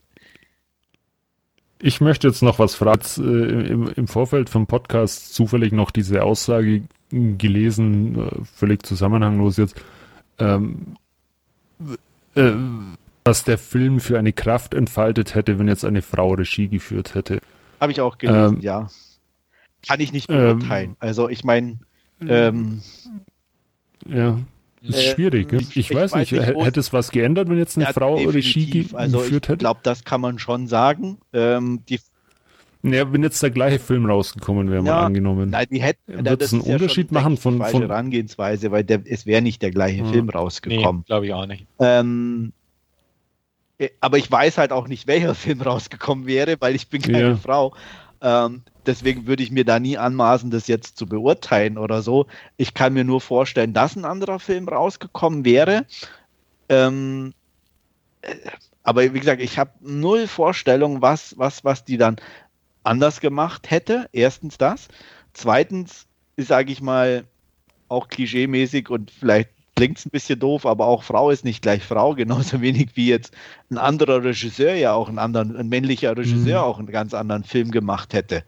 Ich 1.79 2.01
möchte 2.01 2.27
jetzt 2.27 2.43
noch 2.43 2.59
was 2.59 2.75
fragen. 2.75 3.01
Äh, 3.17 3.71
im, 3.71 3.87
Im 3.87 4.07
Vorfeld 4.07 4.49
vom 4.49 4.67
Podcast 4.67 5.33
zufällig 5.33 5.71
noch 5.71 5.89
diese 5.89 6.23
Aussage 6.23 6.83
gelesen, 7.09 8.19
äh, 8.19 8.45
völlig 8.55 8.85
zusammenhanglos 8.85 9.57
jetzt 9.57 9.81
ähm, 10.41 10.95
äh, 12.35 12.51
was 13.23 13.43
der 13.43 13.57
Film 13.57 13.99
für 13.99 14.17
eine 14.17 14.33
Kraft 14.33 14.73
entfaltet 14.73 15.35
hätte, 15.35 15.59
wenn 15.59 15.67
jetzt 15.67 15.85
eine 15.85 16.01
Frau 16.01 16.33
Regie 16.33 16.67
geführt 16.67 17.15
hätte. 17.15 17.39
Habe 17.79 17.91
ich 17.91 18.01
auch 18.01 18.17
gelesen, 18.17 18.57
ähm, 18.57 18.61
ja. 18.61 18.89
Kann 19.87 19.99
ich 19.99 20.11
nicht 20.13 20.27
beurteilen. 20.27 20.91
Ähm, 20.91 20.95
also 20.99 21.29
ich 21.29 21.43
meine, 21.43 21.79
ähm, 22.27 22.81
ja. 24.07 24.39
Ist 24.81 24.97
äh, 24.97 25.13
schwierig. 25.13 25.53
Ich, 25.53 25.77
ich, 25.77 25.93
weiß, 25.93 26.13
weiß 26.13 26.31
nicht, 26.31 26.31
hätte 26.31 26.79
es 26.79 26.91
was 26.91 27.11
geändert, 27.11 27.49
wenn 27.49 27.57
jetzt 27.57 27.77
eine 27.77 27.85
ja, 27.85 27.93
Frau 27.93 28.15
Regie 28.15 28.87
also 28.93 29.19
geführt 29.19 29.47
hätte? 29.47 29.53
Ich 29.53 29.59
glaube, 29.59 29.81
das 29.83 30.03
kann 30.03 30.21
man 30.21 30.39
schon 30.39 30.67
sagen. 30.67 31.19
Ähm, 31.33 31.83
die 31.87 31.99
ja, 32.83 33.11
wenn 33.13 33.23
jetzt 33.23 33.41
der 33.43 33.51
gleiche 33.51 33.79
Film 33.79 34.05
rausgekommen 34.05 34.69
wäre, 34.69 34.83
ja, 34.83 34.93
mal 34.93 35.05
angenommen. 35.05 35.51
Nein, 35.51 35.67
die 35.69 35.81
hätten, 35.81 36.25
wird 36.25 36.41
es 36.41 36.53
einen 36.53 36.61
Unterschied 36.61 37.11
machen 37.11 37.37
von, 37.37 37.61
von 37.63 37.81
Herangehensweise, 37.81 38.71
weil 38.71 38.83
der, 38.83 39.01
es 39.05 39.25
wäre 39.25 39.41
nicht 39.41 39.61
der 39.61 39.71
gleiche 39.71 40.03
hm. 40.03 40.11
Film 40.11 40.29
rausgekommen. 40.29 41.01
Nee, 41.01 41.05
glaube 41.07 41.25
ich 41.27 41.33
auch 41.33 41.45
nicht. 41.45 41.67
Ähm, 41.79 42.53
äh, 43.77 43.89
aber 43.99 44.17
ich 44.17 44.31
weiß 44.31 44.57
halt 44.57 44.71
auch 44.71 44.87
nicht, 44.87 45.07
welcher 45.07 45.35
Film 45.35 45.61
rausgekommen 45.61 46.25
wäre, 46.25 46.55
weil 46.59 46.75
ich 46.75 46.87
bin 46.87 47.01
keine 47.01 47.21
ja. 47.21 47.35
Frau. 47.35 47.75
Ähm, 48.21 48.61
deswegen 48.85 49.27
würde 49.27 49.43
ich 49.43 49.51
mir 49.51 49.65
da 49.65 49.79
nie 49.79 49.97
anmaßen, 49.97 50.51
das 50.51 50.67
jetzt 50.67 50.97
zu 50.97 51.05
beurteilen 51.05 51.77
oder 51.77 52.01
so. 52.01 52.27
Ich 52.57 52.73
kann 52.73 52.93
mir 52.93 53.03
nur 53.03 53.21
vorstellen, 53.21 53.73
dass 53.73 53.95
ein 53.95 54.05
anderer 54.05 54.39
Film 54.39 54.67
rausgekommen 54.67 55.45
wäre. 55.45 55.85
Ähm, 56.69 57.33
äh, 58.21 58.35
aber 58.83 59.13
wie 59.13 59.19
gesagt, 59.19 59.41
ich 59.41 59.59
habe 59.59 59.71
null 59.81 60.27
Vorstellung, 60.27 61.01
was, 61.01 61.37
was, 61.37 61.63
was 61.63 61.85
die 61.85 61.97
dann 61.97 62.15
anders 62.83 63.19
gemacht 63.19 63.69
hätte. 63.69 64.07
Erstens 64.11 64.57
das. 64.57 64.87
Zweitens, 65.33 66.07
sage 66.37 66.71
ich 66.71 66.81
mal, 66.81 67.25
auch 67.87 68.07
klischeemäßig 68.07 68.89
und 68.89 69.11
vielleicht 69.11 69.49
klingt 69.75 70.05
ein 70.05 70.11
bisschen 70.11 70.39
doof, 70.39 70.65
aber 70.65 70.85
auch 70.85 71.03
Frau 71.03 71.29
ist 71.29 71.43
nicht 71.43 71.61
gleich 71.61 71.83
Frau, 71.83 72.13
genauso 72.15 72.61
wenig 72.61 72.91
wie 72.95 73.07
jetzt 73.07 73.33
ein 73.69 73.77
anderer 73.77 74.23
Regisseur 74.23 74.75
ja 74.75 74.93
auch 74.93 75.09
einen 75.09 75.19
anderen, 75.19 75.55
ein 75.55 75.69
männlicher 75.69 76.15
Regisseur 76.15 76.61
mhm. 76.61 76.65
auch 76.65 76.79
einen 76.79 76.91
ganz 76.91 77.13
anderen 77.13 77.43
Film 77.43 77.71
gemacht 77.71 78.13
hätte. 78.13 78.43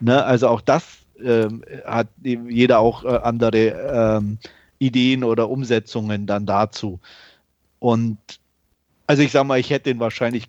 Ne? 0.00 0.24
Also 0.24 0.48
auch 0.48 0.60
das 0.60 0.98
ähm, 1.22 1.64
hat 1.84 2.08
jeder 2.22 2.80
auch 2.80 3.04
äh, 3.04 3.08
andere 3.22 4.18
ähm, 4.18 4.38
Ideen 4.78 5.22
oder 5.22 5.48
Umsetzungen 5.48 6.26
dann 6.26 6.46
dazu. 6.46 6.98
Und 7.78 8.18
also 9.06 9.22
ich 9.22 9.32
sag 9.32 9.44
mal, 9.44 9.60
ich 9.60 9.70
hätte 9.70 9.90
den 9.90 10.00
wahrscheinlich, 10.00 10.48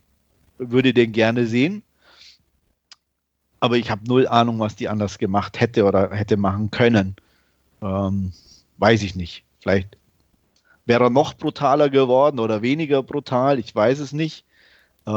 würde 0.57 0.93
den 0.93 1.11
gerne 1.11 1.45
sehen. 1.45 1.84
Aber 3.64 3.77
ich 3.77 3.90
habe 3.90 4.02
null 4.06 4.27
Ahnung, 4.27 4.60
was 4.60 4.76
die 4.76 4.90
anders 4.90 5.19
gemacht 5.19 5.61
hätte 5.61 5.85
oder 5.85 6.11
hätte 6.11 6.35
machen 6.35 6.69
können. 6.69 7.15
Ähm, 7.81 8.34
weiß 8.77 9.02
ich 9.03 9.15
nicht. 9.15 9.45
Vielleicht 9.61 9.95
wäre 10.85 11.06
er 11.06 11.10
noch 11.10 11.34
brutaler 11.34 11.90
geworden 11.90 12.40
oder 12.40 12.61
weniger 12.61 13.02
brutal. 13.03 13.60
Ich 13.60 13.73
weiß 13.73 13.99
es 13.99 14.11
nicht. 14.11 14.44
Äh, 15.06 15.11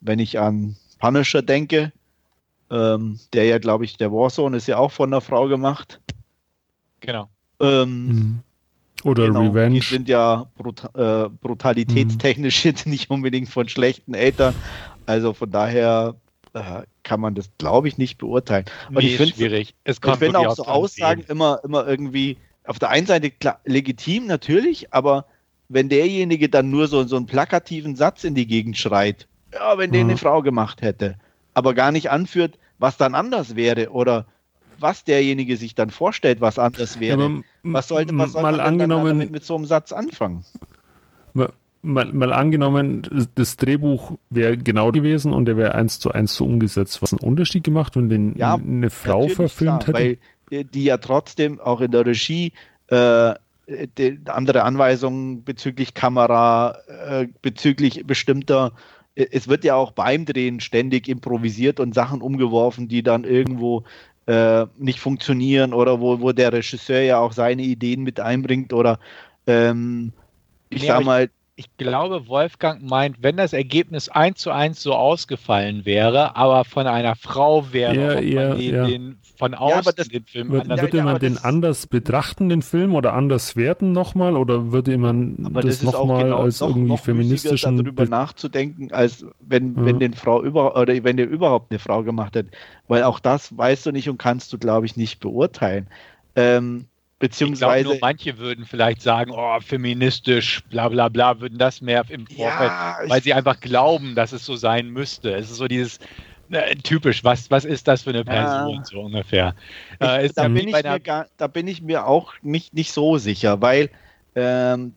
wenn 0.00 0.18
ich 0.18 0.40
an 0.40 0.74
Punisher 0.98 1.40
denke, 1.40 1.92
ähm, 2.68 3.20
der 3.32 3.44
ja, 3.44 3.58
glaube 3.58 3.84
ich, 3.84 3.96
der 3.96 4.10
Warzone 4.10 4.56
ist 4.56 4.66
ja 4.66 4.78
auch 4.78 4.90
von 4.90 5.10
einer 5.10 5.20
Frau 5.20 5.46
gemacht. 5.46 6.00
Genau. 6.98 7.28
Ähm, 7.60 8.06
mhm. 8.06 8.38
Oder 9.04 9.28
genau, 9.28 9.42
Revenge. 9.42 9.78
Die 9.78 9.86
sind 9.86 10.08
ja 10.08 10.46
brut 10.56 10.82
äh, 10.96 11.28
brutalitätstechnisch 11.28 12.64
mhm. 12.64 12.68
jetzt 12.70 12.86
nicht 12.88 13.08
unbedingt 13.08 13.50
von 13.50 13.68
schlechten 13.68 14.14
Eltern. 14.14 14.52
Also 15.06 15.32
von 15.32 15.48
daher 15.48 16.16
kann 17.02 17.20
man 17.20 17.34
das, 17.34 17.50
glaube 17.58 17.88
ich, 17.88 17.98
nicht 17.98 18.18
beurteilen. 18.18 18.64
Und 18.88 18.98
nee, 18.98 19.08
ich 19.08 19.16
finde 19.16 19.34
schwierig. 19.34 19.74
Es 19.84 19.98
ich 20.04 20.14
finde 20.16 20.38
auch 20.38 20.54
so 20.54 20.64
Aussagen 20.64 21.24
immer, 21.28 21.60
immer 21.64 21.86
irgendwie 21.86 22.38
auf 22.64 22.78
der 22.78 22.90
einen 22.90 23.06
Seite 23.06 23.30
klar, 23.30 23.60
legitim 23.64 24.26
natürlich, 24.26 24.92
aber 24.92 25.26
wenn 25.68 25.88
derjenige 25.88 26.48
dann 26.48 26.70
nur 26.70 26.86
so, 26.88 27.04
so 27.04 27.16
einen 27.16 27.26
plakativen 27.26 27.96
Satz 27.96 28.24
in 28.24 28.34
die 28.34 28.46
Gegend 28.46 28.78
schreit, 28.78 29.26
ja, 29.52 29.76
wenn 29.78 29.90
mhm. 29.90 29.94
den 29.94 30.10
eine 30.10 30.16
Frau 30.16 30.42
gemacht 30.42 30.82
hätte, 30.82 31.16
aber 31.54 31.74
gar 31.74 31.92
nicht 31.92 32.10
anführt, 32.10 32.58
was 32.78 32.96
dann 32.96 33.14
anders 33.14 33.56
wäre 33.56 33.90
oder 33.90 34.26
was 34.78 35.04
derjenige 35.04 35.56
sich 35.56 35.74
dann 35.74 35.90
vorstellt, 35.90 36.40
was 36.40 36.58
anders 36.58 37.00
wäre. 37.00 37.22
Ja, 37.22 37.40
was 37.62 37.88
sollte, 37.88 38.16
was 38.16 38.32
sollte 38.32 38.42
mal 38.42 38.56
man 38.56 38.60
angenommen, 38.60 39.18
mit, 39.18 39.30
mit 39.30 39.44
so 39.44 39.54
einem 39.54 39.66
Satz 39.66 39.92
anfangen? 39.92 40.44
Mal, 41.84 42.12
mal, 42.12 42.32
angenommen, 42.32 43.28
das 43.34 43.56
Drehbuch 43.56 44.12
wäre 44.30 44.56
genau 44.56 44.90
gewesen 44.90 45.32
und 45.32 45.44
der 45.44 45.56
wäre 45.56 45.74
eins 45.74 45.98
zu 46.00 46.10
eins 46.10 46.34
so 46.34 46.44
umgesetzt. 46.44 47.02
Was 47.02 47.12
einen 47.12 47.20
Unterschied 47.20 47.62
gemacht, 47.62 47.94
wenn 47.96 48.08
den 48.08 48.34
ja, 48.36 48.54
eine 48.54 48.90
Frau 48.90 49.28
verfilmt 49.28 49.84
klar, 49.84 49.98
hätte? 50.00 50.18
Weil 50.50 50.64
die 50.64 50.84
ja 50.84 50.96
trotzdem 50.96 51.60
auch 51.60 51.80
in 51.80 51.90
der 51.90 52.06
Regie 52.06 52.52
äh, 52.88 53.34
andere 54.26 54.62
Anweisungen 54.62 55.44
bezüglich 55.44 55.94
Kamera, 55.94 56.78
äh, 56.88 57.28
bezüglich 57.42 58.06
bestimmter 58.06 58.72
es 59.14 59.48
wird 59.48 59.64
ja 59.64 59.76
auch 59.76 59.92
beim 59.92 60.24
Drehen 60.24 60.60
ständig 60.60 61.08
improvisiert 61.08 61.78
und 61.80 61.94
Sachen 61.94 62.20
umgeworfen, 62.20 62.88
die 62.88 63.02
dann 63.02 63.24
irgendwo 63.24 63.84
äh, 64.26 64.66
nicht 64.78 65.00
funktionieren 65.00 65.72
oder 65.72 66.00
wo, 66.00 66.20
wo 66.20 66.32
der 66.32 66.52
Regisseur 66.52 67.00
ja 67.00 67.18
auch 67.18 67.32
seine 67.32 67.62
Ideen 67.62 68.02
mit 68.02 68.20
einbringt 68.20 68.72
oder 68.72 68.98
ähm, 69.46 70.12
ich 70.70 70.82
nee, 70.82 70.88
sag 70.88 71.04
mal, 71.04 71.30
ich 71.56 71.76
glaube, 71.76 72.26
Wolfgang 72.26 72.82
meint, 72.82 73.18
wenn 73.22 73.36
das 73.36 73.52
Ergebnis 73.52 74.08
eins 74.08 74.40
zu 74.40 74.50
eins 74.50 74.82
so 74.82 74.94
ausgefallen 74.94 75.84
wäre, 75.84 76.34
aber 76.34 76.64
von 76.64 76.88
einer 76.88 77.14
Frau 77.14 77.72
wäre, 77.72 78.24
ja, 78.24 78.48
ja, 78.48 78.54
den, 78.54 78.74
ja. 78.74 78.86
den, 78.86 79.18
von 79.36 79.54
außen 79.54 79.84
ja, 79.84 79.92
das, 79.92 80.08
den 80.08 80.24
Film 80.24 80.50
wird, 80.50 80.68
Würde 80.68 81.02
man 81.04 81.20
den 81.20 81.38
anders 81.38 81.86
betrachten, 81.86 82.48
den 82.48 82.62
Film, 82.62 82.96
oder 82.96 83.12
anders 83.12 83.54
werten 83.54 83.92
nochmal, 83.92 84.36
oder 84.36 84.72
würde 84.72 84.98
man 84.98 85.36
aber 85.44 85.62
das, 85.62 85.78
das 85.78 85.92
nochmal 85.92 86.24
genau, 86.24 86.38
als 86.38 86.58
noch, 86.58 86.70
irgendwie 86.70 86.88
noch 86.88 87.00
feministischen 87.00 87.76
darüber 87.76 88.06
nachzudenken, 88.06 88.92
als 88.92 89.24
wenn, 89.38 89.76
wenn 89.84 90.00
den 90.00 90.14
Frau 90.14 90.42
über 90.42 90.76
oder 90.76 91.04
wenn 91.04 91.16
der 91.16 91.28
überhaupt 91.28 91.70
eine 91.70 91.78
Frau 91.78 92.02
gemacht 92.02 92.34
hat, 92.34 92.46
weil 92.88 93.04
auch 93.04 93.20
das 93.20 93.56
weißt 93.56 93.86
du 93.86 93.92
nicht 93.92 94.08
und 94.08 94.18
kannst 94.18 94.52
du, 94.52 94.58
glaube 94.58 94.86
ich, 94.86 94.96
nicht 94.96 95.20
beurteilen. 95.20 95.86
Ähm, 96.34 96.86
Beziehungsweise. 97.18 97.80
Ich 97.80 97.84
glaube, 97.84 97.98
manche 98.00 98.38
würden 98.38 98.64
vielleicht 98.64 99.00
sagen, 99.00 99.30
oh, 99.30 99.60
feministisch, 99.60 100.62
bla 100.68 100.88
bla 100.88 101.08
bla, 101.08 101.40
würden 101.40 101.58
das 101.58 101.80
mehr 101.80 102.04
im 102.08 102.26
Vorfeld, 102.26 102.70
ja, 102.70 102.98
weil 103.06 103.22
sie 103.22 103.32
einfach 103.32 103.60
glauben, 103.60 104.14
dass 104.14 104.32
es 104.32 104.44
so 104.44 104.56
sein 104.56 104.90
müsste. 104.90 105.32
Es 105.34 105.50
ist 105.50 105.56
so 105.56 105.68
dieses 105.68 106.00
äh, 106.50 106.74
typisch, 106.76 107.24
was, 107.24 107.50
was 107.50 107.64
ist 107.64 107.88
das 107.88 108.02
für 108.02 108.10
eine 108.10 108.24
Person, 108.24 108.76
ja. 108.76 108.84
so 108.84 109.00
ungefähr. 109.00 109.54
Äh, 110.00 110.28
da, 110.34 110.48
bin 110.48 110.68
ich 110.68 110.82
mir 110.82 111.00
gar, 111.00 111.26
da 111.36 111.46
bin 111.46 111.68
ich 111.68 111.82
mir 111.82 112.06
auch 112.06 112.34
nicht, 112.42 112.74
nicht 112.74 112.92
so 112.92 113.16
sicher, 113.16 113.60
weil 113.62 113.90
ähm, 114.34 114.94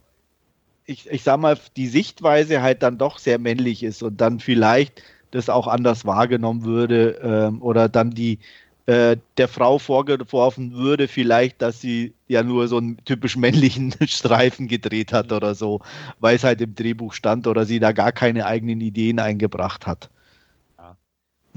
ich, 0.86 1.10
ich 1.10 1.24
sag 1.24 1.40
mal, 1.40 1.58
die 1.76 1.88
Sichtweise 1.88 2.62
halt 2.62 2.82
dann 2.84 2.98
doch 2.98 3.20
sehr 3.20 3.40
männlich 3.40 3.84
ist 3.84 4.04
und 4.04 4.20
dann 4.20 4.40
vielleicht 4.40 5.04
das 5.32 5.50
auch 5.50 5.68
anders 5.68 6.06
wahrgenommen 6.06 6.64
würde 6.64 7.20
ähm, 7.22 7.62
oder 7.62 7.90
dann 7.90 8.12
die, 8.12 8.40
äh, 8.88 9.18
der 9.38 9.48
Frau 9.50 9.80
vorgeworfen 9.80 10.74
würde, 10.74 11.08
vielleicht, 11.08 11.62
dass 11.62 11.82
sie 11.82 12.14
ja 12.28 12.42
nur 12.42 12.68
so 12.70 12.78
einen 12.78 12.98
typisch 13.04 13.36
männlichen 13.36 13.94
Streifen 14.08 14.68
gedreht 14.68 15.14
hat 15.14 15.32
oder 15.32 15.56
so, 15.56 15.82
weil 16.20 16.38
es 16.38 16.44
halt 16.44 16.62
im 16.62 16.74
Drehbuch 16.74 17.14
stand 17.14 17.48
oder 17.48 17.66
sie 17.66 17.80
da 17.80 17.92
gar 17.92 18.14
keine 18.14 18.46
eigenen 18.46 18.82
Ideen 18.82 19.20
eingebracht 19.20 19.86
hat. 19.86 20.10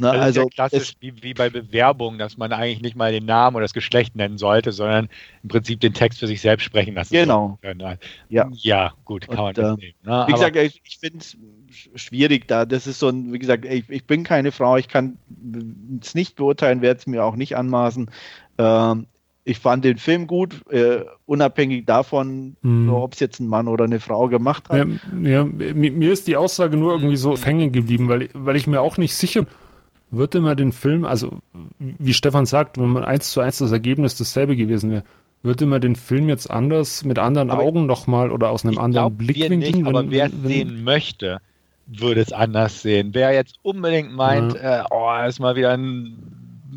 Na, 0.00 0.12
das 0.12 0.22
also 0.22 0.40
ist 0.40 0.44
ja 0.46 0.50
klassisch 0.68 0.92
wie, 1.00 1.22
wie, 1.22 1.34
bei 1.34 1.50
Bewerbungen, 1.50 2.18
dass 2.18 2.38
man 2.38 2.52
eigentlich 2.52 2.80
nicht 2.80 2.96
mal 2.96 3.12
den 3.12 3.26
Namen 3.26 3.54
oder 3.56 3.64
das 3.64 3.74
Geschlecht 3.74 4.16
nennen 4.16 4.38
sollte, 4.38 4.72
sondern 4.72 5.10
im 5.42 5.50
Prinzip 5.50 5.80
den 5.80 5.92
Text 5.92 6.20
für 6.20 6.26
sich 6.26 6.40
selbst 6.40 6.64
sprechen 6.64 6.94
lassen. 6.94 7.12
Genau. 7.12 7.58
Ja. 8.30 8.48
ja, 8.50 8.94
gut, 9.04 9.28
kann 9.28 9.38
Und, 9.38 9.44
man 9.44 9.54
das 9.54 9.78
äh, 9.78 9.80
nehmen. 9.80 9.94
Ne? 10.02 10.24
Wie 10.26 10.32
gesagt, 10.32 10.56
ich, 10.56 10.80
ich 10.84 10.98
finde 10.98 11.18
es 11.18 11.36
schwierig 11.70 12.48
da. 12.48 12.64
Das 12.64 12.86
ist 12.86 12.98
so 12.98 13.08
ein, 13.08 13.32
wie 13.32 13.38
gesagt, 13.38 13.64
ich, 13.64 13.88
ich 13.88 14.04
bin 14.04 14.24
keine 14.24 14.52
Frau, 14.52 14.76
ich 14.76 14.88
kann 14.88 15.18
es 16.00 16.14
nicht 16.14 16.36
beurteilen, 16.36 16.82
werde 16.82 16.98
es 16.98 17.06
mir 17.06 17.24
auch 17.24 17.36
nicht 17.36 17.56
anmaßen. 17.56 18.10
Ähm, 18.58 19.06
ich 19.44 19.58
fand 19.58 19.84
den 19.84 19.96
Film 19.96 20.26
gut, 20.26 20.62
äh, 20.70 21.04
unabhängig 21.26 21.86
davon, 21.86 22.56
hm. 22.62 22.92
ob 22.92 23.14
es 23.14 23.20
jetzt 23.20 23.40
ein 23.40 23.48
Mann 23.48 23.68
oder 23.68 23.84
eine 23.84 23.98
Frau 23.98 24.28
gemacht 24.28 24.68
hat. 24.68 24.86
Ja, 24.86 24.86
ja, 25.22 25.44
mir 25.44 26.12
ist 26.12 26.28
die 26.28 26.36
Aussage 26.36 26.76
nur 26.76 26.92
irgendwie 26.92 27.16
so 27.16 27.36
hängen 27.36 27.72
geblieben, 27.72 28.08
weil, 28.08 28.28
weil 28.34 28.56
ich 28.56 28.66
mir 28.66 28.80
auch 28.80 28.98
nicht 28.98 29.14
sicher 29.14 29.46
wird 30.10 30.34
immer 30.34 30.54
den 30.54 30.72
Film, 30.72 31.04
also 31.04 31.38
wie 31.78 32.14
Stefan 32.14 32.46
sagt, 32.46 32.78
wenn 32.78 32.88
man 32.88 33.04
eins 33.04 33.30
zu 33.30 33.40
eins 33.40 33.58
das 33.58 33.72
Ergebnis 33.72 34.16
dasselbe 34.16 34.56
gewesen 34.56 34.90
wäre, 34.90 35.04
wird 35.42 35.62
immer 35.62 35.80
den 35.80 35.96
Film 35.96 36.28
jetzt 36.28 36.50
anders, 36.50 37.04
mit 37.04 37.18
anderen 37.18 37.50
aber 37.50 37.62
Augen 37.62 37.86
nochmal 37.86 38.30
oder 38.30 38.50
aus 38.50 38.64
einem 38.64 38.78
anderen 38.78 39.16
Blickwinkel. 39.16 39.58
Nicht, 39.58 39.86
aber 39.86 40.10
wer 40.10 40.26
es 40.26 40.32
sehen 40.42 40.84
möchte, 40.84 41.40
würde 41.98 42.20
es 42.20 42.32
anders 42.32 42.82
sehen. 42.82 43.10
Wer 43.12 43.32
jetzt 43.32 43.58
unbedingt 43.62 44.12
meint, 44.12 44.54
ja. 44.54 44.82
äh, 44.82 44.84
oh, 44.90 45.26
ist 45.26 45.40
mal 45.40 45.56
wieder 45.56 45.72
ein 45.72 46.30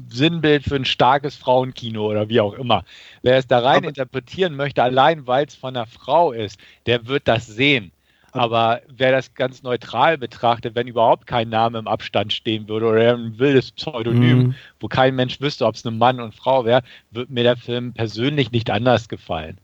Sinnbild 0.09 0.63
für 0.63 0.75
ein 0.75 0.85
starkes 0.85 1.35
Frauenkino 1.35 2.09
oder 2.09 2.29
wie 2.29 2.39
auch 2.39 2.53
immer. 2.53 2.83
Wer 3.21 3.37
es 3.37 3.47
da 3.47 3.59
rein 3.59 3.77
aber 3.77 3.89
interpretieren 3.89 4.55
möchte, 4.55 4.83
allein 4.83 5.27
weil 5.27 5.45
es 5.45 5.55
von 5.55 5.75
einer 5.75 5.85
Frau 5.85 6.31
ist, 6.31 6.59
der 6.85 7.07
wird 7.07 7.27
das 7.27 7.47
sehen. 7.47 7.91
Aber 8.31 8.81
wer 8.87 9.11
das 9.11 9.35
ganz 9.35 9.61
neutral 9.61 10.17
betrachtet, 10.17 10.73
wenn 10.73 10.87
überhaupt 10.87 11.27
kein 11.27 11.49
Name 11.49 11.77
im 11.77 11.87
Abstand 11.87 12.33
stehen 12.33 12.67
würde 12.67 12.87
oder 12.87 13.13
ein 13.13 13.37
wildes 13.37 13.71
Pseudonym, 13.71 14.37
mhm. 14.37 14.55
wo 14.79 14.87
kein 14.87 15.15
Mensch 15.15 15.39
wüsste, 15.39 15.67
ob 15.67 15.75
es 15.75 15.85
ein 15.85 15.99
Mann 15.99 16.19
und 16.19 16.33
Frau 16.33 16.65
wäre, 16.65 16.81
würde 17.11 17.31
mir 17.31 17.43
der 17.43 17.57
Film 17.57 17.93
persönlich 17.93 18.51
nicht 18.51 18.71
anders 18.71 19.07
gefallen. 19.07 19.59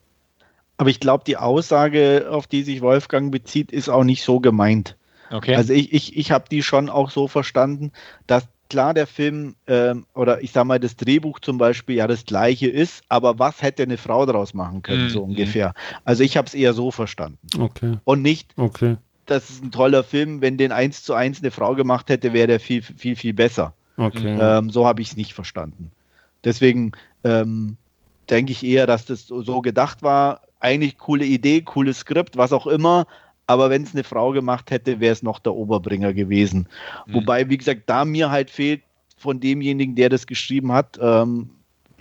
Aber 0.77 0.91
ich 0.91 0.99
glaube, 0.99 1.23
die 1.25 1.35
Aussage, 1.35 2.27
auf 2.29 2.45
die 2.45 2.61
sich 2.61 2.81
Wolfgang 2.81 3.31
bezieht, 3.31 3.71
ist 3.71 3.89
auch 3.89 4.03
nicht 4.03 4.23
so 4.23 4.39
gemeint. 4.39 4.95
Okay. 5.31 5.55
Also 5.55 5.73
ich, 5.73 5.93
ich, 5.93 6.17
ich 6.17 6.31
habe 6.31 6.45
die 6.49 6.63
schon 6.63 6.89
auch 6.89 7.09
so 7.09 7.27
verstanden, 7.27 7.91
dass 8.27 8.47
klar 8.69 8.93
der 8.93 9.07
Film 9.07 9.55
ähm, 9.67 10.05
oder 10.13 10.41
ich 10.41 10.51
sag 10.51 10.65
mal 10.65 10.79
das 10.79 10.95
Drehbuch 10.95 11.39
zum 11.39 11.57
Beispiel 11.57 11.95
ja 11.95 12.07
das 12.07 12.25
gleiche 12.25 12.67
ist, 12.67 13.03
aber 13.09 13.39
was 13.39 13.61
hätte 13.61 13.83
eine 13.83 13.97
Frau 13.97 14.25
daraus 14.25 14.53
machen 14.53 14.83
können, 14.83 15.05
mhm. 15.05 15.09
so 15.09 15.23
ungefähr. 15.23 15.73
Also 16.05 16.23
ich 16.23 16.37
habe 16.37 16.47
es 16.47 16.53
eher 16.53 16.73
so 16.73 16.91
verstanden. 16.91 17.39
Okay. 17.57 17.97
Und 18.03 18.21
nicht, 18.21 18.53
okay. 18.57 18.97
das 19.25 19.49
ist 19.49 19.63
ein 19.63 19.71
toller 19.71 20.03
Film, 20.03 20.41
wenn 20.41 20.57
den 20.57 20.71
eins 20.71 21.03
zu 21.03 21.13
eins 21.13 21.39
eine 21.39 21.51
Frau 21.51 21.75
gemacht 21.75 22.09
hätte, 22.09 22.33
wäre 22.33 22.47
der 22.47 22.59
viel, 22.59 22.81
viel, 22.83 23.15
viel 23.15 23.33
besser. 23.33 23.73
Okay. 23.97 24.37
Ähm, 24.39 24.69
so 24.69 24.85
habe 24.85 25.01
ich 25.01 25.09
es 25.09 25.17
nicht 25.17 25.33
verstanden. 25.33 25.91
Deswegen 26.43 26.93
ähm, 27.23 27.75
denke 28.29 28.51
ich 28.51 28.63
eher, 28.63 28.87
dass 28.87 29.05
das 29.05 29.27
so 29.27 29.61
gedacht 29.61 30.03
war. 30.03 30.41
Eigentlich 30.61 30.97
coole 30.97 31.25
Idee, 31.25 31.61
cooles 31.61 31.99
Skript, 31.99 32.37
was 32.37 32.53
auch 32.53 32.67
immer, 32.67 33.07
aber 33.49 33.71
wenn 33.71 33.81
es 33.81 33.95
eine 33.95 34.03
Frau 34.03 34.31
gemacht 34.31 34.69
hätte, 34.69 34.99
wäre 34.99 35.11
es 35.11 35.23
noch 35.23 35.39
der 35.39 35.55
Oberbringer 35.55 36.13
gewesen. 36.13 36.67
Mhm. 37.07 37.15
Wobei, 37.15 37.49
wie 37.49 37.57
gesagt, 37.57 37.81
da 37.87 38.05
mir 38.05 38.29
halt 38.29 38.51
fehlt 38.51 38.83
von 39.17 39.39
demjenigen, 39.39 39.95
der 39.95 40.09
das 40.09 40.27
geschrieben 40.27 40.71
hat, 40.71 40.99
ähm, 41.01 41.49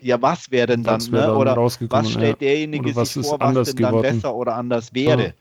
ja, 0.00 0.20
was 0.20 0.50
wäre 0.50 0.66
denn 0.66 0.84
dann, 0.84 1.00
ne? 1.10 1.34
oder 1.34 1.56
was 1.56 2.10
stellt 2.10 2.42
derjenige 2.42 2.94
was 2.94 3.14
sich 3.14 3.26
vor, 3.26 3.40
was 3.40 3.68
denn 3.68 3.76
geworden? 3.76 4.02
dann 4.02 4.14
besser 4.16 4.34
oder 4.34 4.56
anders 4.56 4.92
wäre? 4.92 5.32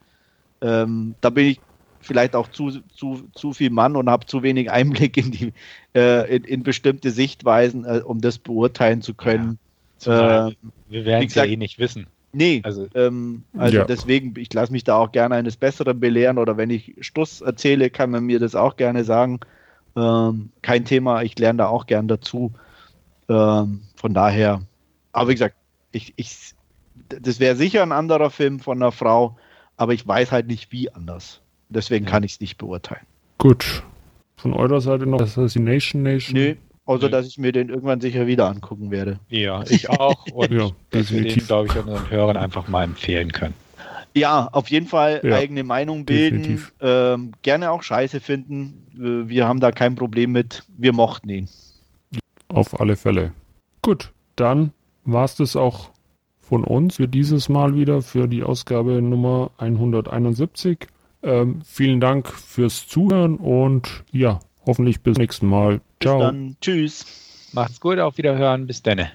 Ja. 0.64 0.84
Ähm, 0.84 1.16
da 1.20 1.30
bin 1.30 1.48
ich 1.48 1.60
vielleicht 2.00 2.38
auch 2.38 2.48
zu, 2.48 2.80
zu, 2.96 3.28
zu 3.34 3.52
viel 3.52 3.70
Mann 3.70 3.98
und 3.98 4.10
habe 4.10 4.26
zu 4.26 4.42
wenig 4.44 4.72
Einblick 4.72 5.18
in 5.18 5.32
die 5.32 5.54
äh, 5.94 6.38
in, 6.38 6.46
in, 6.46 6.64
bestimmte 6.64 7.12
Sichtweisen, 7.12 7.84
äh, 7.84 8.02
um 8.04 8.22
das 8.22 8.38
beurteilen 8.38 9.02
zu 9.02 9.14
können. 9.14 9.60
Ja. 10.06 10.48
Äh, 10.48 10.56
wir 10.88 11.04
werden 11.04 11.28
es 11.28 11.36
ja 11.36 11.44
eh 11.44 11.58
nicht 11.58 11.80
wissen. 11.80 12.08
Nee, 12.34 12.62
also, 12.64 12.88
ähm, 12.94 13.44
also 13.58 13.78
ja. 13.78 13.86
deswegen, 13.86 14.34
ich 14.38 14.54
lasse 14.54 14.72
mich 14.72 14.84
da 14.84 14.98
auch 14.98 15.12
gerne 15.12 15.36
eines 15.36 15.58
Besseren 15.58 16.00
belehren 16.00 16.38
oder 16.38 16.58
wenn 16.58 16.70
ich 16.70 16.96
Stuss 17.00 17.42
erzähle, 17.42 17.90
kann 17.90 18.12
man 18.12 18.26
mir 18.26 18.40
das 18.40 18.54
auch 18.54 18.76
gerne 18.76 19.04
sagen. 19.04 19.40
Ähm, 19.96 20.50
kein 20.62 20.86
Thema, 20.86 21.24
ich 21.24 21.40
lerne 21.40 21.58
da 21.58 21.68
auch 21.68 21.88
gern 21.88 22.08
dazu. 22.08 22.52
Ähm, 23.30 23.82
von 23.96 24.14
daher, 24.14 24.62
aber 25.12 25.30
wie 25.30 25.34
gesagt, 25.34 25.56
ich, 25.92 26.14
ich, 26.18 26.54
das 27.10 27.40
wäre 27.40 27.56
sicher 27.56 27.82
ein 27.82 27.92
anderer 27.92 28.30
Film 28.30 28.60
von 28.60 28.78
einer 28.78 28.92
Frau, 28.92 29.38
aber 29.78 29.94
ich 29.94 30.08
weiß 30.08 30.32
halt 30.32 30.48
nicht, 30.48 30.72
wie 30.72 30.92
anders. 30.92 31.42
Deswegen 31.70 32.06
ja. 32.06 32.12
kann 32.12 32.24
ich 32.24 32.34
es 32.34 32.40
nicht 32.40 32.58
beurteilen. 32.58 33.06
Gut. 33.38 33.84
Von 34.36 34.54
eurer 34.54 34.82
Seite 34.82 35.08
noch 35.08 35.20
Assassination 35.20 36.04
Nation? 36.04 36.40
Nö, 36.40 36.56
außer 36.88 37.10
dass 37.10 37.28
ich 37.28 37.38
mir 37.38 37.52
den 37.52 37.70
irgendwann 37.70 38.02
sicher 38.02 38.26
wieder 38.26 38.50
angucken 38.50 38.90
werde. 38.90 39.20
Ja, 39.30 39.64
ich 39.70 39.90
auch. 39.90 40.26
Und 40.34 40.52
ja, 40.52 40.72
dass 40.90 41.12
wir 41.12 41.22
den, 41.22 41.46
glaube 41.46 41.68
ich, 41.68 41.76
unseren 41.76 42.10
Hörern 42.10 42.38
einfach 42.38 42.68
mal 42.68 42.84
empfehlen 42.84 43.32
können. 43.32 43.54
Ja, 44.16 44.50
auf 44.52 44.70
jeden 44.72 44.88
Fall 44.88 45.22
ja, 45.24 45.36
eigene 45.36 45.64
Meinung 45.64 46.06
bilden. 46.06 46.66
Ähm, 46.82 47.34
gerne 47.44 47.70
auch 47.70 47.84
Scheiße 47.84 48.20
finden. 48.20 48.88
Wir 48.94 49.48
haben 49.48 49.60
da 49.60 49.72
kein 49.72 49.94
Problem 49.96 50.32
mit. 50.32 50.64
Wir 50.76 50.94
mochten 50.94 51.30
ihn. 51.30 51.50
Auf 52.48 52.80
alle 52.80 52.96
Fälle. 52.96 53.34
Gut, 53.84 54.12
dann 54.36 54.72
war 55.04 55.26
es 55.26 55.36
das 55.36 55.56
auch 55.56 55.92
von 56.40 56.64
uns 56.64 56.96
für 56.96 57.08
dieses 57.08 57.50
Mal 57.50 57.76
wieder, 57.76 58.02
für 58.02 58.28
die 58.28 58.42
Ausgabe 58.42 59.02
Nummer 59.02 59.52
171. 59.58 60.88
Ähm, 61.22 61.62
vielen 61.64 62.00
Dank 62.00 62.30
fürs 62.30 62.88
Zuhören 62.88 63.36
und 63.36 64.04
ja, 64.12 64.40
hoffentlich 64.68 65.02
bis 65.02 65.16
zum 65.16 65.22
nächsten 65.22 65.48
Mal. 65.48 65.82
Ciao. 66.02 66.20
Bis 66.20 66.26
dann. 66.28 66.58
Tschüss. 66.62 67.06
Macht's 67.54 67.80
gut, 67.80 68.00
auf 68.00 68.18
Wiederhören. 68.18 68.68
Bis 68.68 68.84
denne. 68.84 69.12